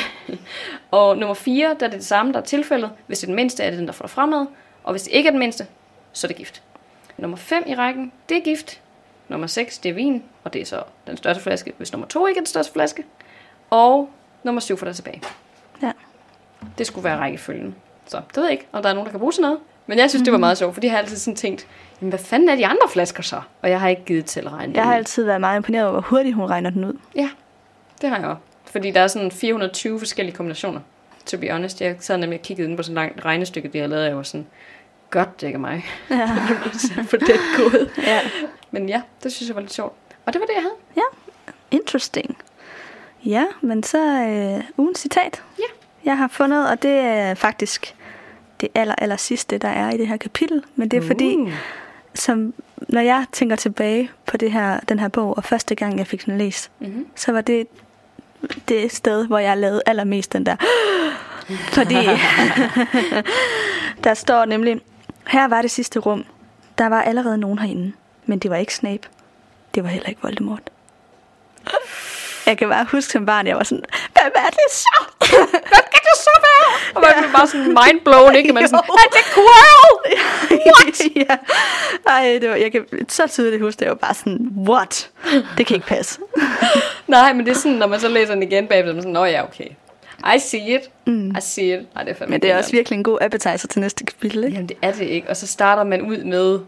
og 0.90 1.18
nummer 1.18 1.34
4, 1.34 1.76
der 1.80 1.86
er 1.86 1.90
det 1.90 1.92
det 1.92 2.06
samme, 2.06 2.32
der 2.32 2.38
er 2.38 2.44
tilfældet. 2.44 2.90
Hvis 3.06 3.18
det 3.18 3.24
er 3.24 3.28
den 3.28 3.36
mindste, 3.36 3.62
er 3.62 3.70
det 3.70 3.78
den, 3.78 3.86
der 3.86 3.92
får 3.92 4.02
dig 4.02 4.10
fremad. 4.10 4.46
Og 4.84 4.92
hvis 4.92 5.02
det 5.02 5.12
ikke 5.12 5.26
er 5.26 5.30
den 5.30 5.38
mindste, 5.38 5.66
så 6.12 6.26
er 6.26 6.28
det 6.28 6.36
gift. 6.36 6.62
Nummer 7.16 7.36
5 7.36 7.64
i 7.66 7.74
rækken, 7.74 8.12
det 8.28 8.36
er 8.36 8.40
gift. 8.40 8.80
Nummer 9.28 9.46
6, 9.46 9.78
det 9.78 9.88
er 9.88 9.94
vin, 9.94 10.24
og 10.44 10.52
det 10.52 10.60
er 10.60 10.66
så 10.66 10.82
den 11.06 11.16
største 11.16 11.42
flaske, 11.42 11.72
hvis 11.76 11.92
nummer 11.92 12.06
2 12.06 12.26
ikke 12.26 12.38
er 12.38 12.42
den 12.42 12.46
største 12.46 12.72
flaske. 12.72 13.04
Og 13.70 14.10
nummer 14.42 14.60
7 14.60 14.76
får 14.76 14.86
dig 14.86 14.96
tilbage. 14.96 15.22
Ja. 15.82 15.92
Det 16.78 16.86
skulle 16.86 17.04
være 17.04 17.18
rækkefølgen. 17.18 17.74
Så 18.06 18.16
det 18.28 18.36
ved 18.36 18.44
jeg 18.44 18.52
ikke, 18.52 18.66
om 18.72 18.82
der 18.82 18.90
er 18.90 18.94
nogen, 18.94 19.06
der 19.06 19.10
kan 19.10 19.20
bruge 19.20 19.32
sådan 19.32 19.42
noget. 19.42 19.60
Men 19.88 19.98
jeg 19.98 20.10
synes, 20.10 20.24
det 20.24 20.32
var 20.32 20.38
meget 20.38 20.58
sjovt, 20.58 20.74
fordi 20.74 20.86
jeg 20.86 20.92
har 20.92 20.98
altid 20.98 21.16
sådan 21.16 21.36
tænkt, 21.36 21.66
jamen, 22.00 22.08
hvad 22.08 22.18
fanden 22.18 22.48
er 22.48 22.56
de 22.56 22.66
andre 22.66 22.88
flasker 22.88 23.22
så? 23.22 23.40
Og 23.62 23.70
jeg 23.70 23.80
har 23.80 23.88
ikke 23.88 24.04
givet 24.04 24.24
til 24.24 24.40
at 24.40 24.52
regne 24.52 24.72
det 24.72 24.76
Jeg 24.76 24.84
har 24.84 24.94
altid 24.94 25.24
været 25.24 25.40
meget 25.40 25.56
imponeret 25.56 25.84
over, 25.84 25.92
hvor 25.92 26.00
hurtigt 26.00 26.34
hun 26.34 26.44
regner 26.44 26.70
den 26.70 26.84
ud. 26.84 26.98
Ja, 27.14 27.30
det 28.00 28.10
har 28.10 28.18
jeg 28.18 28.26
også. 28.26 28.40
Fordi 28.64 28.90
der 28.90 29.00
er 29.00 29.06
sådan 29.06 29.30
420 29.30 29.98
forskellige 29.98 30.36
kombinationer. 30.36 30.80
To 31.26 31.38
be 31.38 31.50
honest, 31.50 31.80
jeg 31.80 31.96
sad 32.00 32.16
nemlig 32.16 32.38
og 32.38 32.42
kiggede 32.42 32.68
ind 32.68 32.76
på 32.76 32.82
sådan 32.82 32.94
langt 32.94 33.24
regnestykke, 33.24 33.68
det 33.68 33.78
jeg 33.78 33.88
lavede, 33.88 34.06
jeg 34.06 34.16
var 34.16 34.22
sådan, 34.22 34.46
godt, 35.10 35.40
det 35.40 35.46
ikke 35.46 35.56
er 35.56 35.60
mig. 35.60 35.84
Ja. 36.10 36.26
for 37.10 37.16
den 37.16 37.38
kode. 37.56 37.90
ja. 38.06 38.20
Men 38.70 38.88
ja, 38.88 39.02
det 39.22 39.32
synes 39.32 39.48
jeg 39.48 39.54
var 39.54 39.60
lidt 39.60 39.72
sjovt. 39.72 39.96
Og 40.26 40.32
det 40.32 40.40
var 40.40 40.46
det, 40.46 40.54
jeg 40.54 40.62
havde. 40.62 40.74
Interesting. 41.70 42.36
Ja, 43.24 43.44
men 43.60 43.82
så 43.82 43.98
øh, 43.98 44.64
ugens 44.76 44.98
citat. 44.98 45.42
Ja. 45.58 45.64
Jeg 46.04 46.18
har 46.18 46.28
fundet, 46.28 46.70
og 46.70 46.82
det 46.82 46.90
er 46.90 47.34
faktisk 47.34 47.94
det 48.60 48.68
aller, 48.74 48.94
aller 48.98 49.16
sidste, 49.16 49.58
der 49.58 49.68
er 49.68 49.90
i 49.90 49.96
det 49.96 50.08
her 50.08 50.16
kapitel. 50.16 50.62
Men 50.76 50.88
det 50.88 51.02
er 51.02 51.06
fordi, 51.06 51.36
Uh. 51.36 51.52
som, 52.14 52.54
når 52.88 53.00
jeg 53.00 53.24
tænker 53.32 53.56
tilbage 53.56 54.10
på 54.26 54.36
det 54.36 54.52
her, 54.52 54.80
den 54.88 54.98
her 54.98 55.08
bog, 55.08 55.36
og 55.36 55.44
første 55.44 55.74
gang 55.74 55.98
jeg 55.98 56.06
fik 56.06 56.26
den 56.26 56.38
læst, 56.38 56.70
Mm-hmm. 56.78 57.06
så 57.16 57.32
var 57.32 57.40
det 57.40 57.66
det 58.68 58.92
sted, 58.92 59.26
hvor 59.26 59.38
jeg 59.38 59.58
lavede 59.58 59.82
allermest 59.86 60.32
den 60.32 60.46
der. 60.46 60.56
Fordi 61.72 61.94
der 64.04 64.14
står 64.14 64.44
nemlig, 64.44 64.80
her 65.26 65.48
var 65.48 65.62
det 65.62 65.70
sidste 65.70 65.98
rum. 65.98 66.24
Der 66.78 66.86
var 66.88 67.02
allerede 67.02 67.38
nogen 67.38 67.58
herinde, 67.58 67.92
men 68.26 68.38
det 68.38 68.50
var 68.50 68.56
ikke 68.56 68.74
Snape. 68.74 69.08
Det 69.74 69.82
var 69.84 69.88
heller 69.90 70.08
ikke 70.08 70.22
Voldemort. 70.22 70.70
Jeg 72.46 72.58
kan 72.58 72.68
bare 72.68 72.86
huske 72.92 73.12
som 73.12 73.26
barn, 73.26 73.46
jeg 73.46 73.56
var 73.56 73.62
sådan, 73.64 73.84
hvad 74.12 74.22
er 74.34 74.50
det 74.50 74.58
så? 74.70 75.04
Hvad 75.18 75.82
kan 75.92 76.00
det 76.08 76.16
så 76.16 76.30
være? 76.42 76.77
Og 76.94 77.00
man 77.02 77.10
blev 77.18 77.32
bare 77.32 77.46
sådan 77.46 77.76
mindblown, 77.86 78.34
ikke? 78.34 78.52
Man 78.52 78.62
er 78.62 78.66
sådan, 78.66 78.84
Jo. 78.88 78.92
er 78.94 79.08
det 79.12 79.24
Quirrell? 79.34 80.20
What? 80.66 81.00
ja. 81.28 81.36
Ej, 82.12 82.38
det 82.40 82.50
var, 82.50 82.56
jeg 82.56 82.72
kan 82.72 82.84
så 83.08 83.26
tydeligt 83.28 83.62
huske, 83.62 83.78
det 83.78 83.84
jeg 83.84 83.90
var 83.90 83.96
bare 83.96 84.14
sådan, 84.14 84.48
what? 84.56 85.10
Det 85.58 85.66
kan 85.66 85.74
ikke 85.74 85.86
passe. 85.86 86.20
Nej, 87.06 87.32
men 87.32 87.46
det 87.46 87.50
er 87.52 87.56
sådan, 87.56 87.78
når 87.78 87.86
man 87.86 88.00
så 88.00 88.08
læser 88.08 88.34
den 88.34 88.42
igen 88.42 88.66
bagefter, 88.66 88.86
så 88.86 88.90
er 88.90 88.94
man 88.94 89.02
sådan, 89.02 89.12
nå 89.12 89.24
ja, 89.24 89.44
okay. 89.44 89.68
I 90.36 90.38
see 90.38 90.74
it. 90.74 90.80
Mm. 91.06 91.30
I 91.30 91.40
see 91.40 91.78
it. 91.78 91.86
Ej, 91.96 92.02
det 92.02 92.10
er 92.10 92.14
fandme 92.16 92.30
Men 92.34 92.42
det 92.42 92.50
er 92.50 92.58
også 92.58 92.70
virkelig 92.72 92.96
en 92.96 93.02
god 93.02 93.18
appetizer 93.20 93.68
til 93.68 93.80
næste 93.80 94.04
kapitel, 94.04 94.44
ikke? 94.44 94.54
Jamen, 94.54 94.68
det 94.68 94.76
er 94.82 94.92
det 94.92 95.04
ikke. 95.06 95.28
Og 95.30 95.36
så 95.36 95.46
starter 95.46 95.84
man 95.84 96.02
ud 96.02 96.24
med, 96.24 96.58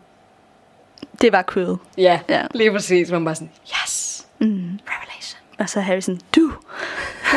Det 1.20 1.32
var 1.32 1.42
cool. 1.42 1.76
ja, 1.98 2.20
Ja. 2.28 2.42
lige 2.54 2.72
præcis. 2.72 3.10
Man 3.10 3.24
bare 3.24 3.34
sådan, 3.34 3.50
yes, 3.84 4.26
Mm. 4.38 4.46
revelation. 4.46 5.38
Og 5.58 5.68
så 5.68 5.80
Harrison, 5.80 6.20
du. 6.36 6.52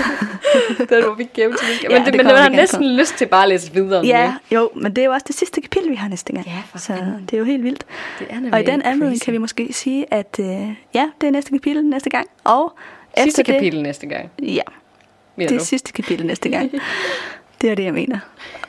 Den 0.90 1.04
må 1.08 1.14
vi 1.14 1.28
gemme 1.34 1.56
til 1.58 1.68
næste. 1.68 1.88
Ja, 1.90 1.98
Men, 1.98 2.06
det, 2.06 2.14
det 2.14 2.18
men 2.18 2.26
man 2.26 2.36
har 2.42 2.50
næsten 2.50 2.96
lyst 2.98 3.16
til 3.18 3.26
bare 3.26 3.44
at 3.44 3.50
læse 3.50 3.74
videre. 3.74 4.02
nu, 4.04 4.08
Ja, 4.08 4.24
ikke? 4.24 4.56
jo, 4.56 4.70
men 4.76 4.96
det 4.96 5.02
er 5.02 5.06
jo 5.06 5.12
også 5.12 5.24
det 5.28 5.36
sidste 5.36 5.62
kapitel, 5.62 5.90
vi 5.92 5.96
har 5.96 6.08
næste 6.08 6.34
gang. 6.34 6.46
Ja, 6.46 6.80
Så 6.80 6.86
fanden. 6.88 7.26
det 7.26 7.34
er 7.34 7.38
jo 7.38 7.44
helt 7.44 7.64
vildt. 7.64 7.86
Det 8.20 8.28
er 8.30 8.36
Og 8.54 8.62
i 8.62 8.64
den 8.66 8.82
anledning 8.82 9.22
kan 9.22 9.34
vi 9.34 9.38
måske 9.38 9.74
sige, 9.74 10.14
at 10.14 10.36
øh, 10.40 10.46
ja, 10.94 11.10
det 11.22 11.28
er 11.28 11.32
næste 11.32 11.52
kapitel 11.52 11.86
næste 11.86 12.10
gang. 12.10 12.28
Og 12.44 12.74
Sidste 13.18 13.42
efter 13.42 13.54
kapitel 13.54 13.82
næste 13.84 14.08
gang. 14.08 14.32
det, 14.40 14.56
ja, 14.56 14.62
Mener 15.36 15.48
det 15.50 15.56
er 15.56 15.60
du? 15.60 15.66
sidste 15.66 15.92
kapitel 15.92 16.26
næste 16.26 16.50
gang. 16.50 16.72
det 17.62 17.72
er 17.72 17.76
det, 17.76 17.84
jeg 17.84 17.94
mener. 17.94 18.20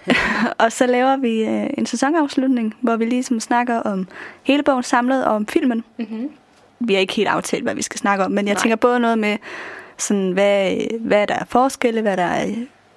og 0.59 0.72
så 0.72 0.87
laver 0.87 1.16
vi 1.16 1.45
øh, 1.45 1.66
en 1.79 1.87
sæsonafslutning, 1.87 2.75
hvor 2.81 2.97
vi 2.97 3.05
ligesom 3.05 3.41
snakker 3.41 3.77
om 3.81 4.09
hele 4.43 4.62
bogen 4.62 4.83
samlet 4.83 5.25
og 5.25 5.35
om 5.35 5.47
filmen. 5.47 5.85
Mm-hmm. 5.99 6.31
Vi 6.81 6.93
har 6.95 7.01
ikke 7.01 7.12
helt 7.14 7.29
aftalt, 7.29 7.62
hvad 7.62 7.75
vi 7.75 7.83
skal 7.83 7.99
snakke 7.99 8.25
om, 8.25 8.31
men 8.31 8.47
jeg 8.47 8.55
Nej. 8.55 8.62
tænker 8.62 8.77
både 8.77 9.01
noget 9.01 9.18
med, 9.18 9.37
sådan, 9.99 10.31
hvad, 10.33 10.77
hvad 11.01 11.27
der 11.27 11.35
er 11.35 11.45
forskelle, 11.45 12.01
hvad 12.03 12.17
der 12.17 12.23
er, 12.23 12.47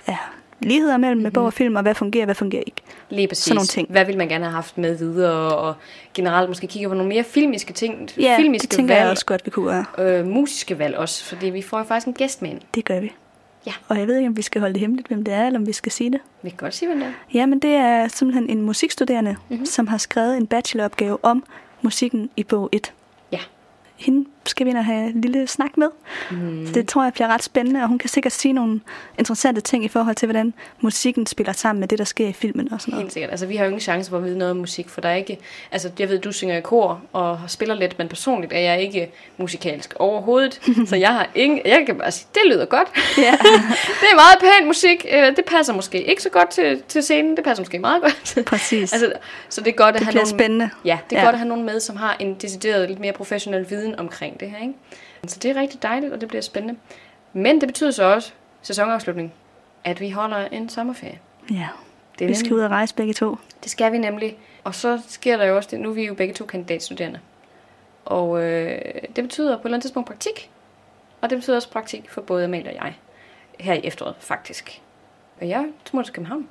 er 0.07 0.33
ligheder 0.61 0.97
mellem 0.97 1.17
mm-hmm. 1.17 1.33
bog 1.33 1.45
og 1.45 1.53
film, 1.53 1.75
og 1.75 1.81
hvad 1.81 1.95
fungerer, 1.95 2.25
hvad 2.25 2.35
fungerer 2.35 2.63
ikke. 2.65 2.81
Lige 3.09 3.27
præcis. 3.27 3.43
Sådan 3.43 3.55
nogle 3.55 3.67
ting. 3.67 3.87
Hvad 3.91 4.05
vil 4.05 4.17
man 4.17 4.27
gerne 4.27 4.43
have 4.45 4.53
haft 4.53 4.77
med 4.77 4.97
videre, 4.97 5.55
og 5.55 5.73
generelt 6.13 6.49
måske 6.49 6.67
kigge 6.67 6.87
på 6.87 6.93
nogle 6.93 7.09
mere 7.09 7.23
filmiske 7.23 7.73
ting. 7.73 8.09
Ja, 8.19 8.35
filmiske 8.39 8.67
det 8.67 8.75
tænker 8.75 8.93
valg, 8.93 9.03
jeg 9.03 9.11
også 9.11 9.25
godt, 9.25 9.45
vi 9.45 9.51
kunne 9.51 9.65
gøre. 9.65 9.85
Øh, 10.19 10.25
musiske 10.25 10.79
valg 10.79 10.97
også, 10.97 11.25
fordi 11.25 11.45
vi 11.49 11.61
får 11.61 11.77
jo 11.77 11.83
faktisk 11.83 12.07
en 12.07 12.13
gæst 12.13 12.41
med 12.41 12.49
ind. 12.49 12.61
Det 12.75 12.85
gør 12.85 12.99
vi. 12.99 13.11
Ja. 13.65 13.73
Og 13.87 13.99
jeg 13.99 14.07
ved 14.07 14.17
ikke, 14.17 14.27
om 14.27 14.37
vi 14.37 14.41
skal 14.41 14.59
holde 14.61 14.73
det 14.73 14.79
hemmeligt, 14.79 15.07
hvem 15.07 15.23
det 15.23 15.33
er, 15.33 15.45
eller 15.45 15.59
om 15.59 15.67
vi 15.67 15.71
skal 15.73 15.91
sige 15.91 16.11
det. 16.11 16.19
Vi 16.41 16.49
kan 16.49 16.57
godt 16.57 16.73
sige, 16.75 16.89
hvem 16.89 16.99
det 16.99 17.07
er. 17.07 17.11
Ja, 17.33 17.45
men 17.45 17.59
det 17.59 17.69
er 17.69 18.07
simpelthen 18.07 18.49
en 18.49 18.61
musikstuderende, 18.61 19.31
Mhm. 19.31 19.39
mm-hmm. 19.49 19.65
som 19.65 19.87
har 19.87 19.97
skrevet 19.97 20.37
en 20.37 20.47
bacheloropgave 20.47 21.17
om 21.23 21.43
musikken 21.81 22.29
i 22.37 22.43
bog 22.43 22.69
1. 22.71 22.93
Ja. 23.31 23.39
Hende 23.95 24.29
skal 24.49 24.65
vi 24.65 24.69
ind 24.69 24.77
og 24.77 24.85
have 24.85 25.09
en 25.09 25.21
lille 25.21 25.47
snak 25.47 25.77
med. 25.77 25.87
Mm. 26.31 26.67
Så 26.67 26.73
det 26.73 26.87
tror 26.87 27.03
jeg 27.03 27.13
bliver 27.13 27.27
ret 27.27 27.43
spændende, 27.43 27.81
og 27.81 27.87
hun 27.87 27.97
kan 27.97 28.09
sikkert 28.09 28.33
sige 28.33 28.53
nogle 28.53 28.79
interessante 29.17 29.61
ting 29.61 29.85
i 29.85 29.87
forhold 29.87 30.15
til, 30.15 30.25
hvordan 30.25 30.53
musikken 30.81 31.25
spiller 31.25 31.53
sammen 31.53 31.79
med 31.79 31.87
det, 31.87 31.99
der 31.99 32.05
sker 32.05 32.27
i 32.27 32.33
filmen 32.33 32.73
og 32.73 32.81
sådan 32.81 32.91
noget. 32.91 33.03
Helt 33.03 33.13
sikkert. 33.13 33.31
Altså, 33.31 33.45
vi 33.45 33.55
har 33.55 33.63
jo 33.63 33.69
ingen 33.69 33.81
chance 33.81 34.09
for 34.09 34.17
at 34.17 34.23
vide 34.23 34.37
noget 34.37 34.51
om 34.51 34.57
musik, 34.57 34.89
for 34.89 35.01
der 35.01 35.09
er 35.09 35.15
ikke... 35.15 35.37
Altså, 35.71 35.91
jeg 35.99 36.09
ved, 36.09 36.19
du 36.19 36.31
synger 36.31 36.57
i 36.57 36.61
kor 36.61 37.01
og 37.13 37.39
spiller 37.47 37.75
lidt, 37.75 37.97
men 37.97 38.07
personligt 38.07 38.53
er 38.53 38.59
jeg 38.59 38.81
ikke 38.81 39.11
musikalsk 39.37 39.93
overhovedet. 39.95 40.61
så 40.89 40.95
jeg 40.95 41.09
har 41.09 41.29
ingen... 41.35 41.61
Jeg 41.65 41.83
kan 41.85 41.97
bare 41.97 42.11
sige, 42.11 42.27
det 42.33 42.41
lyder 42.45 42.65
godt. 42.65 42.87
Ja. 43.17 43.31
det 44.01 44.07
er 44.11 44.15
meget 44.15 44.37
pæn 44.59 44.67
musik. 44.67 45.05
Øh, 45.11 45.35
Det 45.35 45.45
passer 45.45 45.73
måske 45.73 46.03
ikke 46.03 46.21
så 46.21 46.29
godt 46.29 46.49
til, 46.49 46.81
til 46.87 47.03
scenen. 47.03 47.35
Det 47.37 47.43
passer 47.43 47.61
måske 47.61 47.79
meget 47.79 48.01
godt. 48.01 48.37
Præcis. 48.45 48.93
altså, 48.93 49.13
så 49.49 49.61
det 49.61 49.67
er 49.67 49.75
godt 49.75 49.95
at 49.95 49.99
det 49.99 50.05
have 50.07 50.15
nogle, 50.15 50.29
spændende. 50.29 50.69
Ja, 50.85 50.97
det 51.09 51.15
er 51.15 51.19
ja. 51.19 51.25
godt 51.25 51.33
at 51.33 51.39
have 51.39 51.49
nogen 51.49 51.65
med, 51.65 51.79
som 51.79 51.95
har 51.95 52.15
en 52.19 52.33
decideret 52.33 52.89
lidt 52.89 52.99
mere 52.99 53.13
professionel 53.13 53.69
viden 53.69 53.99
omkring 53.99 54.36
det 54.39 54.51
her. 54.51 54.57
Ikke? 54.57 54.73
Så 55.27 55.39
det 55.39 55.51
er 55.51 55.61
rigtig 55.61 55.83
dejligt, 55.83 56.13
og 56.13 56.21
det 56.21 56.29
bliver 56.29 56.41
spændende. 56.41 56.79
Men 57.33 57.61
det 57.61 57.67
betyder 57.69 57.91
så 57.91 58.03
også, 58.03 58.33
sæsonafslutning, 58.61 59.33
at 59.83 59.99
vi 59.99 60.09
holder 60.09 60.37
en 60.47 60.69
sommerferie. 60.69 61.19
Ja. 61.51 61.67
Det, 62.19 62.25
er 62.25 62.29
Vi 62.29 62.33
skal 62.33 62.45
nemlig- 62.49 62.57
ud 62.57 62.63
og 62.63 62.69
rejse 62.71 62.95
begge 62.95 63.13
to. 63.13 63.35
det 63.63 63.71
skal 63.71 63.91
vi 63.91 63.97
nemlig. 63.97 64.37
Og 64.63 64.75
så 64.75 65.01
sker 65.07 65.37
der 65.37 65.45
jo 65.45 65.55
også 65.55 65.69
det, 65.71 65.79
nu 65.79 65.89
er 65.89 65.93
vi 65.93 66.05
jo 66.05 66.13
begge 66.13 66.33
to 66.33 66.45
kandidatstuderende. 66.45 67.19
Og 68.05 68.43
øh, 68.43 68.81
det 69.15 69.23
betyder 69.23 69.55
på 69.55 69.61
et 69.61 69.65
eller 69.65 69.75
andet 69.75 69.81
tidspunkt 69.81 70.07
praktik. 70.07 70.49
Og 71.21 71.29
det 71.29 71.37
betyder 71.37 71.55
også 71.55 71.69
praktik 71.71 72.09
for 72.09 72.21
både 72.21 72.43
Amalie 72.45 72.69
og 72.69 72.75
jeg. 72.75 72.93
Her 73.59 73.73
i 73.73 73.79
efteråret, 73.83 74.15
faktisk. 74.19 74.81
Og 75.41 75.49
jeg 75.49 75.65
smutter 75.85 76.05
til 76.05 76.13
København. 76.13 76.47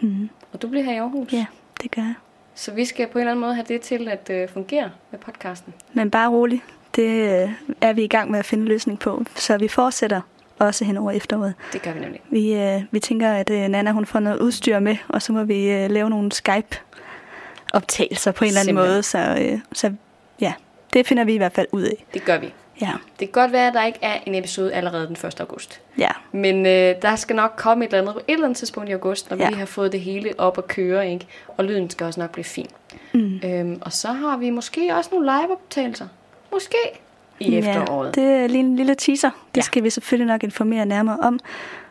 Mm. 0.00 0.30
Og 0.52 0.62
du 0.62 0.68
bliver 0.68 0.84
her 0.84 0.92
i 0.92 0.96
Aarhus. 0.96 1.32
Ja, 1.32 1.46
det 1.82 1.90
gør 1.90 2.02
jeg. 2.02 2.14
Så 2.54 2.72
vi 2.72 2.84
skal 2.84 3.06
på 3.06 3.18
en 3.18 3.20
eller 3.22 3.30
anden 3.32 3.40
måde 3.40 3.54
have 3.54 3.64
det 3.68 3.80
til 3.80 4.08
at 4.08 4.30
øh, 4.30 4.48
fungere 4.48 4.90
med 5.10 5.18
podcasten. 5.20 5.74
Men 5.92 6.10
bare 6.10 6.28
rolig. 6.30 6.62
Det 6.96 7.42
øh, 7.42 7.50
er 7.80 7.92
vi 7.92 8.04
i 8.04 8.08
gang 8.08 8.30
med 8.30 8.38
at 8.38 8.44
finde 8.44 8.64
løsning 8.64 8.98
på. 8.98 9.24
Så 9.34 9.58
vi 9.58 9.68
fortsætter 9.68 10.20
også 10.58 10.84
hen 10.84 10.96
over 10.96 11.10
efteråret. 11.10 11.54
Det 11.72 11.82
gør 11.82 11.92
vi 11.92 12.00
nemlig. 12.00 12.20
Vi, 12.30 12.54
øh, 12.54 12.82
vi 12.90 13.00
tænker, 13.00 13.32
at 13.32 13.50
øh, 13.50 13.68
Nana 13.68 13.92
hun 13.92 14.06
får 14.06 14.20
noget 14.20 14.38
udstyr 14.38 14.78
med, 14.78 14.96
og 15.08 15.22
så 15.22 15.32
må 15.32 15.44
vi 15.44 15.70
øh, 15.70 15.90
lave 15.90 16.10
nogle 16.10 16.32
Skype-optagelser 16.32 18.32
på 18.32 18.44
en 18.44 18.48
eller 18.48 18.60
anden 18.60 18.74
måde. 18.74 19.02
Så, 19.02 19.18
øh, 19.40 19.58
så 19.72 19.92
ja, 20.40 20.52
det 20.92 21.06
finder 21.06 21.24
vi 21.24 21.34
i 21.34 21.36
hvert 21.36 21.52
fald 21.52 21.66
ud 21.72 21.82
af. 21.82 22.04
Det 22.14 22.24
gør 22.24 22.38
vi. 22.38 22.52
Ja, 22.80 22.90
Det 23.20 23.32
kan 23.32 23.42
godt 23.42 23.52
være, 23.52 23.66
at 23.68 23.74
der 23.74 23.84
ikke 23.84 23.98
er 24.02 24.18
en 24.26 24.34
episode 24.34 24.72
allerede 24.74 25.06
den 25.06 25.16
1. 25.26 25.40
august. 25.40 25.80
ja. 25.98 26.08
Men 26.32 26.66
øh, 26.66 26.94
der 27.02 27.16
skal 27.16 27.36
nok 27.36 27.52
komme 27.56 27.84
et 27.84 27.88
eller 27.88 28.00
andet 28.00 28.14
på 28.14 28.20
et 28.28 28.32
eller 28.32 28.44
andet 28.46 28.56
tidspunkt 28.58 28.90
i 28.90 28.92
august, 28.92 29.30
når. 29.30 29.36
Ja. 29.36 29.48
vi 29.48 29.54
har 29.54 29.66
fået 29.66 29.92
det 29.92 30.00
hele 30.00 30.32
op 30.38 30.58
at 30.58 30.68
køre, 30.68 31.10
ikke? 31.10 31.26
Og 31.56 31.64
lyden 31.64 31.90
skal 31.90 32.06
også 32.06 32.20
nok 32.20 32.30
blive 32.30 32.44
fin. 32.44 32.66
Mm. 33.12 33.40
Øhm, 33.44 33.78
og 33.80 33.92
så 33.92 34.08
har 34.08 34.36
vi 34.36 34.50
måske 34.50 34.94
også 34.96 35.10
nogle 35.12 35.26
live-optagelser. 35.26 36.06
Måske 36.56 36.76
i 37.40 37.56
efteråret. 37.56 38.16
Ja, 38.16 38.22
det 38.22 38.30
er 38.30 38.46
lige 38.46 38.60
en 38.60 38.76
lille 38.76 38.94
teaser. 38.94 39.30
Det 39.30 39.56
Ja. 39.56 39.60
skal 39.62 39.82
vi 39.82 39.90
selvfølgelig 39.90 40.26
nok 40.26 40.42
informere 40.42 40.86
nærmere 40.86 41.18
om. 41.22 41.40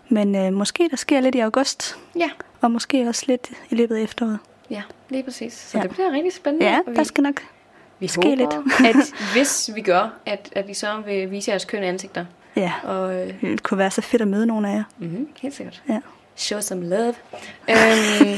Men 0.10 0.36
øh, 0.36 0.54
måske 0.54 0.88
der 0.92 0.98
sker 0.98 1.20
lidt 1.20 1.36
i 1.36 1.40
august, 1.40 1.98
Ja, 2.16 2.30
og 2.62 2.72
måske 2.72 3.08
også 3.08 3.24
lidt 3.28 3.52
i 3.70 3.76
løbet 3.76 3.96
af 3.96 4.02
efteråret. 4.02 4.40
ja, 4.70 4.82
lige 5.10 5.24
præcis. 5.24 5.54
Så 5.54 5.78
ja. 5.78 5.84
Det 5.84 5.92
bliver 5.92 6.12
rigtig 6.12 6.34
spændende. 6.34 6.66
Ja, 6.66 6.80
vi, 6.88 6.96
der 6.96 7.04
skal 7.04 7.22
nok. 7.24 7.42
vi 8.00 8.08
ske 8.08 8.22
håber, 8.30 8.36
lidt. 8.36 8.86
at 8.90 8.96
hvis 9.34 9.70
vi 9.76 9.82
gør, 9.82 10.14
at, 10.26 10.50
at 10.56 10.68
vi 10.68 10.74
så 10.74 11.02
vil 11.06 11.32
vise 11.32 11.52
jeres 11.52 11.66
kønne 11.66 11.88
ansigter. 11.88 12.26
Ja, 12.56 12.74
Og, 12.84 13.16
øh, 13.16 13.34
det 13.42 13.64
kunne 13.64 13.78
være 13.78 13.92
så 13.92 14.02
fedt 14.02 14.22
at 14.22 14.28
møde 14.28 14.46
nogle 14.46 14.70
af 14.70 14.76
jer. 14.76 14.84
mm-hmm, 14.98 15.28
helt 15.42 15.56
sikkert. 15.56 15.82
Ja. 15.90 16.00
Show 16.36 16.60
some 16.62 16.90
love. 16.90 17.14
øhm, 17.70 18.38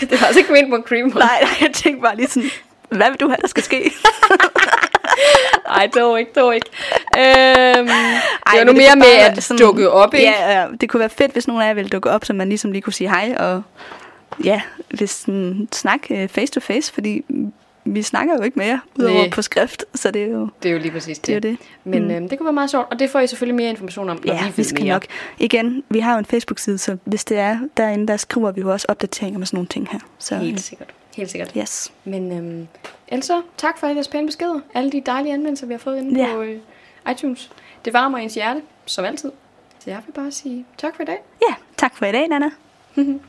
det 0.00 0.20
var 0.20 0.26
altså 0.26 0.38
ikke 0.38 0.52
ment 0.52 0.68
på 0.70 0.76
en 0.76 0.82
cream. 0.82 1.08
Nej, 1.08 1.40
nej, 1.42 1.50
jeg 1.60 1.70
tænkte 1.74 2.02
bare 2.02 2.16
lige 2.16 2.28
sådan, 2.28 2.50
hvad 2.96 3.10
vil 3.10 3.20
du 3.20 3.26
have, 3.26 3.36
der 3.42 3.48
skal 3.48 3.62
ske? 3.62 3.92
Ej, 5.66 5.86
dog 5.94 6.18
ikke, 6.20 6.30
dog 6.36 6.54
ikke. 6.54 6.66
Øhm, 7.18 7.22
Ej, 7.22 7.76
det 7.78 8.60
er 8.60 8.64
men 8.64 8.66
nu 8.66 8.72
mere 8.72 8.96
med 8.96 9.06
at 9.06 9.50
være 9.50 9.58
dukke 9.58 9.90
op, 9.90 10.14
ikke? 10.14 10.26
Ja, 10.26 10.60
ja, 10.60 10.66
det 10.80 10.88
kunne 10.88 11.00
være 11.00 11.08
fedt, 11.08 11.32
hvis 11.32 11.48
nogen 11.48 11.62
af 11.62 11.66
jer 11.66 11.74
ville 11.74 11.88
dukke 11.88 12.10
op, 12.10 12.24
så 12.24 12.32
man 12.32 12.48
ligesom 12.48 12.72
lige 12.72 12.82
kunne 12.82 12.92
sige 12.92 13.08
hej, 13.10 13.34
og 13.38 13.62
ja, 14.44 14.60
hvis 14.90 15.10
sådan, 15.10 15.68
snak 15.72 16.00
øh, 16.10 16.28
face 16.28 16.52
to 16.52 16.60
face, 16.60 16.92
fordi 16.92 17.24
vi 17.84 18.02
snakker 18.02 18.34
jo 18.38 18.42
ikke 18.42 18.58
mere, 18.58 18.80
udover 18.98 19.18
Nej. 19.20 19.30
på 19.30 19.42
skrift, 19.42 19.84
så 19.94 20.10
det 20.10 20.22
er 20.22 20.26
jo 20.26 20.48
Det 20.62 20.68
er 20.68 20.72
jo 20.72 20.78
lige 20.78 20.90
præcis 20.92 21.18
det. 21.18 21.26
det. 21.26 21.36
Er 21.36 21.40
det. 21.40 21.58
Men 21.84 22.04
Mm. 22.04 22.10
øhm, 22.10 22.28
det 22.28 22.38
kunne 22.38 22.44
være 22.46 22.52
meget 22.52 22.70
sjovt, 22.70 22.86
og 22.90 22.98
det 22.98 23.10
får 23.10 23.20
I 23.20 23.26
selvfølgelig 23.26 23.54
mere 23.56 23.70
information 23.70 24.08
om, 24.10 24.20
når 24.24 24.34
Ja, 24.34 24.44
vi 24.46 24.52
vi 24.56 24.64
skal 24.64 24.84
mere. 24.84 24.92
nok. 24.94 25.04
Igen, 25.38 25.82
vi 25.88 25.98
har 26.00 26.12
jo 26.12 26.18
en 26.18 26.24
Facebook-side, 26.24 26.78
så 26.78 26.96
hvis 27.04 27.24
det 27.24 27.38
er 27.38 27.58
derinde, 27.76 28.06
der 28.08 28.16
skriver 28.16 28.50
vi 28.50 28.60
jo 28.60 28.72
også 28.72 28.86
opdateringer 28.88 29.38
med 29.38 29.46
sådan 29.46 29.56
nogle 29.56 29.68
ting 29.68 29.88
her. 29.92 29.98
Så, 30.18 30.34
Helt 30.36 30.60
sikkert. 30.60 30.88
Helt 31.16 31.30
sikkert. 31.30 31.52
Yes. 31.58 31.92
Men 32.04 32.32
øhm, 33.12 33.22
så, 33.22 33.42
tak 33.56 33.78
for 33.78 33.86
alle 33.86 33.96
jeres 33.96 34.08
pæne 34.08 34.26
beskeder. 34.26 34.60
Alle 34.74 34.92
de 34.92 35.00
dejlige 35.06 35.34
anmeldelser, 35.34 35.66
vi 35.66 35.72
har 35.74 35.78
fået 35.78 35.98
inde 35.98 36.20
Ja. 36.20 36.34
på 36.34 36.42
øh, 36.42 36.58
iTunes. 37.10 37.50
Det 37.84 37.92
varmer 37.92 38.18
ens 38.18 38.34
hjerte, 38.34 38.62
som 38.86 39.04
altid. 39.04 39.32
Så 39.78 39.90
jeg 39.90 40.02
vil 40.06 40.12
bare 40.12 40.30
sige 40.30 40.66
tak 40.78 40.96
for 40.96 41.02
i 41.02 41.06
dag. 41.06 41.18
Ja, 41.48 41.54
tak 41.76 41.96
for 41.96 42.06
i 42.06 42.12
dag, 42.12 42.28
Nana. 42.28 42.50